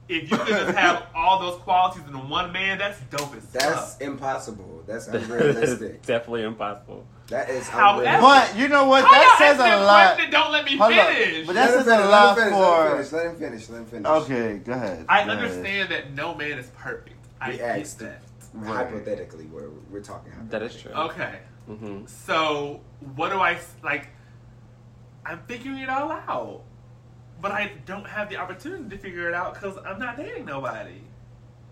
if 0.07 0.29
you 0.29 0.37
could 0.37 0.47
just 0.47 0.77
have 0.77 1.07
all 1.15 1.39
those 1.39 1.59
qualities 1.61 2.03
in 2.07 2.29
one 2.29 2.51
man, 2.51 2.77
that's 2.77 2.99
dope 3.09 3.33
as 3.35 3.43
That's 3.47 3.93
fuck. 3.93 4.01
impossible. 4.01 4.83
That's 4.85 5.07
That's 5.07 5.25
unrealistic. 5.25 6.03
definitely 6.05 6.43
impossible. 6.43 7.05
That 7.31 7.49
is 7.49 7.67
However- 7.67 8.01
unrealistic. 8.07 8.53
But 8.55 8.59
you 8.61 8.67
know 8.67 8.85
what? 8.85 9.01
That 9.03 9.35
says 9.39 9.59
a 9.59 9.63
a 9.63 9.83
lot. 9.83 10.19
Don't 10.31 10.51
let 10.51 10.65
me 10.65 10.77
Hold 10.77 10.93
up. 10.93 11.07
finish. 11.09 11.47
But 11.47 11.53
that 11.55 11.69
Let 11.69 11.77
him 11.79 11.83
says 11.83 11.87
a 11.87 11.95
finish, 11.97 12.11
lot 12.11 12.37
let 12.37 12.47
him 12.47 12.53
for. 12.53 12.91
finish, 12.91 13.11
Let 13.11 13.25
him 13.25 13.35
finish. 13.37 13.69
Let 13.69 13.77
him 13.79 13.85
finish. 13.85 14.07
Okay, 14.07 14.57
go 14.59 14.73
ahead. 14.73 15.05
I 15.09 15.25
go 15.25 15.31
ahead. 15.31 15.43
understand 15.43 15.91
that 15.91 16.13
no 16.13 16.35
man 16.35 16.59
is 16.59 16.67
perfect. 16.77 17.25
I 17.41 17.49
We 17.51 17.57
get 17.57 17.79
asked 17.79 17.99
that. 17.99 18.21
Right. 18.53 18.75
Hypothetically, 18.85 19.45
we're, 19.45 19.69
we're 19.89 20.01
talking. 20.01 20.33
That 20.49 20.61
is 20.61 20.75
true. 20.75 20.91
Okay, 20.91 21.39
hmm 21.67 22.05
so 22.05 22.81
what 23.15 23.29
do 23.29 23.39
I 23.39 23.57
like? 23.83 24.09
I'm 25.25 25.39
figuring 25.47 25.77
it 25.79 25.87
all 25.89 26.11
out, 26.11 26.63
but 27.41 27.51
I 27.51 27.71
don't 27.85 28.05
have 28.05 28.29
the 28.29 28.37
opportunity 28.37 28.89
to 28.89 28.97
figure 29.01 29.27
it 29.29 29.33
out 29.33 29.53
because 29.53 29.77
I'm 29.85 29.99
not 29.99 30.17
dating 30.17 30.45
nobody. 30.45 30.99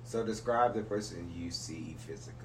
So 0.05 0.23
describe 0.23 0.73
the 0.73 0.81
person 0.83 1.29
you 1.35 1.51
see 1.51 1.95
physically. 1.99 2.38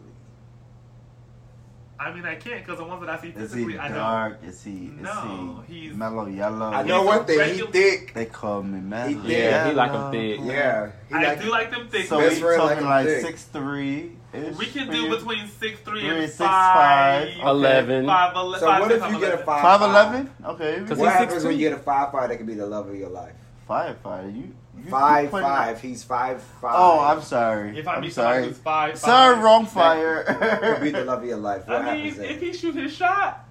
I 1.99 2.13
mean, 2.13 2.25
I 2.27 2.35
can't 2.35 2.61
because 2.65 2.79
the 2.79 2.85
ones 2.85 3.01
that 3.03 3.11
I 3.11 3.21
see 3.23 3.29
Is 3.29 3.35
physically, 3.35 3.75
he 3.75 3.79
I 3.79 3.89
don't. 3.89 3.97
dark? 3.97 4.39
Is 4.45 4.63
he? 4.65 4.91
No, 5.01 5.63
he 5.69 5.81
he's- 5.83 5.97
mellow 5.97 6.27
yellow? 6.27 6.67
I 6.73 6.83
know 6.83 6.99
He's 7.01 7.07
one 7.07 7.21
a 7.21 7.25
thing. 7.25 7.55
He 7.55 7.61
thick. 7.67 8.15
They 8.15 8.27
call 8.27 8.63
me 8.63 8.81
mellow. 8.81 9.09
He- 9.09 9.33
yeah, 9.33 9.69
he 9.69 9.75
like 9.75 9.91
him 9.91 9.95
yellow. 9.97 10.11
thick. 10.11 10.41
Yeah. 10.43 10.91
He 11.09 11.15
I 11.15 11.23
like 11.23 11.43
do 11.43 11.51
like 11.51 11.71
them 11.71 11.89
thick. 11.89 12.07
So 12.07 12.19
we 12.19 12.35
friend 12.35 12.61
talking 12.61 12.85
like 12.85 13.07
like 13.07 13.07
thick. 13.07 13.27
six 13.27 13.45
three. 13.45 14.13
we 14.59 14.67
can 14.67 14.91
do 14.91 15.09
between 15.09 15.47
six 15.49 15.79
three 15.81 16.01
Three, 16.01 16.11
and 16.11 16.27
six, 16.27 16.39
five, 16.39 17.29
five. 17.35 17.47
Eleven. 17.47 18.07
five, 18.07 18.35
ele- 18.37 18.55
So 18.59 18.67
five, 18.67 18.81
what 18.81 18.91
six, 18.91 19.05
if 19.05 19.13
you 19.13 19.21
get 19.21 19.23
a 19.23 19.27
eleven. 19.35 19.47
five? 19.47 19.63
Five 19.63 19.83
eleven. 19.83 20.31
Okay. 20.45 20.81
What 20.95 21.13
happens 21.13 21.45
when 21.45 21.53
you 21.55 21.71
get 21.71 21.73
a 21.79 21.83
five 21.83 22.11
five 22.11 22.29
that 22.29 22.37
could 22.39 22.47
be 22.47 22.55
the 22.55 22.67
love 22.67 22.89
of 22.89 22.97
your 22.97 23.09
life? 23.11 23.35
Five 23.69 23.97
five. 23.99 24.35
You. 24.35 24.53
You 24.77 24.91
Five 24.91 25.25
you 25.25 25.31
five. 25.31 25.81
He's 25.81 26.03
five 26.05 26.43
five. 26.61 26.75
Oh, 26.77 27.01
I'm 27.01 27.23
sorry. 27.23 27.79
If 27.79 27.87
I 27.89 27.95
I'm 27.97 28.11
sorry. 28.11 28.45
who's 28.47 28.59
five, 28.59 28.99
Sorry, 28.99 29.39
wrong 29.39 29.67
fire. 29.67 30.25
could 30.75 30.83
be 30.83 30.91
the 30.91 31.05
love 31.05 31.23
of 31.23 31.29
your 31.29 31.37
life. 31.39 31.67
What 31.67 31.83
I 31.83 31.95
mean, 31.95 32.05
happens 32.07 32.17
then? 32.19 32.31
if 32.31 32.41
he 32.41 32.53
shoots 32.53 32.77
his 32.77 32.93
shot, 32.93 33.47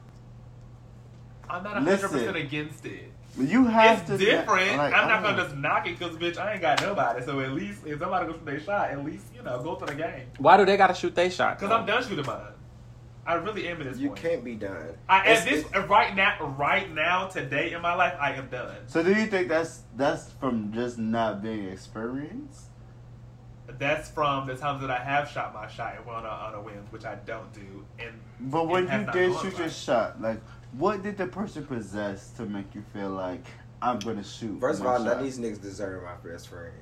I'm 1.50 1.64
not 1.64 1.74
hundred 1.74 2.02
percent 2.02 2.14
Listen. 2.14 2.36
against 2.36 2.86
it. 2.86 3.12
you 3.38 3.66
have 3.66 4.00
It's 4.00 4.10
to. 4.10 4.18
different. 4.18 4.78
like, 4.78 4.94
I'm 4.94 5.08
not 5.08 5.24
gonna 5.24 5.38
don't 5.38 5.46
just 5.48 5.58
knock 5.58 5.88
it 5.88 5.98
because 5.98 6.16
bitch, 6.18 6.38
I 6.38 6.54
ain't 6.54 6.62
got 6.62 6.82
nobody. 6.82 7.24
So 7.26 7.40
at 7.40 7.52
least 7.52 7.86
if 7.86 8.00
somebody 8.00 8.28
goes 8.28 8.38
for 8.38 8.46
their 8.46 8.60
shot, 8.60 8.90
at 8.92 9.04
least 9.04 9.26
you 9.36 9.42
know 9.44 9.62
go 9.64 9.76
to 9.76 9.86
the 9.86 9.96
game. 9.96 10.28
Why 10.38 10.58
do 10.58 10.66
they 10.66 10.78
gotta 10.78 10.94
shoot 10.94 11.16
their 11.16 11.30
shot? 11.32 11.60
Because 11.60 11.72
I'm 11.72 11.86
done 11.86 12.04
shooting 12.04 12.26
mine. 12.26 12.42
I 13.26 13.36
really 13.36 13.68
am 13.68 13.80
at 13.82 13.88
this 13.88 13.98
you 13.98 14.10
point. 14.10 14.22
can't 14.22 14.44
be 14.44 14.56
done. 14.56 14.96
I, 15.08 15.22
It's- 15.22 15.40
at 15.42 15.50
this 15.50 15.88
right 15.88 16.14
now, 16.16 16.54
right 16.58 16.94
now, 16.94 17.28
today 17.28 17.72
in 17.74 17.82
my 17.82 17.96
life, 17.96 18.14
I 18.20 18.34
am 18.34 18.50
done. 18.50 18.76
So 18.88 19.02
do 19.02 19.14
you 19.14 19.28
think 19.28 19.48
that's 19.48 19.84
that's 19.96 20.32
from 20.34 20.74
just 20.74 20.98
not 20.98 21.42
being 21.42 21.70
experienced? 21.70 22.66
That's 23.80 24.10
from 24.10 24.46
the 24.46 24.56
times 24.56 24.82
that 24.82 24.92
I 24.92 25.02
have 25.02 25.30
shot 25.30 25.54
my 25.54 25.68
shot 25.68 25.96
and 25.96 26.06
went 26.06 26.18
on 26.20 26.26
a, 26.26 26.28
on 26.28 26.54
a 26.56 26.62
whim, 26.62 26.86
which 26.90 27.06
I 27.06 27.16
don't 27.26 27.52
do. 27.54 27.86
And 27.98 28.20
But 28.52 28.68
when 28.68 28.90
It 28.90 29.00
you 29.08 29.12
did 29.14 29.32
gone 29.34 29.42
shoot 29.42 29.58
your 29.58 29.70
shot, 29.70 30.22
like 30.22 30.42
what 30.74 31.02
did 31.02 31.18
the 31.18 31.28
person 31.28 31.66
possess 31.66 32.32
to 32.32 32.46
make 32.46 32.76
you 32.76 32.84
feel 32.94 33.10
like 33.10 33.46
I'm 33.82 34.00
gonna 34.00 34.24
shoot? 34.24 34.60
First 34.60 34.80
of 34.80 34.86
my 34.86 34.94
all, 34.96 35.00
none 35.00 35.18
of 35.20 35.24
these 35.24 35.40
niggas 35.40 35.62
deserve 35.62 36.04
my 36.04 36.16
best 36.30 36.50
friend. 36.50 36.74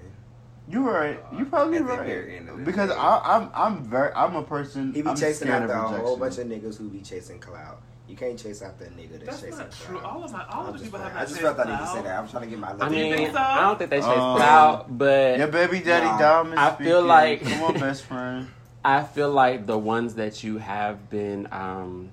You 0.71 0.89
right. 0.89 1.19
You 1.37 1.45
probably 1.45 1.77
At 1.77 1.85
right. 1.85 2.09
end 2.29 2.65
Because 2.65 2.89
day. 2.89 2.95
I, 2.95 3.37
I'm 3.37 3.49
I'm 3.53 3.83
very 3.83 4.11
I'm 4.13 4.35
a 4.35 4.43
person. 4.43 4.93
He 4.93 5.01
be 5.01 5.09
I'm 5.09 5.15
chasing 5.15 5.47
scared 5.47 5.63
after 5.63 5.73
a 5.73 5.99
whole 5.99 6.17
bunch 6.17 6.37
of 6.37 6.47
niggas 6.47 6.77
who 6.77 6.89
be 6.89 7.01
chasing 7.01 7.39
clout. 7.39 7.81
You 8.07 8.15
can't 8.17 8.37
chase 8.37 8.61
after 8.61 8.85
a 8.85 8.89
nigga 8.89 9.11
that's, 9.23 9.25
That's 9.25 9.41
chasing 9.41 9.57
not 9.59 9.71
true. 9.71 9.99
clout. 9.99 10.13
All 10.13 10.23
of 10.23 10.31
my 10.31 10.45
all 10.47 10.61
I'm 10.63 10.67
of 10.67 10.73
the 10.73 10.79
just 10.79 10.83
people 10.85 10.99
playing. 10.99 11.13
have 11.15 11.21
I 11.21 11.29
just 11.29 11.41
felt 11.41 11.59
I 11.59 11.63
need 11.71 11.77
to 11.77 11.87
say 11.87 12.01
that. 12.03 12.19
I'm 12.19 12.27
trying 12.29 12.43
to 12.43 12.49
get 12.49 12.59
my. 12.59 12.67
I 12.69 12.73
little- 12.73 12.89
Do 12.89 12.95
you 12.95 13.03
mean, 13.03 13.15
think 13.15 13.31
so? 13.31 13.37
I 13.39 13.61
don't 13.61 13.77
think 13.77 13.89
they 13.89 13.99
chase 13.99 14.07
Um, 14.07 14.37
clout, 14.37 14.97
but 14.97 15.37
Your 15.37 15.47
baby 15.47 15.79
daddy 15.79 16.05
Nah. 16.05 16.17
Dom 16.19 16.53
is 16.53 16.59
I 16.59 16.75
feel 16.75 17.01
like- 17.03 17.41
come 17.43 17.63
on, 17.63 17.73
best 17.79 18.03
friend. 18.03 18.47
I 18.83 19.03
feel 19.03 19.31
like 19.31 19.65
the 19.67 19.77
ones 19.77 20.15
that 20.15 20.43
you 20.43 20.57
have 20.57 21.09
been 21.09 21.47
um, 21.51 22.11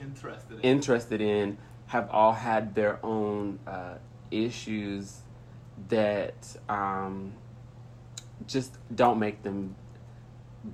Interested 0.00 0.54
in. 0.54 0.60
interested 0.60 1.20
in 1.20 1.58
have 1.86 2.08
all 2.10 2.32
had 2.32 2.74
their 2.74 2.98
own 3.04 3.58
uh, 3.66 3.94
issues 4.30 5.18
that 5.88 6.56
um, 6.68 7.32
just 8.46 8.76
don't 8.94 9.18
make 9.18 9.42
them 9.42 9.74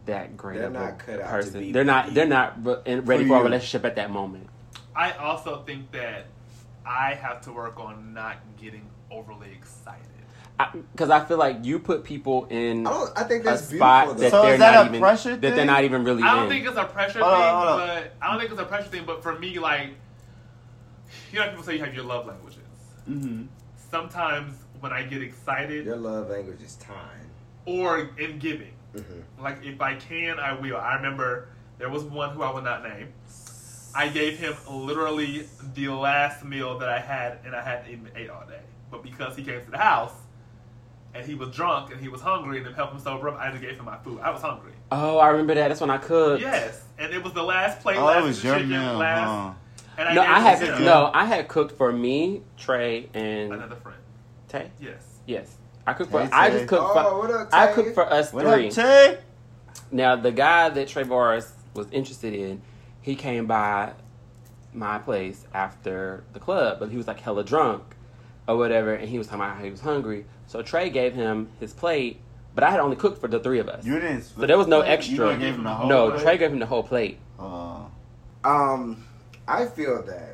that 0.06 0.36
great 0.36 0.58
They're 0.58 0.66
of 0.68 0.72
not 0.72 0.88
a 0.90 0.92
cut 0.92 1.20
out 1.20 1.26
to 1.26 1.30
person. 1.30 1.60
be 1.60 1.72
they're 1.72 1.84
not. 1.84 2.14
They're 2.14 2.26
not 2.26 2.64
re- 2.64 3.00
ready 3.00 3.24
For 3.24 3.28
for, 3.28 3.40
a 3.40 3.44
relationship 3.44 3.84
at 3.84 3.96
that 3.96 4.10
moment. 4.10 4.48
I 4.96 5.12
also 5.12 5.62
think 5.66 5.90
that 5.92 6.26
I 6.86 7.14
have 7.14 7.40
to 7.42 7.52
work 7.52 7.78
on 7.78 8.14
not 8.14 8.36
getting 8.60 8.88
overly 9.10 9.50
excited. 9.52 10.06
Because 10.92 11.10
I, 11.10 11.24
feel 11.24 11.38
like 11.38 11.64
you 11.64 11.78
put 11.80 12.04
people 12.04 12.44
in 12.48 12.86
I 12.86 12.90
don't. 12.90 13.18
I 13.18 13.24
think 13.24 13.42
a 13.42 13.46
that's 13.46 13.68
spot 13.68 14.16
beautiful. 14.16 14.22
that 14.22 14.30
So 14.30 14.42
they're 14.42 14.52
is 14.54 14.58
that 14.60 14.74
not 14.74 14.86
a 14.86 14.88
even 14.90 15.00
pressure 15.00 15.30
that 15.30 15.40
they're 15.40 15.56
thing? 15.56 15.66
not 15.66 15.82
even 15.84 16.04
really 16.04 16.22
I 16.22 16.34
don't 16.36 16.44
in. 16.44 16.48
think 16.50 16.66
it's 16.66 16.76
a 16.76 16.84
pressure 16.84 17.18
Hold 17.18 17.32
thing, 17.32 17.42
on. 17.42 17.78
but 17.78 18.14
I 18.22 18.30
don't 18.30 18.38
think 18.38 18.52
it's 18.52 18.60
a 18.60 18.64
pressure 18.64 18.88
thing. 18.88 19.04
But 19.04 19.22
for 19.22 19.36
me, 19.38 19.58
like, 19.58 19.88
you 21.32 21.40
know, 21.40 21.48
people 21.48 21.64
say 21.64 21.76
you 21.76 21.84
have 21.84 21.94
your 21.94 22.04
love 22.04 22.26
languages. 22.26 22.60
Mm-hmm. 23.10 23.44
Sometimes 23.90 24.54
when 24.80 24.92
I 24.92 25.02
get 25.02 25.20
excited 25.22 25.84
Your 25.84 25.96
love 25.96 26.30
language 26.30 26.62
is 26.62 26.76
time. 26.76 27.21
Or 27.66 28.10
in 28.18 28.38
giving, 28.38 28.72
Mm-hmm. 28.94 29.42
like 29.42 29.64
if 29.64 29.80
I 29.80 29.94
can, 29.94 30.38
I 30.38 30.52
will. 30.52 30.76
I 30.76 30.96
remember 30.96 31.48
there 31.78 31.88
was 31.88 32.02
one 32.04 32.30
who 32.34 32.42
I 32.42 32.50
will 32.52 32.60
not 32.62 32.82
name. 32.82 33.08
I 33.94 34.08
gave 34.08 34.38
him 34.38 34.54
literally 34.70 35.48
the 35.74 35.88
last 35.88 36.44
meal 36.44 36.78
that 36.78 36.88
I 36.90 36.98
had, 36.98 37.38
and 37.44 37.54
I 37.56 37.62
hadn't 37.62 37.90
even 37.90 38.08
ate 38.16 38.28
all 38.30 38.44
day. 38.46 38.60
But 38.90 39.02
because 39.02 39.34
he 39.36 39.42
came 39.44 39.62
to 39.64 39.70
the 39.70 39.78
house 39.78 40.12
and 41.14 41.24
he 41.26 41.34
was 41.34 41.50
drunk 41.54 41.90
and 41.92 42.00
he 42.00 42.08
was 42.08 42.20
hungry, 42.20 42.58
and 42.58 42.66
to 42.66 42.72
help 42.74 42.92
him 42.92 42.98
sober 43.00 43.28
up, 43.30 43.38
I 43.38 43.50
just 43.50 43.62
gave 43.62 43.76
him 43.76 43.84
my 43.86 43.96
food. 43.98 44.20
I 44.20 44.30
was 44.30 44.42
hungry. 44.42 44.72
oh, 44.90 45.18
I 45.18 45.28
remember 45.28 45.54
that. 45.54 45.68
That's 45.68 45.80
when 45.80 45.90
I 45.90 45.98
cooked. 45.98 46.42
Yes, 46.42 46.82
and 46.98 47.12
it 47.14 47.22
was 47.22 47.32
the 47.32 47.42
last 47.42 47.80
plate. 47.80 47.96
Oh, 47.96 48.04
last 48.04 48.18
it 48.18 48.26
was 48.26 48.38
of 48.38 48.44
your 48.44 48.54
chicken, 48.56 48.70
meal, 48.70 48.94
last, 48.98 49.28
huh? 49.28 49.52
And 49.98 50.08
I 50.08 50.14
No, 50.14 50.22
I 50.22 50.38
it 50.52 50.58
had 50.58 50.80
no. 50.80 51.10
I 51.14 51.24
had 51.24 51.48
cooked 51.48 51.72
for 51.76 51.90
me, 51.92 52.42
Trey, 52.58 53.08
and 53.14 53.52
another 53.54 53.76
friend. 53.76 53.98
Tay. 54.48 54.70
Yes. 54.80 55.02
Yes, 55.26 55.56
I 55.86 55.92
cooked 55.94 56.10
for. 56.10 56.20
Tay, 56.22 56.28
I 56.32 56.50
just 56.50 56.66
cooked 56.68 56.82
Oh, 56.84 56.92
for. 57.10 57.18
what 57.18 57.30
up, 57.30 57.48
I 57.52 57.66
Tay? 57.68 57.72
cooked 57.74 57.94
for 57.94 58.10
us 58.12 58.32
What 58.32 58.44
three. 58.44 58.68
up, 58.68 58.72
Tay? 58.74 59.18
Now 59.90 60.16
the 60.16 60.32
guy 60.32 60.68
that 60.68 60.88
Trey 60.88 61.02
Boris 61.02 61.52
was 61.74 61.90
interested 61.90 62.34
in, 62.34 62.62
he 63.00 63.14
came 63.16 63.46
by 63.46 63.92
my 64.72 64.98
place 64.98 65.44
after 65.52 66.24
the 66.32 66.40
club, 66.40 66.78
but 66.78 66.90
he 66.90 66.96
was 66.96 67.06
like 67.06 67.20
hella 67.20 67.44
drunk 67.44 67.82
or 68.48 68.56
whatever, 68.56 68.94
and 68.94 69.08
he 69.08 69.18
was 69.18 69.26
talking 69.26 69.42
about 69.42 69.56
how 69.56 69.64
he 69.64 69.70
was 69.70 69.80
hungry. 69.80 70.24
So 70.46 70.62
Trey 70.62 70.88
gave 70.90 71.14
him 71.14 71.48
his 71.60 71.72
plate, 71.72 72.20
but 72.54 72.64
I 72.64 72.70
had 72.70 72.80
only 72.80 72.96
cooked 72.96 73.20
for 73.20 73.28
the 73.28 73.38
three 73.40 73.58
of 73.58 73.68
us. 73.68 73.84
You 73.84 73.94
didn't. 73.94 74.22
so 74.22 74.46
there 74.46 74.58
was 74.58 74.66
no 74.66 74.78
You 74.78 74.84
extra. 74.90 75.36
gave 75.36 75.54
him 75.54 75.64
the 75.64 75.70
whole 75.74 75.88
no, 75.88 76.10
plate? 76.10 76.22
Trey 76.22 76.38
gave 76.38 76.52
him 76.52 76.58
the 76.58 76.66
whole 76.66 76.82
plate. 76.82 77.18
Uh, 77.38 77.80
Um, 78.44 79.04
I 79.46 79.66
feel 79.66 80.02
that, 80.04 80.31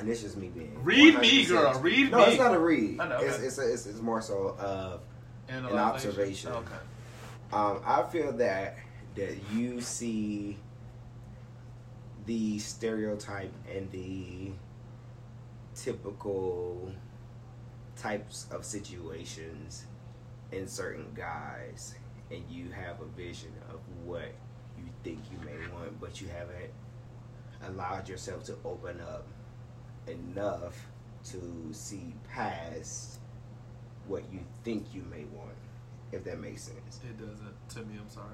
and 0.00 0.08
this 0.08 0.24
is 0.24 0.34
me 0.34 0.48
being 0.48 0.82
Read 0.82 1.20
me, 1.20 1.44
100% 1.44 1.48
girl. 1.48 1.80
Read 1.80 2.10
no, 2.10 2.18
me. 2.18 2.24
No, 2.24 2.30
it's 2.30 2.40
not 2.40 2.54
a 2.54 2.58
read. 2.58 3.00
I 3.00 3.08
know, 3.08 3.18
It's, 3.18 3.36
okay. 3.36 3.46
it's, 3.46 3.58
it's 3.58 3.86
it's 3.86 4.00
more 4.00 4.22
so 4.22 4.56
of 4.58 5.02
Analyzation. 5.48 5.78
An 5.78 5.84
observation. 5.84 6.52
Okay. 6.52 6.74
Um, 7.52 7.80
I 7.84 8.02
feel 8.04 8.32
that 8.32 8.78
that 9.16 9.36
you 9.52 9.80
see 9.80 10.56
the 12.26 12.58
stereotype 12.60 13.52
and 13.70 13.90
the 13.90 14.52
typical 15.74 16.92
types 17.96 18.46
of 18.52 18.64
situations 18.64 19.86
in 20.52 20.66
certain 20.68 21.06
guys, 21.14 21.94
and 22.30 22.42
you 22.48 22.70
have 22.70 23.00
a 23.00 23.06
vision 23.16 23.52
of 23.68 23.80
what 24.04 24.32
you 24.78 24.84
think 25.02 25.18
you 25.30 25.38
may 25.44 25.56
want, 25.74 26.00
but 26.00 26.20
you 26.20 26.28
haven't 26.28 26.70
allowed 27.68 28.08
yourself 28.08 28.44
to 28.44 28.54
open 28.64 29.00
up 29.00 29.26
enough 30.10 30.74
to 31.24 31.68
see 31.72 32.14
past 32.32 33.18
what 34.06 34.22
you 34.32 34.40
think 34.64 34.86
you 34.94 35.02
may 35.10 35.24
want, 35.36 35.54
if 36.12 36.24
that 36.24 36.40
makes 36.40 36.62
sense. 36.62 37.00
It 37.04 37.18
doesn't. 37.18 37.68
To 37.70 37.78
me, 37.80 37.98
I'm 38.00 38.08
sorry. 38.08 38.26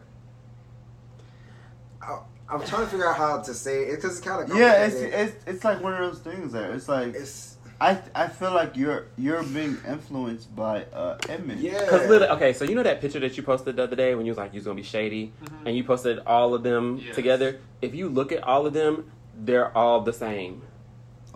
I, 2.03 2.19
I'm 2.49 2.65
trying 2.65 2.83
to 2.85 2.89
figure 2.89 3.09
out 3.09 3.17
how 3.17 3.41
to 3.41 3.55
say 3.55 3.85
it 3.85 3.97
because 3.97 4.19
it's 4.19 4.27
kind 4.27 4.51
of 4.51 4.57
yeah, 4.57 4.85
it's, 4.87 4.95
it's 4.97 5.45
it's 5.47 5.65
like 5.65 5.83
one 5.83 5.95
of 5.95 5.99
those 6.13 6.21
things 6.21 6.53
there. 6.53 6.73
It's 6.75 6.89
like 6.89 7.15
it's 7.15 7.57
I 7.81 7.99
I 8.15 8.29
feel 8.29 8.53
like 8.53 8.77
you're 8.77 9.09
you're 9.17 9.43
being 9.43 9.77
influenced 9.87 10.55
by 10.55 10.85
uh 10.85 11.19
image. 11.29 11.59
yeah. 11.59 11.79
Because 11.81 12.09
literally, 12.09 12.33
okay, 12.37 12.53
so 12.53 12.65
you 12.65 12.75
know 12.75 12.83
that 12.85 13.01
picture 13.01 13.19
that 13.21 13.37
you 13.37 13.43
posted 13.43 13.77
the 13.77 13.83
other 13.83 13.97
day 13.97 14.15
when 14.15 14.25
you 14.27 14.31
was 14.31 14.39
like 14.39 14.53
you 14.53 14.59
was 14.59 14.65
gonna 14.65 14.77
be 14.77 14.83
shady, 14.83 15.33
Mhm. 15.43 15.67
and 15.67 15.77
you 15.77 15.85
posted 15.85 16.21
all 16.21 16.55
of 16.55 16.63
them 16.63 16.99
Yes. 17.05 17.15
together. 17.15 17.61
If 17.83 17.95
you 17.95 18.09
look 18.09 18.31
at 18.33 18.43
all 18.45 18.67
of 18.67 18.73
them, 18.73 19.11
they're 19.35 19.77
all 19.77 20.01
the 20.03 20.13
same. 20.13 20.63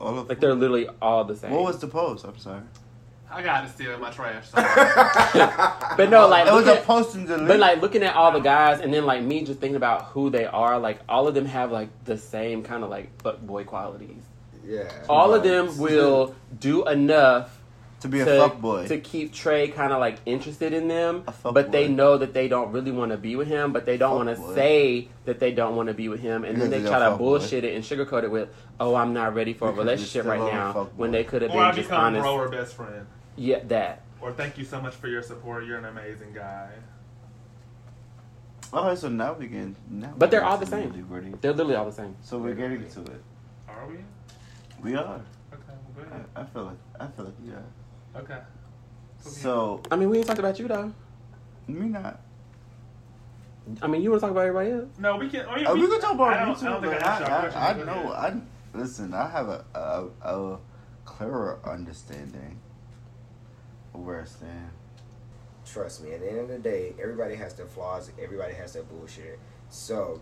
All 0.01 0.19
of 0.19 0.29
Like 0.29 0.41
they're 0.41 0.55
literally 0.55 0.89
all 1.03 1.25
the 1.25 1.37
same. 1.37 1.51
What 1.53 1.65
was 1.65 1.79
the 1.79 1.87
post? 1.89 2.25
I'm 2.25 2.39
sorry. 2.39 2.63
I 3.33 3.43
got 3.43 3.65
it 3.65 3.71
still 3.71 3.95
in 3.95 4.01
my 4.01 4.11
trash. 4.11 4.47
But 5.97 6.09
no, 6.11 6.27
like 6.29 6.47
it 6.49 6.53
was 6.53 6.65
look 6.65 6.75
a 6.77 6.81
at- 6.81 6.87
post 6.87 7.15
and 7.15 7.27
delete. 7.27 7.47
But 7.49 7.59
like 7.61 7.81
looking 7.81 8.03
at 8.03 8.15
all 8.17 8.33
the 8.33 8.41
guys, 8.41 8.81
and 8.81 8.93
then 8.93 9.05
like 9.07 9.23
me 9.23 9.45
just 9.45 9.61
thinking 9.61 9.77
about 9.77 10.07
who 10.07 10.31
they 10.31 10.47
are, 10.47 10.79
like 10.79 11.01
all 11.09 11.29
of 11.29 11.35
them 11.35 11.45
have 11.47 11.71
like 11.71 11.89
the 12.05 12.17
same 12.17 12.63
kind 12.63 12.83
of 12.83 12.91
like 12.91 13.23
fuck 13.23 13.41
boy 13.41 13.65
qualities. 13.65 14.23
yeah. 14.65 14.91
All 15.09 15.35
of 15.35 15.43
them 15.43 15.77
will 15.79 16.35
do 16.59 16.87
enough 16.89 17.60
to 18.01 18.09
be 18.09 18.21
a 18.21 18.25
to, 18.25 18.39
fuck 18.39 18.61
boy. 18.61 18.87
to 18.89 18.99
keep 18.99 19.33
Trey 19.33 19.69
kind 19.69 19.93
of 19.93 20.01
like 20.01 20.19
interested 20.27 20.73
in 20.73 20.89
them, 20.89 21.25
A 21.27 21.33
fuck 21.33 21.55
but 21.55 21.71
they 21.73 21.87
know 21.89 22.17
that 22.19 22.33
they 22.33 22.49
don't 22.49 22.73
really 22.73 22.91
want 22.91 23.13
to 23.13 23.19
be 23.19 23.37
with 23.37 23.49
him, 23.49 23.73
but 23.73 23.85
they 23.87 23.97
don't 23.99 24.17
want 24.17 24.29
to 24.29 24.55
say 24.55 25.09
that 25.27 25.39
they 25.39 25.53
don't 25.53 25.77
want 25.77 25.89
to 25.89 25.95
be 25.95 26.09
with 26.09 26.21
him, 26.21 26.45
and 26.45 26.55
then 26.61 26.69
Because 26.69 26.71
they 26.71 26.79
they're 26.81 26.89
try 26.91 26.99
to 27.01 27.11
fuck 27.11 27.19
boy. 27.19 27.25
bullshit 27.39 27.65
it 27.65 27.75
and 27.75 27.85
sugarcoat 27.85 28.25
it 28.25 28.31
with, 28.31 28.49
"Oh, 28.79 28.95
I'm 28.95 29.13
not 29.13 29.35
ready 29.35 29.53
for 29.53 29.69
a 29.69 29.73
Because 29.73 29.77
you're 30.15 30.25
relationship 30.25 30.27
right 30.27 30.53
now," 30.53 30.89
when 30.97 31.11
they 31.13 31.25
could 31.25 31.43
have 31.43 31.51
or 31.51 31.61
I 31.63 31.69
been 31.71 31.77
just 31.77 31.89
become 31.89 32.05
honest. 32.05 32.23
bro 32.23 32.35
or 32.35 32.49
best 32.49 32.75
friend. 32.75 33.07
Yeah, 33.37 33.61
that. 33.69 34.03
Or 34.21 34.33
thank 34.33 34.59
you 34.59 34.65
so 34.65 34.81
much 34.81 34.95
for 34.95 35.09
your 35.09 35.23
support. 35.23 35.65
You're 35.65 35.79
an 35.79 35.87
amazing 35.87 36.33
guy. 36.35 36.71
Okay, 38.73 38.95
so 38.97 39.09
now 39.09 39.33
we 39.33 39.49
can. 39.49 39.75
Now 39.91 40.13
But 40.17 40.29
we 40.29 40.31
they're 40.31 40.45
all 40.45 40.57
the 40.59 40.67
same. 40.67 40.93
nitty-gritty. 40.93 41.35
They're 41.41 41.53
literally 41.53 41.75
all 41.75 41.87
the 41.87 41.93
same. 41.93 42.15
So 42.23 42.39
we're 42.39 42.55
getting 42.55 42.89
to 42.89 43.01
it. 43.03 43.23
Are 43.69 43.87
we? 43.89 43.97
We 44.83 44.95
are. 44.97 45.21
Okay, 45.53 45.75
well, 45.97 46.07
go. 46.07 46.17
I, 46.37 46.41
I 46.41 46.45
feel 46.45 46.65
like 46.65 46.77
I 47.01 47.07
feel 47.09 47.25
like 47.25 47.35
we 47.45 47.51
are. 47.53 47.65
Okay. 48.17 48.39
So 49.19 49.83
I 49.91 49.97
mean, 49.97 50.11
we 50.11 50.19
ain't 50.19 50.27
talked 50.27 50.39
about 50.39 50.59
you 50.59 50.69
though. 50.69 50.93
me 51.69 51.89
not. 51.89 52.21
I 53.83 53.87
mean, 53.87 54.03
you 54.03 54.11
want 54.11 54.21
to 54.21 54.27
talk 54.27 54.33
about 54.33 54.47
everybody 54.47 54.71
else? 54.73 54.89
No, 54.99 55.17
we 55.17 55.29
can. 55.29 55.47
Or 55.47 55.59
Uh, 55.59 55.75
we 55.75 55.87
can 55.87 56.01
talk 56.01 56.15
about 56.15 56.33
I 56.33 56.41
me 56.41 56.47
don't, 56.47 56.59
too, 56.61 56.67
I 56.67 56.71
don't 56.71 56.81
think 56.83 56.93
but 56.95 57.03
I, 57.05 57.07
asked 57.07 57.21
you 57.21 57.27
a 57.27 57.37
I, 57.37 57.41
question, 57.41 57.61
I, 57.61 57.69
I 57.69 58.03
know. 58.03 58.13
I 58.13 58.41
listen. 58.79 59.15
I 59.15 59.29
have 59.29 59.49
a, 59.49 59.65
a 59.75 60.29
a 60.29 60.59
clearer 61.05 61.59
understanding 61.65 62.59
of 63.95 64.01
where 64.01 64.23
I 64.23 64.25
stand. 64.25 64.71
Trust 65.67 66.03
me. 66.03 66.13
At 66.13 66.21
the 66.21 66.31
end 66.31 66.41
of 66.41 66.49
the 66.49 66.59
day, 66.59 66.95
everybody 67.01 67.37
has 67.37 67.55
their 67.55 67.67
flaws. 67.67 68.11
Everybody 68.21 68.55
has 68.55 68.73
their 68.73 68.83
bullshit. 68.83 69.39
So 69.69 70.21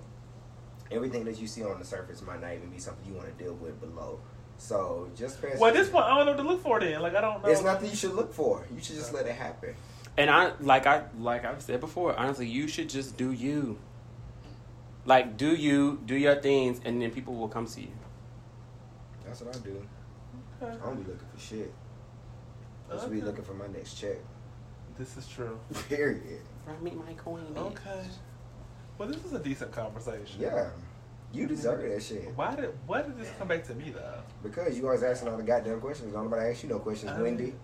everything 0.90 1.24
that 1.24 1.38
you 1.40 1.46
see 1.46 1.62
on 1.64 1.78
the 1.78 1.84
surface 1.84 2.20
might 2.22 2.40
not 2.40 2.52
even 2.52 2.68
be 2.70 2.78
something 2.78 3.06
you 3.06 3.14
want 3.14 3.28
to 3.28 3.42
deal 3.44 3.54
with 3.54 3.80
below. 3.80 4.20
So 4.58 5.08
just 5.16 5.40
pay 5.40 5.54
Well, 5.56 5.68
at 5.68 5.74
this 5.74 5.88
point, 5.88 6.04
I 6.04 6.16
don't 6.16 6.26
know 6.26 6.32
what 6.32 6.42
to 6.42 6.48
look 6.48 6.62
for. 6.62 6.80
Then, 6.80 7.00
like, 7.00 7.14
I 7.14 7.20
don't 7.20 7.42
know. 7.42 7.48
it's 7.48 7.62
nothing 7.62 7.88
you 7.90 7.96
should 7.96 8.14
look 8.14 8.34
for. 8.34 8.66
You 8.74 8.82
should 8.82 8.96
just 8.96 9.14
let 9.14 9.26
it 9.26 9.34
happen. 9.34 9.74
And 10.16 10.28
I 10.28 10.50
like 10.60 10.84
I 10.86 11.04
like 11.20 11.44
I've 11.44 11.62
said 11.62 11.78
before, 11.80 12.14
honestly, 12.18 12.48
you 12.48 12.66
should 12.66 12.88
just 12.88 13.16
do 13.16 13.30
you. 13.30 13.78
Like 15.04 15.36
do 15.36 15.54
you, 15.54 16.02
do 16.04 16.16
your 16.16 16.34
things 16.34 16.80
and 16.84 17.00
then 17.00 17.12
people 17.12 17.34
will 17.34 17.48
come 17.48 17.66
to 17.66 17.80
you. 17.80 17.92
That's 19.24 19.40
what 19.40 19.54
I 19.54 19.58
do. 19.60 19.86
Okay. 20.60 20.72
I 20.72 20.86
don't 20.86 20.96
be 20.96 21.10
looking 21.10 21.28
for 21.32 21.40
shit. 21.40 21.72
I 22.92 23.00
should 23.00 23.12
be 23.12 23.20
looking 23.20 23.44
for 23.44 23.54
my 23.54 23.68
next 23.68 23.94
check. 23.94 24.16
This 24.98 25.16
is 25.16 25.28
true. 25.28 25.58
Period. 25.88 26.40
Before 26.64 26.76
I 26.78 26.82
meet 26.82 26.96
my 26.96 27.12
queen. 27.12 27.44
bitch. 27.54 27.58
Okay. 27.58 28.02
Well, 28.98 29.08
this 29.08 29.24
is 29.24 29.32
a 29.32 29.38
decent 29.38 29.70
conversation. 29.70 30.40
Yeah. 30.40 30.70
You 31.32 31.46
deserve 31.46 31.82
that 31.82 32.02
shit. 32.02 32.32
Why 32.34 32.54
did 32.56 32.70
Why 32.86 33.02
did 33.02 33.18
this 33.18 33.30
come 33.38 33.48
back 33.48 33.64
to 33.66 33.74
me 33.74 33.90
though? 33.90 34.14
Because 34.42 34.76
you 34.78 34.84
always 34.86 35.02
asking 35.02 35.28
all 35.28 35.36
the 35.36 35.42
goddamn 35.42 35.80
questions. 35.80 36.12
Don't 36.12 36.24
nobody 36.24 36.50
ask 36.50 36.62
you 36.62 36.68
no 36.70 36.78
questions, 36.78 37.12
I- 37.12 37.20
Wendy. 37.22 37.54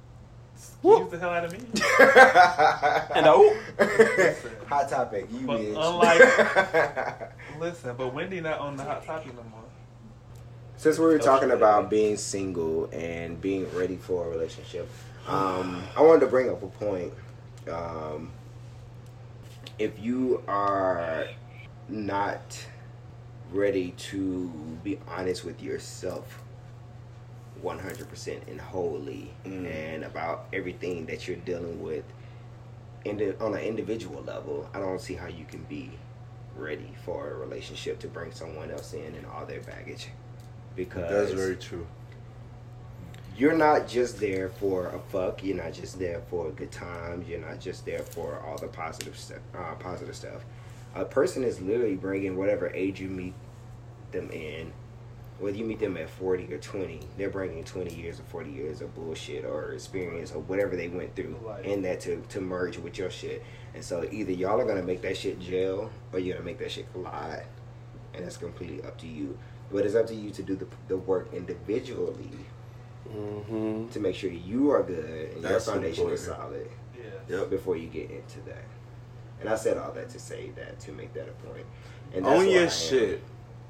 Excuse 0.56 1.10
the 1.10 1.18
hell 1.18 1.30
out 1.30 1.44
of 1.46 1.52
me. 1.52 1.58
and 3.16 3.26
oh. 3.26 3.56
Hot 4.68 4.88
topic, 4.88 5.26
you 5.32 5.46
But 5.46 5.58
bitch. 5.60 5.76
unlike- 5.76 7.32
Listen, 7.60 7.96
but 7.96 8.14
Wendy 8.14 8.40
not 8.40 8.60
on 8.60 8.76
the 8.76 8.84
hot 8.84 9.04
topic 9.04 9.34
no 9.34 9.42
more. 9.50 9.60
Since 10.76 10.98
we 10.98 11.06
were 11.06 11.14
Oh, 11.14 11.18
talking 11.18 11.48
shit. 11.48 11.56
about 11.56 11.90
being 11.90 12.16
single 12.16 12.88
and 12.92 13.40
being 13.40 13.66
ready 13.74 13.96
for 13.96 14.26
a 14.26 14.28
relationship, 14.30 14.88
um, 15.26 15.82
I 15.96 16.02
wanted 16.02 16.20
to 16.20 16.26
bring 16.28 16.48
up 16.50 16.62
a 16.62 16.66
point 16.68 17.12
um, 17.68 18.30
if 19.78 19.98
you 19.98 20.40
are 20.46 21.26
not 21.88 22.64
ready 23.54 23.92
to 23.92 24.48
be 24.82 24.98
honest 25.08 25.44
with 25.44 25.62
yourself 25.62 26.42
100% 27.62 28.48
and 28.48 28.60
wholly 28.60 29.30
Mm. 29.46 29.66
and 29.66 30.04
about 30.04 30.46
everything 30.52 31.06
that 31.06 31.26
you're 31.26 31.36
dealing 31.38 31.82
with 31.82 32.04
indi- 33.04 33.34
on 33.40 33.54
an 33.54 33.60
individual 33.60 34.22
level, 34.22 34.68
I 34.74 34.80
don't 34.80 35.00
see 35.00 35.14
how 35.14 35.28
you 35.28 35.44
can 35.44 35.62
be 35.64 35.90
ready 36.56 36.94
for 37.04 37.30
a 37.30 37.34
relationship 37.34 37.98
to 38.00 38.08
bring 38.08 38.32
someone 38.32 38.70
else 38.70 38.92
in 38.92 39.14
and 39.14 39.24
all 39.26 39.46
their 39.46 39.60
baggage. 39.60 40.08
Because 40.76 41.10
That's 41.30 41.32
very 41.40 41.56
true. 41.56 41.86
you're 43.36 43.56
not 43.56 43.86
just 43.88 44.18
there 44.20 44.48
for 44.48 44.86
a 44.88 44.98
fuck. 45.10 45.42
You're 45.44 45.56
not 45.56 45.72
just 45.72 45.98
there 45.98 46.20
for 46.28 46.50
good 46.50 46.72
times. 46.72 47.28
You're 47.28 47.40
not 47.40 47.60
just 47.60 47.84
there 47.84 48.00
for 48.02 48.40
all 48.40 48.58
the 48.58 48.68
positive 48.68 49.16
stuff. 49.16 49.38
Uh, 49.54 49.74
positive 49.76 50.14
stuff. 50.16 50.44
A 50.94 51.04
person 51.04 51.44
is 51.44 51.60
literally 51.60 51.96
bringing 51.96 52.36
whatever 52.36 52.68
age 52.70 53.00
you 53.00 53.08
meet 53.08 53.34
them 54.14 54.30
in. 54.30 54.72
Whether 55.40 55.56
you 55.58 55.64
meet 55.64 55.80
them 55.80 55.96
at 55.96 56.08
40 56.08 56.54
or 56.54 56.58
20, 56.58 57.00
they're 57.18 57.28
bringing 57.28 57.64
20 57.64 57.92
years 57.92 58.20
or 58.20 58.22
40 58.24 58.50
years 58.52 58.80
of 58.80 58.94
bullshit 58.94 59.44
or 59.44 59.72
experience 59.72 60.30
or 60.32 60.38
whatever 60.42 60.76
they 60.76 60.86
went 60.88 61.14
through 61.16 61.36
Right. 61.42 61.64
in 61.64 61.82
that 61.82 62.00
to, 62.02 62.22
to 62.30 62.40
merge 62.40 62.78
with 62.78 62.96
your 62.98 63.10
shit. 63.10 63.42
And 63.74 63.84
so 63.84 64.06
either 64.12 64.30
y'all 64.30 64.60
are 64.60 64.64
going 64.64 64.76
to 64.80 64.86
make 64.86 65.02
that 65.02 65.16
shit 65.16 65.40
gel 65.40 65.90
or 66.12 66.20
you're 66.20 66.34
going 66.34 66.44
to 66.46 66.50
make 66.52 66.58
that 66.60 66.70
shit 66.70 66.90
collide. 66.92 67.46
And 68.14 68.24
that's 68.24 68.36
completely 68.36 68.82
up 68.84 68.96
to 68.98 69.08
you. 69.08 69.36
But 69.72 69.84
it's 69.84 69.96
up 69.96 70.06
to 70.06 70.14
you 70.14 70.30
to 70.30 70.42
do 70.42 70.54
the, 70.54 70.68
the 70.88 70.96
work 70.96 71.28
individually 71.34 72.30
Mm-hmm. 73.12 73.88
to 73.90 74.00
make 74.00 74.14
sure 74.16 74.30
you 74.30 74.70
are 74.70 74.82
good 74.82 75.34
and 75.34 75.42
That's 75.44 75.66
your 75.66 75.74
foundation 75.74 76.08
is 76.08 76.24
solid 76.24 76.68
Yeah. 76.96 77.38
Yep. 77.40 77.50
before 77.50 77.76
you 77.76 77.86
get 77.88 78.10
into 78.10 78.40
that. 78.46 78.64
And 79.40 79.48
I 79.50 79.56
said 79.56 79.76
all 79.76 79.92
that 79.92 80.08
to 80.10 80.18
say 80.18 80.52
that 80.56 80.80
to 80.80 80.92
make 80.92 81.12
that 81.12 81.28
a 81.28 81.32
point. 81.46 81.66
And 82.14 82.24
Own 82.24 82.38
where 82.38 82.46
I 82.46 82.50
your 82.50 82.62
am. 82.62 82.70
shit. 82.70 83.22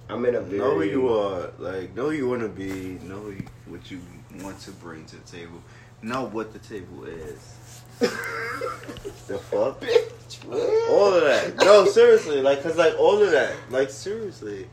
I'm 0.09 0.25
in 0.27 0.35
a 0.35 0.41
very 0.41 0.59
Know 0.59 0.75
who 0.75 0.83
you 0.85 1.09
are. 1.09 1.51
Like, 1.59 1.95
know 1.97 2.07
who 2.07 2.13
you 2.13 2.29
want 2.29 2.43
to 2.43 2.49
be. 2.49 2.99
Know 3.07 3.17
who 3.17 3.31
you, 3.33 3.45
what 3.67 3.91
you 3.91 4.01
want 4.43 4.61
to 4.61 4.71
bring 4.73 5.05
to 5.07 5.17
the 5.17 5.23
table. 5.31 5.63
Know 6.03 6.25
what 6.25 6.53
the 6.53 6.59
table 6.59 7.05
is. 7.05 7.57
the 8.01 9.39
fuck? 9.39 9.83
All 10.91 11.15
of 11.15 11.23
that. 11.23 11.57
No, 11.59 11.87
seriously. 11.87 12.43
Like, 12.43 12.63
cause 12.63 12.77
like 12.77 12.99
all 12.99 13.23
of 13.23 13.31
that. 13.31 13.55
Like 13.71 13.91
seriously. 13.91 14.67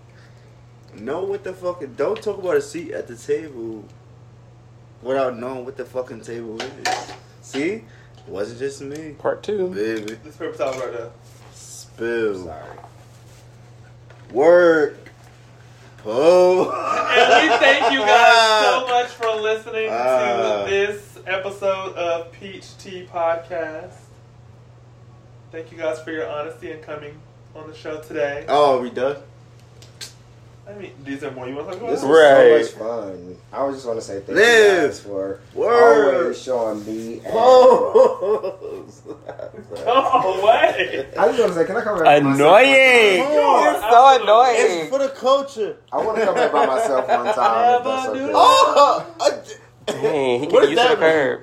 Know 0.96 1.24
what 1.24 1.44
the 1.44 1.54
fucking. 1.54 1.94
Don't 1.94 2.22
talk 2.22 2.38
about 2.38 2.58
a 2.58 2.62
seat 2.62 2.92
at 2.92 3.08
the 3.08 3.16
table 3.16 3.86
without 5.02 5.38
knowing 5.38 5.64
what 5.64 5.78
the 5.78 5.86
fucking 5.86 6.22
table 6.22 6.60
is. 6.62 7.14
See, 7.42 7.84
wasn't 8.28 8.60
just 8.60 8.82
me, 8.82 9.16
Part 9.18 9.44
two. 9.44 9.70
baby. 9.70 10.16
This 10.24 10.36
paper 10.36 10.52
towel 10.58 10.74
right 10.74 10.92
there. 10.92 11.12
Spill. 11.54 12.46
Sorry. 12.46 12.78
Work. 14.32 15.01
Pull. 16.04 16.72
And 16.72 17.52
we 17.52 17.58
thank 17.58 17.92
you 17.94 18.00
guys 18.00 18.66
so 18.66 18.88
much 18.90 19.08
for 19.08 19.40
listening 19.42 19.90
Ah. 19.92 20.64
to 20.66 20.70
this 20.70 21.20
episode 21.28 21.96
of 21.96 22.32
Peach 22.32 22.76
Tea 22.78 23.08
Podcast. 23.12 23.94
Thank 25.52 25.72
you 25.72 25.78
guys 25.78 26.02
for 26.02 26.12
your 26.12 26.28
honesty 26.30 26.72
and 26.72 26.82
coming 26.82 27.20
on 27.56 27.68
the 27.70 27.76
show 27.76 28.02
today. 28.02 28.46
Oh, 28.48 28.78
are 28.78 28.82
we 28.82 28.90
done? 28.90 29.18
I 30.74 30.78
mean, 30.80 30.92
these 31.04 31.24
are 31.24 31.32
more 31.32 31.48
you 31.48 31.56
want 31.56 31.72
to 31.72 31.78
talk 31.80 31.90
This 31.90 32.00
about? 32.02 32.10
was 32.12 32.20
Right. 32.20 32.66
so 32.66 32.80
much 32.80 32.90
fun. 32.90 33.38
I 33.52 33.64
was 33.64 33.76
just 33.76 33.88
want 33.88 34.00
to 34.00 34.06
say 34.06 34.20
thank 34.22 34.30
you 34.30 34.36
guys 34.88 35.00
for 35.02 35.40
Word. 35.54 36.16
always 36.22 36.42
showing 36.42 36.86
me. 36.86 37.16
And 37.26 37.34
Pose. 37.34 39.02
Go 39.06 39.92
away! 39.94 41.08
I 41.18 41.28
just 41.28 41.40
want 41.40 41.54
to 41.54 41.54
say, 41.54 41.66
can 41.66 41.78
I 41.78 41.82
come 41.82 41.96
back? 41.98 42.06
by 42.06 42.20
myself 42.22 42.40
Annoying. 42.40 43.24
Come 43.24 43.34
You're 43.34 43.44
on. 43.44 43.92
so 43.92 44.10
It's 44.16 44.24
annoying. 44.24 44.90
for 44.90 45.00
the 45.00 45.10
culture. 45.10 45.78
I 45.92 45.98
want 45.98 46.18
to 46.18 46.26
come 46.26 46.36
back 46.36 46.52
by 46.52 46.66
myself 46.66 47.08
one 47.08 47.26
time. 47.36 47.76
if 47.80 47.84
that's 47.84 48.06
Never 48.06 48.18
do 48.18 48.24
okay. 48.24 48.32
Oh, 48.36 49.16
I 49.20 49.30
d- 49.32 49.38
Dang, 49.88 50.40
he 50.40 50.46
What 50.48 50.52
can 50.52 50.62
does 50.62 50.70
use 50.70 50.70
the 50.70 50.76
that 50.76 50.90
mean? 50.90 51.00
curb. 51.00 51.42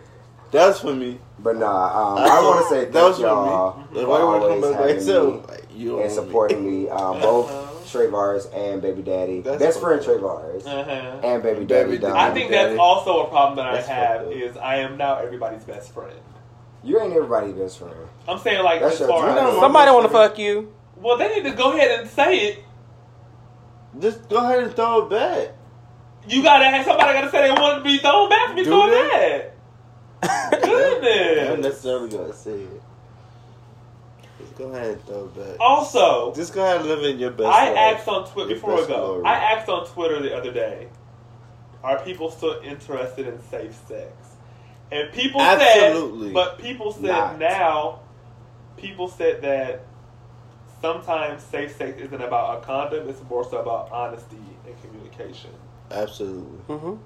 That's 0.51 0.81
for 0.81 0.95
me. 0.95 1.19
But 1.41 1.57
nah, 1.57 2.15
um, 2.15 2.19
I 2.19 2.41
want 2.41 2.63
to 2.65 2.69
say 2.75 2.81
thank 2.83 2.93
that 2.95 3.03
was 3.05 3.21
y'all 3.21 3.73
for 3.73 3.79
me. 3.81 3.85
for 3.93 3.99
Like, 3.99 4.09
why 4.09 4.19
you 4.21 4.27
want 4.27 4.43
to 4.43 4.49
come 4.49 4.51
always 4.51 4.63
back 4.63 4.81
by 4.81 4.87
having 4.89 4.95
yourself? 4.97 5.35
me 5.35 5.41
Like, 5.55 5.65
you 5.75 5.89
don't 5.91 6.01
and 6.03 6.11
want 6.11 6.11
me. 6.11 6.27
supporting 6.27 6.85
me. 6.85 6.89
Um, 6.89 7.21
both. 7.21 7.51
Trevaris 7.93 8.53
and 8.55 8.81
Baby 8.83 9.03
Daddy. 9.03 9.41
That's 9.41 9.59
Best 9.59 9.81
friend 9.81 10.03
fucked 10.03 10.23
up. 10.23 10.23
Trevaris 10.23 10.67
Uh-huh. 10.67 10.91
and 11.25 11.43
Baby 11.43 11.65
Baby 11.65 11.67
Daddy. 11.67 11.99
Daddy. 11.99 12.15
I 12.15 12.33
think 12.35 12.51
Daddy. 12.51 12.69
that's 12.71 12.79
also 12.81 13.25
a 13.27 13.29
problem 13.29 13.57
that 13.57 13.73
That's 13.75 13.89
I 13.89 13.93
have 13.95 14.21
fucked 14.23 14.33
is 14.35 14.57
I 14.57 14.77
am 14.77 14.97
now 14.97 15.17
everybody's 15.19 15.65
best 15.65 15.93
friend. 15.93 16.13
You 16.85 17.01
ain't 17.01 17.13
everybody's 17.13 17.55
best 17.55 17.79
friend. 17.79 17.95
I'm 18.29 18.39
saying 18.39 18.63
like 18.65 18.81
That's 18.81 19.01
as 19.01 19.09
far 19.09 19.27
title. 19.27 19.55
as 19.55 19.61
Somebody 19.61 19.91
want 19.91 20.07
to 20.07 20.13
fuck 20.13 20.39
you. 20.39 20.73
well, 20.97 21.17
they 21.19 21.29
need 21.35 21.45
to 21.51 21.57
go 21.57 21.73
ahead 21.73 22.01
and 22.01 22.09
say 22.11 22.39
it. 22.49 22.65
Just 23.99 24.29
go 24.29 24.37
ahead 24.37 24.63
and 24.63 24.75
throw 24.75 25.07
it 25.07 25.11
back. 25.11 25.49
You 26.29 26.43
gotta 26.43 26.67
have 26.67 26.85
somebody 26.85 27.15
gotta 27.15 27.31
say 27.31 27.43
they 27.43 27.51
want 27.51 27.79
to 27.79 27.85
be 27.85 27.99
thrown 27.99 28.29
back 28.29 28.49
for 28.51 28.55
me 28.55 28.65
Do 28.65 28.71
doing 28.71 28.91
they? 28.91 29.51
that. 30.23 30.53
Not 30.53 30.63
Goodness. 30.63 31.61
necessarily 31.65 32.09
gonna 32.11 32.33
say 32.35 32.51
it. 32.63 32.78
Just 34.59 34.71
go 34.71 34.75
ahead 34.77 34.91
and 34.91 35.05
throw 35.07 35.25
it 35.27 35.35
back. 35.37 35.57
Also, 35.61 36.35
Just 36.35 36.53
go 36.53 36.63
ahead 36.65 36.81
and 36.81 36.89
live 36.89 37.05
in 37.05 37.19
your 37.19 37.31
best 37.31 37.47
I 37.49 37.71
life. 37.71 37.79
asked 37.99 38.09
on 38.09 38.29
Twitter 38.29 38.55
before 38.55 38.71
we 38.71 38.77
best 38.79 38.89
go. 38.89 39.07
glory. 39.07 39.25
I 39.25 39.35
asked 39.53 39.69
on 39.69 39.87
Twitter 39.87 40.21
the 40.21 40.37
other 40.37 40.53
day, 40.53 40.89
are 41.85 42.01
people 42.03 42.31
still 42.31 42.61
interested 42.65 43.29
in 43.29 43.41
safe 43.51 43.75
sex? 43.87 44.13
And 44.91 45.13
people 45.13 45.41
Absolutely 45.41 46.29
said, 46.29 46.35
but 46.35 46.59
people 46.59 46.93
said 46.93 47.03
not. 47.03 47.39
now, 47.39 48.01
people 48.77 49.07
said 49.09 49.43
that 49.43 49.87
sometimes 50.81 51.43
safe 51.43 51.77
sex 51.77 51.99
isn't 52.01 52.21
about 52.23 52.59
a 52.59 52.67
condom; 52.67 53.09
it's 53.09 53.23
more 53.29 53.45
so 53.49 53.59
about 53.59 53.91
honesty 53.93 54.39
and 54.67 54.81
communication. 54.83 55.51
Absolutely. 55.91 56.59
hmm 56.75 56.97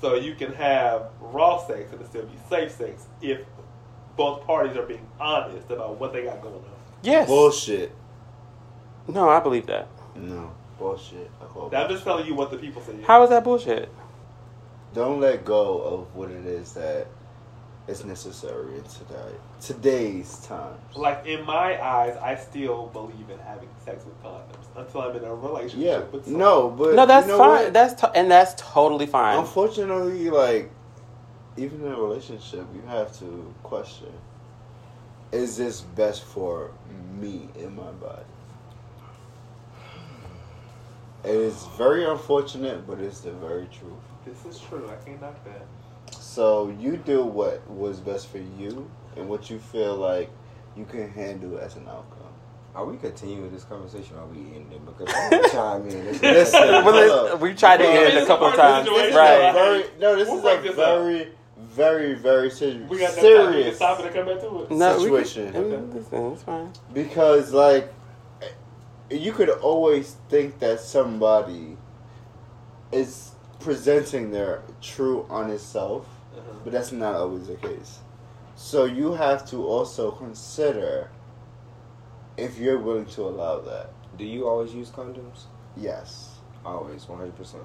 So 0.00 0.14
you 0.14 0.34
can 0.34 0.52
have 0.52 1.10
raw 1.20 1.58
sex 1.66 1.90
and 1.92 2.00
it 2.00 2.06
still 2.08 2.22
be 2.26 2.38
safe 2.48 2.70
sex 2.72 3.06
if 3.20 3.40
both 4.16 4.44
parties 4.46 4.76
are 4.76 4.82
being 4.86 5.06
honest 5.18 5.70
about 5.70 5.98
what 5.98 6.12
they 6.12 6.22
got 6.24 6.40
going 6.42 6.54
on. 6.54 6.69
Yes. 7.02 7.28
Bullshit. 7.28 7.92
No, 9.08 9.28
I 9.28 9.40
believe 9.40 9.66
that. 9.66 9.88
No. 10.14 10.52
Bullshit. 10.78 11.30
I 11.40 11.44
call 11.44 11.74
I'm 11.74 11.88
just 11.88 12.04
telling 12.04 12.26
you 12.26 12.34
what 12.34 12.50
the 12.50 12.56
people 12.56 12.82
say. 12.82 12.94
How 13.02 13.22
is 13.22 13.30
that 13.30 13.44
bullshit? 13.44 13.90
Don't 14.94 15.20
let 15.20 15.44
go 15.44 15.80
of 15.82 16.14
what 16.16 16.30
it 16.30 16.46
is 16.46 16.72
that 16.72 17.06
is 17.86 18.04
necessary 18.04 18.76
in 18.76 18.84
today, 18.84 19.32
today's 19.60 20.38
times. 20.46 20.78
Like 20.96 21.26
in 21.26 21.44
my 21.44 21.82
eyes, 21.82 22.16
I 22.16 22.36
still 22.36 22.86
believe 22.86 23.28
in 23.30 23.38
having 23.40 23.68
sex 23.84 24.04
with 24.04 24.20
condoms 24.22 24.66
until 24.76 25.02
I'm 25.02 25.16
in 25.16 25.24
a 25.24 25.34
relationship 25.34 25.86
yeah. 25.86 25.98
with 26.10 26.24
someone. 26.24 26.40
No, 26.40 26.70
but 26.70 26.94
No, 26.94 27.06
that's 27.06 27.26
you 27.26 27.32
know 27.32 27.38
fine. 27.38 27.64
what? 27.64 27.72
That's 27.72 27.94
to- 28.00 28.12
and 28.12 28.30
that's 28.30 28.54
totally 28.56 29.06
fine. 29.06 29.38
Unfortunately, 29.38 30.30
like 30.30 30.70
even 31.56 31.84
in 31.84 31.92
a 31.92 31.96
relationship, 32.00 32.64
you 32.74 32.82
have 32.88 33.16
to 33.18 33.54
question: 33.62 34.12
Is 35.32 35.56
this 35.56 35.82
best 35.82 36.24
for 36.24 36.70
me 37.18 37.48
in 37.56 37.74
my 37.76 37.90
body? 37.92 38.22
It 41.22 41.30
is 41.34 41.66
very 41.76 42.04
unfortunate, 42.04 42.86
but 42.86 42.98
it's 42.98 43.20
the 43.20 43.32
very 43.32 43.66
truth. 43.66 43.92
This 44.24 44.44
is 44.44 44.60
true. 44.60 44.90
I 44.90 44.96
can't 45.04 45.20
knock 45.20 45.36
that. 45.44 45.66
So 46.14 46.74
you 46.80 46.96
do 46.96 47.22
what 47.22 47.68
was 47.70 48.00
best 48.00 48.28
for 48.28 48.38
you 48.38 48.90
and 49.16 49.28
what 49.28 49.50
you 49.50 49.58
feel 49.58 49.96
like 49.96 50.30
you 50.76 50.84
can 50.84 51.10
handle 51.10 51.58
as 51.58 51.76
an 51.76 51.86
outcome. 51.88 52.16
Are 52.74 52.84
we 52.84 52.96
continuing 52.96 53.52
this 53.52 53.64
conversation? 53.64 54.16
Or 54.16 54.20
are 54.22 54.26
we 54.26 54.38
ending 54.38 54.72
it? 54.72 54.86
Because 54.86 55.12
I'm 55.16 55.30
gonna 55.30 55.48
chime 55.50 55.82
in. 55.88 56.04
This 56.06 56.22
Listen, 56.22 56.60
Well, 56.60 56.82
hold 56.82 56.96
it's- 56.96 57.32
up. 57.34 57.40
we 57.40 57.54
tried 57.54 57.76
to 57.78 57.86
end 57.88 58.18
a 58.18 58.26
couple 58.26 58.46
of 58.46 58.54
times. 58.54 58.86
the 58.88 58.92
This 58.94 59.00
is 59.08 59.12
situation. 59.12 59.18
a 59.18 59.44
Right. 59.44 59.52
very 59.52 59.84
no. 60.00 60.16
This 60.16 60.28
We'll 60.28 60.38
is 60.38 60.42
break 60.42 60.58
a 60.60 60.62
this 60.62 60.78
up. 60.78 60.98
Very, 61.68 62.14
very, 62.14 62.14
very 62.14 62.50
serious, 62.50 62.88
We 62.90 62.98
got 62.98 63.14
that 63.14 63.20
time. 63.22 63.24
We 63.24 63.36
can 63.36 63.52
serious 63.52 63.76
stop 63.76 64.00
it 64.00 64.06
and 64.06 64.14
come 64.14 64.26
back 64.26 64.40
to 64.40 64.62
it. 64.62 64.70
No, 64.70 64.98
situation. 64.98 65.52
can, 65.52 65.64
I 65.64 65.68
mean, 65.68 65.94
listen, 65.94 66.32
it's 66.32 66.42
fine. 66.42 66.72
because, 66.92 67.52
like, 67.52 67.92
you 69.10 69.32
could 69.32 69.50
always 69.50 70.16
think 70.28 70.58
that 70.60 70.80
somebody 70.80 71.76
is 72.92 73.32
presenting 73.58 74.30
their 74.30 74.62
true, 74.80 75.26
honest 75.30 75.70
self, 75.72 76.06
Uh-huh. 76.36 76.58
but 76.64 76.72
that's 76.72 76.92
not 76.92 77.14
always 77.14 77.46
the 77.48 77.56
case. 77.56 77.98
So 78.56 78.84
you 78.84 79.12
have 79.12 79.48
to 79.50 79.66
also 79.66 80.10
consider 80.12 81.10
if 82.36 82.58
you're 82.58 82.78
willing 82.78 83.06
to 83.06 83.22
allow 83.22 83.60
that. 83.60 83.90
Do 84.16 84.24
you 84.24 84.46
always 84.48 84.72
use 84.74 84.90
condoms? 84.90 85.44
Yes. 85.76 86.38
Always, 86.64 87.08
one 87.08 87.18
hundred 87.18 87.36
percent. 87.36 87.62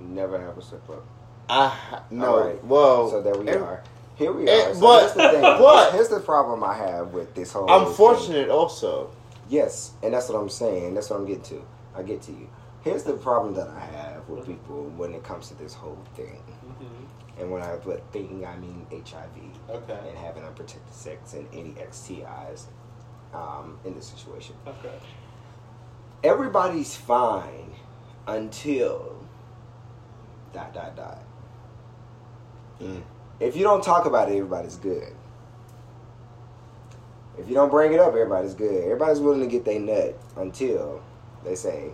Never 0.00 0.40
have 0.40 0.56
a 0.58 0.62
slip 0.62 0.88
up. 0.90 1.04
I 1.48 2.00
no. 2.10 2.26
All 2.26 2.40
right. 2.46 2.64
Well, 2.64 3.10
So 3.10 3.22
there 3.22 3.34
we 3.34 3.48
and 3.48 3.62
are. 3.62 3.82
Here 4.16 4.32
we 4.32 4.48
eh, 4.48 4.70
are. 4.70 4.74
So 4.74 4.80
but- 4.80 5.00
here's 5.00 5.12
the 5.14 5.28
thing. 5.30 5.40
but- 5.42 5.92
here's 5.92 6.08
the 6.08 6.20
problem 6.20 6.62
I 6.64 6.74
have 6.74 7.12
with 7.12 7.34
this 7.34 7.52
whole. 7.52 7.70
I'm 7.70 7.86
thing. 7.86 7.94
fortunate 7.94 8.48
also. 8.50 9.10
Yes, 9.48 9.92
and 10.02 10.12
that's 10.12 10.28
what 10.28 10.38
I'm 10.38 10.50
saying. 10.50 10.94
That's 10.94 11.08
what 11.08 11.20
I'm 11.20 11.26
getting 11.26 11.42
to. 11.44 11.62
I 11.94 12.02
get 12.02 12.20
to 12.22 12.32
you. 12.32 12.48
Here's 12.82 13.02
the 13.02 13.14
problem 13.14 13.54
that 13.54 13.68
I 13.68 13.80
have 13.80 14.28
with 14.28 14.46
people 14.46 14.84
when 14.96 15.14
it 15.14 15.24
comes 15.24 15.48
to 15.48 15.54
this 15.54 15.72
whole 15.74 15.98
thing. 16.16 16.42
Mhm. 16.66 17.40
And 17.40 17.50
when 17.52 17.62
I 17.62 17.76
put 17.76 18.02
thinking, 18.12 18.44
I 18.44 18.56
mean 18.56 18.86
HIV 18.90 19.52
Okay. 19.70 19.98
and 20.08 20.18
having 20.18 20.44
unprotected 20.44 20.92
sex 20.92 21.32
and 21.34 21.46
any 21.52 21.74
STIs 21.90 22.66
um, 23.32 23.78
in 23.84 23.94
this 23.94 24.06
situation. 24.06 24.54
Okay. 24.66 24.94
Everybody's 26.24 26.96
fine 26.96 27.72
until 28.26 29.16
dot 30.52 30.74
dot 30.74 30.96
dot. 30.96 31.22
Mm. 32.80 33.02
If 33.40 33.56
you 33.56 33.62
don't 33.62 33.82
talk 33.82 34.06
about 34.06 34.28
it, 34.30 34.36
everybody's 34.36 34.76
good. 34.76 35.12
If 37.38 37.48
you 37.48 37.54
don't 37.54 37.70
bring 37.70 37.92
it 37.92 38.00
up, 38.00 38.08
everybody's 38.08 38.54
good. 38.54 38.82
Everybody's 38.84 39.20
willing 39.20 39.40
to 39.40 39.46
get 39.46 39.64
their 39.64 39.78
nut 39.78 40.18
until 40.36 41.00
they 41.44 41.54
say, 41.54 41.90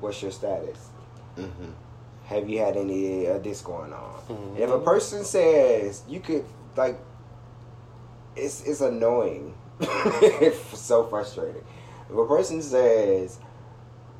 "What's 0.00 0.20
your 0.20 0.30
status? 0.30 0.88
Mm-hmm. 1.36 1.70
Have 2.24 2.48
you 2.50 2.58
had 2.58 2.76
any 2.76 3.26
of 3.26 3.42
this 3.42 3.62
going 3.62 3.92
on?" 3.94 4.20
Mhm. 4.28 4.58
If 4.58 4.70
a 4.70 4.78
person 4.78 5.24
says, 5.24 6.02
"You 6.06 6.20
could 6.20 6.44
like," 6.76 6.98
it's 8.36 8.62
it's 8.64 8.82
annoying. 8.82 9.54
it's 9.80 10.78
so 10.78 11.04
frustrating. 11.04 11.64
If 12.10 12.16
a 12.16 12.26
person 12.26 12.60
says, 12.60 13.38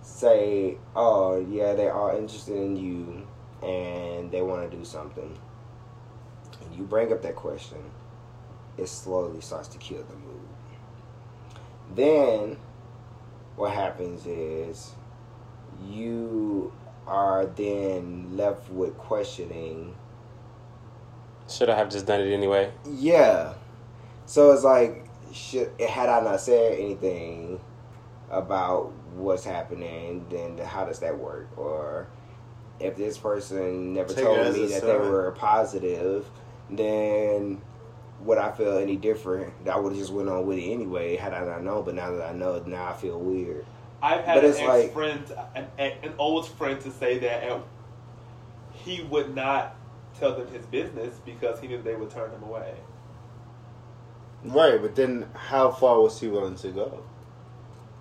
"Say, 0.00 0.78
oh 0.96 1.38
yeah, 1.50 1.74
they 1.74 1.88
are 1.90 2.16
interested 2.16 2.56
in 2.56 2.76
you 2.76 3.26
and 3.62 4.30
they 4.30 4.42
want 4.42 4.70
to 4.70 4.76
do 4.76 4.84
something," 4.84 5.38
and 6.62 6.74
you 6.74 6.84
bring 6.84 7.12
up 7.12 7.22
that 7.22 7.36
question, 7.36 7.78
it 8.76 8.88
slowly 8.88 9.40
starts 9.40 9.68
to 9.68 9.78
kill 9.78 10.02
the 10.04 10.14
mood. 10.14 10.48
Then, 11.94 12.58
what 13.56 13.72
happens 13.72 14.26
is 14.26 14.92
you 15.88 16.72
are 17.06 17.46
then 17.46 18.36
left 18.36 18.70
with 18.70 18.96
questioning 18.98 19.94
Should 21.48 21.70
I 21.70 21.76
have 21.76 21.88
just 21.88 22.06
done 22.06 22.20
it 22.20 22.32
anyway? 22.32 22.72
yeah. 22.86 23.54
So 24.26 24.52
it's 24.52 24.64
like, 24.64 25.06
should 25.32 25.72
had 25.80 26.08
I 26.10 26.20
not 26.20 26.40
said 26.40 26.78
anything 26.78 27.60
about 28.30 28.92
what's 29.14 29.44
happening, 29.44 30.26
then 30.28 30.58
how 30.58 30.84
does 30.84 30.98
that 31.00 31.16
work? 31.18 31.48
Or 31.56 32.06
if 32.80 32.96
this 32.96 33.18
person 33.18 33.94
never 33.94 34.12
Take 34.12 34.24
told 34.24 34.38
me 34.54 34.64
a 34.64 34.68
that 34.68 34.82
they 34.82 34.96
were 34.96 35.32
positive, 35.32 36.28
then 36.70 37.60
would 38.20 38.38
I 38.38 38.50
feel 38.52 38.78
any 38.78 38.96
different? 38.96 39.52
I 39.70 39.78
would 39.78 39.92
have 39.92 40.00
just 40.00 40.12
went 40.12 40.28
on 40.28 40.46
with 40.46 40.58
it 40.58 40.70
anyway 40.70 41.16
had 41.16 41.32
I 41.32 41.44
not 41.44 41.62
known. 41.62 41.84
But 41.84 41.94
now 41.94 42.10
that 42.12 42.28
I 42.30 42.32
know, 42.32 42.62
now 42.66 42.86
I 42.88 42.92
feel 42.94 43.18
weird. 43.18 43.64
I've 44.02 44.24
had 44.24 44.34
But 44.34 44.44
an 44.44 44.50
it's 44.50 44.58
ex 44.60 44.68
like- 44.68 44.92
friend, 44.92 45.24
an, 45.54 45.66
an 45.78 46.14
old 46.18 46.48
friend, 46.48 46.80
to 46.82 46.90
say 46.90 47.18
that 47.18 47.62
he 48.72 49.02
would 49.04 49.34
not 49.34 49.74
tell 50.18 50.36
them 50.36 50.46
his 50.48 50.64
business 50.66 51.18
because 51.24 51.60
he 51.60 51.68
knew 51.68 51.82
they 51.82 51.96
would 51.96 52.10
turn 52.10 52.30
him 52.30 52.42
away. 52.42 52.74
Right, 54.44 54.80
but 54.80 54.94
then 54.94 55.26
how 55.34 55.70
far 55.72 56.00
was 56.00 56.20
he 56.20 56.28
willing 56.28 56.54
to 56.56 56.68
go? 56.70 57.02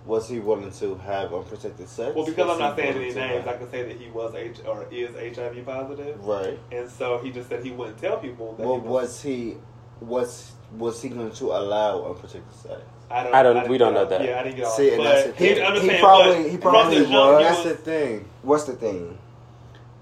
Was 0.08 0.26
he 0.26 0.38
willing 0.40 0.72
to 0.72 0.94
have 0.96 1.34
unprotected 1.34 1.86
sex? 1.86 2.16
Well, 2.16 2.24
because 2.24 2.46
Was 2.46 2.54
I'm 2.54 2.60
not 2.60 2.76
saying 2.76 2.94
willing 2.94 3.04
any 3.04 3.12
to 3.14 3.20
names, 3.20 3.46
I 3.46 3.50
have- 3.50 3.60
can 3.60 3.70
say 3.70 3.82
that 3.82 3.96
he 4.00 4.08
was 4.08 4.34
H 4.34 4.56
or 4.66 4.86
is 4.90 5.14
HIV 5.14 5.64
positive, 5.66 6.26
Right. 6.26 6.58
and 6.72 6.90
so 6.90 7.18
he 7.18 7.30
just 7.30 7.50
said 7.50 7.62
he 7.62 7.70
wouldn't 7.72 7.98
tell 7.98 8.16
people 8.16 8.54
that. 8.54 8.66
Well, 8.66 8.80
he 8.80 8.86
was 8.88 9.22
he 9.22 9.56
was 10.00 10.52
was 10.78 11.02
he 11.02 11.10
going 11.10 11.30
to 11.32 11.44
allow 11.52 12.06
unprotected 12.06 12.54
sex? 12.54 12.80
I 13.10 13.22
don't. 13.22 13.34
I 13.34 13.42
don't- 13.42 13.54
didn't 13.56 13.68
we 13.70 13.76
don't 13.78 13.92
know 13.94 14.06
that. 14.06 14.24
Yeah, 14.24 14.40
I 14.40 14.44
didn't 14.44 14.56
get 14.56 14.64
on. 14.66 14.72
See, 14.72 14.94
and 14.94 15.04
that's 15.04 15.26
the 15.26 15.32
he, 15.46 15.54
thing. 15.54 15.64
I'm 15.66 15.80
He 15.80 15.98
probably- 15.98 16.50
he 16.50 16.56
probably 16.56 16.82
from 16.96 17.04
the 17.04 17.10
jump, 17.10 17.32
was. 17.34 17.42
That's 17.44 17.62
the 17.64 17.74
thing. 17.76 18.24
What's 18.42 18.64
the 18.64 18.74
thing? 18.74 19.18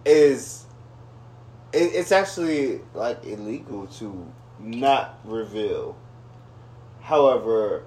Is 0.04 0.64
it, 1.72 1.94
it's 1.94 2.12
actually 2.12 2.80
like 2.94 3.24
illegal 3.24 3.88
to 3.98 4.24
not 4.60 5.18
reveal. 5.24 5.96
However, 7.00 7.82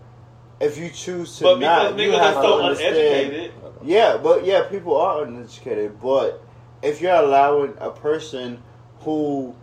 if 0.60 0.78
you 0.78 0.89
choose 0.89 1.38
to 1.38 1.43
But 1.43 1.60
because 1.60 1.95
not, 1.95 1.99
you 1.99 2.12
niggas 2.12 2.20
have 2.20 2.38
are 2.38 2.41
to 2.43 2.47
so 2.47 2.62
understand. 2.62 2.97
uneducated, 2.97 3.51
Yeah, 3.84 4.18
but 4.18 4.45
yeah, 4.45 4.64
people 4.64 4.95
are 4.97 5.24
uneducated. 5.24 5.99
But 6.01 6.43
if 6.82 7.01
you're 7.01 7.14
allowing 7.16 7.74
a 7.80 7.91
person 7.91 8.62
who 9.01 9.55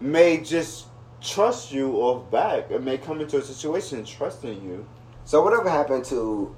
may 0.00 0.38
just 0.38 0.86
trust 1.20 1.72
you 1.72 1.96
off 1.96 2.30
back 2.30 2.70
and 2.70 2.84
may 2.84 2.98
come 2.98 3.20
into 3.20 3.38
a 3.38 3.42
situation 3.42 4.04
trusting 4.04 4.62
you, 4.62 4.86
So 5.24 5.42
whatever 5.42 5.68
happened 5.70 6.04
to 6.06 6.54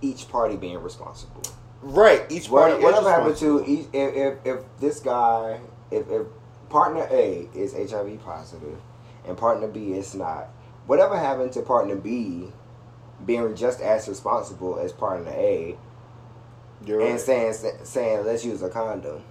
each 0.00 0.28
party 0.28 0.56
being 0.56 0.82
responsible? 0.82 1.42
right? 1.82 2.24
Each 2.30 2.48
What, 2.48 2.60
party. 2.70 2.76
is 2.78 2.84
whatever 2.84 3.10
happened 3.10 3.36
to 3.38 3.58
responsible. 3.58 3.80
each, 3.80 3.86
if, 3.92 4.14
if 4.16 4.46
if 4.46 4.60
this 4.80 5.00
guy 5.00 5.60
if, 5.90 6.08
if 6.10 6.26
partner 6.68 7.06
A 7.10 7.48
is 7.54 7.72
HIV 7.90 8.22
positive 8.24 8.78
and 9.26 9.36
partner 9.36 9.66
B 9.68 9.92
is 9.92 10.14
not, 10.14 10.48
whatever 10.86 11.18
happened 11.18 11.52
to 11.52 11.62
partner 11.62 11.96
B 11.96 12.52
being 13.26 13.54
just 13.54 13.80
as 13.80 14.08
responsible 14.08 14.78
as 14.78 14.92
partner 14.92 15.30
A 15.30 15.76
You're 16.86 17.00
and 17.00 17.12
right. 17.12 17.20
saying 17.20 17.54
saying 17.84 18.24
let's 18.24 18.44
use 18.44 18.62
a 18.62 18.68
condom. 18.68 19.22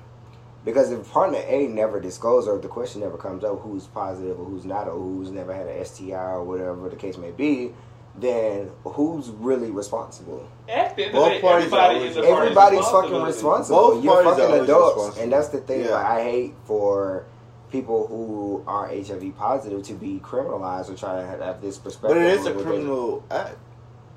Because 0.65 0.91
if 0.91 1.09
partner 1.11 1.39
A 1.47 1.67
never 1.67 1.99
disclosed 2.01 2.47
or 2.47 2.57
if 2.57 2.61
the 2.61 2.67
question 2.67 3.01
never 3.01 3.17
comes 3.17 3.43
up 3.43 3.61
who's 3.61 3.87
positive 3.87 4.39
or 4.39 4.45
who's 4.45 4.65
not 4.65 4.87
or 4.87 4.97
who's 4.99 5.31
never 5.31 5.53
had 5.53 5.67
an 5.67 5.83
STI 5.85 6.13
or 6.13 6.43
whatever 6.43 6.89
the 6.89 6.97
case 6.97 7.17
may 7.17 7.31
be, 7.31 7.71
then 8.17 8.69
who's 8.83 9.29
really 9.29 9.71
responsible? 9.71 10.47
at 10.67 10.97
Both 10.97 11.05
of 11.07 11.13
the 11.13 11.29
day, 11.29 11.41
parties 11.41 11.65
everybody 11.65 11.95
always 11.95 12.15
in 12.17 12.21
the 12.21 12.27
party 12.27 12.45
is 12.51 12.51
Everybody's 12.51 12.79
fucking 12.89 13.11
responsible. 13.23 13.25
responsible. 13.25 13.77
Both 13.79 14.03
You're 14.03 14.13
parties 14.13 14.29
fucking 14.31 14.45
always 14.45 14.63
adults, 14.69 14.95
responsible. 14.95 15.23
and 15.23 15.31
that's 15.33 15.47
the 15.47 15.57
thing. 15.61 15.81
Yeah. 15.85 15.91
Like, 15.91 16.05
I 16.05 16.23
hate 16.23 16.53
for 16.65 17.25
people 17.71 18.07
who 18.07 18.63
are 18.67 18.87
HIV 18.87 19.37
positive 19.37 19.83
to 19.83 19.93
be 19.93 20.19
criminalized 20.19 20.89
or 20.89 20.95
try 20.95 21.21
to 21.21 21.25
have, 21.25 21.39
have 21.39 21.61
this 21.61 21.77
perspective. 21.77 22.17
But 22.17 22.17
it 22.17 22.37
is 22.39 22.45
a 22.45 22.53
criminal 22.53 23.23
act. 23.31 23.55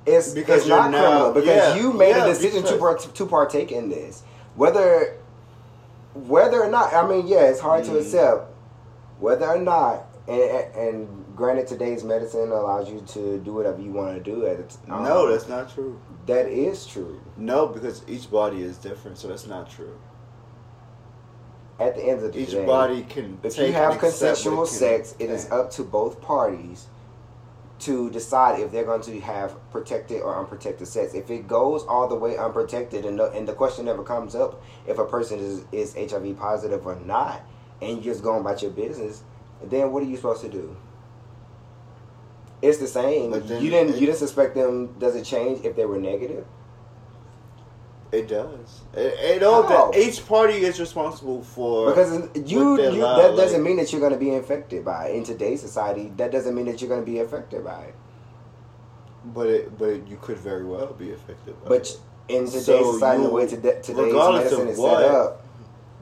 It's 0.05 0.32
because 0.32 0.61
it's 0.61 0.68
you're 0.68 0.76
not 0.78 0.90
now- 0.90 1.00
criminal 1.00 1.32
because 1.32 1.76
yeah, 1.76 1.76
you 1.76 1.92
made 1.92 2.11
yeah, 2.16 2.24
a 2.24 2.28
decision 2.28 2.64
to 2.64 2.76
part, 2.76 3.00
to 3.14 3.26
partake 3.26 3.70
in 3.72 3.88
this, 3.88 4.22
whether 4.57 5.18
whether 6.14 6.62
or 6.62 6.70
not. 6.70 6.92
I 6.92 7.07
mean, 7.07 7.26
yeah, 7.26 7.44
it's 7.44 7.61
hard 7.61 7.84
to 7.84 7.92
Mm. 7.92 8.00
accept 8.00 8.50
whether 9.20 9.46
or 9.46 9.59
not. 9.59 10.07
And, 10.28 10.74
and 10.76 11.24
granted, 11.34 11.66
today's 11.66 12.05
medicine 12.05 12.53
allows 12.53 12.88
you 12.88 13.00
to 13.09 13.38
do 13.38 13.53
whatever 13.55 13.80
you 13.80 13.90
want 13.90 14.14
to 14.16 14.22
do. 14.22 14.46
At 14.46 14.61
it. 14.61 14.76
no, 14.86 15.28
that's 15.30 15.48
not 15.48 15.72
true. 15.72 15.98
that 16.26 16.46
is 16.46 16.86
true. 16.86 17.20
No, 17.36 17.66
because 17.66 18.03
each 18.07 18.30
body 18.30 18.62
is 18.62 18.76
different, 18.78 19.18
so 19.18 19.28
that's 19.28 19.46
not 19.46 19.68
true. 19.70 19.98
At 21.80 21.96
the 21.96 22.05
end 22.05 22.22
of 22.22 22.32
the 22.32 22.38
Each 22.40 22.50
day, 22.50 22.61
each 22.61 22.66
body 22.66 23.03
can. 23.09 23.38
If 23.42 23.59
you 23.59 23.72
have 23.72 23.98
consensual 23.98 24.59
what 24.59 24.68
it 24.68 24.70
can 24.70 24.78
sex, 24.78 25.14
it 25.18 25.30
is 25.30 25.50
up 25.50 25.70
to 25.72 25.82
both 25.82 26.20
parties 26.20 26.86
to 27.83 28.11
decide 28.11 28.61
if 28.61 28.70
they're 28.70 28.85
going 28.85 29.03
to 29.03 29.20
have 29.20 29.55
protected 29.70 30.22
or 30.22 30.39
unprotected 30.39 30.87
sex. 30.87 31.14
If 31.14 31.30
it 31.30 31.49
goes 31.49 31.83
all 31.85 32.09
the 32.09 32.14
way 32.14 32.37
unprotected 32.37 33.05
and, 33.05 33.16
no, 33.16 33.26
and 33.30 33.47
the 33.47 33.53
question 33.55 33.85
never 33.87 34.03
comes 34.05 34.35
up 34.35 34.62
if 34.87 34.99
a 34.99 35.05
person 35.05 35.39
is, 35.41 35.64
is 35.72 35.95
HIV 35.95 36.39
positive 36.39 36.87
or 36.87 36.97
not, 36.97 37.43
and 37.80 38.05
you're 38.05 38.14
just 38.14 38.22
going 38.22 38.41
about 38.41 38.62
your 38.62 38.70
business, 38.70 39.22
then 39.64 39.91
what 39.93 40.03
are 40.03 40.07
you 40.07 40.16
supposed 40.16 40.43
to 40.43 40.49
do? 40.49 40.76
It's 42.61 42.78
the 42.78 42.87
same. 42.87 43.30
But 43.33 43.49
then 43.49 43.62
you 43.62 43.70
didn't 43.70 43.95
it- 43.95 44.01
you 44.01 44.07
didn't 44.07 44.18
suspect 44.18 44.55
them. 44.55 44.95
Does 44.99 45.16
it 45.16 45.24
change 45.24 45.64
if 45.64 45.74
they 45.74 45.85
were 45.85 45.99
negative? 45.99 46.47
It 48.12 48.28
does. 48.28 48.82
It, 48.94 49.38
it 49.38 49.42
all. 49.42 49.62
How? 49.62 49.90
Each 49.96 50.24
party 50.26 50.52
is 50.52 50.78
responsible 50.78 51.42
for 51.42 51.88
Because 51.88 52.28
you, 52.34 52.78
you 52.92 53.00
that 53.00 53.34
doesn't 53.36 53.62
mean 53.62 53.78
that 53.78 53.90
you're 53.90 54.02
going 54.02 54.12
to 54.12 54.18
be 54.18 54.34
infected 54.34 54.84
by 54.84 55.06
it. 55.06 55.16
In 55.16 55.24
today's 55.24 55.62
society, 55.62 56.12
that 56.18 56.30
doesn't 56.30 56.54
mean 56.54 56.66
that 56.66 56.80
you're 56.82 56.90
going 56.90 57.00
to 57.04 57.10
be 57.10 57.20
affected 57.20 57.64
by 57.64 57.84
it. 57.84 57.94
But 59.24 59.46
it, 59.46 59.78
but 59.78 60.06
you 60.06 60.18
could 60.20 60.36
very 60.36 60.64
well 60.64 60.92
be 60.92 61.12
affected. 61.12 61.58
By 61.62 61.68
But 61.70 61.80
it. 61.88 62.00
in 62.28 62.44
today's 62.46 62.64
So 62.66 62.92
society, 62.92 63.22
the 63.22 63.28
you- 63.28 63.34
way 63.34 63.46
today, 63.46 63.80
today's 63.82 64.12
medicine 64.12 64.68
is 64.68 64.78
what- 64.78 64.98
set 65.00 65.10
up, 65.10 65.42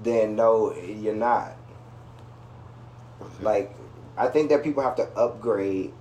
then 0.03 0.35
no, 0.35 0.75
you're 0.75 1.15
not. 1.15 1.53
Okay. 3.23 3.45
Like, 3.45 3.77
I 4.17 4.27
think 4.29 4.49
that 4.49 4.65
people 4.65 4.83
have 4.83 4.97
to 4.97 5.05
upgrade 5.11 5.93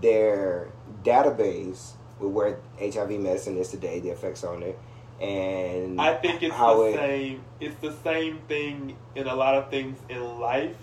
their 0.00 0.68
database 1.02 1.92
with 2.20 2.30
where 2.30 2.58
HIV 2.80 3.18
medicine 3.18 3.56
is 3.56 3.70
today, 3.70 3.98
the 3.98 4.10
effects 4.10 4.44
on 4.44 4.62
it, 4.62 4.78
and 5.20 6.00
I 6.00 6.14
think 6.14 6.42
it's 6.42 6.56
the 6.56 6.80
it- 6.82 6.94
same. 6.96 7.44
It's 7.60 7.76
the 7.80 7.92
same 8.04 8.38
thing 8.48 8.96
in 9.14 9.26
a 9.26 9.34
lot 9.34 9.54
of 9.56 9.70
things 9.70 9.98
in 10.08 10.38
life. 10.38 10.76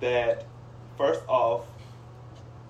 That 0.00 0.46
first 0.96 1.20
off, 1.28 1.66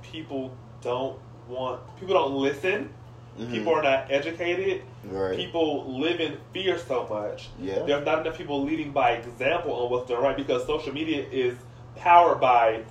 people 0.02 0.56
don't 0.82 1.18
want. 1.48 1.80
People 1.98 2.14
don't 2.14 2.34
listen. 2.34 2.90
Mhm. 3.38 3.50
People 3.52 3.74
are 3.74 3.82
not 3.82 4.10
educated. 4.10 4.82
right. 5.04 5.36
People 5.36 5.98
live 5.98 6.20
in 6.20 6.36
fear 6.52 6.76
so 6.78 7.06
much. 7.08 7.48
Yeah. 7.58 7.80
There's 7.86 8.04
not 8.04 8.20
enough 8.20 8.36
people 8.36 8.62
leading 8.64 8.90
by 8.92 9.12
example 9.12 9.72
on 9.72 9.90
what's 9.90 10.08
done 10.10 10.22
right 10.22 10.36
because 10.36 10.66
social 10.66 10.92
media 10.92 11.24
is 11.30 11.56
powered 11.96 12.40
by 12.40 12.82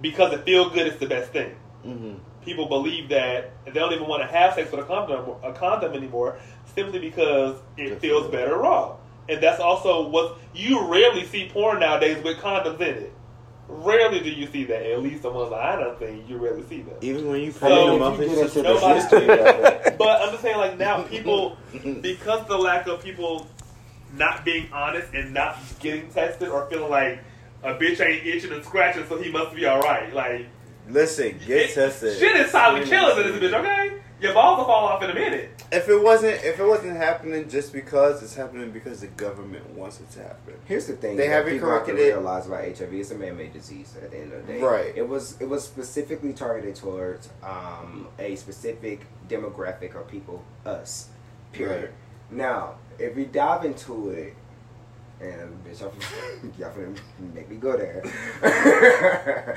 because 0.00 0.32
it 0.32 0.44
feels 0.44 0.72
good. 0.72 0.86
It's 0.86 0.98
the 0.98 1.06
best 1.06 1.32
thing. 1.32 1.54
hmm 1.82 2.14
People 2.44 2.66
believe 2.68 3.08
that 3.08 3.50
they 3.64 3.72
don't 3.72 3.92
even 3.92 4.06
want 4.06 4.22
to 4.22 4.28
have 4.28 4.54
sex 4.54 4.70
with 4.70 4.80
a 4.80 4.84
condom, 4.84 5.30
a 5.42 5.52
condom 5.52 5.94
anymore, 5.94 6.38
simply 6.76 6.98
because 7.00 7.56
it 7.76 7.88
Good 7.88 8.00
feels 8.00 8.30
better 8.30 8.56
raw. 8.56 8.96
and 9.28 9.42
that's 9.42 9.58
also 9.60 10.06
what 10.08 10.38
you 10.54 10.86
rarely 10.86 11.24
see 11.26 11.48
porn 11.52 11.80
nowadays 11.80 12.22
with 12.22 12.36
condoms 12.38 12.76
in 12.80 12.94
it. 12.94 13.12
Rarely 13.68 14.20
do 14.20 14.30
you 14.30 14.46
see 14.46 14.62
that. 14.64 14.86
At 14.92 15.02
least 15.02 15.22
the 15.22 15.30
ones 15.30 15.52
I 15.52 15.74
don't 15.74 15.98
think 15.98 16.28
you 16.28 16.36
rarely 16.36 16.62
see 16.68 16.82
that. 16.82 17.02
Even 17.02 17.28
when 17.28 17.40
you 17.40 17.50
So, 17.50 17.58
put 17.60 17.72
in 17.72 17.92
them 17.94 18.02
up, 18.02 18.16
you 18.18 18.24
it's 18.26 18.34
get 18.34 18.42
just 18.44 18.56
into 18.58 18.68
nobody- 18.68 19.32
it, 19.32 19.98
But 19.98 20.22
I'm 20.22 20.30
just 20.30 20.42
saying, 20.42 20.56
like 20.58 20.78
now, 20.78 21.02
people 21.02 21.56
because 22.00 22.46
the 22.46 22.56
lack 22.56 22.86
of 22.86 23.02
people 23.02 23.48
not 24.16 24.44
being 24.44 24.68
honest 24.72 25.12
and 25.14 25.34
not 25.34 25.58
getting 25.80 26.08
tested 26.10 26.48
or 26.48 26.66
feeling 26.70 26.90
like 26.90 27.18
a 27.64 27.74
bitch 27.74 28.00
ain't 28.00 28.24
itching 28.24 28.52
and 28.52 28.64
scratching, 28.64 29.04
so 29.08 29.20
he 29.20 29.32
must 29.32 29.54
be 29.56 29.66
all 29.66 29.80
right. 29.80 30.14
Like 30.14 30.46
Listen, 30.88 31.36
get 31.44 31.70
it- 31.70 31.74
tested. 31.74 32.16
Shit 32.18 32.36
is 32.36 32.52
silent 32.52 32.86
killers 32.86 33.18
in 33.26 33.40
this 33.40 33.50
bitch. 33.52 33.58
Okay, 33.58 33.95
your 34.20 34.32
balls 34.32 34.58
will 34.58 34.64
fall 34.64 34.86
off 34.86 35.02
in 35.02 35.10
a 35.10 35.14
minute. 35.14 35.64
If 35.72 35.88
it 35.88 36.02
wasn't, 36.02 36.42
if 36.44 36.58
it 36.58 36.64
wasn't 36.64 36.96
happening 36.96 37.48
just 37.48 37.72
because 37.72 38.22
it's 38.22 38.34
happening 38.34 38.70
because 38.70 39.00
the 39.00 39.08
government 39.08 39.68
wants 39.70 40.00
it 40.00 40.10
to 40.12 40.20
happen. 40.22 40.54
Here's 40.64 40.86
the 40.86 40.94
thing: 40.96 41.16
They 41.16 41.28
haven't 41.28 41.52
people 41.54 41.70
have 41.70 41.80
to 41.80 41.92
corrected 41.92 42.06
it. 42.06 42.14
realize 42.14 42.46
about 42.46 42.64
HIV. 42.64 42.94
It's 42.94 43.10
a 43.10 43.14
man-made 43.16 43.52
disease. 43.52 43.94
At 44.02 44.10
the 44.12 44.18
end 44.18 44.32
of 44.32 44.46
the 44.46 44.52
day, 44.54 44.60
Right. 44.62 44.92
It 44.96 45.08
was 45.08 45.36
it 45.40 45.48
was 45.48 45.64
specifically 45.64 46.32
targeted 46.32 46.76
towards 46.76 47.28
um, 47.42 48.08
a 48.18 48.36
specific 48.36 49.06
demographic 49.28 49.94
of 49.94 50.08
people, 50.08 50.42
us. 50.64 51.08
Period. 51.52 51.82
Right. 51.82 51.90
Now, 52.30 52.74
if 52.98 53.14
we 53.16 53.24
dive 53.24 53.64
into 53.64 54.10
it, 54.10 54.34
and 55.20 55.64
bitch, 55.64 55.80
y'all, 55.80 55.92
y'all 56.58 56.72
finna 56.72 56.96
make 57.34 57.50
me 57.50 57.56
go 57.56 57.76
there. 57.76 58.02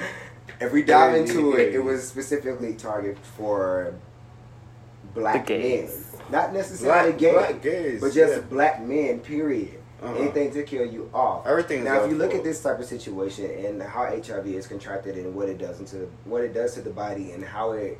if 0.60 0.72
we 0.72 0.84
dive 0.84 1.16
into 1.16 1.54
it, 1.56 1.74
it 1.76 1.80
was 1.80 2.08
specifically 2.08 2.74
targeted 2.74 3.18
for 3.20 3.94
black 5.20 5.48
The 5.48 5.58
men, 5.58 5.90
not 6.32 6.54
necessarily 6.54 7.12
Black, 7.12 7.20
gay, 7.20 7.32
black 7.32 7.62
gays, 7.62 8.02
but 8.02 8.14
just 8.14 8.36
yeah. 8.36 8.42
black 8.42 8.82
men. 8.82 9.20
Period. 9.20 9.80
Uh-huh. 10.02 10.16
Anything 10.16 10.54
to 10.54 10.64
kill 10.64 10.86
you 10.86 11.10
off. 11.14 11.46
Everything 11.46 11.84
Now, 11.84 12.04
if 12.04 12.10
you 12.10 12.18
look 12.18 12.34
at 12.34 12.42
this 12.42 12.64
type 12.64 12.80
of 12.80 12.86
situation 12.86 13.52
and 13.66 13.82
how 13.82 14.06
HIV 14.06 14.48
is 14.48 14.66
contracted 14.66 15.18
and 15.18 15.36
what 15.36 15.50
it 15.50 15.58
does 15.58 15.82
into 15.82 16.10
what 16.24 16.42
it 16.42 16.54
does 16.54 16.74
to 16.76 16.82
the 16.82 16.90
body 16.90 17.34
and 17.34 17.44
how 17.44 17.74
it 17.74 18.00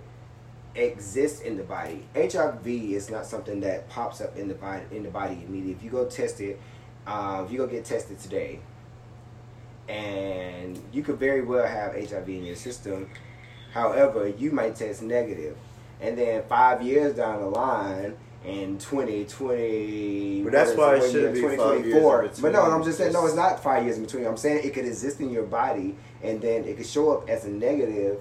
exists 0.76 1.42
in 1.42 1.58
the 1.58 1.64
body, 1.64 2.08
HIV 2.16 2.66
is 2.66 3.10
not 3.10 3.26
something 3.26 3.60
that 3.62 3.90
pops 3.90 4.22
up 4.22 4.38
in 4.38 4.48
the 4.48 4.54
body 4.54 4.84
in 4.92 5.04
the 5.04 5.10
body 5.10 5.44
immediately. 5.46 5.74
If 5.74 5.84
you 5.84 5.90
go 5.90 6.06
test 6.06 6.40
it, 6.40 6.60
uh, 7.06 7.44
if 7.46 7.52
you 7.52 7.58
go 7.58 7.68
get 7.68 7.84
tested 7.84 8.18
today, 8.20 8.62
and 9.90 10.80
you 10.94 11.02
could 11.04 11.18
very 11.18 11.42
well 11.42 11.68
have 11.68 11.94
HIV 11.94 12.30
in 12.30 12.46
your 12.46 12.56
system. 12.56 13.10
However, 13.74 14.28
you 14.28 14.52
might 14.52 14.76
test 14.76 15.02
negative, 15.02 15.58
and 16.02 16.18
then 16.18 16.44
five 16.48 16.82
years 16.82 17.16
down 17.16 17.42
the 17.42 17.48
line. 17.48 18.16
In 18.46 18.78
2020, 18.78 20.44
But 20.44 20.54
that's 20.54 20.74
why 20.74 20.96
is 20.96 21.04
it 21.04 21.12
shouldn't 21.12 21.34
be 21.36 21.42
five 21.42 21.86
years 21.86 21.96
in 21.96 22.02
2024. 22.02 22.30
But 22.42 22.52
no. 22.54 22.62
I'm 22.72 22.84
just 22.86 22.98
saying, 22.98 23.12
no, 23.12 23.26
it's 23.26 23.36
not 23.36 23.62
five 23.62 23.84
years 23.84 23.98
in 23.98 24.06
between. 24.06 24.26
I'm 24.26 24.38
saying 24.38 24.62
it 24.64 24.74
could 24.74 24.86
exist 24.86 25.20
in 25.20 25.30
your 25.30 25.44
body, 25.44 25.98
and 26.24 26.42
then 26.42 26.64
it 26.64 26.78
could 26.78 26.86
show 26.86 27.12
up 27.12 27.30
as 27.30 27.44
a 27.44 27.50
negative 27.50 28.18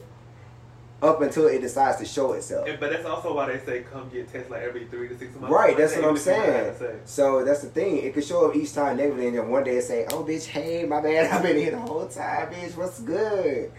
up 1.01 1.23
until 1.23 1.47
it 1.47 1.61
decides 1.61 1.99
to 1.99 2.05
show 2.05 2.33
itself. 2.33 2.67
And, 2.67 2.81
but 2.81 2.91
that's 2.91 3.07
also 3.07 3.33
why 3.35 3.47
they 3.47 3.65
say 3.65 3.83
come 3.83 4.09
get 4.11 4.31
tested 4.33 4.51
like 4.51 4.63
every 4.63 4.87
three 4.87 5.09
to 5.09 5.17
six 5.17 5.35
months. 5.37 5.53
Right, 5.55 5.77
that's 5.77 5.95
what 5.95 6.05
I'm 6.05 6.17
if 6.17 6.27
you 6.27 6.33
not 6.33 6.43
saying. 6.43 6.53
having 6.53 6.79
sex. 6.79 7.11
So 7.11 7.45
that's 7.45 7.63
the 7.63 7.69
thing. 7.69 7.99
It 7.99 8.13
could 8.13 8.25
show 8.25 8.49
up 8.51 8.57
each 8.57 8.75
time 8.75 8.97
negatively, 8.97 9.29
and 9.29 9.39
then 9.39 9.49
one 9.49 9.63
day 9.63 9.77
it 9.77 9.85
say, 9.85 10.07
"Oh, 10.11 10.25
bitch, 10.25 10.47
hey, 10.47 10.85
my 10.85 11.01
bad, 11.01 11.31
I've 11.33 11.43
been 11.43 11.57
here 11.57 11.71
the 11.71 11.79
whole 11.79 12.09
time, 12.09 12.53
bitch. 12.53 12.77
What's 12.77 12.99
good?" 13.01 13.71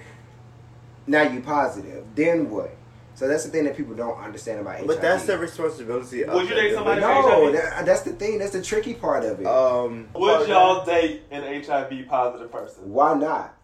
Now 1.06 1.24
you 1.24 1.42
positive. 1.42 2.06
Then 2.16 2.50
what? 2.50 2.74
So 3.20 3.28
that's 3.28 3.44
the 3.44 3.50
thing 3.50 3.66
that 3.66 3.76
people 3.76 3.96
don't 3.96 4.18
understand 4.18 4.62
about 4.62 4.78
HIV. 4.78 4.88
But 4.88 5.02
that's 5.02 5.26
the 5.26 5.38
responsibility. 5.38 6.24
of 6.24 6.36
Would 6.36 6.44
you 6.44 6.56
the 6.56 6.56
date 6.56 6.74
somebody 6.74 7.02
no. 7.02 7.52
That, 7.52 7.86
that's 7.86 8.04
the 8.04 8.14
thing. 8.14 8.40
That's 8.40 8.54
the 8.54 8.62
tricky 8.62 8.94
part 8.94 9.26
of 9.26 9.42
it. 9.42 9.46
Um, 9.46 10.08
Would 10.14 10.48
y'all 10.48 10.86
date 10.86 11.24
an 11.30 11.62
HIV 11.62 12.08
positive 12.08 12.50
person? 12.50 12.90
Why 12.90 13.16
not? 13.16 13.58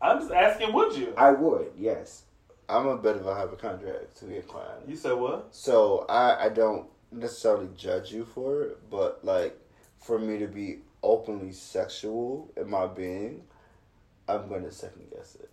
I'm 0.00 0.18
just 0.18 0.32
asking, 0.32 0.72
would 0.72 0.96
you? 0.96 1.12
I 1.14 1.30
would. 1.32 1.72
Yes. 1.76 2.22
I'm 2.70 2.86
a 2.86 2.96
bit 2.96 3.16
of 3.16 3.26
a 3.26 3.34
hypochondriac 3.34 4.14
to 4.14 4.24
be 4.24 4.36
inclined. 4.36 4.88
You 4.88 4.96
said 4.96 5.12
what? 5.12 5.48
So 5.50 6.06
I, 6.08 6.46
I 6.46 6.48
don't 6.48 6.86
necessarily 7.12 7.68
judge 7.76 8.10
you 8.12 8.24
for 8.24 8.62
it, 8.62 8.78
but 8.90 9.22
like 9.22 9.58
for 9.98 10.18
me 10.18 10.38
to 10.38 10.46
be 10.46 10.78
openly 11.02 11.52
sexual 11.52 12.50
in 12.56 12.70
my 12.70 12.86
being, 12.86 13.42
I'm 14.26 14.48
gonna 14.48 14.72
second 14.72 15.10
guess 15.14 15.34
it. 15.34 15.49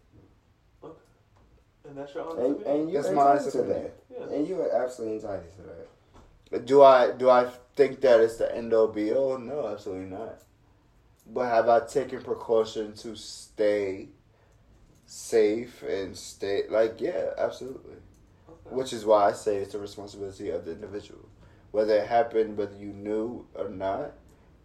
And 1.87 1.97
that's 1.97 2.13
your 2.13 2.23
honest 2.25 2.39
And, 2.45 2.55
opinion? 2.61 2.79
and 2.81 2.91
you're 2.91 3.01
That's 3.01 3.13
my 3.15 3.31
entitled 3.33 3.51
to 3.53 3.59
opinion. 3.59 3.83
that. 3.83 4.29
Yeah. 4.29 4.35
And 4.35 4.47
you 4.47 4.61
are 4.61 4.83
absolutely 4.83 5.15
entitled 5.17 5.55
to 5.57 5.61
that. 5.63 6.65
Do 6.65 6.81
I 6.81 7.11
do 7.11 7.29
I 7.29 7.49
think 7.75 8.01
that 8.01 8.19
it's 8.21 8.37
the 8.37 8.53
end 8.55 8.73
all 8.73 8.87
be 8.87 9.11
all? 9.13 9.37
No, 9.37 9.67
absolutely 9.67 10.05
not. 10.05 10.41
But 11.25 11.45
have 11.49 11.67
I 11.67 11.81
taken 11.81 12.21
precaution 12.21 12.93
to 12.97 13.15
stay 13.15 14.09
safe 15.05 15.83
and 15.83 16.15
stay 16.15 16.63
like 16.69 16.99
yeah, 17.01 17.31
absolutely. 17.37 17.95
Which 18.69 18.91
is 18.93 19.05
why 19.05 19.29
I 19.29 19.31
say 19.33 19.57
it's 19.57 19.73
the 19.73 19.79
responsibility 19.79 20.49
of 20.49 20.65
the 20.65 20.71
individual. 20.71 21.29
Whether 21.71 21.97
it 21.97 22.07
happened, 22.07 22.57
whether 22.57 22.75
you 22.75 22.93
knew 22.93 23.45
or 23.55 23.69
not, 23.69 24.13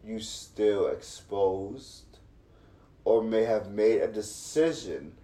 you 0.04 0.18
still 0.20 0.86
exposed 0.88 2.18
or 3.04 3.22
may 3.22 3.44
have 3.44 3.70
made 3.70 4.00
a 4.00 4.08
decision 4.08 5.14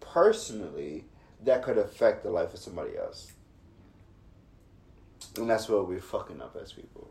personally 0.00 1.04
that 1.44 1.62
could 1.62 1.78
affect 1.78 2.22
the 2.22 2.30
life 2.30 2.52
of 2.54 2.60
somebody 2.60 2.96
else. 2.96 3.32
And 5.36 5.48
that's 5.48 5.68
where 5.68 5.82
we're 5.82 6.00
fucking 6.00 6.40
up 6.40 6.56
as 6.60 6.72
people. 6.72 7.10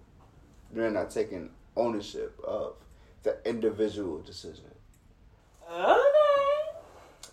We're 0.71 0.89
not 0.89 1.11
taking 1.11 1.51
ownership 1.75 2.39
of 2.43 2.75
the 3.23 3.37
individual 3.45 4.19
decision. 4.19 4.65
Okay. 5.71 6.01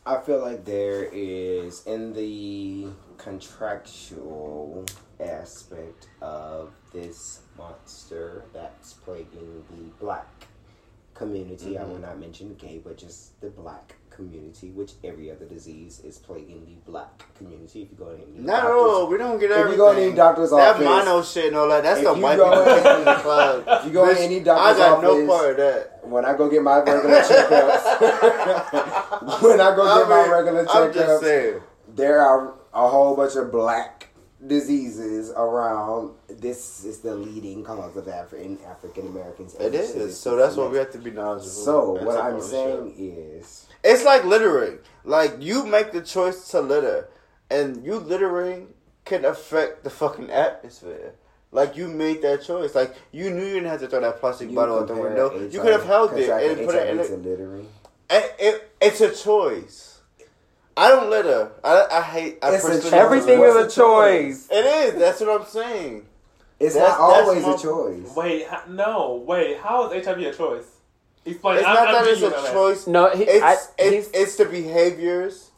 I 0.07 0.21
feel 0.21 0.41
like 0.41 0.65
there 0.65 1.09
is 1.13 1.87
in 1.87 2.13
the 2.13 2.89
contractual 3.17 4.85
aspect 5.19 6.09
of 6.21 6.75
this 6.93 7.41
monster 7.57 8.45
that's 8.53 8.93
plaguing 8.93 9.65
the 9.71 10.05
black 10.05 10.29
community. 11.15 11.79
I 11.79 11.83
mm-hmm. 11.83 11.93
will 11.93 11.99
not 12.01 12.19
mention 12.21 12.55
gay, 12.57 12.81
but 12.85 12.99
just 12.99 13.41
the 13.41 13.49
black 13.49 13.95
community, 14.15 14.71
which 14.71 14.93
every 15.03 15.31
other 15.31 15.45
disease 15.45 16.01
is 16.01 16.19
plaguing 16.19 16.65
the 16.65 16.91
black 16.91 17.25
community. 17.37 17.83
If 17.83 17.91
you 17.91 17.97
go 17.99 18.07
to 18.07 18.15
any 18.23 18.39
No, 18.39 18.53
doctor's- 18.53 19.09
we 19.11 19.19
don't 19.19 19.39
get 19.39 19.51
If 19.51 19.71
you 19.71 19.77
go 19.77 19.95
to 19.95 20.01
any 20.01 20.13
doctor's 20.15 20.51
that 20.51 20.77
office- 20.77 20.85
mono 20.85 21.23
shit 21.23 21.47
and 21.49 21.57
all 21.57 21.69
that, 21.69 21.83
that's 21.83 22.01
the 22.03 22.15
white 22.15 22.39
people 22.39 22.53
in- 22.53 22.99
in 22.99 23.05
the 23.05 23.15
club. 23.15 23.65
if 23.69 23.85
you 23.87 23.91
go 23.93 24.09
in 24.09 24.17
any 24.19 24.41
doctor's 24.41 24.81
office, 24.81 24.83
I 24.83 24.91
got 24.91 25.03
no 25.03 25.27
part 25.27 25.51
of 25.51 25.57
that. 25.59 26.01
when 26.09 26.25
I 26.25 26.35
go 26.37 26.49
get 26.49 26.63
my 26.63 26.79
regular 26.79 27.21
checkups, 27.23 27.83
when 29.43 29.61
I 29.61 29.75
go 29.77 29.85
get 29.85 30.07
I 30.07 30.09
my 30.09 30.29
regular 30.29 30.65
checkups, 30.65 31.61
there 31.95 32.21
are 32.21 32.55
a 32.73 32.89
whole 32.89 33.15
bunch 33.17 33.37
of 33.37 33.51
black 33.53 34.09
diseases 34.47 35.31
around. 35.37 36.13
This 36.29 36.85
is 36.85 37.01
the 37.01 37.15
leading 37.15 37.65
cause 37.65 37.97
of 37.97 38.09
African 38.09 38.59
African 38.69 39.07
Americans. 39.07 39.55
It 39.59 39.75
is. 39.75 40.19
So 40.19 40.37
that's 40.37 40.57
why 40.57 40.67
we 40.69 40.79
have 40.79 40.93
to 40.93 40.99
be 40.99 41.11
knowledgeable. 41.11 41.51
So 41.51 42.05
what 42.05 42.19
I'm 42.19 42.41
saying 42.41 42.95
is, 42.99 43.67
It's 43.85 44.05
like 44.05 44.25
littering. 44.25 44.79
Like 45.05 45.37
you 45.41 45.67
make 45.67 45.93
the 45.93 46.01
choice 46.01 46.49
to 46.49 46.61
litter, 46.61 47.09
and 47.51 47.85
you 47.85 47.97
littering 47.97 48.69
can 49.05 49.25
affect 49.25 49.85
the 49.85 49.91
fucking 49.91 50.31
atmosphere. 50.31 51.13
Like 51.53 51.77
you 51.77 51.89
made 51.89 52.23
that 52.23 52.43
choice. 52.43 52.75
Like 52.75 52.97
you 53.13 53.31
knew 53.31 53.45
you 53.45 53.55
didn't 53.55 53.69
have 53.69 53.81
to 53.81 53.87
throw 53.89 54.01
that 54.01 54.19
plastic 54.21 54.49
you 54.49 54.57
bottle 54.57 54.79
out 54.81 54.89
the 54.89 54.95
window. 54.95 55.31
HIV 55.31 55.53
You 55.53 55.61
could 55.61 55.73
have 55.73 55.85
held 55.85 56.13
it 56.15 56.27
contracting 56.29 56.59
and 56.59 56.67
put 56.67 56.75
it 56.75 56.89
in 56.89 56.97
HIV 56.99 57.07
it. 57.07 57.09
to 57.09 57.17
littering. 57.29 57.69
It, 58.11 58.35
it, 58.39 58.73
it's 58.81 59.01
a 59.01 59.15
choice. 59.15 60.01
I 60.77 60.89
don't 60.89 61.11
litter. 61.11 61.53
I, 61.63 61.87
I 61.93 62.03
hate. 62.03 62.39
I 62.43 62.55
It's 62.55 62.65
a 62.65 62.69
personally- 62.69 62.81
choice. 62.91 62.93
Everything 62.93 63.41
is 63.43 63.55
a 63.57 63.63
the 63.65 63.71
choice. 63.71 64.49
It 64.51 64.65
is. 64.65 64.95
That's 64.99 65.21
what 65.21 65.41
I'm 65.41 65.47
saying. 65.47 66.07
It's 66.59 66.75
That's- 66.75 66.99
not 66.99 67.01
always 67.01 67.45
my- 67.45 67.55
a 67.55 67.59
choice. 67.59 68.17
Wait, 68.17 68.47
no, 68.71 69.23
wait. 69.27 69.59
How 69.59 69.91
is 69.93 70.05
HIV 70.07 70.19
a 70.19 70.33
choice? 70.35 70.65
Explain. 71.25 71.59
It's 71.59 71.67
I'm, 71.67 71.75
not 71.75 71.89
I'm 71.89 72.05
that 72.05 72.13
it's 72.13 72.23
a 72.23 72.53
choice. 72.53 72.87
No, 72.87 73.11
he, 73.11 73.25
It's 73.25 73.43
I, 73.43 73.57
it's, 73.79 74.07
he's, 74.13 74.23
it's 74.23 74.37
the 74.37 74.45
behaviors 74.45 75.51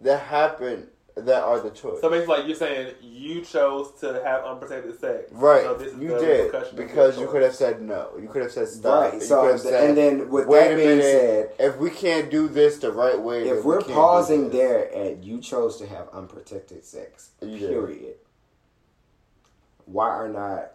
that 0.00 0.20
happen 0.20 0.88
that 1.16 1.42
are 1.42 1.60
the 1.60 1.70
choice. 1.70 2.00
So 2.00 2.08
basically, 2.10 2.36
like 2.38 2.46
you're 2.46 2.56
saying, 2.56 2.94
you 3.02 3.42
chose 3.42 3.92
to 4.00 4.22
have 4.24 4.44
unprotected 4.44 4.98
sex. 5.00 5.30
Right, 5.32 5.64
So 5.64 5.74
this 5.74 5.92
is 5.92 5.98
you 6.00 6.08
the 6.10 6.18
did 6.18 6.76
because 6.76 7.18
you 7.18 7.26
could 7.26 7.42
have 7.42 7.54
said 7.54 7.82
no. 7.82 8.10
You 8.20 8.28
could 8.28 8.42
have 8.42 8.52
said 8.52 8.68
stop. 8.68 9.02
Right. 9.12 9.14
You 9.14 9.20
So 9.20 9.42
could 9.42 9.50
have 9.52 9.60
said, 9.60 9.88
and 9.88 9.98
then 9.98 10.28
with 10.28 10.46
"Wait 10.46 10.60
that 10.68 10.72
a 10.72 10.76
being 10.76 10.98
minute, 10.98 11.54
said, 11.58 11.66
if 11.66 11.76
we 11.78 11.90
can't 11.90 12.30
do 12.30 12.46
this 12.48 12.78
the 12.78 12.92
right 12.92 13.20
way, 13.20 13.48
if 13.48 13.56
we 13.56 13.62
we're 13.62 13.80
can't 13.80 13.94
pausing 13.94 14.50
there 14.50 14.94
at 14.94 15.24
you 15.24 15.40
chose 15.40 15.78
to 15.78 15.86
have 15.86 16.08
unprotected 16.10 16.84
sex, 16.84 17.30
You 17.42 17.58
did. 17.58 17.68
period. 17.70 18.14
Why 19.86 20.08
are 20.10 20.28
not 20.28 20.72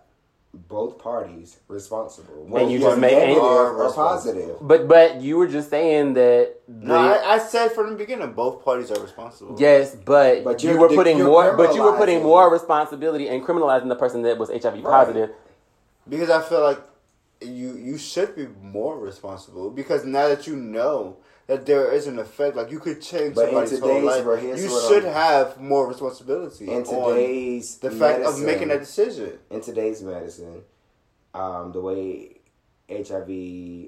both 0.53 0.99
parties 0.99 1.57
responsible? 1.67 2.45
And 2.55 2.69
you 2.71 2.77
it's 2.77 2.85
just 2.85 2.99
make- 2.99 3.17
negative 3.17 3.43
are 3.43 3.75
or 3.75 3.91
positive. 3.93 4.57
but 4.61 4.87
but 4.87 5.21
you 5.21 5.37
were 5.37 5.47
just 5.47 5.69
saying 5.69 6.13
that. 6.13 6.55
The, 6.67 6.87
No, 6.87 6.95
I, 6.95 7.35
I 7.35 7.37
said 7.39 7.71
from 7.71 7.91
the 7.91 7.95
beginning, 7.95 8.31
both 8.33 8.63
parties 8.63 8.91
are 8.91 9.01
responsible. 9.01 9.55
Yes, 9.59 9.95
but, 9.95 10.43
But 10.43 10.63
you 10.63 10.77
were 10.77 10.89
putting 10.89 11.17
you're 11.17 11.27
more. 11.27 11.57
But 11.57 11.73
you 11.75 11.81
were 11.83 11.97
putting 11.97 12.21
more 12.23 12.51
responsibility 12.51 13.27
and 13.27 13.43
criminalizing 13.43 13.89
the 13.89 13.95
person 13.95 14.21
that 14.23 14.37
was 14.37 14.49
HIV 14.49 14.83
positive. 14.83 15.31
because 16.07 16.29
I 16.29 16.41
feel 16.41 16.61
like 16.61 16.81
you 17.41 17.75
you 17.75 17.97
should 17.97 18.35
be 18.35 18.47
more 18.61 18.97
responsible 18.97 19.69
because 19.69 20.05
now 20.05 20.27
that 20.29 20.47
you 20.47 20.55
know 20.55 21.17
that 21.47 21.65
there 21.65 21.91
is 21.91 22.07
an 22.07 22.19
effect, 22.19 22.55
like 22.55 22.71
you 22.71 22.79
could 22.79 23.01
change 23.01 23.35
But 23.35 23.45
somebody's 23.47 23.79
whole 23.79 24.01
life, 24.01 24.25
world, 24.25 24.39
here's 24.39 24.63
you 24.63 24.69
should 24.87 25.03
I'm- 25.05 25.13
have 25.13 25.59
more 25.59 25.87
responsibility 25.87 26.69
In 26.71 26.83
on 26.83 27.13
today's 27.15 27.77
the 27.77 27.91
fact 27.91 28.21
of 28.23 28.39
making 28.39 28.69
that 28.69 28.79
decision. 28.79 29.39
in 29.49 29.61
today's 29.61 30.01
medicine, 30.01 30.61
um, 31.33 31.71
the 31.73 31.81
way 31.81 32.37
HIV 32.89 33.29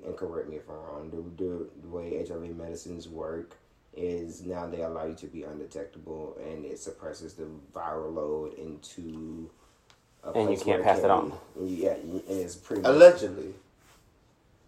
and 0.05 0.15
correct 0.17 0.49
me 0.49 0.57
if 0.57 0.69
I'm 0.69 0.75
wrong, 0.75 1.09
the, 1.11 1.43
the, 1.43 1.69
the 1.81 1.87
way 1.87 2.25
HIV 2.27 2.55
medicines 2.55 3.07
work 3.07 3.55
is 3.93 4.43
now 4.43 4.67
they 4.67 4.81
allow 4.81 5.05
you 5.05 5.13
to 5.15 5.27
be 5.27 5.43
undetectable 5.43 6.37
and 6.45 6.65
it 6.65 6.77
suppresses 6.79 7.33
the 7.35 7.47
viral 7.73 8.13
load 8.13 8.53
into 8.55 9.49
a 10.23 10.31
And 10.31 10.51
you 10.51 10.57
can't 10.57 10.83
where 10.83 10.83
pass 10.83 10.97
can 10.97 11.05
it 11.05 11.11
on. 11.11 11.33
Yeah, 11.61 11.93
and 11.93 12.21
it's 12.27 12.55
pretty 12.55 12.81
much 12.81 12.91
Allegedly, 12.91 13.53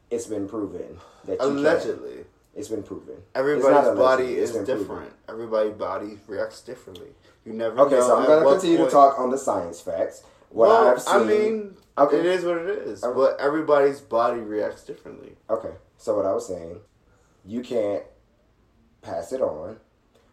it's 0.09 0.27
been 0.27 0.47
proven 0.47 0.97
that 1.25 1.33
you 1.33 1.37
can't. 1.63 2.25
It's 2.57 2.69
been 2.69 2.81
proven. 2.83 3.21
Everybody's 3.35 3.95
body 3.95 4.35
is 4.35 4.51
been 4.51 4.65
proven. 4.65 4.79
different. 4.81 5.13
Everybody's 5.29 5.73
body 5.73 6.19
reacts 6.27 6.61
differently. 6.61 7.09
You 7.45 7.53
never. 7.53 7.79
Okay, 7.81 7.99
so 7.99 8.17
I'm 8.17 8.25
gonna 8.25 8.49
continue 8.49 8.77
point- 8.77 8.89
to 8.89 8.93
talk 8.93 9.19
on 9.19 9.29
the 9.29 9.37
science 9.37 9.79
facts. 9.79 10.23
What 10.49 10.69
well, 10.69 10.87
I've 10.87 11.01
seen. 11.01 11.13
I 11.13 11.23
mean, 11.23 11.77
Okay. 11.99 12.19
it 12.19 12.25
is 12.25 12.43
what 12.43 12.57
it 12.57 12.67
is. 12.67 13.03
Okay. 13.03 13.13
But 13.15 13.39
everybody's 13.39 14.01
body 14.01 14.39
reacts 14.39 14.83
differently. 14.83 15.37
Okay, 15.49 15.73
so 15.97 16.15
what 16.15 16.25
I 16.25 16.33
was 16.33 16.47
saying, 16.47 16.79
you 17.45 17.61
can't 17.61 18.03
pass 19.01 19.31
it 19.31 19.41
on. 19.41 19.79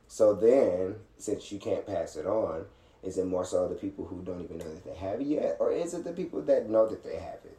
So 0.09 0.35
then, 0.35 0.97
since 1.19 1.53
you 1.53 1.59
can't 1.59 1.87
pass 1.87 2.17
it 2.17 2.27
on, 2.27 2.67
is 3.03 3.19
it 3.19 3.27
more 3.27 3.45
so 3.45 3.69
the 3.69 3.75
people 3.75 4.07
who 4.07 4.23
don't 4.23 4.43
even 4.43 4.59
know 4.59 4.65
that 4.73 4.85
they 4.85 4.95
have 4.95 5.21
it 5.21 5.27
yet, 5.27 5.59
or 5.61 5.73
is 5.73 5.93
it 5.93 6.05
the 6.05 6.13
people 6.13 6.41
that 6.43 6.71
know 6.71 6.87
that 6.89 7.05
they 7.05 7.17
have 7.17 7.41
it 7.45 7.59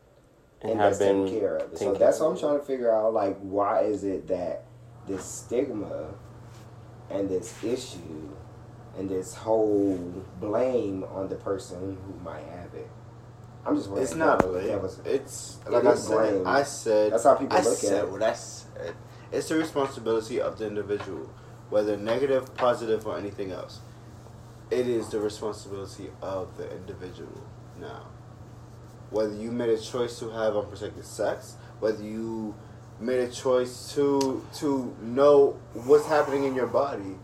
And 0.62 0.72
and, 0.72 0.80
have 0.82 0.92
that's 0.92 1.00
taken 1.00 1.30
care 1.40 1.58
of? 1.58 1.78
So 1.78 1.94
that's 1.94 2.20
what 2.20 2.32
I'm 2.32 2.38
trying 2.38 2.60
to 2.60 2.66
figure 2.66 2.92
out. 2.94 3.14
Like, 3.14 3.38
why 3.40 3.82
is 3.82 4.04
it 4.04 4.28
that 4.28 4.64
this 5.08 5.24
stigma 5.24 6.14
and 7.10 7.30
this 7.30 7.64
issue 7.64 8.30
and 8.98 9.10
this 9.10 9.36
whole 9.36 9.98
blame 10.40 11.04
on 11.04 11.30
the 11.30 11.36
person 11.36 11.98
who 12.06 12.24
might 12.24 12.44
have 12.46 12.74
it? 12.74 12.88
I'm 13.66 13.76
just 13.76 13.88
wondering. 13.90 14.06
It's 14.08 14.16
not 14.16 14.44
if 14.44 14.50
blame. 14.52 14.68
that 14.68 14.82
was- 14.82 15.00
It's 15.06 15.58
It 15.66 15.72
like 15.72 15.86
I 15.86 15.96
said. 15.96 16.16
blame. 16.34 16.48
I 16.48 16.64
said. 16.64 17.12
That's 17.14 17.24
how 17.24 17.36
people 17.36 17.58
I 17.58 17.62
look 17.62 17.74
at 17.74 17.78
said 17.80 18.04
it. 18.06 18.12
what 18.12 18.24
I 18.24 18.34
said. 18.34 18.96
It's 19.32 19.50
the 19.50 19.56
responsibility 19.56 20.40
of 20.40 20.58
the 20.58 20.68
individual, 20.68 21.30
whether 21.70 21.98
negative, 21.98 22.56
positive, 22.56 23.06
or 23.08 23.18
anything 23.18 23.52
else. 23.52 23.80
It 24.72 24.88
is 24.88 25.10
the 25.10 25.20
responsibility 25.20 26.10
of 26.22 26.56
the 26.58 26.72
individual 26.72 27.42
now. 27.80 28.04
Whether 29.16 29.36
you 29.36 29.50
made 29.50 29.70
a 29.70 29.78
choice 29.80 30.20
to 30.20 30.30
have 30.30 30.58
unprotected 30.58 31.06
sex, 31.06 31.56
whether 31.80 32.04
you 32.04 32.54
made 33.00 33.20
a 33.22 33.30
choice 33.32 33.94
to 33.96 34.46
to 34.60 34.94
know 35.02 35.58
what's 35.74 36.06
happening 36.06 36.44
in 36.44 36.54
your 36.54 36.68
body. 36.68 37.16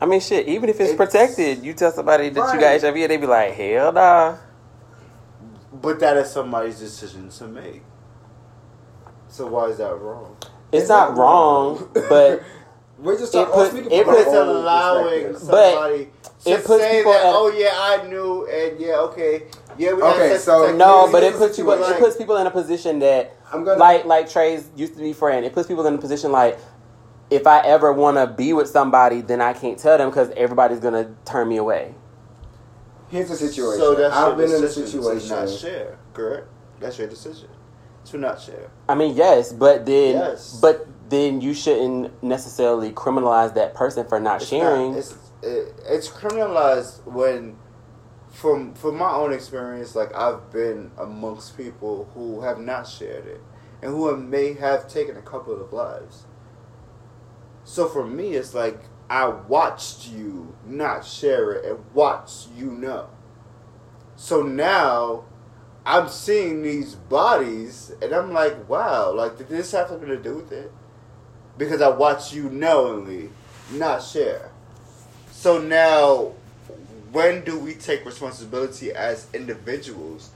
I 0.00 0.06
mean, 0.06 0.18
shit. 0.18 0.48
Even 0.48 0.68
if 0.68 0.80
it's, 0.80 0.90
It's- 0.90 0.96
protected, 0.96 1.62
you 1.62 1.74
tell 1.74 1.92
somebody 1.92 2.28
that 2.30 2.34
you 2.54 2.58
got 2.60 2.72
Right. 2.72 2.80
HIV, 2.82 2.96
and 3.04 3.10
they 3.12 3.16
be 3.18 3.28
like, 3.28 3.52
"Hell 3.54 3.92
nah." 3.92 4.34
But 5.72 6.00
that 6.00 6.16
is 6.16 6.28
somebody's 6.28 6.80
decision 6.80 7.28
to 7.38 7.44
make. 7.44 7.82
So 9.28 9.46
why 9.46 9.66
is 9.66 9.78
that 9.78 9.94
wrong? 9.94 10.36
It's 10.72 10.82
It's 10.82 10.88
not 10.88 11.10
not 11.10 11.18
wrong, 11.18 11.76
wrong. 11.78 12.06
but 12.08 12.42
We're 12.98 13.18
just 13.18 13.34
It 13.34 13.38
talking. 13.38 13.54
put- 13.54 13.70
speaking 13.70 13.90
it 13.92 14.04
puts- 14.06 14.20
it's 14.22 14.28
allowing 14.34 15.22
perspective. 15.32 15.48
But 15.50 15.72
somebody 15.74 16.10
to 16.44 16.50
it 16.50 16.64
puts 16.64 16.82
say 16.82 16.96
people 16.98 17.12
that, 17.12 17.26
at- 17.26 17.34
oh 17.34 17.48
yeah, 17.48 17.70
I 17.74 18.06
knew, 18.08 18.46
and 18.46 18.80
yeah, 18.80 18.96
okay, 19.08 19.44
yeah, 19.78 19.92
we 19.92 20.02
Okay, 20.02 20.36
so- 20.38 20.74
no, 20.76 21.08
but 21.10 21.22
it 21.22 21.32
protected 21.32 21.38
puts 21.38 21.56
people. 21.56 21.76
like- 21.76 21.96
It 21.96 22.00
puts 22.00 22.16
people 22.16 22.36
in 22.36 22.46
a 22.46 22.50
position 22.50 22.98
that, 23.00 23.36
I'm 23.52 23.64
gonna 23.64 23.78
like, 23.78 24.04
like 24.04 24.28
Trey's 24.30 24.68
used 24.76 24.94
to 24.94 25.00
be 25.00 25.12
friend. 25.12 25.44
It 25.44 25.52
puts 25.52 25.68
people 25.68 25.86
in 25.86 25.94
a 25.94 25.98
position 25.98 26.32
like, 26.32 26.58
if 27.30 27.46
I 27.46 27.60
ever 27.60 27.92
want 27.92 28.16
to 28.18 28.26
be 28.26 28.52
with 28.52 28.68
somebody, 28.68 29.20
then 29.22 29.40
I 29.40 29.52
can't 29.54 29.78
tell 29.78 29.96
them 29.98 30.10
because 30.10 30.30
everybody's 30.36 30.80
gonna 30.80 31.10
turn 31.24 31.48
me 31.48 31.56
away. 31.56 31.94
Here's 33.08 33.28
the 33.28 33.36
situation. 33.36 33.78
So 33.80 33.94
that's 33.94 34.14
I've 34.14 34.38
your 34.38 34.46
been 34.48 34.56
in 34.56 34.64
a 34.64 34.68
situation. 34.68 35.28
to 35.28 35.36
not 35.40 35.48
share, 35.50 35.98
correct? 36.14 36.46
That's 36.80 36.98
your 36.98 37.08
decision 37.08 37.48
to 38.06 38.18
not 38.18 38.40
share. 38.40 38.70
I 38.88 38.94
mean, 38.94 39.14
yes, 39.16 39.52
but 39.52 39.86
then, 39.86 40.16
Yes. 40.16 40.58
but 40.60 40.86
then 41.08 41.40
you 41.40 41.54
shouldn't 41.54 42.22
necessarily 42.22 42.90
criminalize 42.92 43.54
that 43.54 43.74
person 43.74 44.06
for 44.08 44.18
not 44.18 44.40
It's 44.40 44.50
sharing. 44.50 44.90
Not, 44.92 44.98
it's 44.98 45.14
it, 45.42 45.74
it's 45.86 46.08
criminalized 46.08 47.04
when, 47.04 47.56
from 48.32 48.74
from 48.74 48.96
my 48.96 49.12
own 49.12 49.32
experience, 49.32 49.94
like 49.94 50.14
I've 50.14 50.50
been 50.50 50.90
amongst 50.98 51.56
people 51.56 52.10
who 52.14 52.40
have 52.40 52.58
not 52.58 52.88
shared 52.88 53.26
it, 53.26 53.40
and 53.82 53.92
who 53.92 54.16
may 54.16 54.54
have 54.54 54.88
taken 54.88 55.16
a 55.16 55.22
couple 55.22 55.60
of 55.60 55.72
lives. 55.72 56.24
So 57.64 57.88
for 57.88 58.06
me, 58.06 58.34
it's 58.34 58.54
like 58.54 58.80
I 59.08 59.26
watched 59.28 60.08
you 60.08 60.56
not 60.66 61.04
share 61.04 61.52
it 61.52 61.64
and 61.64 61.84
watched 61.94 62.48
you 62.56 62.70
know. 62.70 63.10
So 64.16 64.42
now 64.42 65.24
I'm 65.84 66.08
seeing 66.08 66.62
these 66.62 66.94
bodies 66.94 67.92
and 68.00 68.12
I'm 68.12 68.32
like, 68.32 68.68
wow, 68.68 69.12
like 69.12 69.36
did 69.36 69.48
this 69.48 69.72
have 69.72 69.88
something 69.88 70.08
to 70.08 70.16
do 70.16 70.36
with 70.36 70.52
it? 70.52 70.72
Because 71.58 71.82
I 71.82 71.88
watched 71.88 72.32
you 72.32 72.48
knowingly 72.48 73.30
not 73.72 74.02
share. 74.02 74.50
So 75.30 75.60
now 75.60 76.34
when 77.12 77.44
do 77.44 77.58
we 77.58 77.74
take 77.74 78.04
responsibility 78.06 78.90
as 78.90 79.26
individuals? 79.34 80.30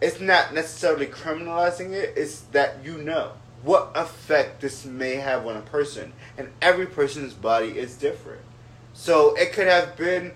It's 0.00 0.20
not 0.20 0.54
necessarily 0.54 1.06
criminalizing 1.06 1.92
it, 1.92 2.14
it's 2.16 2.40
that 2.52 2.84
you 2.84 2.98
know 2.98 3.32
what 3.62 3.92
effect 3.94 4.60
this 4.60 4.84
may 4.84 5.16
have 5.16 5.46
on 5.46 5.56
a 5.56 5.60
person. 5.60 6.12
And 6.38 6.48
every 6.60 6.86
person's 6.86 7.34
body 7.34 7.78
is 7.78 7.96
different. 7.96 8.40
So 8.92 9.34
it 9.36 9.52
could 9.52 9.66
have 9.68 9.96
been 9.96 10.32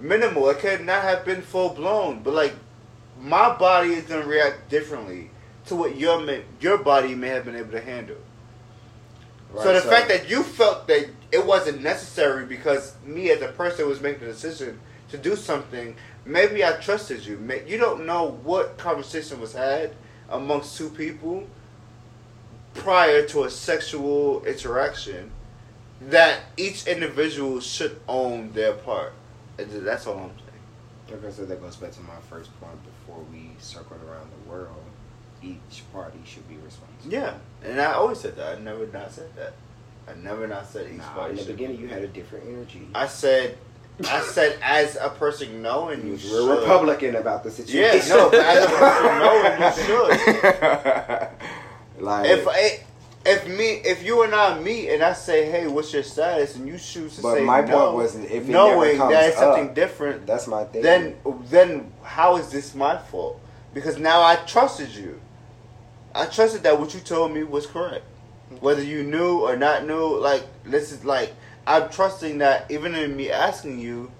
minimal, 0.00 0.48
it 0.50 0.58
could 0.58 0.84
not 0.84 1.02
have 1.02 1.24
been 1.24 1.42
full 1.42 1.70
blown, 1.70 2.22
but 2.22 2.34
like 2.34 2.54
my 3.20 3.56
body 3.56 3.90
is 3.90 4.04
gonna 4.04 4.26
react 4.26 4.68
differently 4.68 5.30
to 5.66 5.76
what 5.76 5.96
your 5.96 6.24
your 6.60 6.78
body 6.78 7.14
may 7.14 7.28
have 7.28 7.44
been 7.44 7.56
able 7.56 7.72
to 7.72 7.80
handle. 7.80 8.16
so 9.56 9.72
Right, 9.72 9.74
the 9.74 9.88
fact 9.88 10.08
that 10.08 10.28
you 10.30 10.42
felt 10.42 10.88
that 10.88 11.08
it 11.30 11.44
wasn't 11.44 11.82
necessary 11.82 12.46
because 12.46 12.94
me 13.04 13.30
as 13.30 13.42
a 13.42 13.48
person 13.48 13.86
was 13.88 14.00
making 14.00 14.20
the 14.20 14.32
decision 14.32 14.80
to 15.10 15.18
do 15.18 15.36
something, 15.36 15.96
maybe 16.24 16.64
I 16.64 16.72
trusted 16.72 17.24
you. 17.24 17.38
You 17.66 17.78
don't 17.78 18.06
know 18.06 18.38
what 18.42 18.78
conversation 18.78 19.40
was 19.40 19.52
had 19.52 19.92
amongst 20.28 20.76
two 20.76 20.88
people 20.90 21.46
prior 22.74 23.26
to 23.26 23.44
a 23.44 23.50
sexual 23.50 24.44
interaction 24.44 25.30
that 26.02 26.40
each 26.56 26.86
individual 26.86 27.60
should 27.60 28.00
own 28.08 28.52
their 28.52 28.72
part. 28.72 29.12
And 29.58 29.70
That's 29.70 30.06
all 30.06 30.18
I'm 30.18 30.30
saying. 30.30 31.18
Okay, 31.22 31.30
so 31.34 31.44
that 31.44 31.60
goes 31.60 31.76
back 31.76 31.90
to 31.92 32.00
my 32.02 32.14
first 32.30 32.58
point. 32.60 32.78
Before 32.84 33.22
we 33.32 33.50
circled 33.58 34.00
around 34.08 34.28
the 34.30 34.50
world, 34.50 34.82
each 35.42 35.82
party 35.92 36.18
should 36.24 36.48
be 36.48 36.56
responsible. 36.58 37.12
Yeah, 37.12 37.34
and 37.64 37.80
I 37.80 37.92
always 37.94 38.20
said 38.20 38.36
that. 38.36 38.58
I 38.58 38.60
never 38.60 38.86
not 38.86 39.10
said 39.10 39.34
that. 39.36 39.54
I 40.08 40.14
never 40.14 40.46
not 40.46 40.66
said 40.66 40.90
each 40.90 40.98
Nah, 40.98 41.12
party 41.12 41.38
in 41.40 41.46
the 41.46 41.52
beginning, 41.52 41.76
be. 41.76 41.82
you 41.82 41.88
had 41.88 42.02
a 42.02 42.08
different 42.08 42.46
energy. 42.48 42.88
I 42.94 43.06
said, 43.06 43.58
I 44.06 44.20
said 44.22 44.58
as 44.62 44.96
a 44.96 45.10
person 45.10 45.62
knowing 45.62 46.06
you 46.06 46.14
you 46.14 46.30
were 46.30 46.56
Republican 46.60 47.16
about 47.16 47.44
the 47.44 47.50
Yeah, 47.50 47.92
situation. 47.92 48.08
no, 48.10 48.30
but 48.30 48.40
as 48.40 48.64
a 48.64 48.68
person 48.68 49.18
knowing 49.18 49.62
you 49.62 49.72
should. 49.84 50.10
like, 52.04 52.26
If 52.30 52.48
I, 52.48 52.80
if 53.26 53.46
me, 53.48 53.82
if 53.84 54.02
you 54.02 54.22
and 54.22 54.34
I 54.34 54.58
meet 54.58 54.88
and 54.90 55.02
I 55.02 55.12
say, 55.12 55.50
hey, 55.50 55.66
what's 55.66 55.92
your 55.92 56.02
status, 56.02 56.56
and 56.56 56.66
you 56.66 56.78
choose 56.78 57.16
to 57.16 57.22
But 57.22 57.34
say 57.36 57.44
my 57.44 57.60
no, 57.60 57.66
point 57.66 57.94
was 57.96 58.14
if 58.16 58.32
it 58.32 58.48
knowing 58.48 58.98
that 58.98 59.28
it's 59.28 59.36
something 59.36 59.68
up, 59.68 59.74
different, 59.74 60.26
that's 60.26 60.46
my 60.46 60.64
thing. 60.64 60.82
then 60.82 61.16
then 61.50 61.92
how 62.02 62.36
is 62.36 62.50
this 62.50 62.74
my 62.74 62.96
fault? 62.96 63.40
Because 63.74 63.98
now 63.98 64.22
I 64.22 64.36
trusted 64.36 64.90
you. 64.94 65.20
I 66.14 66.26
trusted 66.26 66.62
that 66.64 66.78
what 66.80 66.94
you 66.94 67.00
told 67.00 67.32
me 67.32 67.42
was 67.44 67.66
correct. 67.66 68.04
Whether 68.60 68.82
you 68.82 69.04
knew 69.04 69.40
or 69.40 69.56
not 69.56 69.86
knew, 69.86 70.18
like 70.18 70.44
this 70.64 70.90
is 70.90 71.04
like 71.04 71.34
I'm 71.66 71.88
trusting 71.90 72.38
that 72.38 72.70
even 72.70 72.94
in 72.94 73.16
me 73.16 73.30
asking 73.30 73.78
you 73.80 74.12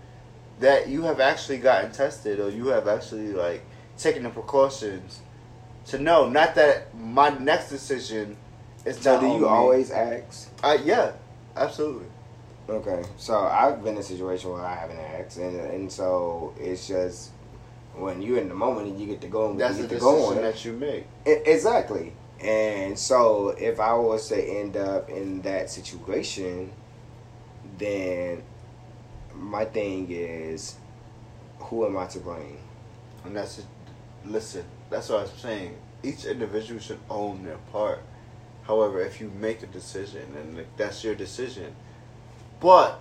that 0.61 0.89
you 0.89 1.03
have 1.03 1.21
actually 1.21 1.59
gotten 1.59 1.91
tested 1.93 2.39
or 2.39 2.51
you 2.51 2.69
have 2.69 2.87
actually 2.87 3.29
like 3.33 3.65
taken 3.97 4.23
the 4.25 4.31
precautions 4.31 5.21
to 5.87 5.99
know. 5.99 6.29
Not 6.29 6.55
that 6.57 6.95
my 6.95 7.31
next 7.31 7.71
decision 7.71 8.37
is 8.85 8.99
so 9.01 9.21
do 9.21 9.27
you 9.27 9.41
me. 9.41 9.45
always 9.49 9.91
ask? 9.91 10.51
Uh, 10.63 10.79
yeah, 10.85 11.13
absolutely. 11.57 12.07
Okay, 12.69 13.03
so 13.17 13.37
I've 13.37 13.83
been 13.83 13.95
in 13.95 14.01
a 14.01 14.03
situation 14.03 14.51
where 14.53 14.65
I 14.65 14.77
haven't 14.77 14.99
asked, 14.99 15.39
and 15.39 15.59
and 15.61 15.91
so 15.91 16.55
it's 16.57 16.87
just 16.87 17.31
when 17.95 18.23
you're 18.23 18.39
in 18.39 18.49
the 18.49 18.55
moment 18.55 18.87
and 18.87 19.01
you 19.01 19.07
get 19.07 19.21
to 19.23 19.27
go 19.27 19.51
and 19.51 19.59
That's 19.59 19.77
you 19.77 19.83
the 19.83 19.89
get 19.89 19.95
to 19.97 20.01
go 20.01 20.15
decision 20.17 20.37
on. 20.39 20.43
that 20.45 20.65
you 20.65 20.73
make. 20.75 21.07
E- 21.27 21.43
Exactly. 21.47 22.13
And 22.41 22.99
so 22.99 23.49
if 23.51 23.81
I 23.81 23.95
was 23.95 24.29
to 24.29 24.41
end 24.43 24.77
up 24.77 25.11
in 25.11 25.43
that 25.43 25.69
situation, 25.71 26.73
then 27.81 28.43
my 29.35 29.65
thing 29.65 30.07
is 30.11 30.77
who 31.59 31.87
am 31.87 31.97
I 31.97 32.07
to 32.07 32.21
blame? 32.21 32.59
And 33.25 33.37
that's 33.37 33.59
it. 33.59 33.67
Listen, 34.25 34.65
that's 34.91 35.09
what 35.09 35.23
I'm 35.23 35.39
saying. 35.39 35.77
each 36.03 36.25
individual 36.25 36.81
should 36.81 37.01
own 37.11 37.45
their 37.45 37.59
part. 37.73 38.01
However, 38.63 39.01
if 39.01 39.21
you 39.21 39.31
make 39.41 39.63
a 39.63 39.67
decision 39.67 40.23
and 40.37 40.65
that's 40.77 41.03
your 41.03 41.15
decision, 41.15 41.75
but 42.61 43.01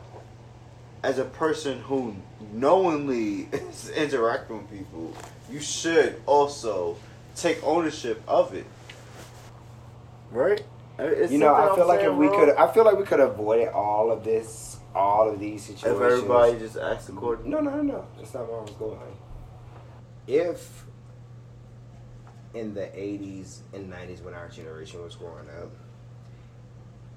as 1.04 1.18
a 1.18 1.26
person 1.26 1.82
who 1.82 2.16
knowingly 2.52 3.48
is 3.52 3.90
interacting 3.90 4.58
with 4.58 4.72
people, 4.72 5.14
you 5.52 5.60
should 5.60 6.22
also 6.26 6.98
take 7.36 7.64
ownership 7.64 8.22
of 8.28 8.54
it. 8.54 8.66
Right? 10.32 10.64
It's 11.00 11.32
you 11.32 11.38
know, 11.38 11.54
I 11.54 11.74
feel 11.76 11.88
like 11.88 12.02
if 12.02 12.14
we 12.14 12.28
could, 12.28 12.50
I 12.56 12.72
feel 12.74 12.84
like 12.84 12.98
we 12.98 13.06
could 13.06 13.20
have 13.20 13.32
avoided 13.32 13.70
all 13.70 14.12
of 14.12 14.24
this, 14.26 14.69
all 15.00 15.30
of 15.30 15.40
these 15.40 15.64
situations. 15.64 16.02
if 16.02 16.02
everybody 16.02 16.60
just 16.60 16.78
acts 16.78 17.08
according. 17.08 17.50
No, 17.50 17.62
no, 17.62 17.72
no, 17.72 17.82
no. 17.82 18.06
That's 18.18 18.34
not 18.34 18.50
where 18.50 18.60
I 18.60 18.62
was 18.64 18.72
going. 18.72 19.00
If 20.28 20.86
in 22.54 22.74
the 22.74 22.82
80s 22.82 23.60
and 23.74 23.92
90s 23.92 24.22
when 24.22 24.34
our 24.34 24.50
generation 24.50 25.02
was 25.02 25.16
growing 25.16 25.48
up, 25.62 25.72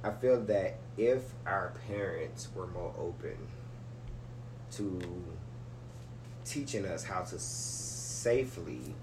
I 0.04 0.12
feel 0.12 0.40
that 0.42 0.78
if 0.96 1.22
our 1.44 1.74
parents 1.88 2.48
were 2.54 2.68
more 2.68 2.94
open 2.98 3.36
to 4.72 5.00
teaching 6.44 6.86
us 6.86 7.02
how 7.02 7.22
to 7.22 7.38
safely 7.38 8.94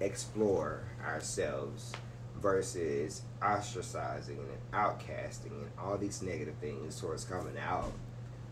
explore 0.00 0.84
ourselves 1.04 1.92
versus 2.40 3.22
ostracizing 3.42 4.38
and 4.38 4.72
outcasting 4.72 5.50
and 5.50 5.70
all 5.78 5.98
these 5.98 6.22
negative 6.22 6.54
things 6.60 7.00
towards 7.00 7.24
coming 7.24 7.56
out, 7.58 7.92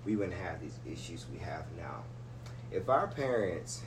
we 0.09 0.16
wouldn't 0.16 0.39
have 0.39 0.59
these 0.59 0.78
issues 0.90 1.26
we 1.30 1.39
have 1.39 1.66
now. 1.76 2.02
If 2.72 2.89
our 2.89 3.09
parents 3.09 3.82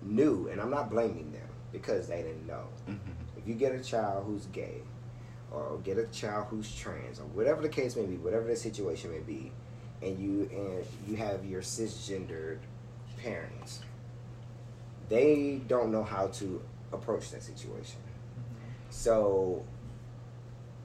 knew, 0.00 0.48
and 0.48 0.58
I'm 0.58 0.70
not 0.70 0.88
blaming 0.88 1.32
them 1.32 1.46
because 1.70 2.08
they 2.08 2.22
didn't 2.22 2.46
know, 2.46 2.64
Mhm. 2.88 2.98
if 3.36 3.46
you 3.46 3.54
get 3.54 3.74
a 3.74 3.82
child 3.84 4.24
who's 4.24 4.46
gay 4.46 4.80
or 5.52 5.78
get 5.84 5.98
a 5.98 6.06
child 6.06 6.46
who's 6.48 6.74
trans 6.74 7.20
or 7.20 7.24
whatever 7.26 7.60
the 7.60 7.68
case 7.68 7.94
may 7.94 8.06
be, 8.06 8.16
whatever 8.16 8.46
the 8.46 8.56
situation 8.56 9.10
may 9.10 9.18
be, 9.20 9.52
and 10.00 10.18
you 10.18 10.48
and 10.50 10.86
you 11.06 11.16
have 11.16 11.44
your 11.44 11.60
cisgendered 11.60 12.60
parents, 13.18 13.80
they 15.10 15.60
don't 15.68 15.92
know 15.92 16.04
how 16.04 16.28
to 16.28 16.62
approach 16.90 17.30
that 17.32 17.42
situation. 17.42 18.00
So 18.88 19.62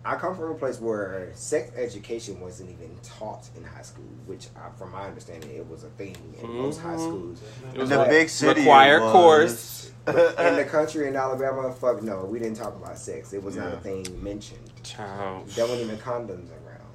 I 0.05 0.15
come 0.15 0.33
from 0.35 0.51
a 0.51 0.55
place 0.55 0.79
where 0.79 1.29
sex 1.33 1.71
education 1.75 2.39
wasn't 2.39 2.69
even 2.69 2.95
taught 3.03 3.49
in 3.57 3.63
high 3.63 3.81
school, 3.81 4.05
which, 4.27 4.47
I, 4.55 4.69
from 4.77 4.91
my 4.91 5.01
understanding, 5.07 5.51
it 5.51 5.67
was 5.69 5.83
a 5.83 5.89
thing 5.89 6.15
in 6.41 6.49
most 6.53 6.79
high 6.79 6.95
Mhm. 6.95 6.99
schools. 7.07 7.41
It 7.73 7.79
was 7.79 7.89
the 7.89 8.03
a 8.05 8.07
big 8.07 8.29
city, 8.29 8.61
required 8.61 9.01
it 9.01 9.05
was. 9.05 9.11
course. 9.11 9.91
in 10.07 10.55
the 10.55 10.65
country 10.71 11.07
in 11.07 11.15
Alabama, 11.17 11.71
fuck 11.73 12.01
no, 12.01 12.23
we 12.25 12.39
didn't 12.39 12.55
talk 12.57 12.75
about 12.75 12.97
sex. 12.97 13.33
It 13.33 13.43
was 13.43 13.57
not 13.57 13.73
a 13.73 13.77
thing 13.77 14.05
mentioned. 14.23 14.71
Child. 14.83 15.47
There 15.49 15.65
weren't 15.67 15.81
even 15.81 15.97
condoms 15.97 16.49
around. 16.49 16.87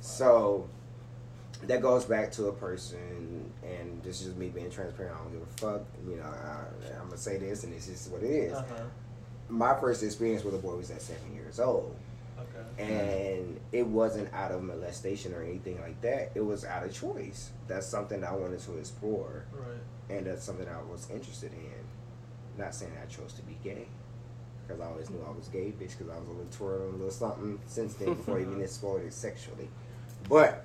So 0.00 0.68
that 1.62 1.80
goes 1.80 2.04
back 2.04 2.30
to 2.32 2.48
a 2.48 2.52
person, 2.52 3.50
and 3.64 4.02
this 4.02 4.20
is 4.20 4.26
just 4.26 4.36
me 4.36 4.48
being 4.48 4.70
transparent. 4.70 5.16
I 5.16 5.22
don't 5.22 5.32
give 5.32 5.42
a 5.42 5.46
fuck. 5.60 5.82
You 6.06 6.16
know, 6.16 6.24
I, 6.24 6.64
I'm 7.00 7.06
gonna 7.06 7.16
say 7.16 7.38
this, 7.38 7.64
and 7.64 7.72
this 7.72 7.88
is 7.88 8.08
what 8.08 8.22
it 8.22 8.30
is. 8.30 8.52
Uh-huh. 8.52 8.82
My 9.48 9.78
first 9.80 10.02
experience 10.02 10.44
with 10.44 10.54
a 10.54 10.58
boy 10.58 10.76
was 10.76 10.90
at 10.90 11.00
seven 11.00 11.34
years 11.34 11.58
old. 11.58 11.96
Okay. 12.78 12.94
and 13.36 13.60
it 13.72 13.86
wasn't 13.86 14.32
out 14.34 14.50
of 14.52 14.62
molestation 14.62 15.34
or 15.34 15.42
anything 15.42 15.80
like 15.80 16.00
that. 16.02 16.32
It 16.34 16.40
was 16.44 16.64
out 16.64 16.84
of 16.84 16.92
choice. 16.92 17.50
That's 17.68 17.86
something 17.86 18.22
I 18.24 18.32
wanted 18.34 18.60
to 18.60 18.76
explore, 18.78 19.44
Right. 19.52 20.16
and 20.16 20.26
that's 20.26 20.44
something 20.44 20.66
I 20.68 20.82
was 20.82 21.08
interested 21.10 21.52
in. 21.52 22.60
Not 22.62 22.74
saying 22.74 22.92
I 23.02 23.06
chose 23.06 23.32
to 23.34 23.42
be 23.42 23.58
gay, 23.64 23.86
because 24.66 24.80
I 24.80 24.86
always 24.86 25.08
knew 25.10 25.24
I 25.26 25.30
was 25.36 25.48
gay, 25.48 25.72
bitch. 25.72 25.96
Because 25.98 26.10
I 26.10 26.18
was 26.18 26.28
a 26.28 26.32
little 26.32 26.46
twirl 26.52 26.82
and 26.86 26.94
a 26.94 26.96
little 26.96 27.10
something 27.10 27.58
since 27.66 27.94
then 27.94 28.14
before 28.14 28.38
even 28.40 28.60
explored 28.62 29.04
it 29.04 29.12
sexually. 29.14 29.68
But, 30.28 30.64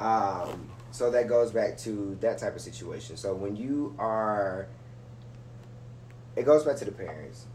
um, 0.00 0.68
so 0.92 1.10
that 1.10 1.28
goes 1.28 1.50
back 1.50 1.76
to 1.78 2.16
that 2.20 2.38
type 2.38 2.54
of 2.54 2.60
situation. 2.62 3.16
So 3.16 3.34
when 3.34 3.56
you 3.56 3.94
are, 3.98 4.68
it 6.36 6.44
goes 6.44 6.64
back 6.64 6.76
to 6.76 6.84
the 6.84 6.92
parents 6.92 7.46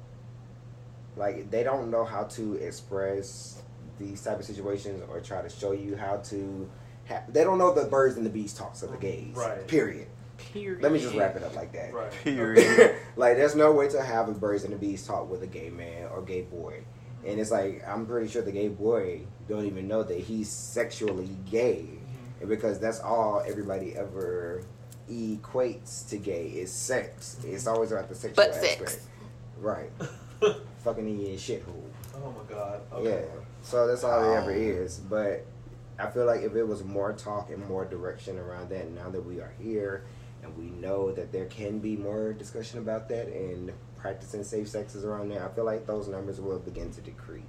like 1.19 1.51
they 1.51 1.63
don't 1.63 1.91
know 1.91 2.03
how 2.05 2.23
to 2.23 2.55
express 2.55 3.61
these 3.99 4.21
type 4.23 4.39
of 4.39 4.45
situations 4.45 5.03
or 5.09 5.19
try 5.19 5.41
to 5.41 5.49
show 5.49 5.73
you 5.73 5.95
how 5.95 6.17
to 6.17 6.69
ha- 7.07 7.23
they 7.27 7.43
don't 7.43 7.57
know 7.57 7.73
the 7.73 7.83
birds 7.85 8.15
and 8.17 8.25
the 8.25 8.29
bees 8.29 8.53
talks 8.53 8.81
of 8.81 8.91
the 8.91 8.97
gays 8.97 9.35
Right. 9.35 9.67
period 9.67 10.07
Period. 10.37 10.81
let 10.81 10.93
me 10.93 10.99
just 10.99 11.13
wrap 11.15 11.35
it 11.35 11.43
up 11.43 11.53
like 11.55 11.73
that 11.73 11.93
Right. 11.93 12.11
Period. 12.23 12.95
like 13.17 13.35
there's 13.35 13.55
no 13.55 13.73
way 13.73 13.89
to 13.89 14.01
have 14.01 14.29
a 14.29 14.31
birds 14.31 14.63
and 14.63 14.73
the 14.73 14.77
bees 14.77 15.05
talk 15.05 15.29
with 15.29 15.43
a 15.43 15.47
gay 15.47 15.69
man 15.69 16.07
or 16.13 16.21
gay 16.21 16.43
boy 16.43 16.81
and 17.25 17.37
it's 17.39 17.51
like 17.51 17.83
i'm 17.85 18.05
pretty 18.05 18.29
sure 18.29 18.41
the 18.41 18.51
gay 18.51 18.69
boy 18.69 19.19
don't 19.49 19.65
even 19.65 19.87
know 19.87 20.01
that 20.01 20.17
he's 20.17 20.49
sexually 20.49 21.29
gay 21.51 21.83
mm-hmm. 21.83 22.39
and 22.39 22.47
because 22.49 22.79
that's 22.79 23.01
all 23.01 23.43
everybody 23.45 23.93
ever 23.97 24.63
equates 25.11 26.07
to 26.07 26.15
gay 26.17 26.47
is 26.47 26.71
sex 26.71 27.35
it's 27.43 27.67
always 27.67 27.91
about 27.91 28.07
the 28.07 28.15
sexual 28.15 28.45
Butt 28.45 28.55
aspect 28.55 28.91
sex. 28.91 29.07
right 29.57 29.89
fucking 30.83 31.07
in 31.07 31.19
your 31.19 31.37
shithole 31.37 31.83
Oh 32.15 32.31
my 32.37 32.53
god. 32.53 32.81
yeah. 33.01 33.21
So 33.61 33.87
that's 33.87 34.03
all 34.03 34.23
it 34.31 34.35
ever 34.37 34.51
is. 34.51 34.97
But 34.97 35.45
I 35.97 36.09
feel 36.09 36.25
like 36.25 36.41
if 36.41 36.55
it 36.55 36.63
was 36.67 36.83
more 36.83 37.13
talk 37.13 37.49
and 37.49 37.65
more 37.67 37.85
direction 37.85 38.37
around 38.37 38.69
that, 38.69 38.89
now 38.91 39.09
that 39.09 39.25
we 39.25 39.39
are 39.39 39.53
here 39.61 40.03
and 40.43 40.57
we 40.57 40.65
know 40.65 41.11
that 41.11 41.31
there 41.31 41.45
can 41.45 41.79
be 41.79 41.95
more 41.97 42.33
discussion 42.33 42.79
about 42.79 43.09
that 43.09 43.27
and 43.27 43.71
practicing 43.97 44.43
safe 44.43 44.67
sexes 44.69 45.03
around 45.05 45.29
there, 45.29 45.45
I 45.45 45.53
feel 45.53 45.65
like 45.65 45.85
those 45.85 46.07
numbers 46.07 46.39
will 46.41 46.59
begin 46.59 46.91
to 46.91 47.01
decrease. 47.01 47.43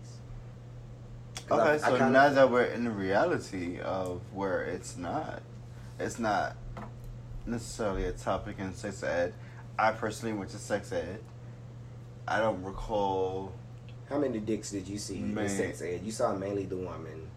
'Cause 1.48 1.58
I- 1.60 1.62
Okay, 1.62 1.72
I 1.72 1.76
so 1.78 1.96
kinda- 1.96 2.10
now 2.10 2.28
that 2.28 2.50
we're 2.50 2.64
in 2.64 2.84
the 2.84 2.90
reality 2.90 3.80
of 3.80 4.20
where 4.32 4.62
it's 4.62 4.96
not, 4.96 5.42
it's 5.98 6.18
not 6.18 6.56
necessarily 7.46 8.04
a 8.04 8.12
topic 8.12 8.58
in 8.58 8.74
sex 8.74 9.02
ed. 9.02 9.34
I 9.78 9.92
personally 9.92 10.34
went 10.36 10.50
to 10.50 10.58
sex 10.58 10.92
ed. 10.92 11.20
I 12.26 12.38
don't 12.40 12.62
recall. 12.62 13.52
How 14.08 14.18
many 14.18 14.38
dicks 14.40 14.70
did 14.70 14.88
you 14.88 14.98
see 14.98 15.20
Man. 15.20 15.44
in 15.44 15.50
sex 15.50 15.82
ed? 15.82 16.00
You 16.04 16.10
saw 16.12 16.34
mainly 16.34 16.64
the 16.64 16.76
woman. 16.76 17.28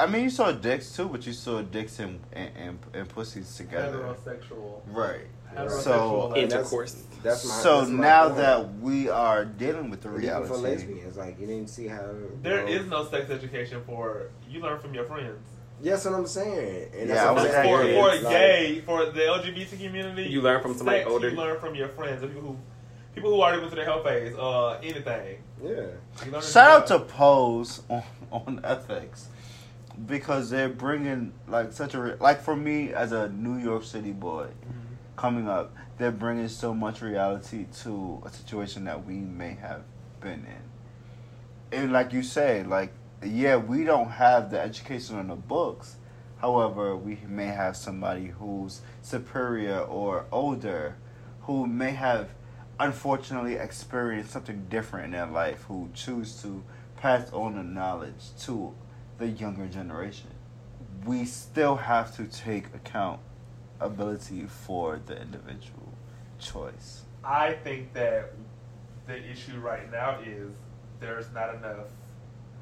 I 0.00 0.06
mean, 0.06 0.24
you 0.24 0.30
saw 0.30 0.50
dicks 0.50 0.96
too, 0.96 1.08
but 1.08 1.24
you 1.26 1.32
saw 1.32 1.62
dicks 1.62 2.00
and 2.00 2.18
and, 2.32 2.50
and, 2.56 2.78
and 2.92 3.08
pussies 3.08 3.56
together. 3.56 3.98
Heterosexual. 3.98 4.80
Right. 4.88 5.26
Heterosexual. 5.54 5.80
So- 5.82 6.26
like- 6.28 6.38
And 6.42 6.50
that's- 6.50 6.66
Intercourse. 6.72 7.02
That's 7.22 7.46
my. 7.46 7.54
so 7.54 7.78
that's 7.80 7.90
my 7.90 8.02
now 8.02 8.24
point. 8.24 8.36
that 8.38 8.78
we 8.80 9.08
are 9.10 9.44
dealing 9.44 9.90
with 9.90 10.00
the 10.00 10.08
And 10.08 10.24
even 10.24 10.44
for 10.46 10.56
lesbians, 10.56 11.16
like 11.16 11.38
you 11.38 11.46
didn't 11.46 11.68
see 11.68 11.86
how 11.86 12.10
There 12.42 12.66
you 12.68 12.78
is 12.80 12.86
no 12.86 13.04
sex 13.06 13.30
education 13.30 13.82
for 13.86 14.30
you 14.48 14.60
learn 14.60 14.80
from 14.80 14.94
your 14.94 15.04
friends. 15.04 15.38
Yes, 15.82 16.04
what 16.04 16.14
I'm 16.14 16.26
saying. 16.26 16.90
And 16.98 17.08
Yeah, 17.08 17.14
that's 17.14 17.20
I 17.20 17.32
what 17.32 17.34
was 17.34 17.44
I'm 17.44 17.50
for 17.50 17.56
at 17.58 17.64
saying. 17.84 17.94
your 17.94 18.10
for 18.10 18.24
Like- 18.24 18.32
gay 18.34 18.80
for 18.86 19.06
the 19.06 19.20
LGBT 19.20 19.76
community, 19.84 20.24
You 20.24 20.40
learn 20.42 20.62
from 20.62 20.74
somebody 20.74 20.98
sex, 21.00 21.10
older. 21.10 21.28
You 21.30 21.36
learn 21.36 21.60
from 21.60 21.74
your 21.74 21.88
friends, 21.88 22.20
the 22.22 22.26
people 22.28 22.50
who 22.50 22.56
people 23.14 23.30
who 23.30 23.40
already 23.40 23.58
went 23.58 23.72
through 23.72 23.80
the 23.80 23.84
hell 23.84 24.02
phase. 24.02 24.34
Uh, 24.36 24.78
anything. 24.82 25.38
Yeah. 25.62 25.68
You 26.24 26.32
learn 26.32 26.42
Shout 26.42 26.70
out 26.70 26.86
to 26.88 26.98
Pose 27.00 27.82
on 27.88 28.02
on 28.32 28.60
FX 28.62 29.24
because 30.06 30.50
they're 30.50 30.68
bringing 30.68 31.32
like 31.48 31.72
such 31.72 31.94
a 31.94 32.00
re- 32.00 32.14
like 32.20 32.40
for 32.42 32.56
me 32.56 32.92
as 32.92 33.12
a 33.12 33.28
New 33.28 33.58
York 33.58 33.84
City 33.84 34.12
boy 34.12 34.48
coming 35.16 35.48
up, 35.48 35.74
they're 35.98 36.10
bringing 36.10 36.48
so 36.48 36.72
much 36.72 37.02
reality 37.02 37.66
to 37.82 38.22
a 38.24 38.30
situation 38.30 38.84
that 38.84 39.04
we 39.04 39.16
may 39.16 39.54
have 39.54 39.82
been 40.20 40.46
in. 40.46 41.78
And 41.78 41.92
like 41.92 42.12
you 42.12 42.22
say, 42.22 42.62
like 42.62 42.92
yeah, 43.22 43.56
we 43.56 43.84
don't 43.84 44.10
have 44.10 44.50
the 44.50 44.58
education 44.58 45.16
on 45.16 45.28
the 45.28 45.34
books. 45.34 45.96
However, 46.38 46.96
we 46.96 47.18
may 47.28 47.48
have 47.48 47.76
somebody 47.76 48.28
who's 48.28 48.80
superior 49.02 49.80
or 49.80 50.24
older 50.32 50.96
who 51.42 51.66
may 51.66 51.90
have 51.90 52.30
unfortunately 52.80 53.54
experienced 53.56 54.30
something 54.30 54.66
different 54.70 55.04
in 55.04 55.10
their 55.12 55.26
life 55.26 55.64
who 55.68 55.90
choose 55.94 56.40
to 56.42 56.64
pass 56.96 57.30
on 57.32 57.54
the 57.54 57.62
knowledge 57.62 58.34
to 58.40 58.74
the 59.18 59.28
younger 59.28 59.66
generation. 59.66 60.30
We 61.04 61.26
still 61.26 61.76
have 61.76 62.16
to 62.16 62.24
take 62.24 62.66
account 62.74 63.20
ability 63.80 64.46
for 64.46 64.98
the 65.04 65.20
individual 65.20 65.92
choice. 66.38 67.02
I 67.22 67.52
think 67.52 67.92
that 67.92 68.32
the 69.06 69.22
issue 69.30 69.58
right 69.58 69.90
now 69.92 70.18
is 70.24 70.50
there's 71.00 71.30
not 71.34 71.54
enough. 71.54 71.88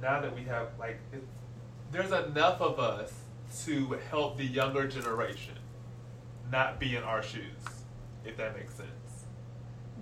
Now 0.03 0.20
that 0.20 0.35
we 0.35 0.43
have 0.45 0.69
like, 0.81 0.99
there's 1.93 2.12
enough 2.12 2.61
of 2.61 2.81
us 2.81 3.12
to 3.65 3.99
help 4.11 4.36
the 4.36 4.45
younger 4.45 4.89
generation 4.89 5.55
not 6.51 6.81
be 6.81 6.97
in 6.97 7.05
our 7.05 7.23
shoes, 7.23 7.62
if 8.24 8.36
that 8.36 8.57
makes 8.57 8.74
sense. 8.74 8.97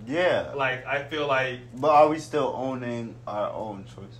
Yeah. 0.07 0.53
Like 0.55 0.85
I 0.85 1.03
feel 1.03 1.27
like 1.27 1.59
But 1.75 1.91
are 1.91 2.07
we 2.09 2.19
still 2.19 2.53
owning 2.55 3.15
our 3.27 3.51
own 3.51 3.85
choices? 3.85 4.17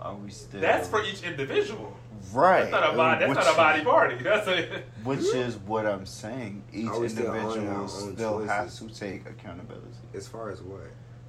Are 0.00 0.14
we 0.14 0.30
still 0.30 0.60
that's 0.60 0.88
for 0.88 1.04
each 1.04 1.22
individual. 1.22 1.96
right? 2.32 2.70
That's 2.70 2.70
not 2.70 2.94
a 2.94 2.96
body. 2.96 3.18
That's 3.20 3.28
which, 3.30 3.44
not 3.44 3.52
a 3.52 3.56
body 3.56 3.84
party. 3.84 4.14
That's 4.22 4.46
a. 4.46 4.82
Which 5.02 5.20
is 5.20 5.56
what 5.56 5.86
I'm 5.86 6.06
saying. 6.06 6.62
Each 6.72 6.86
Are 6.86 7.00
we 7.00 7.08
still 7.08 7.34
individual 7.34 7.88
still 7.88 8.46
has 8.46 8.78
to 8.78 8.88
take 8.88 9.28
accountability. 9.28 9.88
As 10.14 10.28
far 10.28 10.50
as 10.50 10.62
what? 10.62 10.86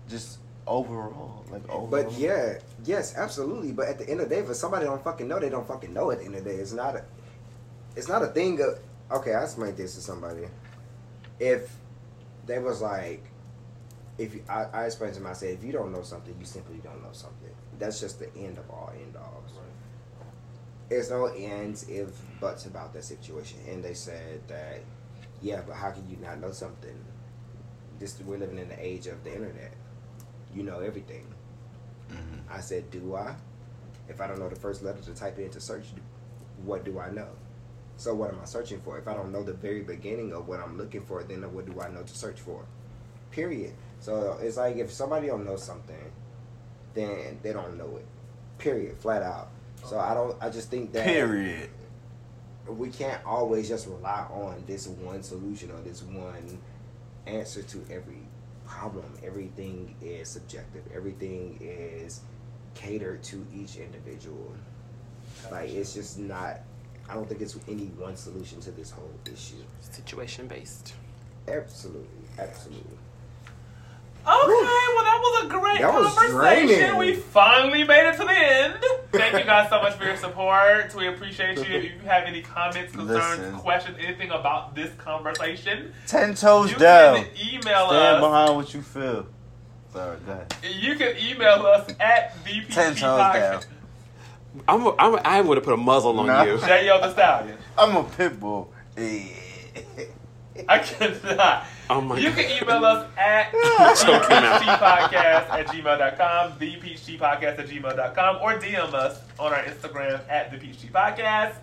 just 0.10 0.40
overall, 0.68 1.46
like 1.52 1.64
overall. 1.70 1.88
But 1.88 2.12
yeah, 2.14 2.60
yes, 2.84 3.16
absolutely. 3.16 3.72
But 3.72 3.88
at 3.88 4.00
the 4.00 4.10
end 4.10 4.20
of 4.22 4.30
the 4.30 4.36
day, 4.36 4.42
if 4.42 4.56
somebody 4.56 4.86
don't 4.86 5.04
fucking 5.04 5.28
know, 5.28 5.40
they 5.40 5.50
don't 5.50 5.68
fucking 5.68 5.94
know. 5.94 6.12
At 6.12 6.20
the 6.20 6.26
end 6.26 6.36
of 6.36 6.44
the 6.44 6.50
day, 6.50 6.56
it's 6.58 6.74
not 6.74 6.96
a, 6.96 7.06
it's 7.96 8.08
not 8.08 8.24
a 8.24 8.28
thing 8.28 8.60
of. 8.62 8.80
Okay, 9.12 9.34
I 9.34 9.44
explained 9.44 9.78
this 9.78 9.96
to 9.96 10.02
somebody. 10.02 10.42
If 11.40 11.76
they 12.50 12.60
was 12.60 12.82
like, 12.82 13.24
if 14.18 14.34
you, 14.34 14.44
I, 14.50 14.66
I 14.74 14.86
explained 14.86 15.14
to 15.16 15.20
them, 15.22 15.30
I 15.30 15.34
said, 15.34 15.54
if 15.54 15.64
you 15.64 15.72
don't 15.72 15.92
know 15.92 16.02
something, 16.02 16.36
you 16.40 16.46
simply 16.46 16.78
don't 16.84 17.02
know 17.02 17.14
something. 17.14 17.50
That's 17.78 18.00
just 18.00 18.20
the 18.20 18.36
end 18.36 18.58
of 18.58 18.70
all 18.70 18.92
end 18.94 19.16
alls. 19.16 19.52
There's 20.90 21.12
no 21.12 21.26
ends, 21.26 21.88
if, 21.88 22.10
buts 22.40 22.66
about 22.66 22.94
that 22.94 23.04
situation. 23.04 23.60
And 23.70 23.84
they 23.84 23.94
said 23.94 24.42
that, 24.48 24.82
yeah, 25.42 25.62
but 25.66 25.76
how 25.76 25.92
can 25.92 26.10
you 26.10 26.18
not 26.18 26.40
know 26.42 26.52
something? 26.52 26.98
This 28.00 28.20
we're 28.26 28.38
living 28.40 28.58
in 28.58 28.70
the 28.70 28.80
age 28.84 29.06
of 29.08 29.24
the 29.24 29.34
internet. 29.34 29.74
You 30.54 30.64
know 30.64 30.80
everything. 30.80 31.28
Mhm. 32.10 32.40
I 32.50 32.62
said, 32.62 32.90
do 32.90 33.16
I? 33.16 33.36
If 34.08 34.20
I 34.20 34.28
don't 34.28 34.40
know 34.40 34.50
the 34.50 34.56
first 34.56 34.82
letter 34.82 35.00
to 35.02 35.14
type 35.14 35.38
it 35.38 35.44
into 35.44 35.62
search, 35.62 35.86
what 36.64 36.84
do 36.84 37.00
I 37.00 37.12
know? 37.12 37.28
So 38.00 38.14
what 38.14 38.30
am 38.30 38.40
I 38.42 38.46
searching 38.46 38.80
for? 38.80 38.98
If 38.98 39.10
I 39.10 39.14
don't 39.14 39.30
know 39.30 39.44
the 39.44 39.52
very 39.52 39.82
beginning 39.82 40.32
of 40.32 40.48
what 40.48 40.62
I'm 40.62 40.78
looking 40.78 41.02
for, 41.02 41.22
then 41.22 41.42
what 41.54 41.66
do 41.66 41.82
I 41.82 41.90
know 41.90 42.02
to 42.02 42.16
search 42.16 42.40
for? 42.40 42.64
Period. 43.30 43.74
So 44.00 44.40
it's 44.42 44.56
like 44.56 44.78
if 44.78 44.90
somebody 44.90 45.28
don't 45.28 45.44
know 45.44 45.58
something, 45.58 46.10
then 46.94 47.40
they 47.44 47.52
don't 47.52 47.78
know 47.78 47.98
it. 47.98 48.06
Period. 48.58 48.98
Flat 49.00 49.22
out. 49.22 49.50
So 49.84 50.00
I 50.00 50.14
don't. 50.14 50.42
I 50.42 50.50
just 50.50 50.72
think 50.72 50.94
that 50.94 51.06
period. 51.06 51.70
we 52.70 52.88
can't 52.90 53.22
always 53.26 53.68
just 53.68 53.86
rely 53.86 54.26
on 54.32 54.64
this 54.66 54.88
one 54.88 55.22
solution 55.22 55.70
or 55.70 55.82
this 55.82 56.02
one 56.02 56.58
answer 57.28 57.64
to 57.64 57.86
every 57.92 58.22
problem. 58.66 59.12
Everything 59.26 59.94
is 60.02 60.30
subjective. 60.30 60.84
Everything 60.96 61.58
is 61.60 62.22
catered 62.76 63.24
to 63.24 63.46
each 63.54 63.76
individual. 63.76 64.54
Like 65.52 65.70
it's 65.70 65.94
just 65.94 66.18
not. 66.18 66.62
I 67.10 67.14
don't 67.16 67.28
think 67.28 67.42
it's 67.42 67.58
any 67.68 67.86
one 67.98 68.16
solution 68.16 68.60
to 68.62 68.72
this 68.72 68.92
whole 68.92 69.12
issue. 69.26 69.56
Situation 69.82 70.48
based. 70.48 70.94
Absolutely, 71.48 72.08
absolutely. 72.38 72.98
Okay, 74.22 74.26
well 74.26 75.04
that 75.06 75.20
was 75.22 75.46
a 75.46 75.48
great 75.48 75.80
That 75.82 75.92
conversation. 75.92 76.36
draining. 76.36 76.98
We 76.98 77.16
finally 77.16 77.84
made 77.84 78.10
it 78.10 78.18
to 78.18 78.24
the 78.26 78.32
end. 78.32 78.76
Thank 79.12 79.34
you 79.40 79.44
guys 79.46 79.70
so 79.70 79.82
much 79.82 79.94
for 79.96 80.04
your 80.04 80.18
support. 80.18 80.94
We 80.94 81.08
appreciate 81.08 81.58
you. 81.58 81.64
If 81.64 81.84
you 81.86 82.00
have 82.06 82.26
any 82.26 82.42
comments, 82.44 82.94
concerns, 82.94 83.40
Listen. 83.40 83.56
questions, 83.58 83.98
anything 84.00 84.30
about 84.30 84.76
this 84.76 84.94
conversation, 84.98 85.94
Ten 86.06 86.36
toes 86.36 86.72
you 86.72 86.78
down. 86.78 87.24
can 87.24 87.28
email 87.54 87.88
Stand 87.88 88.18
us. 88.18 88.22
behind 88.22 88.56
what 88.56 88.74
you 88.74 88.82
feel. 88.84 89.26
Sorry, 89.94 90.18
go 90.26 90.32
ahead. 90.34 90.54
You 90.64 90.96
can 90.96 91.16
email 91.18 91.66
us 91.66 91.90
at 92.00 92.36
VPG 92.46 92.74
Ten 92.74 92.92
toes 92.96 93.00
down. 93.34 93.62
I'm, 94.68 94.86
a, 94.86 94.96
I'm, 94.98 95.14
a, 95.16 95.18
I 95.18 95.42
would 95.42 95.58
have 95.58 95.64
put 95.64 95.74
a 95.74 95.78
muzzle 95.78 96.20
on 96.20 96.28
Nah. 96.28 96.44
you. 96.44 96.58
J.O. 96.66 97.00
the 97.02 97.12
Stallion. 97.14 97.58
I'm 97.78 97.96
a 97.96 98.04
pit 98.04 98.40
bull. 98.40 98.74
Eh. 98.98 99.28
I 100.68 100.80
cannot. 100.80 101.66
Oh 101.90 102.02
my 102.02 102.18
you 102.20 102.30
God. 102.30 102.38
can 102.38 102.64
email 102.64 102.86
us 102.86 103.08
at 103.18 103.52
Choke 103.96 104.26
him 104.30 104.44
out. 104.44 104.62
thephtpodcast 104.62 105.50
at 105.50 105.68
gmail.com, 105.68 106.60
thephtpodcast 106.60 107.60
at 107.60 107.68
gmail.com, 107.68 108.38
or 108.42 108.60
DM 108.60 108.94
us 108.94 109.22
on 109.40 109.54
our 109.54 109.64
Instagram 109.64 110.20
at 110.30 110.52
thephtpodcast. 110.52 111.56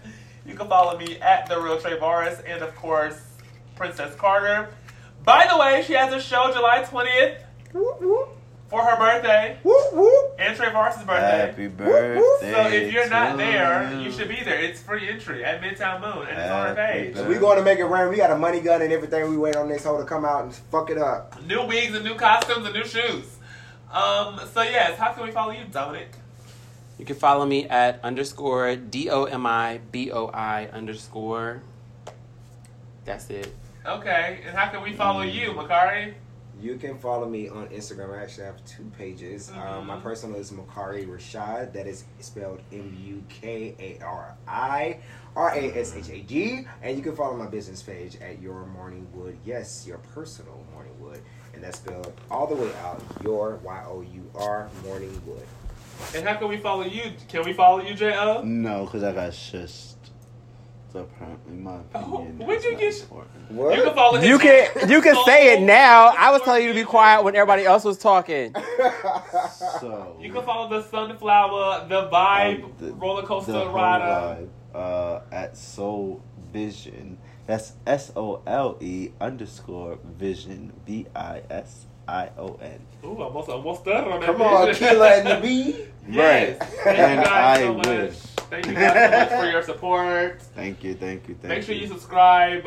You 0.46 0.54
can 0.54 0.66
follow 0.68 0.98
me 0.98 1.18
at 1.20 1.46
the 1.48 1.60
real 1.60 1.76
Trevaris 1.78 2.42
and 2.46 2.62
of 2.62 2.74
course 2.74 3.20
Princess 3.76 4.14
Carter. 4.16 4.68
By 5.24 5.46
the 5.50 5.58
way, 5.58 5.82
she 5.86 5.92
has 5.92 6.12
a 6.14 6.20
show 6.20 6.50
July 6.52 6.84
20th 6.88 7.38
Whoop, 7.72 8.00
whoop, 8.00 8.28
for 8.76 8.84
her 8.84 8.96
birthday 8.98 9.56
whoop, 9.62 9.94
whoop. 9.94 10.36
and 10.38 10.56
Trevaris' 10.56 11.06
birthday. 11.06 11.46
Happy 11.46 11.66
birthday. 11.68 12.52
So 12.52 12.68
if 12.68 12.92
you're 12.92 13.08
not 13.08 13.38
there, 13.38 13.90
you. 13.94 14.00
you 14.00 14.12
should 14.12 14.28
be 14.28 14.42
there. 14.44 14.60
It's 14.60 14.82
free 14.82 15.08
entry 15.08 15.42
at 15.42 15.62
Midtown 15.62 16.02
Moon 16.02 16.28
and 16.28 16.38
it's 16.38 16.50
on 16.50 16.66
her 16.68 16.74
Happy 16.74 17.04
page. 17.04 17.14
birthday. 17.14 17.28
We 17.28 17.36
going 17.36 17.56
to 17.56 17.64
make 17.64 17.78
it 17.78 17.86
rain. 17.86 18.10
We 18.10 18.16
got 18.16 18.30
a 18.30 18.36
money 18.36 18.60
gun 18.60 18.82
and 18.82 18.92
everything. 18.92 19.30
We 19.30 19.38
wait 19.38 19.56
on 19.56 19.68
this 19.68 19.84
hoe 19.84 19.96
to 19.96 20.04
come 20.04 20.26
out 20.26 20.44
and 20.44 20.54
fuck 20.54 20.90
it 20.90 20.98
up. 20.98 21.42
New 21.46 21.64
wigs 21.66 21.94
and 21.94 22.04
new 22.04 22.16
costumes 22.16 22.66
and 22.66 22.74
new 22.74 22.84
shoes. 22.84 23.38
Um, 23.90 24.40
so 24.52 24.60
yes, 24.60 24.98
how 24.98 25.12
can 25.12 25.24
we 25.24 25.30
follow 25.30 25.52
you, 25.52 25.64
Dominic? 25.70 26.10
You 26.98 27.06
can 27.06 27.16
follow 27.16 27.46
me 27.46 27.66
at 27.68 27.98
underscore 28.04 28.76
D 28.76 29.08
O 29.08 29.24
M 29.24 29.46
I 29.46 29.80
B 29.90 30.10
O 30.10 30.26
I 30.26 30.66
underscore. 30.66 31.62
That's 33.06 33.30
it. 33.30 33.54
Okay, 33.86 34.40
and 34.44 34.54
how 34.54 34.68
can 34.68 34.82
we 34.82 34.92
follow 34.92 35.22
you, 35.22 35.50
Mukari? 35.52 36.14
You 36.58 36.76
can 36.76 36.96
follow 36.98 37.28
me 37.28 37.48
on 37.48 37.66
Instagram. 37.68 38.18
I 38.18 38.22
actually 38.22 38.44
have 38.44 38.64
two 38.64 38.84
pages. 38.96 39.50
Um, 39.50 39.86
my 39.86 39.96
Mhm. 39.96 40.02
personal 40.02 40.36
is 40.40 40.50
Mukari 40.50 41.06
Rashad. 41.06 41.72
That 41.74 41.86
is 41.86 42.04
spelled 42.20 42.60
M 42.72 42.96
U 43.04 43.22
K 43.28 43.74
A 43.78 44.02
R 44.02 44.34
I 44.48 45.00
R 45.36 45.50
A 45.54 45.78
S 45.78 45.94
H 45.94 46.08
A 46.08 46.20
D. 46.22 46.66
And 46.82 46.96
you 46.96 47.02
can 47.02 47.14
follow 47.14 47.36
my 47.36 47.46
business 47.46 47.82
page 47.82 48.16
at 48.22 48.40
Your 48.40 48.64
Morning 48.64 49.06
Wood. 49.12 49.36
Yes, 49.44 49.86
your 49.86 49.98
personal 50.14 50.64
Morning 50.72 50.94
Wood. 50.98 51.20
And 51.52 51.62
that's 51.62 51.76
spelled 51.78 52.12
all 52.30 52.46
the 52.46 52.54
way 52.54 52.72
out. 52.82 53.02
Your 53.22 53.56
Y 53.62 53.84
O 53.86 54.00
U 54.00 54.30
R 54.34 54.70
Morning 54.82 55.20
Wood. 55.26 55.46
And 56.14 56.26
how 56.26 56.36
can 56.36 56.48
we 56.48 56.56
follow 56.56 56.84
you? 56.84 57.12
Can 57.28 57.44
we 57.44 57.52
follow 57.52 57.80
you, 57.82 57.94
J.O.? 57.94 58.42
No, 58.42 58.84
because 58.86 59.02
I 59.02 59.12
got 59.12 59.32
shushed. 59.32 59.94
So 60.96 61.02
apparently, 61.02 61.56
my 61.56 61.78
Oh, 61.94 62.14
opinion. 62.22 62.46
when'd 62.46 62.64
you 62.64 62.74
get 62.76 62.94
sh- 62.94 63.02
important. 63.02 63.50
What? 63.50 63.76
You 63.76 63.82
can 63.84 63.94
follow 63.94 64.18
his 64.18 64.26
You 64.28 64.38
can 64.38 64.88
you 64.88 65.02
can 65.02 65.14
say 65.26 65.52
it 65.52 65.60
now. 65.60 66.06
I 66.16 66.30
was 66.30 66.40
telling 66.40 66.62
you 66.62 66.68
to 66.68 66.74
be 66.74 66.84
quiet 66.84 67.22
when 67.22 67.36
everybody 67.36 67.64
else 67.66 67.84
was 67.84 67.98
talking. 67.98 68.54
So 69.80 70.16
You 70.20 70.32
can 70.32 70.42
follow 70.42 70.68
the 70.70 70.88
Sunflower, 70.88 71.86
the 71.88 72.08
Vibe 72.08 72.64
um, 72.64 72.72
the- 72.78 72.92
roller 72.94 73.22
coaster 73.24 73.52
the 73.52 73.68
rider. 73.68 74.46
vibe, 74.74 74.74
uh, 74.74 75.20
at 75.30 75.54
Soul 75.56 76.22
Vision. 76.52 77.18
That's 77.46 77.74
S 77.86 78.10
O 78.16 78.40
L 78.46 78.78
E 78.80 79.10
underscore 79.20 79.98
Vision 80.18 80.72
V 80.86 81.06
I 81.14 81.42
S 81.50 81.84
I 82.08 82.30
O 82.38 82.58
N. 82.62 82.80
Ooh, 83.04 83.20
almost 83.22 83.48
almost 83.50 83.82
stuttered 83.82 84.12
on 84.12 84.20
that. 84.20 84.26
Come 84.26 84.40
on, 84.42 84.66
vision. 84.68 84.88
Killer 84.88 85.06
and 85.06 85.26
the 85.26 85.40
Bee. 85.46 85.84
Yes. 86.08 86.58
Right. 86.58 86.68
Thank 86.84 86.98
And 86.98 87.24
guys 87.24 87.58
I 87.58 87.62
so 87.62 87.74
much. 87.74 87.86
wish. 87.86 88.16
Thank 88.48 88.66
you 88.66 88.74
guys 88.74 89.28
so 89.28 89.34
much 89.36 89.44
for 89.44 89.50
your 89.50 89.62
support. 89.62 90.42
Thank 90.54 90.84
you, 90.84 90.94
thank 90.94 91.28
you, 91.28 91.34
thank 91.34 91.48
Make 91.48 91.62
sure 91.64 91.74
you 91.74 91.88
subscribe 91.88 92.64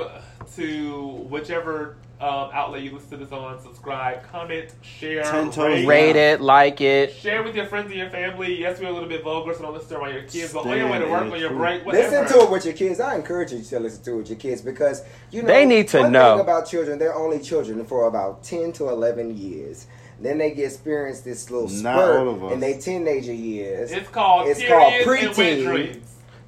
to 0.56 1.06
whichever 1.30 1.96
um, 2.20 2.50
outlet 2.52 2.82
you 2.82 2.92
listen 2.92 3.12
to 3.12 3.18
this 3.18 3.32
on. 3.32 3.62
Subscribe, 3.62 4.30
comment, 4.30 4.74
share, 4.82 5.24
rate. 5.58 5.86
Rate 5.86 6.16
it, 6.18 6.42
like 6.42 6.82
it. 6.82 7.14
Share 7.14 7.44
with 7.44 7.56
your 7.56 7.66
friends 7.66 7.88
and 7.88 7.96
your 7.96 8.10
family. 8.10 8.60
Yes, 8.60 8.80
we're 8.80 8.90
a 8.90 8.92
little 8.92 9.08
bit 9.08 9.24
vulgar, 9.24 9.54
so 9.54 9.62
don't 9.62 9.74
listen 9.74 9.90
to 9.90 9.96
it 9.96 10.02
while 10.02 10.12
your 10.12 10.24
kids. 10.24 10.52
But 10.52 10.66
on 10.66 10.78
your 10.78 10.90
way 10.90 11.00
to 11.00 11.06
work, 11.06 11.32
on 11.32 11.40
your 11.40 11.50
truth. 11.50 11.60
break, 11.60 11.86
whatever. 11.86 12.22
Listen 12.26 12.40
to 12.40 12.46
it 12.46 12.52
with 12.52 12.66
your 12.66 12.74
kids. 12.74 13.00
I 13.00 13.16
encourage 13.16 13.54
you 13.54 13.62
to 13.62 13.80
listen 13.80 14.04
to 14.04 14.12
it 14.12 14.18
with 14.18 14.30
your 14.30 14.40
kids 14.40 14.62
because 14.62 15.04
you 15.32 15.44
know 15.44 15.48
They 15.48 15.66
need 15.66 15.88
to 15.90 16.02
one 16.02 16.12
know. 16.12 16.36
thing 16.36 16.42
about 16.42 16.68
children. 16.68 17.00
They're 17.00 17.16
only 17.16 17.40
children 17.40 17.86
for 17.86 18.08
about 18.08 18.44
ten 18.44 18.74
to 18.74 18.90
eleven 18.90 19.38
years. 19.38 19.88
Then 20.22 20.38
they 20.38 20.52
get 20.52 20.66
experience 20.66 21.22
this 21.22 21.50
little 21.50 21.70
Not 21.70 21.96
spurt 21.96 22.28
all 22.28 22.50
in 22.52 22.60
their 22.60 22.78
teenager 22.80 23.34
years. 23.34 23.92
It's 23.92 24.10
called 24.10 24.48
It's 24.48 24.62
called 24.66 24.94
periods 25.04 25.40
and 25.40 25.66
preteen. 25.68 26.02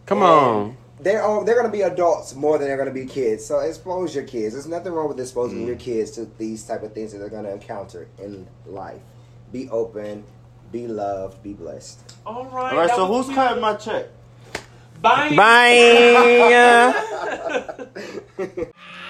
Come 0.05 0.23
on. 0.23 0.77
They're 0.99 1.23
all, 1.23 1.43
they're 1.43 1.55
gonna 1.55 1.69
be 1.71 1.81
adults 1.81 2.35
more 2.35 2.57
than 2.57 2.67
they're 2.67 2.77
gonna 2.77 2.91
be 2.91 3.05
kids. 3.05 3.45
So 3.45 3.59
expose 3.59 4.13
your 4.13 4.25
kids. 4.25 4.53
There's 4.53 4.67
nothing 4.67 4.91
wrong 4.93 5.07
with 5.07 5.19
exposing 5.19 5.63
Mm. 5.63 5.67
your 5.67 5.75
kids 5.77 6.11
to 6.11 6.25
these 6.37 6.63
type 6.63 6.83
of 6.83 6.93
things 6.93 7.11
that 7.13 7.19
they're 7.19 7.29
gonna 7.29 7.49
encounter 7.51 8.07
in 8.19 8.45
life. 8.67 9.01
Be 9.51 9.67
open, 9.69 10.25
be 10.71 10.87
loved, 10.87 11.41
be 11.41 11.53
blessed. 11.53 11.99
All 12.25 12.45
right. 12.45 12.73
All 12.73 12.79
right, 12.79 12.89
so 12.89 13.05
who's 13.07 13.33
cutting 13.33 13.61
my 13.61 13.73
check? 13.75 14.07
Bye. 15.01 15.35
Bye. 15.35 16.93
Bye. 18.37 18.65